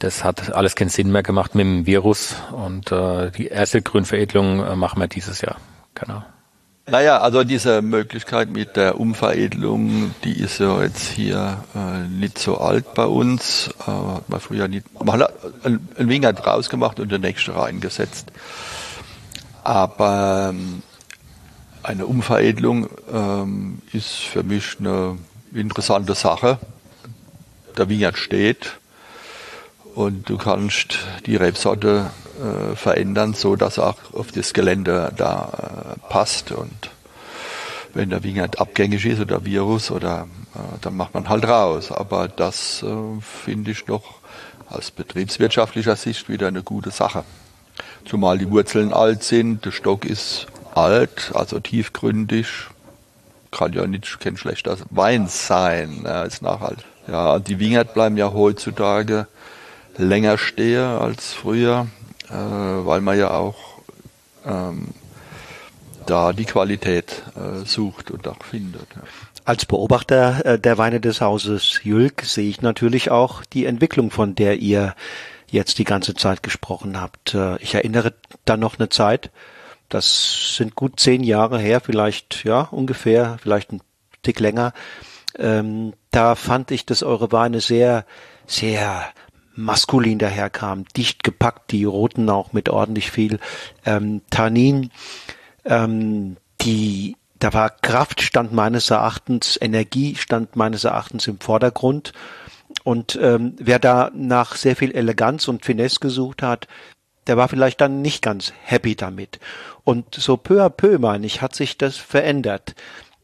Das 0.01 0.24
hat 0.24 0.53
alles 0.53 0.74
keinen 0.74 0.89
Sinn 0.89 1.12
mehr 1.12 1.23
gemacht 1.23 1.55
mit 1.55 1.65
dem 1.65 1.87
Virus 1.87 2.35
und 2.51 2.91
äh, 2.91 3.31
die 3.31 3.47
erste 3.47 3.81
Grünveredelung 3.81 4.65
äh, 4.65 4.74
machen 4.74 5.01
wir 5.01 5.07
dieses 5.07 5.41
Jahr. 5.43 5.57
Genau. 5.95 6.24
Naja, 6.87 7.19
also 7.19 7.45
diese 7.45 7.81
Möglichkeit 7.81 8.51
mit 8.51 8.75
der 8.77 8.99
Umveredelung, 8.99 10.15
die 10.25 10.41
ist 10.41 10.59
ja 10.59 10.83
jetzt 10.83 11.13
hier 11.13 11.63
äh, 11.77 12.09
nicht 12.09 12.39
so 12.39 12.59
alt 12.59 12.95
bei 12.95 13.07
uns. 13.07 13.71
Äh, 13.87 13.91
hat 13.91 14.29
man 14.29 14.41
früher 14.41 14.67
nicht. 14.67 14.87
Man 15.01 15.21
hat 15.21 15.33
einen, 15.65 15.89
einen 15.97 16.09
Wingert 16.09 16.45
rausgemacht 16.45 16.99
und 16.99 17.13
den 17.13 17.21
nächsten 17.21 17.53
reingesetzt. 17.53 18.33
Aber 19.63 20.51
ähm, 20.53 20.83
eine 21.85 22.07
Umveredelung 22.07 22.89
ähm, 23.13 23.81
ist 23.93 24.15
für 24.15 24.43
mich 24.43 24.77
eine 24.81 25.19
interessante 25.55 26.15
Sache. 26.15 26.59
Der 27.79 27.89
Wingert 27.89 28.19
steht 28.19 28.79
und 29.94 30.28
du 30.28 30.39
kannst 30.39 30.98
die 31.27 31.36
Rebsorte 31.36 32.10
äh, 32.40 32.77
verändern, 32.77 33.35
so 33.35 33.56
dass 33.56 33.78
auch 33.78 33.97
auf 34.12 34.32
das 34.32 34.52
Gelände 34.52 35.12
da 35.16 35.97
äh, 35.97 36.09
passt. 36.09 36.52
Und 36.52 36.90
wenn 37.94 38.10
der 38.10 38.23
Wingert 38.23 38.60
abgängig 38.60 39.05
ist 39.05 39.20
oder 39.20 39.44
Virus 39.44 39.90
oder 39.90 40.27
äh, 40.55 40.59
dann 40.81 40.97
macht 40.97 41.14
man 41.14 41.28
halt 41.28 41.47
raus. 41.47 41.93
Aber 41.93 42.28
das 42.28 42.82
äh, 42.82 43.20
finde 43.20 43.73
ich 43.73 43.85
doch 43.85 44.14
aus 44.69 44.90
betriebswirtschaftlicher 44.90 45.97
Sicht 45.97 46.28
wieder 46.28 46.48
eine 46.48 46.62
gute 46.62 46.90
Sache. 46.90 47.24
Zumal 48.05 48.39
die 48.39 48.51
Wurzeln 48.51 48.93
alt 48.93 49.23
sind, 49.23 49.64
der 49.64 49.70
Stock 49.70 50.05
ist 50.05 50.47
alt, 50.74 51.32
also 51.35 51.60
tiefgründig, 51.60 52.47
kann 53.51 53.73
ja 53.74 53.86
nicht 53.86 54.19
kein 54.20 54.36
schlechter 54.36 54.77
Wein 54.90 55.28
sein, 55.28 56.02
ja, 56.05 56.23
ist 56.23 56.43
nachhaltig. 56.43 56.85
Ja, 57.06 57.39
die 57.39 57.59
Wingert 57.59 57.94
bleiben 57.94 58.16
ja 58.16 58.32
heutzutage 58.32 59.27
länger 59.97 60.39
stehen 60.39 60.85
als 60.85 61.32
früher 61.32 61.86
äh, 62.32 62.35
weil 62.86 63.01
man 63.01 63.19
ja 63.19 63.31
auch 63.31 63.56
ähm, 64.47 64.89
da 66.06 66.32
die 66.32 66.44
Qualität 66.44 67.23
äh, 67.36 67.64
sucht 67.64 68.10
und 68.10 68.27
auch 68.27 68.43
findet. 68.43 68.86
Ja. 68.97 69.02
Als 69.44 69.66
Beobachter 69.66 70.44
äh, 70.44 70.59
der 70.59 70.78
Weine 70.78 71.01
des 71.01 71.20
Hauses 71.20 71.81
Jülk 71.82 72.23
sehe 72.23 72.48
ich 72.48 72.62
natürlich 72.62 73.10
auch 73.10 73.44
die 73.44 73.66
Entwicklung, 73.66 74.10
von 74.10 74.35
der 74.35 74.59
ihr 74.59 74.94
jetzt 75.48 75.78
die 75.78 75.85
ganze 75.85 76.14
Zeit 76.14 76.43
gesprochen 76.43 77.01
habt. 77.01 77.35
Äh, 77.35 77.56
ich 77.59 77.74
erinnere 77.74 78.14
da 78.44 78.56
noch 78.56 78.78
eine 78.78 78.89
Zeit, 78.89 79.31
das 79.89 80.56
sind 80.56 80.74
gut 80.74 80.98
zehn 80.98 81.23
Jahre 81.23 81.59
her, 81.59 81.81
vielleicht 81.81 82.44
ja 82.44 82.62
ungefähr, 82.62 83.36
vielleicht 83.43 83.73
ein 83.73 83.82
Tick 84.23 84.40
länger. 84.40 84.73
Ähm, 85.39 85.93
da 86.10 86.35
fand 86.35 86.70
ich, 86.70 86.86
dass 86.86 87.02
eure 87.02 87.31
Weine 87.31 87.60
sehr, 87.60 88.06
sehr 88.47 89.05
maskulin 89.55 90.19
daherkam, 90.19 90.85
dicht 90.97 91.23
gepackt, 91.23 91.73
die 91.73 91.85
roten 91.85 92.29
auch 92.31 92.53
mit 92.53 92.69
ordentlich 92.69 93.11
viel 93.11 93.39
ähm, 93.85 94.23
Tannin. 94.31 94.91
Ähm, 95.65 96.37
die, 96.61 97.16
da 97.39 97.53
war 97.53 97.70
Kraft 97.70 98.23
stand 98.23 98.53
meines 98.53 98.91
Erachtens, 98.91 99.59
Energie 99.61 100.15
stand 100.16 100.57
meines 100.57 100.85
Erachtens 100.85 101.27
im 101.27 101.41
Vordergrund. 101.41 102.12
Und 102.85 103.19
ähm, 103.20 103.55
wer 103.59 103.79
da 103.79 104.11
nach 104.15 104.57
sehr 104.57 104.77
viel 104.77 104.93
Eleganz 104.93 105.49
und 105.49 105.65
Finesse 105.65 106.01
gesucht 106.01 106.43
hat, 106.43 106.69
der 107.27 107.37
war 107.37 107.49
vielleicht 107.49 107.81
dann 107.81 108.03
nicht 108.03 108.23
ganz 108.23 108.53
happy 108.65 108.97
damit. 108.97 109.39
Und 109.85 110.15
so 110.15 110.37
peu 110.37 110.65
à 110.65 110.70
peu, 110.70 110.99
meine 110.99 111.27
ich, 111.27 111.43
hat 111.43 111.55
sich 111.55 111.79
das 111.79 111.97
verändert. 111.97 112.74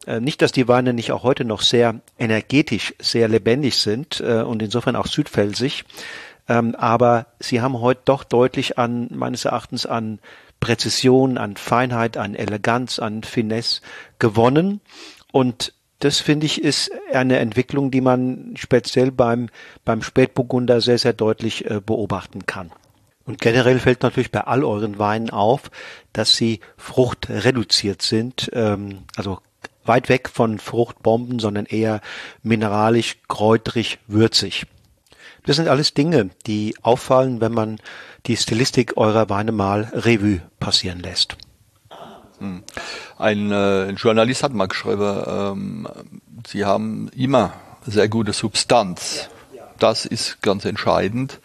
Äh, 0.09 0.20
nicht, 0.20 0.40
dass 0.40 0.52
die 0.52 0.68
Weine 0.68 0.94
nicht 0.94 1.12
auch 1.12 1.22
heute 1.22 1.44
noch 1.44 1.60
sehr 1.60 2.01
energetisch, 2.18 2.94
sehr 2.98 3.28
lebendig 3.28 3.76
sind 3.76 4.20
äh, 4.20 4.43
und 4.43 4.62
insofern 4.62 4.97
auch 4.97 5.06
südfelsig, 5.06 5.85
ähm, 6.48 6.74
aber 6.76 7.26
sie 7.40 7.60
haben 7.60 7.78
heute 7.80 8.01
doch 8.06 8.24
deutlich 8.24 8.78
an, 8.78 9.09
meines 9.10 9.44
Erachtens, 9.44 9.85
an 9.85 10.18
Präzision, 10.60 11.36
an 11.36 11.56
Feinheit, 11.56 12.16
an 12.16 12.35
Eleganz, 12.35 12.98
an 12.98 13.22
Finesse 13.22 13.82
gewonnen 14.18 14.80
und 15.30 15.74
das 16.01 16.20
finde 16.20 16.47
ich 16.47 16.62
ist 16.62 16.90
eine 17.12 17.39
Entwicklung, 17.39 17.90
die 17.90 18.01
man 18.01 18.55
speziell 18.56 19.10
beim, 19.10 19.51
beim 19.85 20.01
Spätburgunder 20.01 20.80
sehr, 20.80 20.97
sehr 20.97 21.12
deutlich 21.12 21.68
äh, 21.68 21.80
beobachten 21.85 22.47
kann. 22.47 22.70
Und 23.24 23.40
generell 23.40 23.80
fällt 23.80 24.05
natürlich 24.05 24.30
bei 24.30 24.43
all 24.43 24.64
euren 24.64 25.01
Weinen 25.01 25.28
auf, 25.28 25.72
dass 26.12 26.36
sie 26.36 26.60
fruchtreduziert 26.76 28.01
sind, 28.01 28.48
ähm, 28.55 29.01
also 29.16 29.40
weit 29.89 30.09
weg 30.09 30.28
von 30.28 30.59
Fruchtbomben, 30.59 31.39
sondern 31.39 31.66
eher 31.66 32.01
mineralisch, 32.43 33.16
kräuterig, 33.28 33.98
würzig. 34.06 34.66
Das 35.47 35.56
sind 35.56 35.69
alles 35.69 35.94
Dinge, 35.94 36.31
die 36.47 36.77
auffallen, 36.82 37.40
wenn 37.40 37.52
man 37.52 37.78
die 38.27 38.36
Stilistik 38.36 38.97
eurer 38.97 39.31
Weine 39.31 39.52
mal 39.52 39.90
Revue 39.94 40.43
passieren 40.60 41.01
lässt. 41.01 41.36
Hm. 42.39 42.62
Ein, 43.16 43.51
äh, 43.51 43.89
ein 43.89 43.97
Journalist 43.97 44.43
hat 44.43 44.52
mal 44.52 44.69
geschrieben, 44.69 45.24
ähm, 45.27 45.89
sie 46.47 46.65
haben 46.65 47.09
immer 47.16 47.55
sehr 47.86 48.09
gute 48.09 48.32
Substanz. 48.32 49.28
Das 49.78 50.05
ist 50.05 50.43
ganz 50.43 50.65
entscheidend 50.65 51.40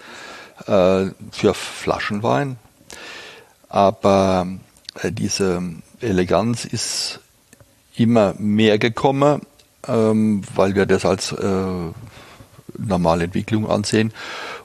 äh, 0.68 1.06
für 1.32 1.54
Flaschenwein. 1.54 2.58
Aber 3.70 4.48
äh, 5.02 5.12
diese 5.12 5.64
Eleganz 6.00 6.66
ist 6.66 7.20
immer 7.96 8.34
mehr 8.38 8.78
gekommen, 8.80 9.42
ähm, 9.88 10.42
weil 10.56 10.76
wir 10.76 10.86
das 10.86 11.06
als 11.06 11.32
äh, 11.32 11.92
normale 12.78 13.26
Entwicklung 13.26 13.70
ansehen. 13.70 14.14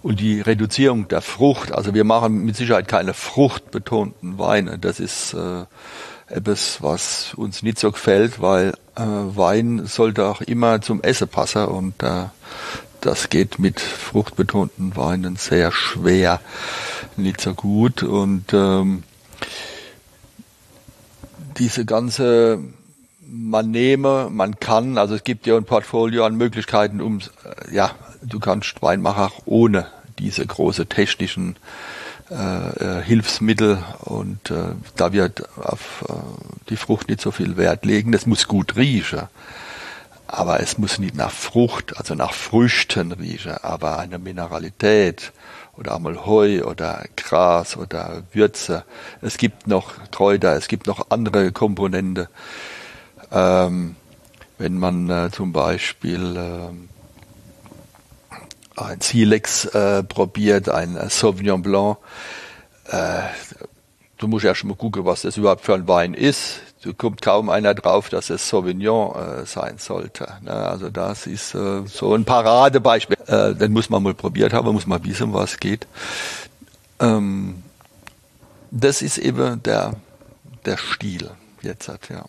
Und 0.02 0.20
die 0.20 0.40
Reduzierung 0.40 1.08
der 1.08 1.20
Frucht, 1.20 1.72
also 1.72 1.94
wir 1.94 2.04
machen 2.04 2.44
mit 2.44 2.56
Sicherheit 2.56 2.88
keine 2.88 3.14
fruchtbetonten 3.14 4.38
Weine. 4.38 4.78
Das 4.78 5.00
ist 5.00 5.34
äh, 5.34 5.64
etwas, 6.28 6.82
was 6.82 7.34
uns 7.34 7.62
nicht 7.62 7.78
so 7.78 7.90
gefällt, 7.90 8.40
weil 8.40 8.74
äh, 8.96 9.02
Wein 9.02 9.86
sollte 9.86 10.26
auch 10.26 10.40
immer 10.40 10.80
zum 10.80 11.02
Essen 11.02 11.28
passen 11.28 11.66
und 11.66 12.02
äh, 12.02 12.26
das 13.00 13.28
geht 13.28 13.58
mit 13.58 13.80
fruchtbetonten 13.80 14.96
Weinen 14.96 15.36
sehr 15.36 15.70
schwer, 15.70 16.40
nicht 17.16 17.40
so 17.40 17.54
gut. 17.54 18.02
Und 18.02 18.52
ähm, 18.52 19.04
diese 21.58 21.84
ganze 21.84 22.58
man 23.30 23.70
nehme, 23.70 24.28
man 24.30 24.58
kann, 24.58 24.98
also 24.98 25.14
es 25.14 25.24
gibt 25.24 25.46
ja 25.46 25.56
ein 25.56 25.64
Portfolio 25.64 26.24
an 26.24 26.36
Möglichkeiten, 26.36 27.00
um, 27.00 27.18
äh, 27.18 27.74
ja, 27.74 27.90
du 28.22 28.40
kannst 28.40 28.80
Weinmacher 28.82 29.30
ohne 29.44 29.86
diese 30.18 30.44
große 30.46 30.86
technischen 30.86 31.56
äh, 32.30 32.34
äh, 32.34 33.02
Hilfsmittel 33.02 33.78
und 34.00 34.50
äh, 34.50 34.74
da 34.96 35.12
wird 35.12 35.48
auf 35.58 36.04
äh, 36.08 36.12
die 36.68 36.76
Frucht 36.76 37.08
nicht 37.08 37.20
so 37.20 37.30
viel 37.30 37.56
Wert 37.56 37.84
legen. 37.84 38.12
Das 38.12 38.26
muss 38.26 38.48
gut 38.48 38.76
riechen. 38.76 39.28
aber 40.26 40.60
es 40.60 40.76
muss 40.76 40.98
nicht 40.98 41.16
nach 41.16 41.30
Frucht, 41.30 41.96
also 41.96 42.14
nach 42.14 42.34
Früchten 42.34 43.12
riechen, 43.12 43.56
aber 43.62 43.98
eine 43.98 44.18
Mineralität 44.18 45.32
oder 45.76 45.96
einmal 45.96 46.26
Heu 46.26 46.64
oder 46.64 47.04
Gras 47.16 47.76
oder 47.76 48.22
Würze. 48.32 48.84
Es 49.22 49.38
gibt 49.38 49.66
noch 49.66 49.94
Kräuter, 50.10 50.54
es 50.54 50.68
gibt 50.68 50.86
noch 50.86 51.10
andere 51.10 51.50
Komponente. 51.52 52.28
Ähm, 53.30 53.96
wenn 54.58 54.78
man 54.78 55.10
äh, 55.10 55.30
zum 55.30 55.52
Beispiel 55.52 56.36
äh, 56.36 56.70
ein 58.76 59.00
Silex 59.00 59.66
äh, 59.66 60.02
probiert, 60.02 60.68
ein 60.68 60.98
Sauvignon 61.08 61.62
Blanc, 61.62 61.98
äh, 62.86 63.22
du 64.18 64.28
musst 64.28 64.44
erst 64.44 64.64
mal 64.64 64.74
gucken, 64.76 65.04
was 65.04 65.22
das 65.22 65.36
überhaupt 65.36 65.64
für 65.64 65.74
ein 65.74 65.86
Wein 65.88 66.14
ist 66.14 66.60
so 66.80 66.94
kommt 66.94 67.22
kaum 67.22 67.50
einer 67.50 67.74
drauf, 67.74 68.08
dass 68.08 68.30
es 68.30 68.48
Sauvignon 68.48 69.14
äh, 69.16 69.46
sein 69.46 69.78
sollte. 69.78 70.28
Ne? 70.42 70.52
Also 70.52 70.90
das 70.90 71.26
ist 71.26 71.54
äh, 71.54 71.82
so 71.86 72.14
ein 72.14 72.24
Paradebeispiel. 72.24 73.16
Äh, 73.26 73.54
den 73.54 73.72
muss 73.72 73.90
man 73.90 74.02
mal 74.02 74.14
probiert 74.14 74.52
haben, 74.52 74.72
muss 74.72 74.86
man 74.86 75.04
wissen, 75.04 75.32
was 75.34 75.58
geht. 75.58 75.86
Ähm, 77.00 77.62
das 78.70 79.02
ist 79.02 79.18
eben 79.18 79.62
der, 79.62 79.94
der 80.64 80.76
Stil 80.76 81.30
jetzt 81.62 81.88
ja. 81.88 82.24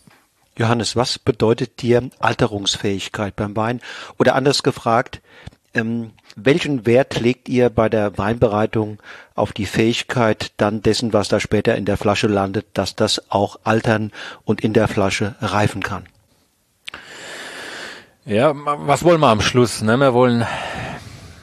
Johannes, 0.60 0.96
was 0.96 1.18
bedeutet 1.18 1.82
dir 1.82 2.10
Alterungsfähigkeit 2.20 3.36
beim 3.36 3.56
Wein? 3.56 3.80
Oder 4.18 4.36
anders 4.36 4.62
gefragt, 4.62 5.22
ähm, 5.74 6.12
welchen 6.36 6.86
Wert 6.86 7.20
legt 7.20 7.48
ihr 7.48 7.70
bei 7.70 7.90
der 7.90 8.18
Weinbereitung 8.18 9.00
auf 9.36 9.54
die 9.54 9.66
Fähigkeit 9.66 10.52
dann 10.58 10.82
dessen, 10.82 11.14
was 11.14 11.30
da 11.30 11.40
später 11.40 11.76
in 11.76 11.86
der 11.86 11.96
Flasche 11.96 12.28
landet, 12.28 12.66
dass 12.74 12.96
das 12.96 13.32
auch 13.32 13.60
altern 13.64 14.12
und 14.44 14.62
in 14.62 14.74
der 14.74 14.88
Flasche 14.88 15.36
reifen 15.40 15.82
kann? 15.82 16.08
Ja, 18.26 18.54
was 18.54 19.04
wollen 19.04 19.22
wir 19.22 19.30
am 19.30 19.42
Schluss? 19.42 19.82
Ne? 19.82 19.98
Wir 19.98 20.14
wollen 20.14 20.46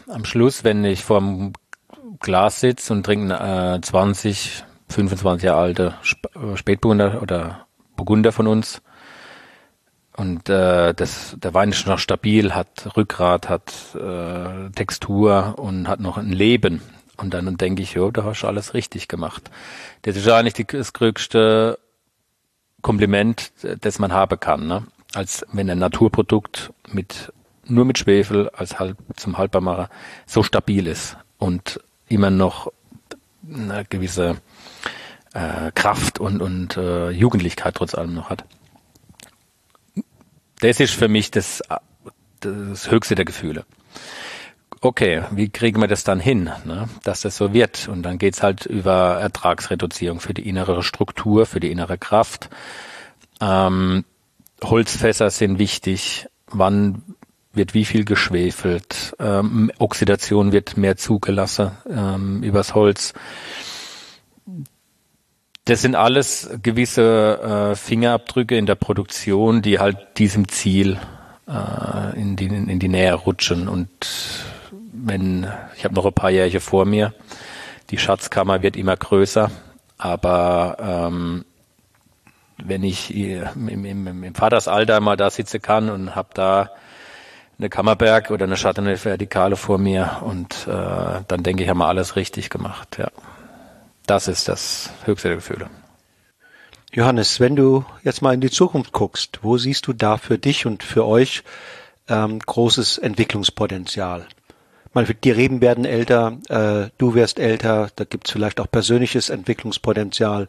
am 0.09 0.25
Schluss, 0.25 0.63
wenn 0.63 0.85
ich 0.85 1.03
vorm 1.03 1.55
Glas 2.21 2.61
sitze 2.61 2.93
und 2.93 3.05
trinke 3.05 3.35
äh, 3.35 3.81
20, 3.81 4.65
25 4.89 5.47
Jahre 5.47 5.61
alte 5.61 5.95
äh, 6.35 6.57
Spätburgunder 6.57 7.23
oder 7.23 7.67
Burgunder 7.97 8.33
von 8.33 8.47
uns, 8.47 8.83
und 10.17 10.49
äh, 10.49 10.95
das, 10.95 11.37
der 11.39 11.53
Wein 11.53 11.71
ist 11.71 11.87
noch 11.87 11.99
stabil, 11.99 12.55
hat 12.55 12.97
Rückgrat, 12.97 13.51
hat 13.51 13.73
äh, 13.95 14.71
Textur 14.71 15.55
und 15.59 15.89
hat 15.89 16.01
noch 16.01 16.17
ein 16.17 16.33
Leben. 16.33 16.81
Und 17.19 17.35
dann 17.35 17.57
denke 17.57 17.83
ich, 17.83 17.93
jo, 17.93 18.11
da 18.11 18.25
hast 18.25 18.43
du 18.43 18.47
alles 18.47 18.73
richtig 18.73 19.09
gemacht. 19.09 19.51
Das 20.03 20.17
ist 20.17 20.29
eigentlich 20.29 20.55
die, 20.55 20.65
das 20.67 20.95
größte 20.95 21.79
Kompliment, 22.81 23.53
das 23.81 23.99
man 23.99 24.13
haben 24.13 24.41
kann. 24.41 24.67
Ne? 24.67 24.87
Als 25.15 25.45
wenn 25.53 25.69
ein 25.69 25.79
Naturprodukt 25.79 26.73
mit 26.89 27.33
nur 27.65 27.85
mit 27.85 27.99
Schwefel 27.99 28.49
als 28.51 28.79
halb 28.79 28.97
zum 29.17 29.37
Haltbarmacher 29.39 29.91
so 30.25 30.43
stabil 30.43 30.87
ist 30.87 31.17
und 31.39 31.81
immer 32.09 32.31
noch 32.31 32.73
eine 33.53 33.85
gewisse 33.89 34.37
äh, 35.35 35.73
Kraft 35.75 36.21
und, 36.21 36.41
und 36.41 36.77
äh, 36.77 37.11
Jugendlichkeit 37.11 37.75
trotz 37.75 37.95
allem 37.95 38.15
noch 38.15 38.31
hat 38.31 38.45
das 40.61 40.81
ist 40.81 40.95
für 40.95 41.09
mich 41.09 41.31
das, 41.31 41.63
das 42.41 42.91
höchste 42.91 43.15
der 43.15 43.25
Gefühle. 43.25 43.65
Okay, 44.81 45.25
wie 45.31 45.49
kriegen 45.49 45.81
wir 45.81 45.89
das 45.89 46.05
dann 46.05 46.21
hin, 46.21 46.51
ne? 46.65 46.89
dass 47.03 47.23
das 47.23 47.37
so 47.37 47.53
wird? 47.53 47.89
Und 47.89 48.03
dann 48.03 48.19
geht's 48.19 48.43
halt 48.43 48.67
über 48.67 49.19
Ertragsreduzierung 49.21 50.21
für 50.21 50.35
die 50.35 50.49
innere 50.49 50.83
Struktur, 50.83 51.47
für 51.47 51.61
die 51.61 51.71
innere 51.71 51.97
Kraft. 51.97 52.51
Ähm, 53.41 54.05
Holzfässer 54.63 55.31
sind 55.31 55.59
wichtig. 55.59 56.27
Wann 56.49 57.03
wird 57.53 57.75
wie 57.75 57.85
viel 57.85 58.05
geschwefelt? 58.05 59.17
Ähm, 59.19 59.73
Oxidation 59.79 60.53
wird 60.53 60.77
mehr 60.77 60.97
zugelassen 60.97 61.73
ähm, 61.89 62.43
übers 62.43 62.75
Holz. 62.75 63.15
Das 65.67 65.83
sind 65.83 65.97
alles 65.97 66.49
gewisse 66.63 67.73
äh, 67.73 67.75
Fingerabdrücke 67.75 68.57
in 68.57 68.67
der 68.67 68.77
Produktion, 68.77 69.63
die 69.63 69.81
halt 69.81 69.99
diesem 70.17 70.49
Ziel 70.49 70.97
äh, 71.49 72.21
in, 72.21 72.37
die, 72.37 72.47
in 72.47 72.79
die 72.79 72.89
Nähe 72.89 73.13
rutschen. 73.15 73.69
Und 73.69 73.89
wenn, 74.93 75.49
ich 75.77 75.85
habe 75.85 75.95
noch 75.95 76.07
ein 76.07 76.13
paar 76.13 76.31
Jahre 76.31 76.61
vor 76.61 76.85
mir, 76.85 77.13
die 77.91 77.99
Schatzkammer 77.99 78.63
wird 78.63 78.77
immer 78.77 78.97
größer, 78.97 79.51
aber 79.99 80.77
ähm, 81.11 81.45
wenn 82.59 82.85
ich 82.85 83.13
im, 83.13 83.85
im, 83.85 84.23
im 84.23 84.35
Vatersalter 84.37 85.01
mal 85.01 85.17
da 85.17 85.31
sitzen 85.31 85.61
kann 85.61 85.91
und 85.91 86.15
habe 86.15 86.29
da 86.33 86.71
eine 87.59 87.71
Kammerberg 87.71 88.31
oder 88.31 88.45
eine 88.45 88.55
Chardonnay 88.55 89.05
Vertikale 89.05 89.57
vor 89.57 89.79
mir 89.79 90.19
und 90.21 90.69
äh, 90.69 91.23
dann 91.27 91.43
denke 91.43 91.65
ich, 91.65 91.69
haben 91.69 91.79
wir 91.79 91.89
alles 91.89 92.15
richtig 92.15 92.51
gemacht, 92.51 92.99
ja. 92.99 93.09
Das 94.07 94.29
ist 94.29 94.49
das 94.49 94.91
höchste 95.05 95.29
der 95.29 95.37
Gefühle. 95.37 95.69
Johannes, 96.93 97.41
wenn 97.41 97.57
du 97.57 97.85
jetzt 98.05 98.23
mal 98.23 98.35
in 98.35 98.41
die 98.41 98.51
Zukunft 98.51 98.93
guckst, 98.93 99.41
wo 99.43 99.59
siehst 99.59 99.87
du 99.87 99.93
da 99.93 100.17
für 100.17 100.39
dich 100.39 100.67
und 100.67 100.83
für 100.83 101.05
euch 101.05 101.43
ähm, 102.09 102.39
großes 102.39 102.99
Entwicklungspotenzial? 102.99 104.27
meine, 104.97 105.15
die 105.15 105.31
Reben 105.31 105.61
werden 105.61 105.85
älter, 105.85 106.39
äh, 106.49 106.91
du 106.99 107.15
wirst 107.15 107.39
älter, 107.39 107.91
da 107.95 108.05
gibt's 108.05 108.33
vielleicht 108.33 108.59
auch 108.59 108.69
persönliches 108.69 109.29
Entwicklungspotenzial. 109.29 110.49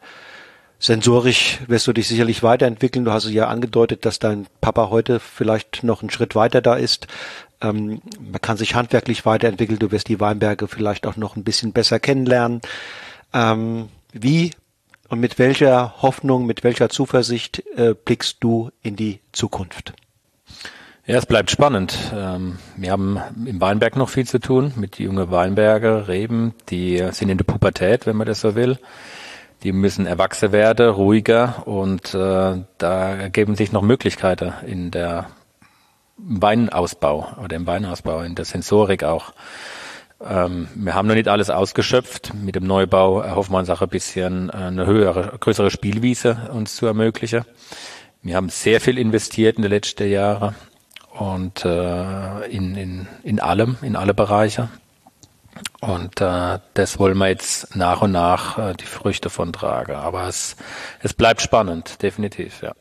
Sensorisch 0.80 1.60
wirst 1.68 1.86
du 1.88 1.94
dich 1.94 2.08
sicherlich 2.08 2.44
weiterentwickeln. 2.44 3.04
Du 3.04 3.12
hast 3.12 3.30
ja 3.30 3.48
angedeutet, 3.48 4.06
dass 4.06 4.20
dein 4.20 4.48
Papa 4.62 4.90
heute 4.90 5.20
vielleicht 5.20 5.84
noch 5.84 6.02
einen 6.02 6.12
Schritt 6.12 6.34
weiter 6.34 6.62
da 6.62 6.76
ist. 6.76 7.08
Ähm, 7.62 8.02
man 8.20 8.42
kann 8.42 8.58
sich 8.58 8.74
handwerklich 8.74 9.26
weiterentwickeln. 9.26 9.80
Du 9.80 9.92
wirst 9.92 10.08
die 10.08 10.20
Weinberge 10.20 10.68
vielleicht 10.68 11.08
auch 11.08 11.18
noch 11.18 11.36
ein 11.36 11.44
bisschen 11.44 11.74
besser 11.74 12.00
kennenlernen. 12.00 12.62
Ähm, 13.38 13.90
wie 14.14 14.52
und 15.10 15.20
mit 15.20 15.38
welcher 15.38 16.02
Hoffnung, 16.02 16.46
mit 16.46 16.64
welcher 16.64 16.90
Zuversicht 16.90 17.64
äh, 17.76 17.94
blickst 17.94 18.38
du 18.40 18.72
in 18.82 18.96
die 18.96 19.20
Zukunft? 19.32 19.94
Ja, 21.06 21.18
es 21.18 21.26
bleibt 21.26 21.52
spannend. 21.52 21.98
Ähm, 22.14 22.58
wir 22.76 22.92
haben 22.92 23.20
im 23.46 23.62
Weinberg 23.62 23.96
noch 23.96 24.10
viel 24.10 24.26
zu 24.26 24.40
tun 24.40 24.74
mit 24.76 25.00
jungen 25.00 25.30
Weinberger, 25.32 26.08
Reben, 26.08 26.54
die 26.70 26.98
sind 27.12 27.30
in 27.30 27.38
der 27.38 27.46
Pubertät, 27.46 28.06
wenn 28.06 28.18
man 28.18 28.28
das 28.28 28.42
so 28.42 28.56
will. 28.56 28.80
Die 29.64 29.72
müssen 29.72 30.06
erwachsen 30.06 30.52
werden, 30.52 30.90
ruhiger 30.90 31.68
und 31.68 32.14
äh, 32.14 32.64
da 32.78 33.16
ergeben 33.16 33.56
sich 33.56 33.72
noch 33.72 33.82
Möglichkeiten 33.82 34.54
in 34.66 34.92
der 34.92 35.28
Weinausbau 36.18 37.38
oder 37.44 37.56
im 37.56 37.68
Weinausbau, 37.68 38.22
in 38.22 38.36
der 38.36 38.46
Sensorik 38.46 39.04
auch. 39.04 39.34
Ähm, 40.24 40.68
wir 40.76 40.96
haben 40.96 41.08
noch 41.08 41.16
nicht 41.16 41.28
alles 41.28 41.50
ausgeschöpft. 41.50 42.34
Mit 42.34 42.56
dem 42.56 42.66
Neubau 42.66 43.22
erhoffen 43.22 43.54
wir 43.54 43.60
uns 43.60 43.70
auch 43.70 43.82
ein 43.82 43.90
bisschen 43.90 44.50
äh, 44.50 44.54
eine 44.54 44.86
höhere, 44.86 45.38
größere 45.40 45.70
Spielwiese 45.70 46.50
uns 46.54 46.76
zu 46.76 46.86
ermöglichen. 46.86 47.46
Wir 48.24 48.36
haben 48.36 48.50
sehr 48.50 48.82
viel 48.82 48.98
investiert 48.98 49.58
in 49.58 49.62
den 49.62 49.72
letzten 49.72 50.10
Jahren 50.10 50.56
und 51.18 51.66
äh, 51.66 52.46
in, 52.48 52.76
in, 52.76 53.08
in 53.24 53.40
allem, 53.40 53.78
in 53.82 53.96
alle 53.96 54.14
Bereiche. 54.14 54.70
Und 55.82 56.22
äh, 56.22 56.60
das 56.74 57.00
wollen 57.00 57.18
wir 57.18 57.28
jetzt 57.28 57.76
nach 57.76 58.02
und 58.02 58.12
nach 58.12 58.58
äh, 58.58 58.74
die 58.74 58.86
Früchte 58.86 59.30
von 59.30 59.54
tragen. 59.54 59.96
Aber 59.96 60.28
es, 60.28 60.56
es 61.02 61.14
bleibt 61.14 61.42
spannend, 61.42 62.02
definitiv, 62.02 62.62
ja. 62.62 62.74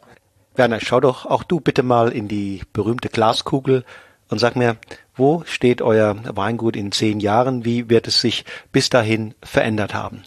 Werner, 0.54 0.80
schau 0.80 1.00
doch 1.00 1.26
auch 1.26 1.42
du 1.42 1.60
bitte 1.60 1.82
mal 1.82 2.10
in 2.10 2.28
die 2.28 2.62
berühmte 2.72 3.10
Glaskugel 3.10 3.84
und 4.28 4.38
sag 4.38 4.56
mir, 4.56 4.76
wo 5.14 5.42
steht 5.46 5.80
euer 5.82 6.16
Weingut 6.36 6.76
in 6.76 6.92
zehn 6.92 7.20
Jahren? 7.20 7.64
Wie 7.64 7.88
wird 7.88 8.06
es 8.06 8.20
sich 8.20 8.44
bis 8.72 8.90
dahin 8.90 9.34
verändert 9.42 9.94
haben? 9.94 10.22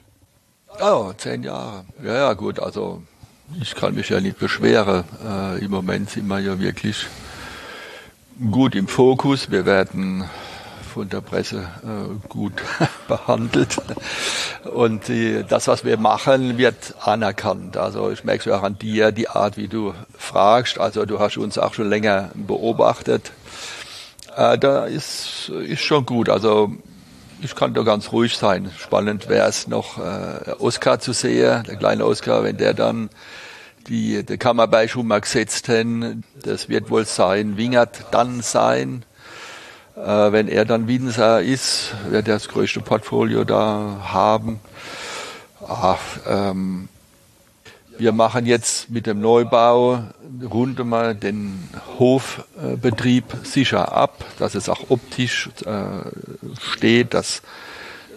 Oh, 0.82 1.12
zehn 1.18 1.44
Jahre. 1.44 1.86
Ja, 2.04 2.14
ja, 2.14 2.34
gut. 2.34 2.60
Also 2.60 3.04
ich 3.62 3.76
kann 3.76 3.96
mich 3.96 4.10
ja 4.10 4.22
nicht 4.22 4.40
beschweren. 4.40 5.04
Äh, 5.26 5.66
Im 5.66 5.72
Moment 5.72 6.10
sind 6.10 6.28
wir 6.28 6.40
ja 6.40 6.60
wirklich 6.60 7.08
gut 8.52 8.76
im 8.76 8.88
Fokus. 8.88 9.52
Wir 9.52 9.66
werden 9.66 10.24
von 10.94 11.10
der 11.10 11.22
Presse 11.22 11.70
äh, 11.84 12.28
gut 12.30 12.54
behandelt. 13.08 13.78
Und 14.74 15.08
die, 15.08 15.44
das, 15.48 15.68
was 15.68 15.86
wir 15.86 15.98
machen, 15.98 16.58
wird 16.58 16.96
anerkannt. 17.02 17.78
Also 17.78 18.12
ich 18.12 18.24
merke 18.24 18.50
es 18.50 18.56
auch 18.56 18.64
an 18.64 18.78
dir, 18.78 19.12
die 19.12 19.30
Art, 19.30 19.58
wie 19.58 19.68
du 19.68 19.94
fragst. 20.18 20.80
Also 20.80 21.06
du 21.06 21.20
hast 21.20 21.38
uns 21.38 21.58
auch 21.58 21.74
schon 21.74 21.90
länger 21.90 22.32
beobachtet. 22.34 23.32
Äh, 24.40 24.58
da 24.58 24.86
ist, 24.86 25.50
ist 25.50 25.82
schon 25.82 26.06
gut. 26.06 26.30
Also 26.30 26.72
ich 27.42 27.56
kann 27.56 27.74
da 27.74 27.84
ganz 27.84 28.14
ruhig 28.14 28.38
sein. 28.38 28.72
Spannend 28.78 29.28
wäre 29.28 29.50
es 29.50 29.68
noch, 29.68 29.98
äh, 29.98 30.52
Oscar 30.60 31.00
zu 31.00 31.12
sehen, 31.12 31.64
der 31.68 31.76
kleine 31.76 32.06
Oscar, 32.06 32.44
wenn 32.44 32.56
der 32.56 32.74
dann 32.74 33.10
die, 33.88 34.24
die 34.24 34.38
Kammerbeischung 34.38 35.08
mal 35.08 35.20
gesetzt 35.20 35.68
hätten. 35.68 36.24
Das 36.42 36.70
wird 36.70 36.90
wohl 36.90 37.06
sein, 37.06 37.58
Wingert 37.58 38.06
dann 38.12 38.42
sein. 38.42 39.04
Äh, 39.98 40.32
wenn 40.32 40.48
er 40.48 40.64
dann 40.64 40.88
Winzer 40.88 41.42
ist, 41.42 41.94
wird 42.10 42.30
er 42.30 42.36
das 42.36 42.48
größte 42.48 42.80
Portfolio 42.80 43.44
da 43.44 44.08
haben. 44.14 44.62
Ach, 45.68 46.00
ähm, 46.26 46.88
Wir 48.00 48.14
machen 48.14 48.46
jetzt 48.46 48.90
mit 48.90 49.08
dem 49.08 49.20
Neubau 49.20 50.02
runde 50.50 50.86
mal 50.86 51.14
den 51.14 51.68
Hofbetrieb 52.00 53.26
sicher 53.44 53.92
ab, 53.92 54.24
dass 54.40 54.56
es 54.56 54.70
auch 54.70 54.90
optisch 54.90 55.50
äh, 55.66 56.08
steht, 56.62 57.14
dass 57.14 57.42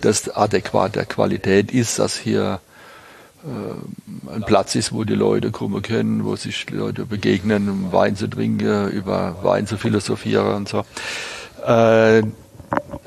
das 0.00 0.28
adäquat 0.28 0.94
der 0.94 1.04
Qualität 1.04 1.72
ist, 1.72 1.98
dass 1.98 2.16
hier 2.16 2.60
äh, 3.42 4.32
ein 4.32 4.44
Platz 4.44 4.76
ist, 4.76 4.92
wo 4.92 5.02
die 5.02 5.16
Leute 5.16 5.50
kommen 5.50 5.82
können, 5.82 6.24
wo 6.24 6.36
sich 6.36 6.70
Leute 6.70 7.04
begegnen, 7.04 7.68
um 7.68 7.92
Wein 7.92 8.14
zu 8.14 8.28
trinken, 8.28 8.88
über 8.88 9.42
Wein 9.42 9.66
zu 9.66 9.78
philosophieren 9.78 10.54
und 10.54 10.68
so. 10.68 10.84
Äh, 11.66 12.22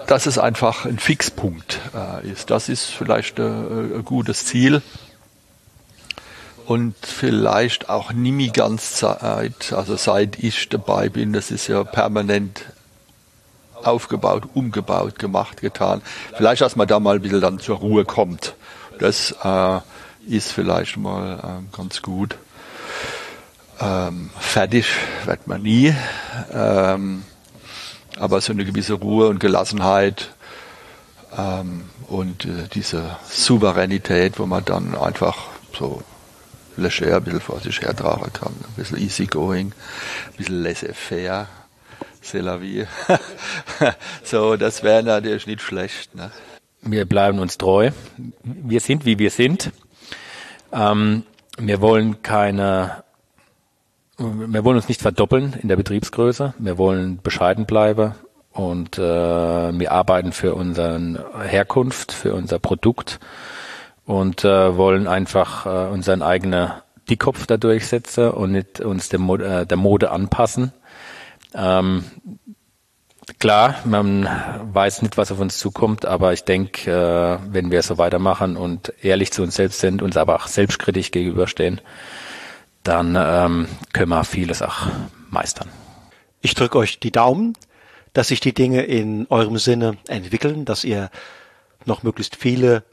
dass 0.08 0.26
es 0.26 0.38
einfach 0.38 0.86
ein 0.86 1.00
Fixpunkt 1.00 1.80
äh, 1.96 2.30
ist. 2.30 2.52
Das 2.52 2.68
ist 2.68 2.88
vielleicht 2.88 3.40
äh, 3.40 3.44
ein 3.44 4.04
gutes 4.04 4.46
Ziel 4.46 4.82
und 6.66 6.96
vielleicht 7.02 7.90
auch 7.90 8.12
nie 8.12 8.32
mehr 8.32 8.52
ganz 8.52 8.94
Zeit, 8.96 9.74
also 9.74 9.96
seit 9.96 10.40
ich 10.40 10.70
dabei 10.70 11.10
bin, 11.10 11.34
das 11.34 11.52
ist 11.52 11.68
ja 11.68 11.84
permanent 11.84 12.66
aufgebaut, 13.84 14.44
umgebaut, 14.54 15.20
gemacht, 15.20 15.62
getan. 15.62 16.02
Vielleicht, 16.36 16.62
dass 16.62 16.76
man 16.76 16.88
da 16.88 17.00
mal 17.00 17.16
ein 17.16 17.22
bisschen 17.22 17.42
dann 17.42 17.60
zur 17.60 17.78
Ruhe 17.78 18.04
kommt. 18.04 18.56
Das 19.00 19.36
äh, 19.44 19.80
ist 20.28 20.52
vielleicht 20.52 20.98
mal 20.98 21.38
äh, 21.72 21.76
ganz 21.78 22.02
gut. 22.02 22.38
Ähm, 23.80 24.30
fertig 24.40 24.88
wird 25.26 25.48
man 25.48 25.62
nie. 25.62 25.94
Ähm, 26.52 27.24
aber 28.18 28.42
so 28.42 28.54
eine 28.54 28.66
gewisse 28.66 28.94
Ruhe 28.94 29.28
und 29.28 29.40
Gelassenheit 29.40 30.34
ähm, 31.38 31.84
und 32.08 32.46
äh, 32.46 32.68
diese 32.74 33.18
Souveränität, 33.30 34.40
wo 34.40 34.46
man 34.46 34.64
dann 34.64 34.96
einfach 34.96 35.38
so 35.78 36.02
leger 36.78 37.18
ein 37.18 37.24
bisschen 37.24 37.42
vor 37.42 37.60
sich 37.60 37.82
hertragen 37.82 38.32
kann, 38.34 38.54
ein 38.54 38.74
bisschen 38.76 38.98
easygoing, 38.98 39.68
ein 39.68 40.38
bisschen 40.38 40.64
laissez-faire, 40.64 41.48
c'est 42.22 42.42
la 42.42 42.60
vie. 42.62 42.86
so, 44.24 44.56
das 44.56 44.84
wäre 44.84 45.04
natürlich 45.04 45.48
nicht 45.48 45.62
schlecht. 45.62 46.16
Ne? 46.16 46.32
Wir 46.82 47.06
bleiben 47.06 47.40
uns 47.40 47.58
treu. 47.58 47.92
Wir 48.44 48.80
sind, 48.80 49.06
wie 49.06 49.20
wir 49.20 49.32
sind. 49.32 49.72
Ähm, 50.72 51.24
wir 51.58 51.82
wollen 51.82 52.22
keine 52.22 53.04
wir 54.18 54.64
wollen 54.64 54.78
uns 54.78 54.88
nicht 54.88 55.02
verdoppeln 55.02 55.56
in 55.62 55.68
der 55.68 55.76
Betriebsgröße. 55.76 56.54
Wir 56.58 56.78
wollen 56.78 57.20
bescheiden 57.22 57.66
bleiben 57.66 58.16
und 58.54 58.98
äh, 58.98 59.02
wir 59.02 59.92
arbeiten 59.92 60.32
für 60.32 60.56
unseren 60.56 61.20
Herkunft, 61.42 62.14
für 62.14 62.34
unser 62.34 62.60
Produkt 62.60 63.20
und 64.06 64.44
äh, 64.46 64.78
wollen 64.78 65.08
einfach 65.08 65.66
äh, 65.66 65.92
unseren 65.92 66.22
eigenen 66.22 66.72
Dickkopf 67.10 67.46
da 67.46 67.58
durchsetzen 67.58 68.30
und 68.32 68.52
nicht 68.52 68.80
uns 68.80 69.10
der 69.10 69.20
Mode, 69.20 69.46
äh, 69.62 69.66
der 69.66 69.78
Mode 69.78 70.12
anpassen. 70.12 70.72
Ähm, 71.54 72.04
klar, 73.40 73.76
man 73.86 74.28
weiß 74.74 75.02
nicht, 75.02 75.18
was 75.18 75.32
auf 75.32 75.40
uns 75.40 75.58
zukommt, 75.58 76.06
aber 76.06 76.34
ich 76.34 76.44
denke, 76.44 76.92
äh, 76.92 77.54
wenn 77.54 77.72
wir 77.72 77.82
so 77.82 77.98
weitermachen 77.98 78.58
und 78.58 78.94
ehrlich 79.02 79.32
zu 79.32 79.44
uns 79.44 79.56
selbst 79.56 79.80
sind, 79.80 80.02
uns 80.02 80.18
aber 80.18 80.36
auch 80.36 80.48
selbstkritisch 80.48 81.12
gegenüberstehen, 81.12 81.82
dann 82.84 83.18
ähm, 83.20 83.68
können 83.94 84.10
wir 84.10 84.24
vieles 84.24 84.62
auch 84.62 84.88
meistern. 85.30 85.70
Ich 86.42 86.54
drücke 86.54 86.78
euch 86.78 87.00
die 87.00 87.12
Daumen, 87.12 87.58
dass 88.14 88.28
sich 88.28 88.40
die 88.40 88.54
Dinge 88.54 88.84
in 88.84 89.26
eurem 89.30 89.58
Sinne 89.58 89.98
entwickeln, 90.08 90.66
dass 90.66 90.84
ihr 90.84 91.10
noch 91.86 92.04
möglichst 92.04 92.36
viele 92.36 92.84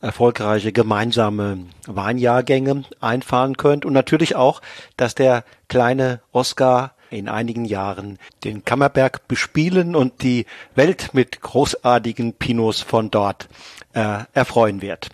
erfolgreiche 0.00 0.72
gemeinsame 0.72 1.58
Weinjahrgänge 1.86 2.84
einfahren 3.00 3.56
könnt 3.56 3.84
und 3.84 3.92
natürlich 3.92 4.36
auch, 4.36 4.62
dass 4.96 5.14
der 5.14 5.44
kleine 5.68 6.20
Oscar 6.32 6.92
in 7.10 7.28
einigen 7.28 7.64
Jahren 7.64 8.18
den 8.44 8.64
Kammerberg 8.64 9.28
bespielen 9.28 9.96
und 9.96 10.22
die 10.22 10.46
Welt 10.74 11.10
mit 11.14 11.40
großartigen 11.40 12.34
Pinots 12.34 12.82
von 12.82 13.10
dort 13.10 13.48
äh, 13.94 14.24
erfreuen 14.34 14.82
wird. 14.82 15.08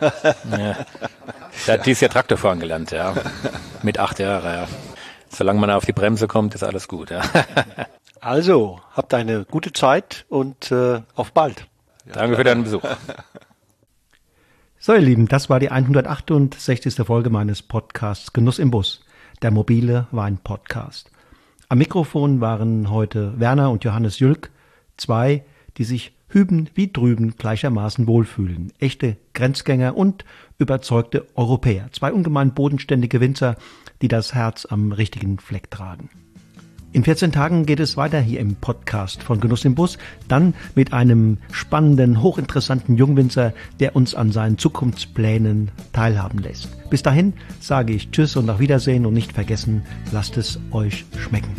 ja. 0.00 0.76
Er 1.66 1.74
hat 1.74 1.86
dieses 1.86 2.00
Jahr 2.00 2.10
Traktorfahren 2.10 2.60
gelernt, 2.60 2.90
ja. 2.90 3.14
Mit 3.82 3.98
acht 3.98 4.18
Jahren, 4.18 4.44
ja. 4.44 4.68
Solange 5.28 5.60
man 5.60 5.70
auf 5.70 5.84
die 5.84 5.92
Bremse 5.92 6.28
kommt, 6.28 6.54
ist 6.54 6.62
alles 6.62 6.88
gut, 6.88 7.10
ja. 7.10 7.22
Also, 8.20 8.80
habt 8.92 9.14
eine 9.14 9.44
gute 9.44 9.72
Zeit 9.72 10.24
und 10.28 10.72
äh, 10.72 11.00
auf 11.14 11.32
bald. 11.32 11.66
Danke 12.06 12.36
für 12.36 12.44
deinen 12.44 12.64
Besuch. 12.64 12.82
So, 14.86 14.94
ihr 14.94 15.00
Lieben, 15.00 15.26
das 15.26 15.50
war 15.50 15.58
die 15.58 15.72
168. 15.72 16.94
Folge 17.04 17.28
meines 17.28 17.60
Podcasts 17.60 18.32
Genuss 18.32 18.60
im 18.60 18.70
Bus, 18.70 19.04
der 19.42 19.50
mobile 19.50 20.06
Wein-Podcast. 20.12 21.10
Am 21.68 21.78
Mikrofon 21.78 22.40
waren 22.40 22.88
heute 22.88 23.34
Werner 23.40 23.72
und 23.72 23.82
Johannes 23.82 24.20
Jülk, 24.20 24.52
zwei, 24.96 25.44
die 25.76 25.82
sich 25.82 26.12
hüben 26.28 26.70
wie 26.76 26.92
drüben 26.92 27.34
gleichermaßen 27.36 28.06
wohlfühlen. 28.06 28.72
Echte 28.78 29.16
Grenzgänger 29.34 29.96
und 29.96 30.24
überzeugte 30.56 31.26
Europäer. 31.34 31.88
Zwei 31.90 32.12
ungemein 32.12 32.54
bodenständige 32.54 33.20
Winzer, 33.20 33.56
die 34.02 34.08
das 34.08 34.34
Herz 34.34 34.66
am 34.66 34.92
richtigen 34.92 35.40
Fleck 35.40 35.68
tragen. 35.68 36.10
In 36.96 37.04
14 37.04 37.30
Tagen 37.30 37.66
geht 37.66 37.78
es 37.78 37.98
weiter 37.98 38.18
hier 38.20 38.40
im 38.40 38.54
Podcast 38.54 39.22
von 39.22 39.38
Genuss 39.38 39.66
im 39.66 39.74
Bus, 39.74 39.98
dann 40.28 40.54
mit 40.74 40.94
einem 40.94 41.36
spannenden, 41.52 42.22
hochinteressanten 42.22 42.96
Jungwinzer, 42.96 43.52
der 43.80 43.94
uns 43.96 44.14
an 44.14 44.32
seinen 44.32 44.56
Zukunftsplänen 44.56 45.72
teilhaben 45.92 46.38
lässt. 46.38 46.70
Bis 46.88 47.02
dahin 47.02 47.34
sage 47.60 47.92
ich 47.92 48.12
Tschüss 48.12 48.34
und 48.36 48.48
auf 48.48 48.60
Wiedersehen 48.60 49.04
und 49.04 49.12
nicht 49.12 49.32
vergessen, 49.32 49.82
lasst 50.10 50.38
es 50.38 50.58
euch 50.70 51.04
schmecken. 51.18 51.54